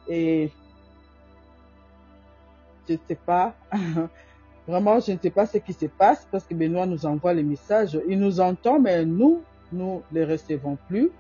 Et 0.08 0.50
je 2.88 2.94
ne 2.94 2.98
sais 3.06 3.14
pas, 3.14 3.54
vraiment, 4.66 5.00
je 5.00 5.12
ne 5.12 5.18
sais 5.18 5.30
pas 5.30 5.46
ce 5.46 5.58
qui 5.58 5.72
se 5.72 5.86
passe 5.86 6.26
parce 6.30 6.44
que 6.44 6.54
Benoît 6.54 6.86
nous 6.86 7.06
envoie 7.06 7.34
les 7.34 7.42
messages. 7.42 7.98
Il 8.08 8.18
nous 8.18 8.40
entend, 8.40 8.80
mais 8.80 9.04
nous, 9.04 9.42
nous 9.72 10.02
les 10.12 10.24
recevons 10.24 10.78
plus. 10.88 11.10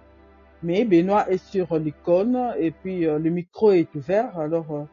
Mais 0.62 0.84
Benoît 0.84 1.30
est 1.30 1.38
sur 1.38 1.78
l'icône 1.78 2.52
et 2.58 2.72
puis 2.72 3.06
euh, 3.06 3.18
le 3.18 3.30
micro 3.30 3.70
est 3.70 3.94
ouvert. 3.94 4.36
Alors, 4.38 4.70
euh, 4.72 4.84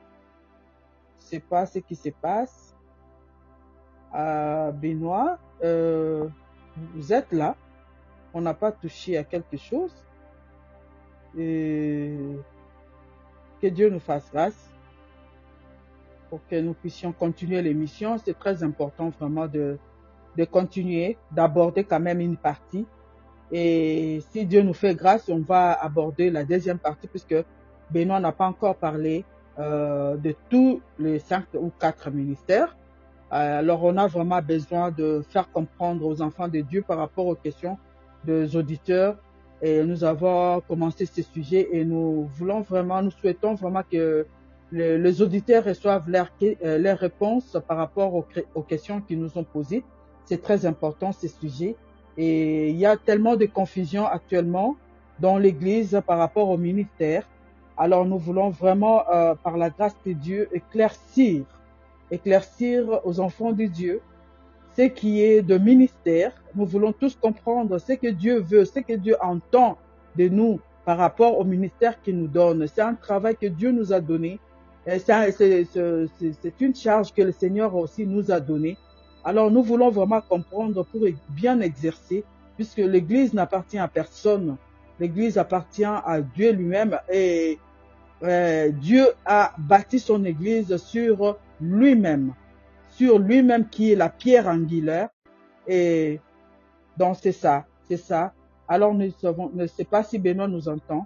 je 1.19 1.25
sais 1.25 1.39
pas 1.39 1.65
ce 1.65 1.79
qui 1.79 1.95
se 1.95 2.09
passe. 2.09 2.74
Benoît, 4.71 5.37
euh, 5.63 6.27
vous 6.93 7.13
êtes 7.13 7.31
là. 7.31 7.55
On 8.33 8.41
n'a 8.41 8.53
pas 8.53 8.71
touché 8.71 9.17
à 9.17 9.23
quelque 9.23 9.57
chose. 9.57 9.93
Que 11.35 12.37
Dieu 13.61 13.89
nous 13.89 13.99
fasse 13.99 14.29
grâce 14.31 14.71
pour 16.29 16.39
que 16.47 16.59
nous 16.59 16.73
puissions 16.73 17.11
continuer 17.11 17.61
l'émission. 17.61 18.17
C'est 18.17 18.37
très 18.37 18.63
important 18.63 19.09
vraiment 19.09 19.47
de, 19.47 19.77
de 20.37 20.45
continuer, 20.45 21.17
d'aborder 21.31 21.83
quand 21.83 21.99
même 21.99 22.19
une 22.19 22.37
partie. 22.37 22.85
Et 23.51 24.21
si 24.31 24.45
Dieu 24.45 24.61
nous 24.61 24.73
fait 24.73 24.95
grâce, 24.95 25.29
on 25.29 25.39
va 25.39 25.73
aborder 25.73 26.29
la 26.29 26.43
deuxième 26.43 26.79
partie 26.79 27.07
puisque 27.07 27.35
Benoît 27.91 28.19
n'a 28.19 28.31
pas 28.31 28.47
encore 28.47 28.75
parlé 28.75 29.23
euh, 29.59 30.17
de 30.17 30.35
tous 30.49 30.81
les 30.99 31.19
cinq 31.19 31.45
ou 31.53 31.71
quatre 31.79 32.11
ministères. 32.11 32.75
Alors 33.31 33.83
on 33.83 33.97
a 33.97 34.07
vraiment 34.07 34.41
besoin 34.41 34.91
de 34.91 35.23
faire 35.29 35.51
comprendre 35.51 36.05
aux 36.05 36.21
enfants 36.21 36.47
de 36.47 36.61
Dieu 36.61 36.83
par 36.87 36.97
rapport 36.99 37.25
aux 37.25 37.35
questions 37.35 37.77
des 38.23 38.55
auditeurs. 38.55 39.17
Et 39.61 39.83
nous 39.83 40.03
avons 40.03 40.61
commencé 40.67 41.05
ce 41.05 41.21
sujet 41.21 41.69
et 41.71 41.85
nous 41.85 42.25
voulons 42.37 42.61
vraiment, 42.61 43.01
nous 43.01 43.11
souhaitons 43.11 43.55
vraiment 43.55 43.81
que 43.89 44.27
le- 44.71 44.97
les 44.97 45.21
auditeurs 45.21 45.63
reçoivent 45.63 46.09
leurs 46.09 46.29
euh, 46.43 46.77
leurs 46.77 46.97
réponses 46.97 47.57
par 47.67 47.77
rapport 47.77 48.13
aux, 48.13 48.61
questions 48.63 49.01
qu'ils 49.01 49.19
nous 49.19 49.37
ont 49.37 49.43
posées. 49.43 49.83
C'est 50.25 50.41
très 50.41 50.65
important 50.65 51.11
ce 51.11 51.27
sujet. 51.27 51.75
Et 52.17 52.69
il 52.69 52.75
y 52.77 52.85
a 52.85 52.95
tellement 52.97 53.35
de 53.35 53.45
confusion 53.45 54.05
actuellement 54.05 54.75
dans 55.19 55.37
l'Église 55.37 56.01
par 56.05 56.17
rapport 56.19 56.49
au 56.49 56.57
ministère. 56.57 57.27
Alors 57.77 58.05
nous 58.05 58.17
voulons 58.17 58.49
vraiment, 58.49 59.03
euh, 59.09 59.35
par 59.35 59.57
la 59.57 59.69
grâce 59.69 59.95
de 60.05 60.13
Dieu, 60.13 60.49
éclaircir, 60.53 61.43
éclaircir 62.11 63.01
aux 63.03 63.19
enfants 63.19 63.51
de 63.51 63.65
Dieu 63.65 64.01
ce 64.77 64.83
qui 64.83 65.21
est 65.21 65.41
de 65.41 65.57
ministère. 65.57 66.31
Nous 66.53 66.65
voulons 66.65 66.91
tous 66.91 67.15
comprendre 67.15 67.77
ce 67.77 67.93
que 67.93 68.07
Dieu 68.07 68.41
veut, 68.41 68.65
ce 68.65 68.79
que 68.79 68.93
Dieu 68.93 69.15
entend 69.21 69.77
de 70.17 70.27
nous 70.27 70.59
par 70.85 70.97
rapport 70.97 71.39
au 71.39 71.43
ministère 71.43 72.01
qu'il 72.01 72.17
nous 72.17 72.27
donne. 72.27 72.67
C'est 72.67 72.81
un 72.81 72.93
travail 72.93 73.35
que 73.35 73.47
Dieu 73.47 73.71
nous 73.71 73.93
a 73.93 73.99
donné. 73.99 74.39
Ça, 74.99 75.31
C'est 75.31 76.61
une 76.61 76.75
charge 76.75 77.13
que 77.13 77.23
le 77.23 77.31
Seigneur 77.31 77.75
aussi 77.75 78.05
nous 78.05 78.31
a 78.31 78.39
donnée. 78.39 78.77
Alors 79.23 79.49
nous 79.49 79.63
voulons 79.63 79.89
vraiment 79.89 80.21
comprendre 80.21 80.83
pour 80.83 81.01
bien 81.29 81.59
exercer, 81.61 82.23
puisque 82.55 82.77
l'Église 82.77 83.33
n'appartient 83.33 83.79
à 83.79 83.87
personne. 83.87 84.57
L'Église 84.99 85.37
appartient 85.39 85.83
à 85.83 86.21
Dieu 86.21 86.51
lui-même 86.51 86.99
et 87.11 87.57
euh, 88.25 88.71
Dieu 88.71 89.07
a 89.25 89.53
bâti 89.57 89.99
son 89.99 90.23
Église 90.25 90.75
sur 90.77 91.37
lui-même, 91.61 92.33
sur 92.89 93.19
lui-même 93.19 93.69
qui 93.69 93.91
est 93.91 93.95
la 93.95 94.09
pierre 94.09 94.47
angulaire. 94.47 95.09
Et 95.67 96.19
donc 96.97 97.17
c'est 97.21 97.31
ça, 97.31 97.65
c'est 97.87 97.97
ça. 97.97 98.33
Alors 98.67 98.93
nous 98.93 99.11
ne 99.53 99.67
sais 99.67 99.85
pas 99.85 100.03
si 100.03 100.17
Benoît 100.17 100.47
nous 100.47 100.67
entend. 100.67 101.05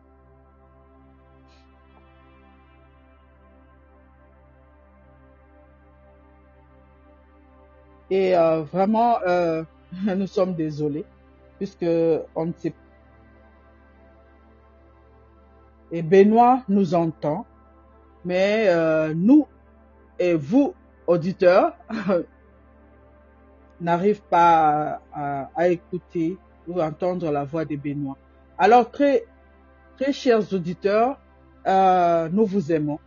Et 8.10 8.36
euh, 8.36 8.64
vraiment, 8.64 9.20
euh, 9.28 9.64
nous 10.16 10.28
sommes 10.28 10.56
désolés, 10.56 11.06
puisque 11.58 11.86
on 12.36 12.46
ne 12.48 12.54
sait 12.58 12.74
Et 15.92 16.02
Benoît 16.02 16.64
nous 16.70 16.94
entend, 16.94 17.46
mais 18.24 18.66
euh, 18.68 19.14
nous 19.16 19.48
et 20.20 20.34
vous, 20.34 20.74
auditeurs, 21.08 21.74
n'arrivent 23.82 24.22
pas 24.30 25.02
à, 25.14 25.70
écouter 25.70 26.38
ou 26.68 26.82
entendre 26.82 27.32
la 27.32 27.44
voix 27.44 27.66
de 27.66 27.76
Benoît. 27.76 28.18
Alors, 28.58 28.92
très, 28.92 29.24
très 29.98 30.12
chers 30.12 30.54
auditeurs, 30.54 31.18
euh, 31.66 32.30
nous 32.30 32.46
vous 32.46 32.72
aimons. 32.72 33.00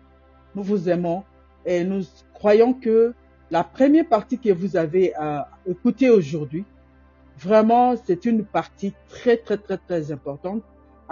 Nous 0.55 0.63
vous 0.63 0.89
aimons 0.89 1.25
et 1.65 1.85
nous 1.85 2.03
croyons 2.35 2.73
que 2.75 3.15
la 3.51 3.63
première 3.63 4.09
partie 4.09 4.39
que 4.39 4.53
vous 4.53 4.77
avez 4.77 5.13
euh, 5.21 5.41
écoutée 5.67 6.11
aujourd'hui, 6.11 6.65
vraiment, 7.39 7.95
c'est 7.97 8.25
une 8.25 8.45
partie 8.45 8.95
très, 9.09 9.37
très, 9.37 9.59
très, 9.59 9.77
très 9.77 10.11
importante. 10.11 10.63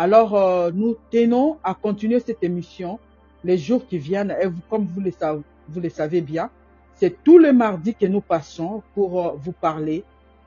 Alors, 0.00 0.34
euh, 0.34 0.70
nous 0.72 0.96
tenons 1.10 1.58
à 1.62 1.74
continuer 1.74 2.20
cette 2.20 2.42
émission 2.42 2.98
les 3.44 3.58
jours 3.58 3.86
qui 3.86 3.98
viennent. 3.98 4.34
Et 4.40 4.46
vous, 4.46 4.62
comme 4.70 4.86
vous 4.86 5.02
le 5.02 5.90
savez, 5.90 6.22
bien, 6.22 6.48
c'est 6.94 7.22
tous 7.22 7.36
les 7.36 7.52
mardis 7.52 7.94
que 7.94 8.06
nous 8.06 8.22
passons 8.22 8.82
pour 8.94 9.22
euh, 9.22 9.32
vous 9.36 9.52
parler 9.52 10.02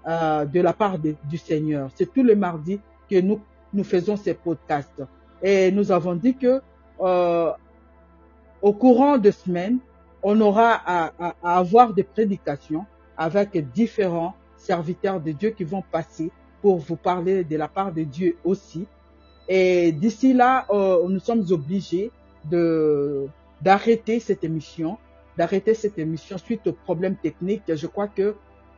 euh, 0.07 0.45
de 0.45 0.59
la 0.59 0.73
part 0.73 0.97
du 0.97 1.37
Seigneur. 1.37 1.91
C'est 1.93 2.11
tous 2.11 2.23
les 2.23 2.33
mardis 2.33 2.79
que 3.07 3.21
nous, 3.21 3.39
nous 3.75 3.83
faisons 3.83 4.17
ces 4.17 4.33
podcasts. 4.33 5.03
Et 5.43 5.71
nous 5.71 5.91
avons 5.91 6.15
dit 6.15 6.35
que 6.35 6.59
au 8.59 8.73
courant 8.73 9.19
de 9.19 9.29
semaines, 9.29 9.77
on 10.23 10.41
aura 10.41 10.81
à, 10.83 11.35
avoir 11.43 11.93
des 11.93 12.03
prédications 12.03 12.87
avec 13.15 13.71
différents 13.71 14.33
serviteurs 14.57 15.21
de 15.21 15.31
Dieu 15.31 15.51
qui 15.51 15.63
vont 15.63 15.83
passer 15.91 16.31
pour 16.59 16.79
vous 16.79 16.95
parler 16.95 17.43
de 17.43 17.55
la 17.55 17.67
part 17.67 17.91
de 17.91 18.01
Dieu 18.01 18.35
aussi. 18.43 18.87
Et 19.47 19.91
d'ici 19.91 20.33
là, 20.33 20.65
euh, 20.69 21.07
nous 21.07 21.19
sommes 21.19 21.45
obligés 21.51 22.11
d'arrêter 23.61 24.19
cette 24.19 24.43
émission 24.43 24.97
d'arrêter 25.37 25.73
cette 25.73 25.97
émission 25.97 26.37
suite 26.37 26.67
aux 26.67 26.73
problèmes 26.73 27.15
techniques. 27.15 27.63
Je 27.67 27.87
crois 27.87 28.07
que 28.07 28.35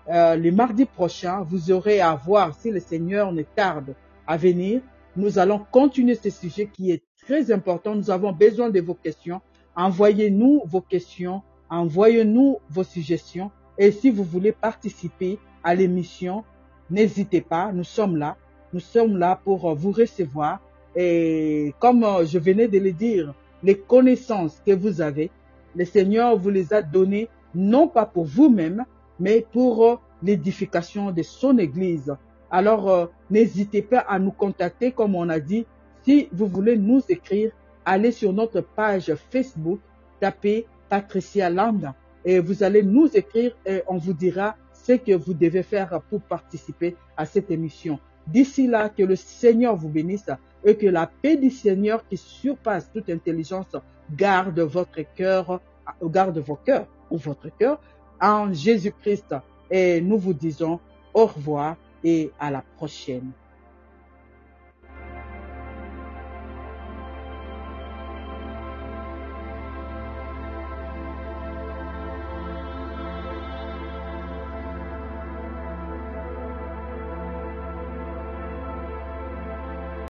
euh, 0.10 0.36
le 0.36 0.52
mardi 0.52 0.86
prochain, 0.86 1.42
vous 1.42 1.72
aurez 1.72 2.00
à 2.00 2.16
voir 2.16 2.54
si 2.56 2.72
le 2.72 2.80
Seigneur 2.80 3.32
ne 3.32 3.42
tarde 3.42 3.96
à 4.28 4.38
venir. 4.38 4.82
Nous 5.16 5.40
allons 5.40 5.66
continuer 5.72 6.16
ce 6.16 6.30
sujet 6.30 6.70
qui 6.72 6.92
est 6.92 7.04
très 7.26 7.52
important. 7.52 7.96
Nous 7.96 8.12
avons 8.12 8.32
besoin 8.32 8.70
de 8.70 8.80
vos 8.82 8.94
questions. 8.94 9.42
Envoyez-nous 9.76 10.64
vos 10.66 10.82
questions, 10.82 11.42
envoyez-nous 11.70 12.60
vos 12.70 12.84
suggestions. 12.84 13.52
Et 13.78 13.92
si 13.92 14.10
vous 14.10 14.24
voulez 14.24 14.52
participer 14.52 15.38
à 15.64 15.76
l'émission, 15.76 16.44
n'hésitez 16.90 17.42
pas. 17.42 17.72
Nous 17.74 17.84
sommes 17.84 18.16
là. 18.16 18.38
Nous 18.76 18.82
sommes 18.82 19.16
là 19.16 19.40
pour 19.42 19.74
vous 19.74 19.94
recevoir. 19.94 20.60
Et 20.98 21.74
comme 21.80 22.04
euh, 22.04 22.26
je 22.26 22.38
venais 22.38 22.68
de 22.68 22.78
le 22.78 22.92
dire, 22.92 23.34
les 23.64 23.78
connaissances 23.78 24.62
que 24.66 24.74
vous 24.74 25.00
avez, 25.00 25.32
le 25.78 25.86
Seigneur 25.86 26.36
vous 26.36 26.50
les 26.50 26.74
a 26.74 26.82
donnés 26.82 27.30
non 27.54 27.88
pas 27.88 28.06
pour 28.06 28.26
vous-même, 28.26 28.84
mais 29.18 29.48
pour 29.54 29.86
euh, 29.86 29.96
l'édification 30.22 31.12
de 31.12 31.24
son 31.24 31.58
Église. 31.58 32.14
Alors, 32.52 32.90
euh, 32.90 33.06
n'hésitez 33.30 33.82
pas 33.82 34.00
à 34.00 34.20
nous 34.20 34.34
contacter, 34.34 34.92
comme 34.92 35.16
on 35.16 35.30
a 35.30 35.40
dit. 35.40 35.66
Si 36.04 36.28
vous 36.34 36.48
voulez 36.48 36.78
nous 36.78 37.02
écrire, 37.08 37.54
allez 37.86 38.12
sur 38.12 38.34
notre 38.34 38.60
page 38.60 39.16
Facebook, 39.32 39.80
tapez 40.20 40.68
Patricia 40.90 41.50
Lambda 41.50 41.96
et 42.26 42.40
vous 42.40 42.62
allez 42.62 42.84
nous 42.84 43.08
écrire 43.14 43.56
et 43.66 43.84
on 43.88 43.96
vous 44.00 44.14
dira 44.14 44.58
ce 44.74 44.92
que 44.92 45.14
vous 45.14 45.34
devez 45.34 45.64
faire 45.64 46.02
pour 46.10 46.20
participer 46.20 46.98
à 47.16 47.26
cette 47.26 47.50
émission. 47.52 48.02
D'ici 48.28 48.68
là, 48.68 48.90
que 48.90 49.04
le 49.04 49.16
Seigneur 49.16 49.76
vous 49.76 49.90
bénisse 49.90 50.30
et 50.64 50.76
que 50.76 50.88
la 50.88 51.08
paix 51.08 51.38
du 51.38 51.50
Seigneur 51.50 52.08
qui 52.08 52.18
surpasse 52.18 52.92
toute 52.92 53.10
intelligence 53.10 53.76
garde 54.16 54.60
votre 54.60 55.02
cœur, 55.16 55.62
garde 56.04 56.40
vos 56.40 56.56
cœurs 56.56 56.88
ou 57.12 57.18
votre 57.18 57.56
cœur 57.58 57.80
en 58.20 58.52
Jésus-Christ. 58.52 59.36
Et 59.70 60.02
nous 60.02 60.18
vous 60.18 60.34
disons 60.34 60.80
au 61.14 61.26
revoir 61.28 61.76
et 62.04 62.32
à 62.40 62.52
la 62.52 62.64
prochaine. 62.78 63.32